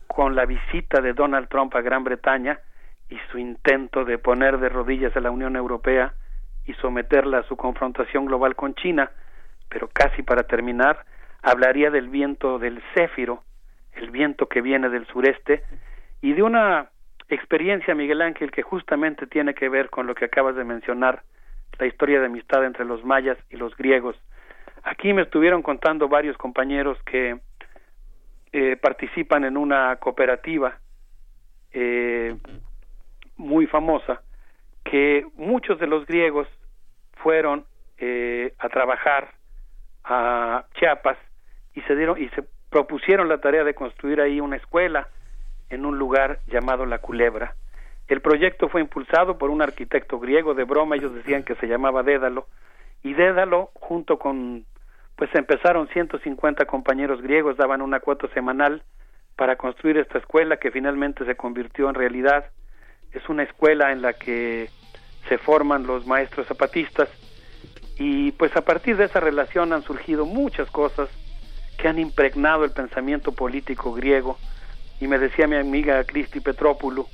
con 0.07 0.35
la 0.35 0.45
visita 0.45 1.01
de 1.01 1.13
Donald 1.13 1.47
Trump 1.49 1.75
a 1.75 1.81
Gran 1.81 2.03
Bretaña 2.03 2.59
y 3.09 3.17
su 3.31 3.37
intento 3.37 4.05
de 4.05 4.17
poner 4.17 4.59
de 4.59 4.69
rodillas 4.69 5.15
a 5.15 5.21
la 5.21 5.31
Unión 5.31 5.55
Europea 5.55 6.13
y 6.65 6.73
someterla 6.75 7.39
a 7.39 7.43
su 7.43 7.57
confrontación 7.57 8.25
global 8.25 8.55
con 8.55 8.75
China. 8.75 9.11
Pero 9.69 9.89
casi 9.91 10.21
para 10.21 10.43
terminar, 10.43 11.05
hablaría 11.41 11.89
del 11.89 12.09
viento 12.09 12.59
del 12.59 12.81
Céfiro, 12.93 13.43
el 13.93 14.11
viento 14.11 14.47
que 14.47 14.61
viene 14.61 14.89
del 14.89 15.05
sureste, 15.07 15.63
y 16.21 16.33
de 16.33 16.43
una 16.43 16.89
experiencia, 17.29 17.95
Miguel 17.95 18.21
Ángel, 18.21 18.51
que 18.51 18.61
justamente 18.61 19.27
tiene 19.27 19.53
que 19.53 19.69
ver 19.69 19.89
con 19.89 20.07
lo 20.07 20.15
que 20.15 20.25
acabas 20.25 20.55
de 20.55 20.63
mencionar, 20.63 21.23
la 21.79 21.87
historia 21.87 22.19
de 22.19 22.27
amistad 22.27 22.63
entre 22.65 22.85
los 22.85 23.03
mayas 23.03 23.37
y 23.49 23.57
los 23.57 23.75
griegos. 23.75 24.15
Aquí 24.83 25.11
me 25.13 25.23
estuvieron 25.23 25.61
contando 25.61 26.07
varios 26.07 26.37
compañeros 26.37 26.97
que 27.03 27.39
eh, 28.51 28.77
participan 28.77 29.43
en 29.43 29.57
una 29.57 29.95
cooperativa 29.95 30.77
eh, 31.71 32.35
muy 33.37 33.65
famosa 33.65 34.21
que 34.83 35.25
muchos 35.35 35.79
de 35.79 35.87
los 35.87 36.05
griegos 36.05 36.47
fueron 37.13 37.65
eh, 37.97 38.53
a 38.59 38.69
trabajar 38.69 39.33
a 40.03 40.65
Chiapas 40.75 41.17
y 41.73 41.81
se 41.81 41.95
dieron 41.95 42.21
y 42.21 42.29
se 42.29 42.43
propusieron 42.69 43.29
la 43.29 43.39
tarea 43.39 43.63
de 43.63 43.73
construir 43.73 44.19
ahí 44.19 44.39
una 44.39 44.57
escuela 44.57 45.07
en 45.69 45.85
un 45.85 45.97
lugar 45.97 46.39
llamado 46.47 46.85
La 46.85 46.99
Culebra. 46.99 47.55
El 48.07 48.21
proyecto 48.21 48.67
fue 48.67 48.81
impulsado 48.81 49.37
por 49.37 49.49
un 49.49 49.61
arquitecto 49.61 50.19
griego 50.19 50.53
de 50.53 50.65
broma, 50.65 50.95
ellos 50.95 51.13
decían 51.13 51.43
que 51.43 51.55
se 51.55 51.67
llamaba 51.67 52.03
Dédalo, 52.03 52.47
y 53.01 53.13
Dédalo 53.13 53.71
junto 53.75 54.19
con 54.19 54.65
pues 55.15 55.29
empezaron 55.35 55.87
150 55.89 56.65
compañeros 56.65 57.21
griegos, 57.21 57.55
daban 57.55 57.81
una 57.81 57.99
cuota 57.99 58.27
semanal 58.33 58.81
para 59.35 59.55
construir 59.55 59.97
esta 59.97 60.17
escuela 60.17 60.57
que 60.57 60.71
finalmente 60.71 61.25
se 61.25 61.35
convirtió 61.35 61.89
en 61.89 61.95
realidad. 61.95 62.45
Es 63.13 63.29
una 63.29 63.43
escuela 63.43 63.91
en 63.91 64.01
la 64.01 64.13
que 64.13 64.69
se 65.29 65.37
forman 65.37 65.87
los 65.87 66.05
maestros 66.05 66.47
zapatistas 66.47 67.09
y 67.97 68.31
pues 68.33 68.55
a 68.55 68.61
partir 68.61 68.97
de 68.97 69.05
esa 69.05 69.19
relación 69.19 69.71
han 69.71 69.83
surgido 69.83 70.25
muchas 70.25 70.69
cosas 70.71 71.09
que 71.77 71.87
han 71.87 71.99
impregnado 71.99 72.65
el 72.65 72.71
pensamiento 72.71 73.31
político 73.31 73.93
griego. 73.93 74.37
Y 74.99 75.07
me 75.07 75.19
decía 75.19 75.47
mi 75.47 75.55
amiga 75.55 76.03
Cristi 76.03 76.39
Petrópoulou 76.39 77.07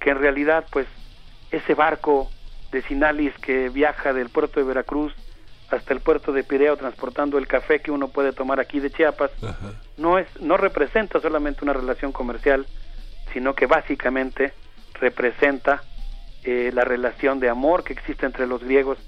que 0.00 0.10
en 0.10 0.18
realidad 0.18 0.64
pues 0.70 0.86
ese 1.50 1.74
barco 1.74 2.30
de 2.72 2.82
Sinalis 2.82 3.34
que 3.38 3.68
viaja 3.68 4.12
del 4.12 4.28
puerto 4.28 4.60
de 4.60 4.66
Veracruz 4.66 5.14
hasta 5.70 5.92
el 5.92 6.00
puerto 6.00 6.32
de 6.32 6.44
Pireo 6.44 6.76
transportando 6.76 7.38
el 7.38 7.46
café 7.46 7.80
que 7.80 7.90
uno 7.90 8.08
puede 8.08 8.32
tomar 8.32 8.60
aquí 8.60 8.80
de 8.80 8.90
Chiapas, 8.90 9.30
no 9.96 10.18
es 10.18 10.26
no 10.40 10.56
representa 10.56 11.20
solamente 11.20 11.64
una 11.64 11.74
relación 11.74 12.12
comercial, 12.12 12.66
sino 13.32 13.54
que 13.54 13.66
básicamente 13.66 14.52
representa 15.00 15.82
eh, 16.44 16.70
la 16.72 16.84
relación 16.84 17.40
de 17.40 17.48
amor 17.48 17.84
que 17.84 17.92
existe 17.92 18.26
entre 18.26 18.46
los 18.46 18.62
griegos 18.62 18.98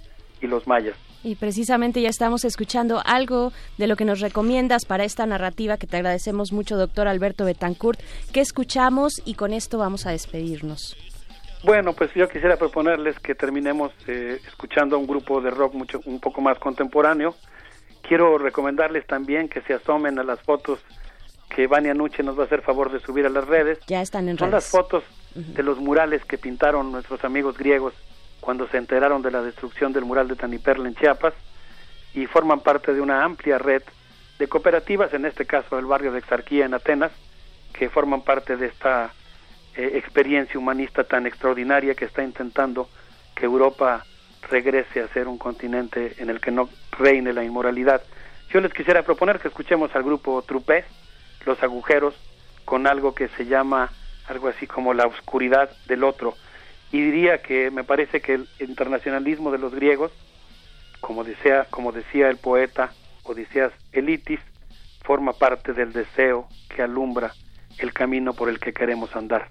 y 0.40 0.46
los 0.46 0.66
mayas. 0.66 0.96
Y 1.22 1.34
precisamente 1.34 2.00
ya 2.00 2.08
estamos 2.08 2.44
escuchando 2.44 3.02
algo 3.04 3.52
de 3.76 3.86
lo 3.86 3.96
que 3.96 4.06
nos 4.06 4.20
recomiendas 4.20 4.86
para 4.86 5.04
esta 5.04 5.26
narrativa 5.26 5.76
que 5.76 5.86
te 5.86 5.98
agradecemos 5.98 6.52
mucho, 6.52 6.76
doctor 6.76 7.08
Alberto 7.08 7.44
Betancourt. 7.44 8.00
¿Qué 8.32 8.40
escuchamos? 8.40 9.20
Y 9.26 9.34
con 9.34 9.52
esto 9.52 9.76
vamos 9.76 10.06
a 10.06 10.12
despedirnos. 10.12 10.96
Bueno, 11.62 11.92
pues 11.92 12.10
yo 12.14 12.26
quisiera 12.26 12.56
proponerles 12.56 13.18
que 13.18 13.34
terminemos 13.34 13.92
eh, 14.06 14.40
escuchando 14.48 14.96
a 14.96 14.98
un 14.98 15.06
grupo 15.06 15.42
de 15.42 15.50
rock 15.50 15.74
mucho 15.74 16.00
un 16.06 16.18
poco 16.18 16.40
más 16.40 16.58
contemporáneo. 16.58 17.34
Quiero 18.00 18.38
recomendarles 18.38 19.06
también 19.06 19.48
que 19.48 19.60
se 19.62 19.74
asomen 19.74 20.18
a 20.18 20.24
las 20.24 20.40
fotos 20.40 20.80
que 21.54 21.66
Vania 21.66 21.92
Nuche 21.92 22.22
nos 22.22 22.38
va 22.38 22.44
a 22.44 22.46
hacer 22.46 22.62
favor 22.62 22.90
de 22.90 23.00
subir 23.00 23.26
a 23.26 23.28
las 23.28 23.46
redes. 23.46 23.78
Ya 23.88 24.00
están 24.00 24.28
en 24.30 24.38
Son 24.38 24.50
las 24.50 24.70
fotos 24.70 25.04
de 25.34 25.62
los 25.62 25.78
murales 25.78 26.24
que 26.24 26.38
pintaron 26.38 26.90
nuestros 26.90 27.24
amigos 27.24 27.56
griegos 27.56 27.94
cuando 28.40 28.66
se 28.68 28.78
enteraron 28.78 29.22
de 29.22 29.30
la 29.30 29.42
destrucción 29.42 29.92
del 29.92 30.04
mural 30.04 30.28
de 30.28 30.36
Taniperla 30.36 30.88
en 30.88 30.94
Chiapas 30.94 31.34
y 32.14 32.26
forman 32.26 32.60
parte 32.60 32.92
de 32.92 33.00
una 33.00 33.24
amplia 33.24 33.58
red 33.58 33.82
de 34.38 34.48
cooperativas, 34.48 35.12
en 35.14 35.26
este 35.26 35.46
caso 35.46 35.78
el 35.78 35.84
barrio 35.84 36.12
de 36.12 36.18
Exarquía 36.18 36.64
en 36.64 36.74
Atenas, 36.74 37.12
que 37.72 37.90
forman 37.90 38.22
parte 38.22 38.56
de 38.56 38.66
esta 38.66 39.12
eh, 39.76 39.92
experiencia 39.94 40.58
humanista 40.58 41.04
tan 41.04 41.26
extraordinaria 41.26 41.94
que 41.94 42.06
está 42.06 42.24
intentando 42.24 42.88
que 43.34 43.44
Europa 43.44 44.04
regrese 44.50 45.00
a 45.00 45.08
ser 45.08 45.28
un 45.28 45.38
continente 45.38 46.14
en 46.18 46.30
el 46.30 46.40
que 46.40 46.50
no 46.50 46.68
reine 46.98 47.32
la 47.32 47.44
inmoralidad. 47.44 48.02
Yo 48.50 48.60
les 48.60 48.72
quisiera 48.72 49.02
proponer 49.02 49.38
que 49.38 49.48
escuchemos 49.48 49.94
al 49.94 50.02
grupo 50.02 50.42
Trupé, 50.42 50.84
Los 51.46 51.62
Agujeros, 51.62 52.14
con 52.64 52.86
algo 52.86 53.14
que 53.14 53.28
se 53.28 53.46
llama 53.46 53.90
algo 54.30 54.48
así 54.48 54.66
como 54.66 54.94
la 54.94 55.06
oscuridad 55.06 55.70
del 55.86 56.04
otro. 56.04 56.36
Y 56.92 57.00
diría 57.00 57.42
que 57.42 57.70
me 57.70 57.84
parece 57.84 58.20
que 58.20 58.34
el 58.34 58.48
internacionalismo 58.60 59.50
de 59.50 59.58
los 59.58 59.74
griegos, 59.74 60.12
como 61.00 61.24
decía, 61.24 61.66
como 61.70 61.92
decía 61.92 62.28
el 62.28 62.36
poeta 62.36 62.92
Odisías 63.24 63.72
Elitis, 63.92 64.40
forma 65.02 65.32
parte 65.32 65.72
del 65.72 65.92
deseo 65.92 66.48
que 66.74 66.82
alumbra 66.82 67.32
el 67.78 67.92
camino 67.92 68.34
por 68.34 68.48
el 68.48 68.58
que 68.58 68.72
queremos 68.72 69.14
andar. 69.14 69.48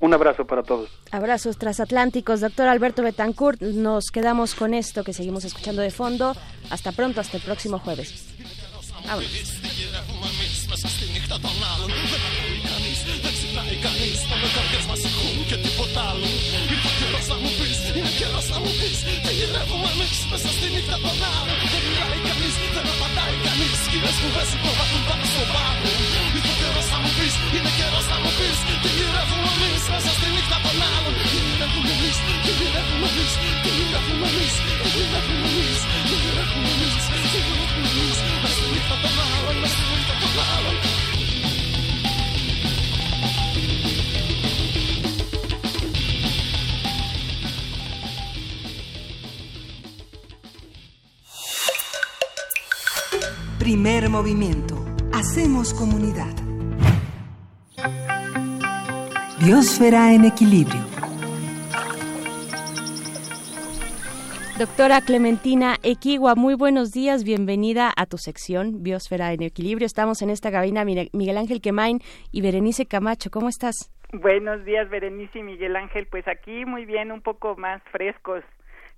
Un 0.00 0.12
abrazo 0.12 0.46
para 0.46 0.62
todos. 0.62 0.90
Abrazos 1.12 1.56
transatlánticos. 1.56 2.40
Doctor 2.40 2.68
Alberto 2.68 3.02
Betancourt, 3.02 3.62
nos 3.62 4.10
quedamos 4.10 4.54
con 4.54 4.74
esto 4.74 5.02
que 5.04 5.12
seguimos 5.12 5.44
escuchando 5.44 5.80
de 5.80 5.90
fondo. 5.90 6.34
Hasta 6.70 6.92
pronto, 6.92 7.20
hasta 7.20 7.38
el 7.38 7.42
próximo 7.42 7.78
jueves. 7.78 8.34
Λες 24.04 24.16
κουβές 24.20 24.46
σου 24.50 24.58
προβάλλουν 24.62 25.02
πάνω 25.08 25.24
στο 25.32 25.42
πάγο 25.54 25.90
Ήρθε 26.36 26.50
ο 26.52 26.56
καιρός 26.60 26.86
να 26.92 26.98
μου 27.02 27.10
πεις, 27.16 27.34
είναι 27.56 27.72
καιρός 27.78 28.06
να 28.12 28.16
μου 28.22 28.30
πεις 28.38 28.58
Τι 28.82 28.88
γυρεύουμε 28.96 29.50
εμείς 29.56 29.82
μέσα 29.92 30.10
στη 30.16 30.26
νύχτα 30.34 30.56
των 30.64 30.76
άλλων 30.94 31.14
Primer 53.64 54.10
movimiento. 54.10 54.74
Hacemos 55.14 55.72
comunidad. 55.72 56.34
Biosfera 59.42 60.12
en 60.12 60.26
equilibrio. 60.26 60.82
Doctora 64.58 65.00
Clementina 65.00 65.76
Equigua, 65.82 66.34
muy 66.34 66.52
buenos 66.52 66.90
días, 66.92 67.24
bienvenida 67.24 67.90
a 67.96 68.04
tu 68.04 68.18
sección 68.18 68.82
Biosfera 68.82 69.32
en 69.32 69.42
Equilibrio. 69.42 69.86
Estamos 69.86 70.20
en 70.20 70.28
esta 70.28 70.52
cabina 70.52 70.84
Miguel 70.84 71.38
Ángel 71.38 71.62
Quemain 71.62 72.00
y 72.32 72.42
Berenice 72.42 72.84
Camacho, 72.84 73.30
¿cómo 73.30 73.48
estás? 73.48 73.90
Buenos 74.12 74.62
días, 74.66 74.90
Berenice 74.90 75.38
y 75.38 75.42
Miguel 75.42 75.74
Ángel, 75.76 76.06
pues 76.10 76.28
aquí 76.28 76.66
muy 76.66 76.84
bien, 76.84 77.10
un 77.10 77.22
poco 77.22 77.56
más 77.56 77.82
frescos 77.90 78.44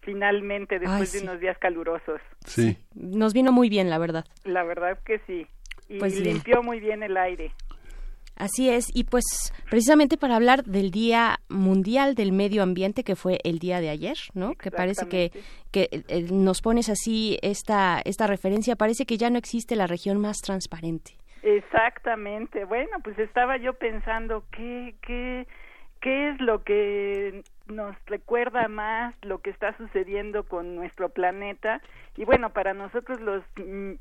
finalmente 0.07 0.79
después 0.79 1.13
de 1.13 1.21
unos 1.21 1.41
días 1.41 1.59
calurosos. 1.59 2.21
Sí. 2.47 2.79
Nos 2.95 3.35
vino 3.35 3.53
muy 3.53 3.69
bien, 3.69 3.91
la 3.91 3.99
verdad. 3.99 4.25
La 4.45 4.63
verdad 4.63 4.99
que 5.05 5.21
sí. 5.27 5.47
Y 5.89 5.99
pues 5.99 6.19
limpió 6.19 6.63
muy 6.63 6.81
bien 6.81 7.03
el 7.03 7.17
aire. 7.19 7.53
Así 8.37 8.69
es, 8.69 8.95
y 8.95 9.05
pues 9.05 9.25
precisamente 9.71 10.19
para 10.19 10.37
hablar 10.37 10.65
del 10.65 10.91
Día 10.91 11.39
Mundial 11.49 12.15
del 12.15 12.33
Medio 12.33 12.63
Ambiente 12.63 13.03
que 13.03 13.17
fue 13.17 13.39
el 13.45 13.59
día 13.59 13.81
de 13.81 13.89
ayer, 13.89 14.17
¿no? 14.35 14.53
Que 14.55 14.71
parece 14.71 15.09
que, 15.09 15.33
que 15.73 15.89
eh, 15.91 16.27
nos 16.31 16.61
pones 16.61 16.91
así 16.91 17.39
esta, 17.41 18.03
esta 18.05 18.27
referencia, 18.27 18.77
parece 18.77 19.07
que 19.07 19.17
ya 19.17 19.31
no 19.31 19.39
existe 19.39 19.75
la 19.75 19.87
región 19.87 20.21
más 20.21 20.43
transparente. 20.43 21.17
Exactamente, 21.43 22.67
bueno, 22.67 22.99
pues 23.03 23.19
estaba 23.19 23.57
yo 23.57 23.73
pensando 23.73 24.45
qué, 24.53 24.95
qué, 25.01 25.47
qué 26.03 26.29
es 26.29 26.41
lo 26.43 26.63
que 26.63 27.43
nos 27.69 27.97
recuerda 28.07 28.69
más 28.69 29.15
lo 29.23 29.39
que 29.39 29.51
está 29.51 29.77
sucediendo 29.77 30.45
con 30.45 30.77
nuestro 30.77 31.09
planeta. 31.09 31.81
Y 32.17 32.25
bueno 32.25 32.51
para 32.51 32.73
nosotros 32.73 33.21
los 33.21 33.43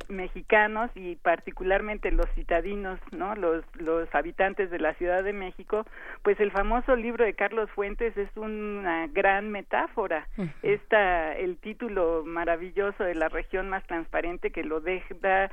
mexicanos 0.08 0.90
y 0.96 1.16
particularmente 1.18 2.12
los 2.12 2.30
citadinos 2.34 3.00
no 3.12 3.36
los 3.36 3.66
los 3.76 4.14
habitantes 4.16 4.72
de 4.72 4.80
la 4.80 4.94
Ciudad 4.94 5.22
de 5.22 5.34
México 5.34 5.86
pues 6.24 6.40
el 6.40 6.52
famoso 6.52 6.96
libro 6.96 7.26
de 7.26 7.34
Carlos 7.34 7.70
Fuentes 7.72 8.16
es 8.16 8.30
una 8.38 9.08
gran 9.08 9.52
metáfora. 9.52 10.28
Esta 10.64 11.34
el 11.34 11.58
título 11.58 12.24
maravilloso 12.26 13.04
de 13.04 13.16
la 13.16 13.28
región 13.28 13.70
más 13.70 13.86
transparente 13.86 14.52
que 14.52 14.64
lo 14.64 14.80
deja 14.80 15.50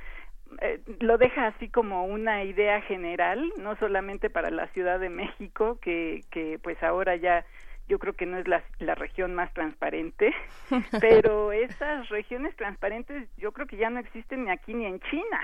eh, 0.61 0.81
lo 1.01 1.19
deja 1.19 1.47
así 1.47 1.69
como 1.69 2.05
una 2.05 2.45
idea 2.45 2.81
general, 2.83 3.53
no 3.59 3.77
solamente 3.77 4.31
para 4.31 4.51
la 4.51 4.67
Ciudad 4.69 5.01
de 5.01 5.09
México, 5.09 5.79
que, 5.81 6.23
que 6.31 6.59
pues 6.63 6.83
ahora 6.83 7.17
ya 7.17 7.45
yo 7.93 7.99
creo 7.99 8.15
que 8.15 8.25
no 8.25 8.39
es 8.39 8.49
la, 8.49 8.65
la 8.79 8.95
región 8.95 9.35
más 9.35 9.53
transparente, 9.53 10.33
pero 11.03 11.53
esas 11.53 12.09
regiones 12.09 12.57
transparentes 12.57 13.29
yo 13.37 13.53
creo 13.53 13.67
que 13.67 13.77
ya 13.77 13.91
no 13.91 14.01
existen 14.01 14.47
ni 14.47 14.51
aquí 14.51 14.73
ni 14.73 14.87
en 14.87 14.99
China. 15.01 15.41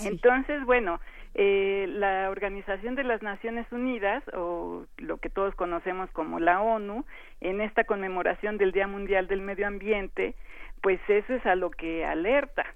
Entonces, 0.00 0.64
bueno, 0.64 1.00
eh, 1.34 1.86
la 1.90 2.28
Organización 2.30 2.96
de 2.96 3.04
las 3.04 3.22
Naciones 3.22 3.70
Unidas, 3.70 4.24
o 4.34 4.84
lo 4.96 5.18
que 5.18 5.30
todos 5.30 5.54
conocemos 5.54 6.10
como 6.10 6.40
la 6.40 6.60
ONU, 6.60 7.04
en 7.40 7.60
esta 7.60 7.84
conmemoración 7.84 8.58
del 8.58 8.72
Día 8.72 8.88
Mundial 8.88 9.28
del 9.28 9.40
Medio 9.40 9.68
Ambiente, 9.68 10.34
pues 10.82 10.98
eso 11.06 11.34
es 11.34 11.46
a 11.46 11.54
lo 11.54 11.70
que 11.70 12.04
alerta 12.04 12.66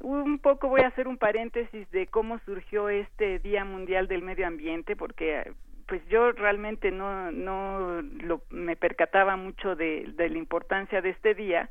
un 0.00 0.38
poco 0.38 0.68
voy 0.68 0.82
a 0.82 0.88
hacer 0.88 1.08
un 1.08 1.16
paréntesis 1.16 1.90
de 1.90 2.06
cómo 2.08 2.38
surgió 2.40 2.90
este 2.90 3.38
Día 3.38 3.64
Mundial 3.64 4.06
del 4.06 4.20
Medio 4.20 4.46
Ambiente, 4.46 4.96
porque 4.96 5.50
pues 5.86 6.06
yo 6.08 6.32
realmente 6.32 6.90
no 6.90 7.30
no 7.32 8.02
lo, 8.02 8.42
me 8.50 8.76
percataba 8.76 9.36
mucho 9.36 9.76
de, 9.76 10.12
de 10.16 10.28
la 10.28 10.38
importancia 10.38 11.00
de 11.00 11.10
este 11.10 11.34
día 11.34 11.70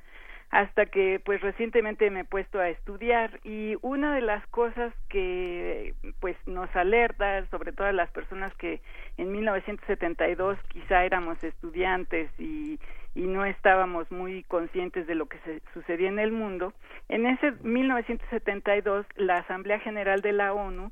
hasta 0.49 0.85
que 0.85 1.19
pues 1.25 1.41
recientemente 1.41 2.11
me 2.11 2.19
he 2.19 2.25
puesto 2.25 2.59
a 2.59 2.69
estudiar. 2.69 3.39
Y 3.43 3.75
una 3.81 4.13
de 4.13 4.21
las 4.21 4.45
cosas 4.47 4.93
que 5.09 5.95
pues 6.19 6.37
nos 6.45 6.73
alerta 6.75 7.43
sobre 7.47 7.71
todo 7.71 7.87
a 7.87 7.91
las 7.91 8.11
personas 8.11 8.53
que 8.55 8.79
en 9.17 9.31
1972 9.31 10.59
quizá 10.69 11.05
éramos 11.05 11.43
estudiantes 11.43 12.29
y 12.39 12.79
y 13.15 13.21
no 13.21 13.45
estábamos 13.45 14.09
muy 14.11 14.43
conscientes 14.43 15.05
de 15.07 15.15
lo 15.15 15.27
que 15.27 15.37
se 15.39 15.61
sucedía 15.73 16.09
en 16.09 16.19
el 16.19 16.31
mundo, 16.31 16.73
en 17.09 17.27
ese 17.27 17.51
1972 17.63 19.05
la 19.15 19.37
Asamblea 19.37 19.79
General 19.79 20.21
de 20.21 20.31
la 20.31 20.53
ONU 20.53 20.91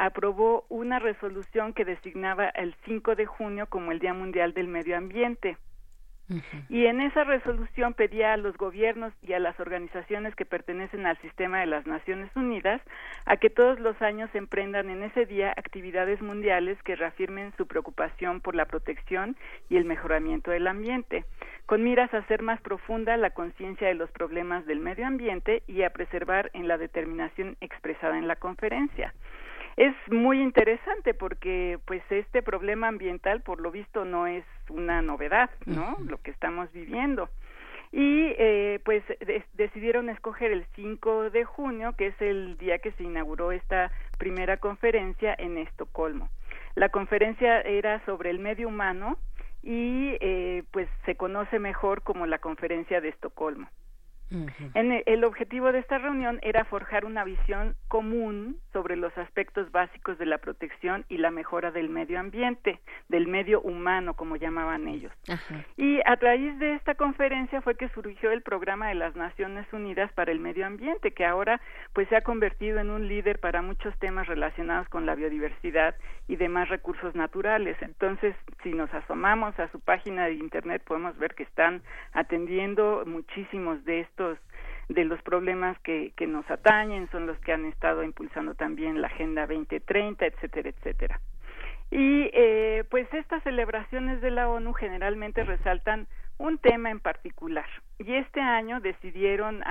aprobó 0.00 0.64
una 0.70 0.98
resolución 0.98 1.74
que 1.74 1.84
designaba 1.84 2.48
el 2.48 2.74
5 2.86 3.16
de 3.16 3.26
junio 3.26 3.66
como 3.66 3.92
el 3.92 3.98
Día 3.98 4.14
Mundial 4.14 4.54
del 4.54 4.66
Medio 4.66 4.96
Ambiente. 4.96 5.58
Y 6.68 6.86
en 6.86 7.00
esa 7.00 7.24
resolución 7.24 7.92
pedía 7.92 8.32
a 8.32 8.36
los 8.36 8.56
gobiernos 8.56 9.12
y 9.20 9.32
a 9.32 9.40
las 9.40 9.58
organizaciones 9.58 10.34
que 10.36 10.46
pertenecen 10.46 11.04
al 11.04 11.18
sistema 11.18 11.58
de 11.58 11.66
las 11.66 11.86
Naciones 11.86 12.30
Unidas 12.36 12.80
a 13.26 13.36
que 13.36 13.50
todos 13.50 13.80
los 13.80 14.00
años 14.00 14.30
emprendan 14.34 14.90
en 14.90 15.02
ese 15.02 15.26
día 15.26 15.50
actividades 15.50 16.22
mundiales 16.22 16.80
que 16.84 16.94
reafirmen 16.94 17.52
su 17.56 17.66
preocupación 17.66 18.40
por 18.40 18.54
la 18.54 18.66
protección 18.66 19.36
y 19.68 19.76
el 19.76 19.84
mejoramiento 19.84 20.52
del 20.52 20.68
ambiente, 20.68 21.24
con 21.66 21.82
miras 21.82 22.14
a 22.14 22.18
hacer 22.18 22.42
más 22.42 22.60
profunda 22.60 23.16
la 23.16 23.30
conciencia 23.30 23.88
de 23.88 23.94
los 23.94 24.10
problemas 24.12 24.64
del 24.66 24.78
medio 24.78 25.08
ambiente 25.08 25.64
y 25.66 25.82
a 25.82 25.90
preservar 25.90 26.50
en 26.54 26.68
la 26.68 26.78
determinación 26.78 27.56
expresada 27.60 28.16
en 28.16 28.28
la 28.28 28.36
conferencia 28.36 29.12
es 29.80 29.94
muy 30.12 30.42
interesante 30.42 31.14
porque 31.14 31.78
pues 31.86 32.02
este 32.10 32.42
problema 32.42 32.88
ambiental 32.88 33.40
por 33.40 33.62
lo 33.62 33.70
visto 33.70 34.04
no 34.04 34.26
es 34.26 34.44
una 34.68 35.00
novedad, 35.00 35.48
¿no? 35.64 35.96
Lo 36.06 36.20
que 36.20 36.30
estamos 36.30 36.70
viviendo. 36.70 37.30
Y 37.90 38.34
eh, 38.36 38.80
pues 38.84 39.02
decidieron 39.54 40.10
escoger 40.10 40.52
el 40.52 40.66
5 40.76 41.30
de 41.30 41.44
junio, 41.46 41.94
que 41.96 42.08
es 42.08 42.20
el 42.20 42.58
día 42.58 42.80
que 42.80 42.92
se 42.92 43.04
inauguró 43.04 43.52
esta 43.52 43.90
primera 44.18 44.58
conferencia 44.58 45.34
en 45.38 45.56
Estocolmo. 45.56 46.28
La 46.74 46.90
conferencia 46.90 47.62
era 47.62 48.04
sobre 48.04 48.28
el 48.28 48.38
medio 48.38 48.68
humano 48.68 49.16
y 49.62 50.14
eh, 50.20 50.62
pues 50.72 50.90
se 51.06 51.14
conoce 51.14 51.58
mejor 51.58 52.02
como 52.02 52.26
la 52.26 52.38
conferencia 52.38 53.00
de 53.00 53.08
Estocolmo 53.08 53.66
el 54.30 55.24
objetivo 55.24 55.72
de 55.72 55.80
esta 55.80 55.98
reunión 55.98 56.38
era 56.42 56.64
forjar 56.64 57.04
una 57.04 57.24
visión 57.24 57.74
común 57.88 58.58
sobre 58.72 58.96
los 58.96 59.16
aspectos 59.18 59.70
básicos 59.72 60.18
de 60.18 60.26
la 60.26 60.38
protección 60.38 61.04
y 61.08 61.18
la 61.18 61.30
mejora 61.30 61.70
del 61.70 61.88
medio 61.88 62.20
ambiente, 62.20 62.80
del 63.08 63.26
medio 63.26 63.60
humano, 63.60 64.14
como 64.14 64.36
llamaban 64.36 64.86
ellos. 64.88 65.12
Y 65.76 66.00
a 66.04 66.14
raíz 66.16 66.58
de 66.58 66.74
esta 66.74 66.94
conferencia 66.94 67.60
fue 67.62 67.76
que 67.76 67.88
surgió 67.90 68.30
el 68.30 68.42
programa 68.42 68.88
de 68.88 68.94
las 68.94 69.16
Naciones 69.16 69.66
Unidas 69.72 70.12
para 70.12 70.32
el 70.32 70.38
Medio 70.38 70.66
Ambiente, 70.66 71.12
que 71.12 71.24
ahora 71.24 71.60
pues 71.92 72.08
se 72.08 72.16
ha 72.16 72.20
convertido 72.20 72.78
en 72.78 72.90
un 72.90 73.08
líder 73.08 73.40
para 73.40 73.62
muchos 73.62 73.98
temas 73.98 74.26
relacionados 74.28 74.88
con 74.88 75.06
la 75.06 75.14
biodiversidad 75.14 75.96
y 76.28 76.36
demás 76.36 76.68
recursos 76.68 77.14
naturales. 77.14 77.76
Entonces, 77.80 78.36
si 78.62 78.72
nos 78.72 78.92
asomamos 78.94 79.58
a 79.58 79.68
su 79.72 79.80
página 79.80 80.26
de 80.26 80.34
internet 80.34 80.82
podemos 80.84 81.16
ver 81.18 81.34
que 81.34 81.42
están 81.42 81.82
atendiendo 82.12 83.04
muchísimos 83.06 83.84
de 83.84 84.00
estos 84.00 84.19
de 84.88 85.04
los 85.04 85.22
problemas 85.22 85.78
que, 85.80 86.12
que 86.16 86.26
nos 86.26 86.48
atañen, 86.50 87.08
son 87.10 87.26
los 87.26 87.38
que 87.40 87.52
han 87.52 87.64
estado 87.66 88.02
impulsando 88.02 88.54
también 88.54 89.00
la 89.00 89.06
Agenda 89.06 89.46
2030, 89.46 90.26
etcétera, 90.26 90.70
etcétera. 90.70 91.20
Y 91.90 92.30
eh, 92.32 92.84
pues 92.88 93.12
estas 93.12 93.42
celebraciones 93.42 94.20
de 94.20 94.30
la 94.30 94.48
ONU 94.48 94.72
generalmente 94.74 95.42
resaltan 95.42 96.06
un 96.38 96.58
tema 96.58 96.90
en 96.90 97.00
particular. 97.00 97.66
Y 97.98 98.14
este 98.14 98.40
año 98.40 98.80
decidieron 98.80 99.62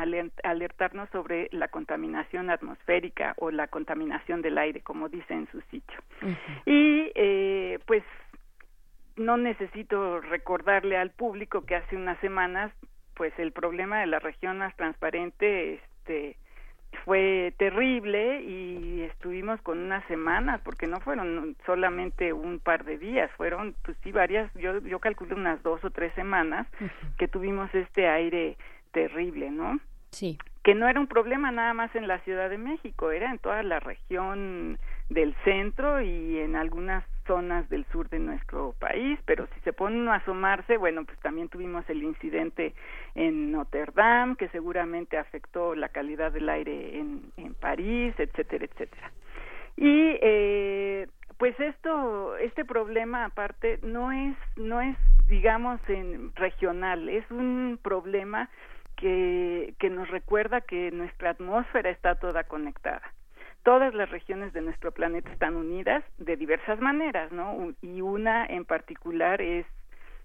alertarnos 0.44 1.10
sobre 1.10 1.50
la 1.52 1.68
contaminación 1.70 2.50
atmosférica 2.50 3.34
o 3.38 3.50
la 3.52 3.68
contaminación 3.68 4.42
del 4.42 4.58
aire, 4.58 4.82
como 4.82 5.10
dice 5.10 5.34
en 5.34 5.48
su 5.52 5.62
sitio. 5.72 5.98
Y 6.66 7.12
eh, 7.16 7.80
pues 7.88 8.04
no 9.16 9.38
necesito 9.38 10.22
recordarle 10.22 10.98
al 10.98 11.10
público 11.10 11.66
que 11.66 11.76
hace 11.76 11.96
unas 11.96 12.20
semanas 12.20 12.72
pues 13.20 13.38
el 13.38 13.52
problema 13.52 14.00
de 14.00 14.08
la 14.08 14.20
región 14.20 14.60
más 14.60 14.74
transparente 14.78 15.74
este 15.74 16.38
fue 17.04 17.54
terrible 17.58 18.42
y 18.44 19.02
estuvimos 19.02 19.62
con 19.62 19.78
unas 19.78 20.06
semanas 20.08 20.62
porque 20.64 20.88
no 20.88 21.02
fueron 21.02 21.58
solamente 21.66 22.32
un 22.32 22.60
par 22.60 22.86
de 22.86 22.98
días 22.98 23.30
fueron 23.36 23.76
pues 23.84 23.98
sí 24.04 24.14
varias 24.14 24.50
yo 24.54 24.80
yo 24.80 25.00
calculo 25.00 25.36
unas 25.36 25.62
dos 25.64 25.84
o 25.84 25.90
tres 25.90 26.14
semanas 26.14 26.66
que 27.18 27.28
tuvimos 27.28 27.70
este 27.76 28.08
aire 28.08 28.56
terrible 28.94 29.52
no 29.52 29.82
sí. 30.12 30.38
Que 30.64 30.76
no 30.76 30.88
era 30.88 31.00
un 31.00 31.08
problema 31.08 31.52
nada 31.52 31.74
más 31.74 31.94
en 31.96 32.08
la 32.08 32.20
Ciudad 32.20 32.50
de 32.50 32.58
México 32.58 33.12
era 33.12 33.32
en 33.32 33.40
toda 33.40 33.64
la 33.64 33.82
región 33.82 34.80
del 35.10 35.36
centro 35.44 36.02
y 36.02 36.38
en 36.38 36.56
algunas 36.56 37.04
zonas 37.30 37.70
del 37.70 37.86
sur 37.92 38.10
de 38.10 38.18
nuestro 38.18 38.74
país, 38.80 39.20
pero 39.26 39.46
si 39.54 39.60
se 39.60 39.72
pone 39.72 40.10
a 40.10 40.16
asomarse, 40.16 40.78
bueno, 40.78 41.06
pues 41.06 41.20
también 41.20 41.48
tuvimos 41.48 41.88
el 41.88 42.02
incidente 42.02 42.74
en 43.14 43.52
Notre 43.52 43.86
Dame, 43.94 44.36
que 44.36 44.50
seguramente 44.50 45.16
afectó 45.16 45.76
la 45.76 45.90
calidad 45.90 46.32
del 46.32 46.50
aire 46.50 46.98
en, 46.98 47.54
París, 47.60 48.16
etcétera, 48.18 48.66
etcétera. 48.66 49.12
Y 49.78 50.18
eh, 50.22 51.08
pues 51.38 51.60
esto, 51.60 52.36
este 52.38 52.66
problema 52.66 53.26
aparte 53.26 53.78
no 53.84 54.12
es, 54.12 54.36
no 54.56 54.82
es, 54.82 54.98
digamos, 55.28 55.80
en 55.88 56.34
regional, 56.36 57.10
es 57.10 57.30
un 57.30 57.80
problema 57.80 58.50
que 58.96 59.76
nos 59.92 60.10
recuerda 60.10 60.62
que 60.62 60.90
nuestra 60.92 61.30
atmósfera 61.30 61.92
está 61.92 62.16
toda 62.16 62.44
conectada 62.46 63.02
todas 63.70 63.94
las 63.94 64.10
regiones 64.10 64.52
de 64.52 64.62
nuestro 64.62 64.92
planeta 64.92 65.30
están 65.32 65.56
unidas 65.56 66.04
de 66.18 66.36
diversas 66.36 66.80
maneras, 66.80 67.32
¿no? 67.32 67.72
Y 67.84 68.02
una 68.02 68.44
en 68.48 68.66
particular 68.66 69.44
es, 69.44 69.64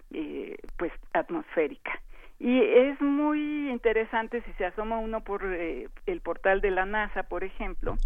eh, 0.09 0.57
pues, 0.77 0.91
atmosférica. 1.13 1.91
Y 2.39 2.59
es 2.59 2.99
muy 2.99 3.69
interesante 3.69 4.41
si 4.41 4.51
se 4.53 4.65
asoma 4.65 4.97
uno 4.97 5.21
por 5.21 5.43
eh, 5.45 5.89
el 6.07 6.21
portal 6.21 6.59
de 6.59 6.71
la 6.71 6.87
NASA, 6.87 7.21
por 7.21 7.43
ejemplo, 7.43 7.97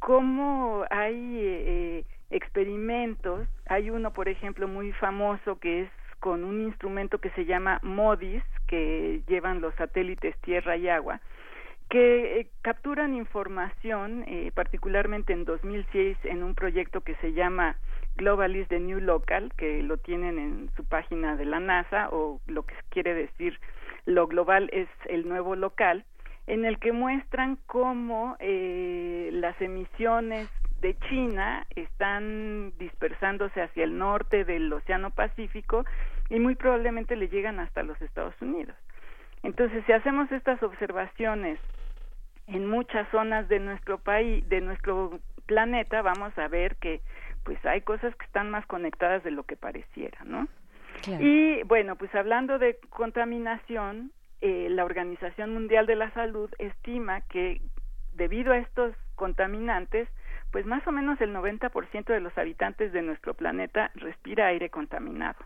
cómo 0.00 0.84
hay 0.90 1.38
eh, 1.40 2.04
experimentos. 2.28 3.48
Hay 3.64 3.88
uno, 3.88 4.12
por 4.12 4.28
ejemplo, 4.28 4.68
muy 4.68 4.92
famoso 4.92 5.58
que 5.60 5.84
es 5.84 5.90
con 6.20 6.44
un 6.44 6.60
instrumento 6.60 7.16
que 7.22 7.30
se 7.30 7.46
llama 7.46 7.80
MODIS, 7.82 8.42
que 8.66 9.22
llevan 9.28 9.62
los 9.62 9.74
satélites 9.76 10.36
Tierra 10.42 10.76
y 10.76 10.90
Agua, 10.90 11.22
que 11.94 12.40
eh, 12.40 12.48
capturan 12.60 13.14
información, 13.14 14.24
eh, 14.26 14.50
particularmente 14.52 15.32
en 15.32 15.44
2006, 15.44 16.18
en 16.24 16.42
un 16.42 16.56
proyecto 16.56 17.02
que 17.02 17.14
se 17.20 17.34
llama 17.34 17.76
Global 18.16 18.56
is 18.56 18.66
the 18.66 18.80
New 18.80 18.98
Local, 18.98 19.52
que 19.56 19.80
lo 19.80 19.96
tienen 19.98 20.40
en 20.40 20.70
su 20.74 20.84
página 20.84 21.36
de 21.36 21.44
la 21.44 21.60
NASA, 21.60 22.08
o 22.10 22.40
lo 22.48 22.64
que 22.64 22.74
quiere 22.88 23.14
decir 23.14 23.60
lo 24.06 24.26
global 24.26 24.70
es 24.72 24.88
el 25.04 25.28
nuevo 25.28 25.54
local, 25.54 26.04
en 26.48 26.64
el 26.64 26.80
que 26.80 26.90
muestran 26.90 27.58
cómo 27.66 28.36
eh, 28.40 29.30
las 29.32 29.54
emisiones 29.62 30.48
de 30.80 30.96
China 31.08 31.64
están 31.76 32.72
dispersándose 32.76 33.62
hacia 33.62 33.84
el 33.84 33.96
norte 33.96 34.44
del 34.44 34.72
Océano 34.72 35.10
Pacífico 35.10 35.84
y 36.28 36.40
muy 36.40 36.56
probablemente 36.56 37.14
le 37.14 37.28
llegan 37.28 37.60
hasta 37.60 37.84
los 37.84 38.02
Estados 38.02 38.34
Unidos. 38.42 38.74
Entonces, 39.44 39.84
si 39.86 39.92
hacemos 39.92 40.32
estas 40.32 40.60
observaciones 40.60 41.60
en 42.46 42.66
muchas 42.68 43.08
zonas 43.10 43.48
de 43.48 43.60
nuestro 43.60 43.98
país, 43.98 44.46
de 44.48 44.60
nuestro 44.60 45.18
planeta, 45.46 46.02
vamos 46.02 46.36
a 46.38 46.48
ver 46.48 46.76
que 46.76 47.00
pues 47.44 47.64
hay 47.66 47.82
cosas 47.82 48.14
que 48.16 48.24
están 48.24 48.50
más 48.50 48.66
conectadas 48.66 49.22
de 49.22 49.30
lo 49.30 49.44
que 49.44 49.56
pareciera, 49.56 50.18
¿no? 50.24 50.48
Y 51.06 51.62
bueno, 51.64 51.96
pues 51.96 52.14
hablando 52.14 52.58
de 52.58 52.78
contaminación, 52.88 54.12
eh, 54.40 54.68
la 54.70 54.84
Organización 54.84 55.52
Mundial 55.52 55.86
de 55.86 55.96
la 55.96 56.10
Salud 56.12 56.50
estima 56.58 57.20
que 57.22 57.60
debido 58.14 58.52
a 58.52 58.58
estos 58.58 58.94
contaminantes, 59.14 60.08
pues 60.50 60.66
más 60.66 60.86
o 60.86 60.92
menos 60.92 61.20
el 61.20 61.34
90% 61.34 62.04
de 62.04 62.20
los 62.20 62.36
habitantes 62.38 62.92
de 62.92 63.02
nuestro 63.02 63.34
planeta 63.34 63.90
respira 63.96 64.46
aire 64.46 64.70
contaminado. 64.70 65.38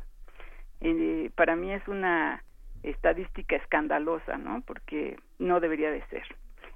Eh, 0.80 1.30
para 1.34 1.56
mí 1.56 1.72
es 1.72 1.86
una 1.88 2.44
estadística 2.82 3.56
escandalosa, 3.56 4.36
¿no? 4.36 4.60
Porque 4.62 5.18
no 5.38 5.60
debería 5.60 5.90
de 5.90 6.04
ser. 6.06 6.24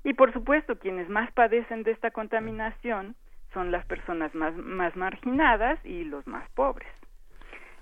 Y 0.05 0.15
por 0.15 0.33
supuesto, 0.33 0.79
quienes 0.79 1.09
más 1.09 1.31
padecen 1.33 1.83
de 1.83 1.93
esta 1.93 2.11
contaminación 2.11 3.15
son 3.53 3.71
las 3.71 3.85
personas 3.87 4.35
más, 4.35 4.55
más 4.57 4.97
marginadas 4.97 5.79
y 5.85 6.05
los 6.05 6.27
más 6.27 6.49
pobres. 6.51 6.89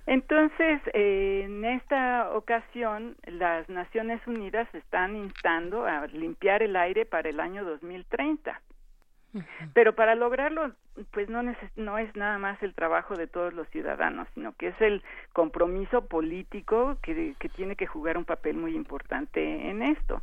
Entonces, 0.06 0.80
eh, 0.92 1.42
en 1.44 1.64
esta 1.64 2.30
ocasión, 2.32 3.16
las 3.26 3.68
Naciones 3.68 4.20
Unidas 4.26 4.68
están 4.74 5.14
instando 5.14 5.86
a 5.86 6.06
limpiar 6.08 6.62
el 6.62 6.74
aire 6.76 7.06
para 7.06 7.28
el 7.28 7.38
año 7.38 7.64
2030. 7.64 8.60
Pero 9.74 9.94
para 9.94 10.16
lograrlo, 10.16 10.72
pues 11.12 11.28
no, 11.28 11.42
no 11.76 11.98
es 11.98 12.16
nada 12.16 12.38
más 12.38 12.60
el 12.64 12.74
trabajo 12.74 13.14
de 13.14 13.28
todos 13.28 13.54
los 13.54 13.68
ciudadanos, 13.68 14.26
sino 14.34 14.52
que 14.54 14.68
es 14.68 14.80
el 14.80 15.04
compromiso 15.32 16.06
político 16.06 16.96
que, 17.00 17.36
que 17.38 17.48
tiene 17.48 17.76
que 17.76 17.86
jugar 17.86 18.18
un 18.18 18.24
papel 18.24 18.56
muy 18.56 18.74
importante 18.74 19.70
en 19.70 19.82
esto. 19.82 20.20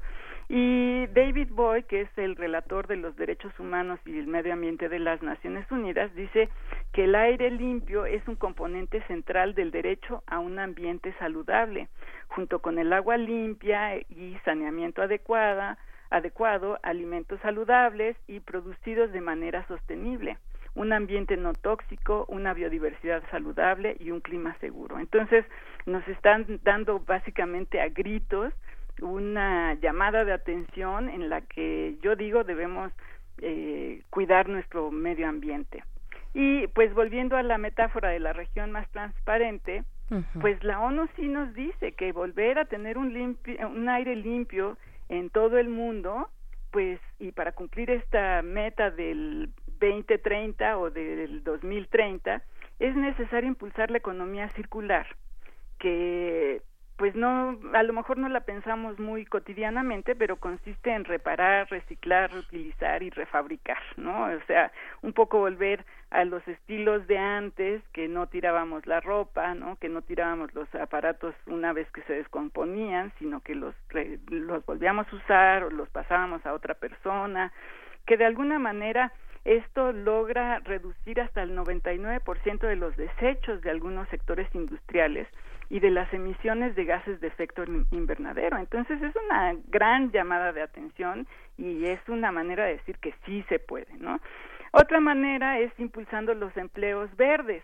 Y 0.50 1.08
David 1.08 1.50
Boy, 1.52 1.84
que 1.84 2.02
es 2.02 2.18
el 2.18 2.38
relator 2.38 2.88
de 2.88 2.96
los 2.96 3.18
derechos 3.18 3.52
humanos 3.60 4.00
y 4.06 4.18
el 4.18 4.28
medio 4.28 4.54
ambiente 4.54 4.88
de 4.88 5.00
las 5.00 5.22
Naciones 5.22 5.70
Unidas, 5.70 6.14
dice 6.16 6.48
que 6.94 7.04
el 7.04 7.16
aire 7.16 7.52
limpio 7.52 8.06
es 8.06 8.26
un 8.30 8.36
componente 8.36 9.02
central 9.08 9.56
del 9.56 9.72
derecho 9.72 10.24
a 10.26 10.40
un 10.40 10.58
ambiente 10.58 11.14
saludable, 11.20 11.90
junto 12.30 12.60
con 12.60 12.80
el 12.80 12.94
agua 12.94 13.18
limpia 13.18 13.98
y 13.98 14.38
saneamiento 14.46 15.02
adecuada, 15.02 15.78
adecuado, 16.10 16.80
alimentos 16.82 17.42
saludables 17.42 18.16
y 18.28 18.40
producidos 18.40 19.12
de 19.12 19.20
manera 19.20 19.68
sostenible 19.68 20.38
un 20.76 20.94
ambiente 20.94 21.38
no 21.38 21.54
tóxico, 21.54 22.26
una 22.28 22.54
biodiversidad 22.54 23.24
saludable 23.32 23.98
y 24.00 24.12
un 24.12 24.22
clima 24.22 24.56
seguro. 24.60 25.00
Entonces, 25.00 25.44
nos 25.88 26.08
están 26.08 26.60
dando 26.64 27.00
básicamente 27.00 27.82
a 27.82 27.90
gritos 27.90 28.54
una 29.02 29.76
llamada 29.76 30.26
de 30.26 30.34
atención 30.34 31.10
en 31.10 31.30
la 31.30 31.42
que 31.42 31.98
yo 32.02 32.16
digo 32.16 32.44
debemos 32.44 32.92
eh, 33.42 34.02
cuidar 34.10 34.50
nuestro 34.50 34.92
medio 34.92 35.28
ambiente. 35.28 35.84
Y 36.34 36.68
pues 36.68 36.94
volviendo 36.94 37.36
a 37.36 37.44
la 37.44 37.58
metáfora 37.58 38.10
de 38.10 38.20
la 38.20 38.34
región 38.34 38.72
más 38.72 38.90
transparente, 38.92 39.84
pues 40.40 40.64
la 40.64 40.80
ONU 40.80 41.08
sí 41.16 41.28
nos 41.28 41.54
dice 41.54 41.92
que 41.92 42.12
volver 42.14 42.60
a 42.60 42.66
tener 42.66 42.98
un, 42.98 43.14
limpio, 43.14 43.68
un 43.68 43.90
aire 43.90 44.16
limpio 44.16 44.78
en 45.10 45.30
todo 45.30 45.58
el 45.58 45.68
mundo, 45.68 46.30
pues 46.72 47.00
y 47.20 47.32
para 47.32 47.52
cumplir 47.52 47.90
esta 47.90 48.42
meta 48.42 48.90
del 48.92 49.50
2030 49.80 50.78
o 50.78 50.90
del 50.90 51.44
2030, 51.44 52.42
es 52.80 52.96
necesario 52.96 53.50
impulsar 53.50 53.92
la 53.92 53.98
economía 53.98 54.50
circular, 54.50 55.08
que 55.80 56.62
pues 56.98 57.16
no, 57.16 57.60
a 57.74 57.84
lo 57.84 57.94
mejor 57.94 58.18
no 58.18 58.28
la 58.28 58.42
pensamos 58.42 59.00
muy 59.00 59.26
cotidianamente, 59.26 60.16
pero 60.16 60.38
consiste 60.38 60.92
en 60.92 61.06
reparar, 61.06 61.70
reciclar, 61.70 62.32
reutilizar 62.32 63.04
y 63.04 63.12
refabricar, 63.12 63.78
¿no? 63.98 64.26
O 64.26 64.40
sea, 64.48 64.72
un 65.04 65.14
poco 65.14 65.38
volver 65.38 65.86
a 66.10 66.26
los 66.26 66.46
estilos 66.48 67.06
de 67.06 67.20
antes, 67.20 67.84
que 67.94 68.08
no 68.08 68.26
tirábamos 68.28 68.88
la 68.88 69.00
ropa, 69.00 69.54
¿no? 69.54 69.76
Que 69.76 69.90
no 69.90 70.02
tirábamos 70.02 70.56
los 70.56 70.74
aparatos 70.74 71.36
una 71.46 71.72
vez 71.72 71.88
que 71.92 72.02
se 72.04 72.14
descomponían, 72.14 73.14
sino 73.20 73.42
que 73.42 73.54
los, 73.54 73.76
los 74.30 74.66
volvíamos 74.66 75.06
a 75.14 75.16
usar 75.16 75.64
o 75.66 75.70
los 75.70 75.90
pasábamos 75.90 76.44
a 76.48 76.54
otra 76.54 76.74
persona, 76.74 77.54
que 78.08 78.18
de 78.18 78.26
alguna 78.26 78.58
manera 78.58 79.12
esto 79.48 79.94
logra 79.94 80.60
reducir 80.60 81.22
hasta 81.22 81.42
el 81.42 81.58
99% 81.58 82.60
de 82.60 82.76
los 82.76 82.98
desechos 82.98 83.62
de 83.62 83.70
algunos 83.70 84.10
sectores 84.10 84.54
industriales 84.54 85.26
y 85.70 85.80
de 85.80 85.90
las 85.90 86.14
emisiones 86.14 86.76
de 86.76 86.84
gases 86.84 87.22
de 87.22 87.28
efecto 87.28 87.64
invernadero. 87.92 88.58
Entonces 88.58 89.02
es 89.02 89.16
una 89.16 89.56
gran 89.68 90.12
llamada 90.12 90.52
de 90.52 90.62
atención 90.62 91.28
y 91.58 91.86
es 91.86 92.00
una 92.10 92.30
manera 92.34 92.66
de 92.66 92.74
decir 92.74 92.98
que 92.98 93.14
sí 93.26 93.46
se 93.48 93.58
puede, 93.58 93.88
¿no? 94.00 94.20
Otra 94.74 95.00
manera 95.00 95.60
es 95.60 95.72
impulsando 95.80 96.34
los 96.34 96.56
empleos 96.58 97.10
verdes, 97.16 97.64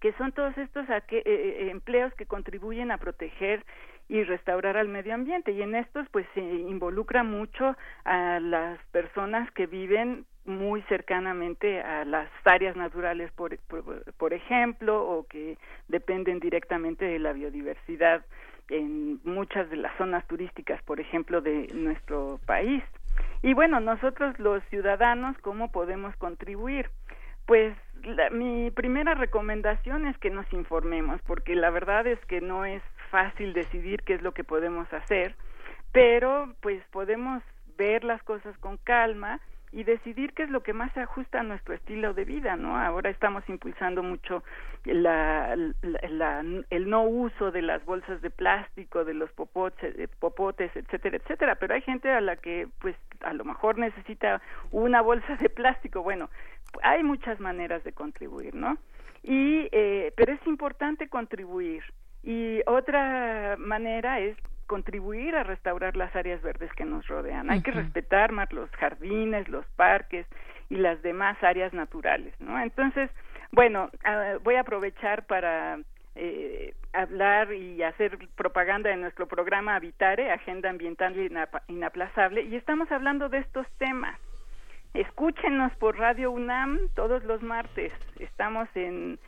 que 0.00 0.14
son 0.14 0.32
todos 0.32 0.56
estos 0.56 0.88
eh, 0.88 1.02
eh, 1.10 1.68
empleos 1.70 2.14
que 2.14 2.24
contribuyen 2.24 2.90
a 2.90 2.96
proteger 2.96 3.66
y 4.10 4.24
restaurar 4.24 4.76
al 4.76 4.88
medio 4.88 5.14
ambiente 5.14 5.52
y 5.52 5.62
en 5.62 5.76
estos 5.76 6.06
pues 6.10 6.26
se 6.34 6.40
involucra 6.40 7.22
mucho 7.22 7.76
a 8.04 8.40
las 8.40 8.78
personas 8.86 9.48
que 9.52 9.66
viven 9.66 10.26
muy 10.44 10.82
cercanamente 10.82 11.80
a 11.80 12.04
las 12.04 12.28
áreas 12.44 12.74
naturales, 12.74 13.30
por, 13.32 13.56
por, 14.18 14.32
ejemplo, 14.32 15.08
o 15.08 15.28
que 15.28 15.56
dependen 15.86 16.40
directamente 16.40 17.04
de 17.04 17.20
la 17.20 17.32
biodiversidad 17.32 18.24
en 18.68 19.20
muchas 19.22 19.70
de 19.70 19.76
las 19.76 19.96
zonas 19.96 20.26
turísticas, 20.26 20.82
por 20.82 20.98
ejemplo, 20.98 21.40
de 21.40 21.68
nuestro 21.72 22.40
país. 22.46 22.82
Y 23.42 23.54
bueno, 23.54 23.78
nosotros 23.78 24.36
los 24.40 24.60
ciudadanos, 24.70 25.38
¿cómo 25.38 25.70
podemos 25.70 26.16
contribuir? 26.16 26.90
Pues 27.46 27.76
mi 28.32 28.72
primera 28.72 29.14
recomendación 29.14 30.06
es 30.06 30.18
que 30.18 30.30
nos 30.30 30.52
informemos, 30.52 31.20
porque 31.22 31.54
la 31.54 31.70
verdad 31.70 32.08
es 32.08 32.18
que 32.26 32.40
no 32.40 32.64
es 32.64 32.82
fácil 33.10 33.52
decidir 33.52 34.02
qué 34.02 34.14
es 34.14 34.22
lo 34.22 34.32
que 34.32 34.44
podemos 34.44 34.92
hacer, 34.92 35.34
pero 35.92 36.54
pues 36.60 36.82
podemos 36.90 37.42
ver 37.76 38.04
las 38.04 38.22
cosas 38.22 38.56
con 38.58 38.76
calma 38.78 39.40
y 39.72 39.84
decidir 39.84 40.32
qué 40.32 40.42
es 40.42 40.50
lo 40.50 40.62
que 40.62 40.72
más 40.72 40.92
se 40.92 41.00
ajusta 41.00 41.40
a 41.40 41.42
nuestro 41.44 41.74
estilo 41.74 42.12
de 42.12 42.24
vida, 42.24 42.56
¿no? 42.56 42.76
Ahora 42.76 43.08
estamos 43.08 43.48
impulsando 43.48 44.02
mucho 44.02 44.42
la, 44.84 45.54
el 45.54 46.90
no 46.90 47.04
uso 47.04 47.52
de 47.52 47.62
las 47.62 47.84
bolsas 47.84 48.20
de 48.20 48.30
plástico, 48.30 49.04
de 49.04 49.14
los 49.14 49.30
popotes, 49.32 49.94
popotes, 50.18 50.74
etcétera, 50.74 51.18
etcétera, 51.18 51.54
pero 51.54 51.74
hay 51.74 51.82
gente 51.82 52.10
a 52.10 52.20
la 52.20 52.36
que, 52.36 52.66
pues, 52.80 52.96
a 53.20 53.32
lo 53.32 53.44
mejor 53.44 53.78
necesita 53.78 54.42
una 54.72 55.02
bolsa 55.02 55.36
de 55.36 55.48
plástico. 55.48 56.02
Bueno, 56.02 56.30
hay 56.82 57.04
muchas 57.04 57.38
maneras 57.38 57.84
de 57.84 57.92
contribuir, 57.92 58.54
¿no? 58.54 58.76
Y, 59.22 59.68
eh, 59.70 60.12
pero 60.16 60.32
es 60.32 60.44
importante 60.46 61.08
contribuir. 61.08 61.84
Y 62.22 62.60
otra 62.66 63.56
manera 63.58 64.20
es 64.20 64.36
contribuir 64.66 65.34
a 65.34 65.42
restaurar 65.42 65.96
las 65.96 66.14
áreas 66.14 66.40
verdes 66.42 66.72
que 66.74 66.84
nos 66.84 67.06
rodean. 67.08 67.50
Hay 67.50 67.62
que 67.62 67.72
respetar 67.72 68.30
más 68.30 68.52
los 68.52 68.70
jardines, 68.70 69.48
los 69.48 69.66
parques 69.76 70.26
y 70.68 70.76
las 70.76 71.02
demás 71.02 71.42
áreas 71.42 71.72
naturales, 71.72 72.32
¿no? 72.38 72.60
Entonces, 72.60 73.10
bueno, 73.50 73.90
ah, 74.04 74.34
voy 74.44 74.54
a 74.54 74.60
aprovechar 74.60 75.26
para 75.26 75.80
eh, 76.14 76.74
hablar 76.92 77.52
y 77.52 77.82
hacer 77.82 78.18
propaganda 78.36 78.90
de 78.90 78.96
nuestro 78.96 79.26
programa 79.26 79.74
Habitare, 79.74 80.30
Agenda 80.30 80.70
Ambiental 80.70 81.16
Inaplazable, 81.68 82.42
y 82.42 82.56
estamos 82.56 82.90
hablando 82.92 83.28
de 83.28 83.38
estos 83.38 83.66
temas. 83.78 84.18
Escúchenos 84.94 85.72
por 85.76 85.98
Radio 85.98 86.30
UNAM 86.32 86.78
todos 86.94 87.24
los 87.24 87.42
martes. 87.42 87.92
Estamos 88.18 88.68
en 88.74 89.18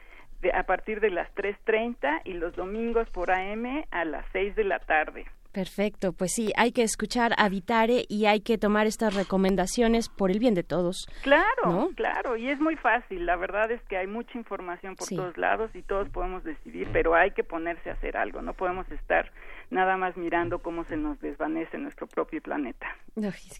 a 0.55 0.65
partir 0.65 1.01
de 1.01 1.11
las 1.11 1.33
3.30 1.35 2.23
y 2.25 2.35
los 2.35 2.55
domingos 2.57 3.09
por 3.11 3.31
AM 3.31 3.85
a 3.91 4.05
las 4.05 4.25
6 4.33 4.57
de 4.57 4.65
la 4.65 4.79
tarde. 4.81 5.27
Perfecto, 5.53 6.15
pues 6.15 6.33
sí, 6.33 6.51
hay 6.57 6.73
que 6.73 6.83
escuchar 6.83 7.35
Habitare 7.37 8.07
y 8.09 8.25
hay 8.25 8.41
que 8.41 8.57
tomar 8.57 8.87
estas 8.87 9.15
recomendaciones 9.15 10.09
por 10.09 10.31
el 10.31 10.39
bien 10.39 10.55
de 10.55 10.63
todos. 10.63 11.07
Claro, 11.23 11.91
claro, 11.95 12.39
y 12.39 12.49
es 12.49 12.59
muy 12.59 12.77
fácil, 12.77 13.27
la 13.27 13.37
verdad 13.37 13.71
es 13.71 13.83
que 13.83 13.99
hay 13.99 14.07
mucha 14.07 14.39
información 14.39 14.97
por 14.97 15.09
todos 15.09 15.37
lados 15.37 15.71
y 15.75 15.83
todos 15.83 16.09
podemos 16.09 16.43
decidir, 16.43 16.89
pero 16.91 17.15
hay 17.15 17.33
que 17.33 17.45
ponerse 17.45 17.91
a 17.91 17.93
hacer 17.93 18.17
algo, 18.17 18.41
no 18.41 18.55
podemos 18.55 18.91
estar 18.91 19.31
nada 19.73 19.97
más 19.97 20.17
mirando 20.17 20.61
cómo 20.61 20.85
se 20.85 20.97
nos 20.97 21.19
desvanece 21.21 21.79
nuestro 21.79 22.07
propio 22.07 22.41
planeta. 22.43 22.87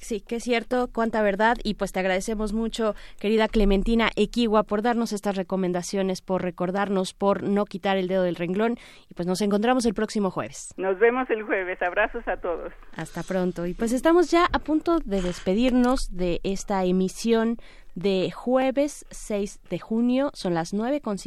Sí, 0.01 0.21
que 0.21 0.37
es 0.37 0.45
cierto, 0.45 0.89
cuánta 0.93 1.23
verdad, 1.23 1.57
y 1.65 1.75
pues 1.75 1.93
te 1.93 2.01
agradecemos 2.01 2.53
mucho, 2.53 2.95
querida 3.19 3.49
Clementina 3.49 4.11
Equigua, 4.15 4.63
por 4.63 4.83
darnos 4.83 5.13
estas 5.13 5.37
recomendaciones, 5.37 6.21
por 6.21 6.43
recordarnos, 6.43 7.15
por 7.15 7.43
no 7.43 7.65
quitar 7.65 7.97
el 7.97 8.09
dedo 8.09 8.23
del 8.23 8.37
renglón, 8.37 8.77
y 9.11 9.15
pues 9.15 9.27
nos 9.27 9.41
encontramos 9.41 9.87
el 9.87 9.95
próximo 9.95 10.31
jueves. 10.31 10.75
Nos 10.77 10.99
vemos 10.99 11.29
el 11.31 11.43
jueves 11.43 11.81
abrazos 11.83 12.27
a 12.29 12.37
todos. 12.37 12.73
Hasta 12.97 13.23
pronto. 13.23 13.67
Y 13.67 13.75
pues 13.75 13.93
estamos 13.93 14.31
ya 14.31 14.47
a 14.53 14.59
punto 14.59 14.99
de 15.01 15.23
despedirnos 15.23 16.15
de 16.15 16.41
esta 16.45 16.85
emisión 16.85 17.57
de 17.95 18.31
jueves 18.31 19.05
6 19.11 19.61
de 19.71 19.79
junio. 19.79 20.31
Son 20.35 20.55
las 20.55 20.73
nueve 20.73 21.01
con 21.01 21.19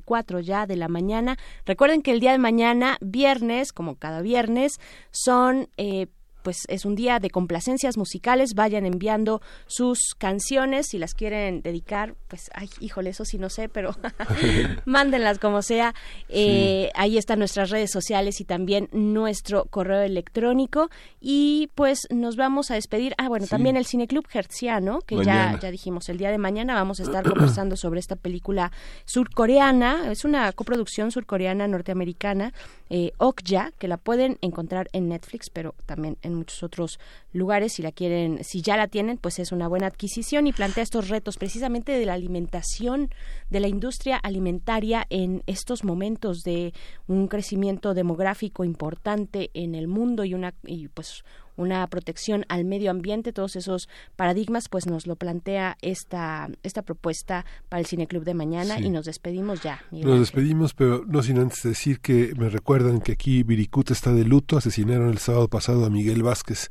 cuatro 0.00 0.40
ya 0.40 0.66
de 0.66 0.76
la 0.76 0.88
mañana. 0.88 1.36
Recuerden 1.64 2.02
que 2.02 2.12
el 2.12 2.20
día 2.20 2.32
de 2.32 2.38
mañana, 2.38 2.98
viernes, 3.00 3.72
como 3.72 3.96
cada 3.96 4.22
viernes, 4.22 4.80
son 5.10 5.68
eh, 5.76 6.06
pues 6.46 6.62
es 6.68 6.84
un 6.84 6.94
día 6.94 7.18
de 7.18 7.28
complacencias 7.28 7.96
musicales. 7.96 8.54
Vayan 8.54 8.86
enviando 8.86 9.42
sus 9.66 10.14
canciones 10.16 10.86
si 10.86 10.96
las 10.96 11.12
quieren 11.12 11.60
dedicar. 11.60 12.14
Pues, 12.28 12.50
ay, 12.54 12.70
híjole, 12.78 13.10
eso 13.10 13.24
sí 13.24 13.36
no 13.36 13.50
sé, 13.50 13.68
pero 13.68 13.96
mándenlas 14.84 15.40
como 15.40 15.60
sea. 15.62 15.92
Eh, 16.28 16.92
ahí 16.94 17.18
están 17.18 17.40
nuestras 17.40 17.70
redes 17.70 17.90
sociales 17.90 18.40
y 18.40 18.44
también 18.44 18.88
nuestro 18.92 19.64
correo 19.64 20.02
electrónico. 20.02 20.88
Y 21.20 21.68
pues 21.74 22.06
nos 22.10 22.36
vamos 22.36 22.70
a 22.70 22.74
despedir. 22.74 23.14
Ah, 23.18 23.28
bueno, 23.28 23.48
también 23.48 23.76
el 23.76 23.84
Cineclub 23.84 24.28
Hertziano, 24.32 25.00
que 25.00 25.24
ya, 25.24 25.58
ya 25.60 25.72
dijimos 25.72 26.08
el 26.08 26.16
día 26.16 26.30
de 26.30 26.38
mañana. 26.38 26.74
Vamos 26.74 27.00
a 27.00 27.02
estar 27.02 27.28
conversando 27.28 27.76
sobre 27.76 27.98
esta 27.98 28.14
película 28.14 28.70
surcoreana. 29.04 30.12
Es 30.12 30.24
una 30.24 30.52
coproducción 30.52 31.10
surcoreana 31.10 31.66
norteamericana, 31.66 32.52
eh, 32.88 33.10
Okja, 33.18 33.72
que 33.80 33.88
la 33.88 33.96
pueden 33.96 34.38
encontrar 34.42 34.88
en 34.92 35.08
Netflix, 35.08 35.50
pero 35.50 35.74
también 35.86 36.18
en 36.22 36.35
muchos 36.36 36.62
otros 36.62 36.98
lugares. 37.32 37.72
Si 37.74 37.82
la 37.82 37.92
quieren, 37.92 38.44
si 38.44 38.62
ya 38.62 38.76
la 38.76 38.88
tienen, 38.88 39.18
pues 39.18 39.38
es 39.38 39.52
una 39.52 39.68
buena 39.68 39.86
adquisición 39.86 40.46
y 40.46 40.52
plantea 40.52 40.82
estos 40.82 41.08
retos 41.08 41.36
precisamente 41.36 41.92
de 41.92 42.06
la 42.06 42.14
alimentación, 42.14 43.10
de 43.50 43.60
la 43.60 43.68
industria 43.68 44.16
alimentaria 44.16 45.06
en 45.10 45.42
estos 45.46 45.84
momentos 45.84 46.42
de 46.42 46.72
un 47.06 47.28
crecimiento 47.28 47.94
demográfico 47.94 48.64
importante 48.64 49.50
en 49.54 49.74
el 49.74 49.88
mundo 49.88 50.24
y 50.24 50.34
una 50.34 50.54
y 50.64 50.88
pues 50.88 51.24
una 51.56 51.86
protección 51.86 52.44
al 52.48 52.64
medio 52.64 52.90
ambiente, 52.90 53.32
todos 53.32 53.56
esos 53.56 53.88
paradigmas, 54.16 54.68
pues 54.68 54.86
nos 54.86 55.06
lo 55.06 55.16
plantea 55.16 55.76
esta, 55.82 56.48
esta 56.62 56.82
propuesta 56.82 57.44
para 57.68 57.80
el 57.80 57.86
Cine 57.86 58.06
Club 58.06 58.24
de 58.24 58.34
mañana 58.34 58.78
y 58.80 58.90
nos 58.90 59.06
despedimos 59.06 59.62
ya. 59.62 59.82
Nos 59.90 60.20
despedimos, 60.20 60.74
pero 60.74 61.04
no 61.06 61.22
sin 61.22 61.38
antes 61.38 61.62
decir 61.62 62.00
que 62.00 62.32
me 62.36 62.48
recuerdan 62.48 63.00
que 63.00 63.12
aquí 63.12 63.42
Viricuta 63.42 63.92
está 63.92 64.12
de 64.12 64.24
luto, 64.24 64.56
asesinaron 64.56 65.08
el 65.08 65.18
sábado 65.18 65.48
pasado 65.48 65.84
a 65.84 65.90
Miguel 65.90 66.22
Vázquez 66.22 66.68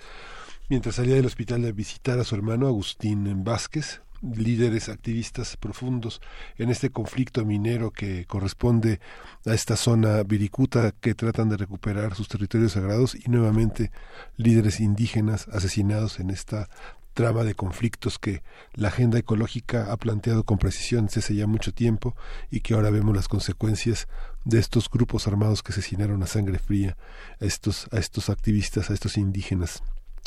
mientras 0.69 0.95
salía 0.95 1.15
del 1.15 1.25
hospital 1.25 1.65
a 1.65 1.71
visitar 1.71 2.19
a 2.19 2.23
su 2.23 2.35
hermano 2.35 2.67
Agustín 2.67 3.43
Vázquez, 3.43 4.01
líderes 4.35 4.89
activistas 4.89 5.57
profundos 5.57 6.21
en 6.57 6.69
este 6.69 6.89
conflicto 6.89 7.45
minero 7.45 7.91
que 7.91 8.25
corresponde 8.25 8.99
a 9.45 9.53
esta 9.53 9.75
zona 9.75 10.23
viricuta 10.23 10.91
que 10.91 11.15
tratan 11.15 11.49
de 11.49 11.57
recuperar 11.57 12.15
sus 12.15 12.27
territorios 12.27 12.73
sagrados 12.73 13.15
y 13.15 13.29
nuevamente 13.29 13.91
líderes 14.37 14.79
indígenas 14.79 15.47
asesinados 15.49 16.19
en 16.19 16.29
esta 16.29 16.69
trama 17.15 17.43
de 17.45 17.55
conflictos 17.55 18.19
que 18.19 18.43
la 18.73 18.89
agenda 18.89 19.17
ecológica 19.17 19.91
ha 19.91 19.97
planteado 19.97 20.43
con 20.43 20.57
precisión 20.57 21.05
desde 21.05 21.21
hace 21.21 21.35
ya 21.35 21.47
mucho 21.47 21.73
tiempo 21.73 22.15
y 22.51 22.59
que 22.59 22.73
ahora 22.73 22.89
vemos 22.89 23.15
las 23.15 23.29
consecuencias 23.29 24.07
de 24.43 24.59
estos 24.59 24.89
grupos 24.89 25.25
armados 25.27 25.63
que 25.63 25.71
asesinaron 25.71 26.21
a 26.21 26.27
sangre 26.27 26.59
fría 26.59 26.97
a 27.39 27.45
estos, 27.45 27.87
a 27.91 27.97
estos 27.97 28.29
activistas, 28.29 28.89
a 28.89 28.93
estos 28.93 29.17
indígenas. 29.17 29.81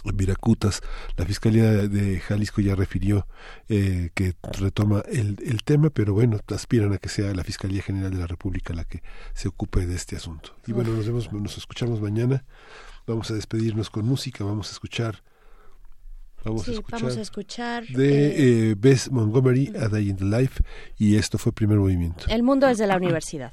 Viracutas. 0.04 0.80
La 1.16 1.24
Fiscalía 1.24 1.70
de 1.70 2.20
Jalisco 2.20 2.60
ya 2.60 2.74
refirió 2.74 3.26
eh, 3.68 4.10
que 4.14 4.34
retoma 4.58 5.02
el, 5.10 5.36
el, 5.44 5.62
tema, 5.64 5.90
pero 5.90 6.14
bueno, 6.14 6.38
aspiran 6.54 6.92
a 6.92 6.98
que 6.98 7.08
sea 7.08 7.34
la 7.34 7.44
Fiscalía 7.44 7.82
General 7.82 8.10
de 8.10 8.18
la 8.18 8.26
República 8.26 8.74
la 8.74 8.84
que 8.84 9.02
se 9.34 9.48
ocupe 9.48 9.86
de 9.86 9.94
este 9.94 10.16
asunto. 10.16 10.56
Y 10.66 10.72
bueno, 10.72 10.92
nos 10.92 11.06
vemos, 11.06 11.32
nos 11.32 11.58
escuchamos 11.58 12.00
mañana. 12.00 12.44
Vamos 13.06 13.30
a 13.30 13.34
despedirnos 13.34 13.90
con 13.90 14.04
música, 14.04 14.44
vamos 14.44 14.68
a 14.68 14.72
escuchar. 14.72 15.22
Vamos, 16.44 16.68
a, 16.68 16.72
escuchar 16.72 17.00
vamos 17.00 17.16
a 17.16 17.20
escuchar 17.20 17.86
de 17.88 18.28
eh, 18.28 18.70
eh, 18.70 18.74
Bess 18.78 19.10
Montgomery, 19.10 19.72
A 19.76 19.88
Day 19.88 20.08
in 20.08 20.16
the 20.16 20.24
Life, 20.24 20.62
y 20.96 21.16
esto 21.16 21.36
fue 21.36 21.52
Primer 21.52 21.78
Movimiento. 21.78 22.26
El 22.28 22.42
mundo 22.42 22.68
es 22.68 22.78
de 22.78 22.86
la 22.86 22.96
universidad. 22.96 23.52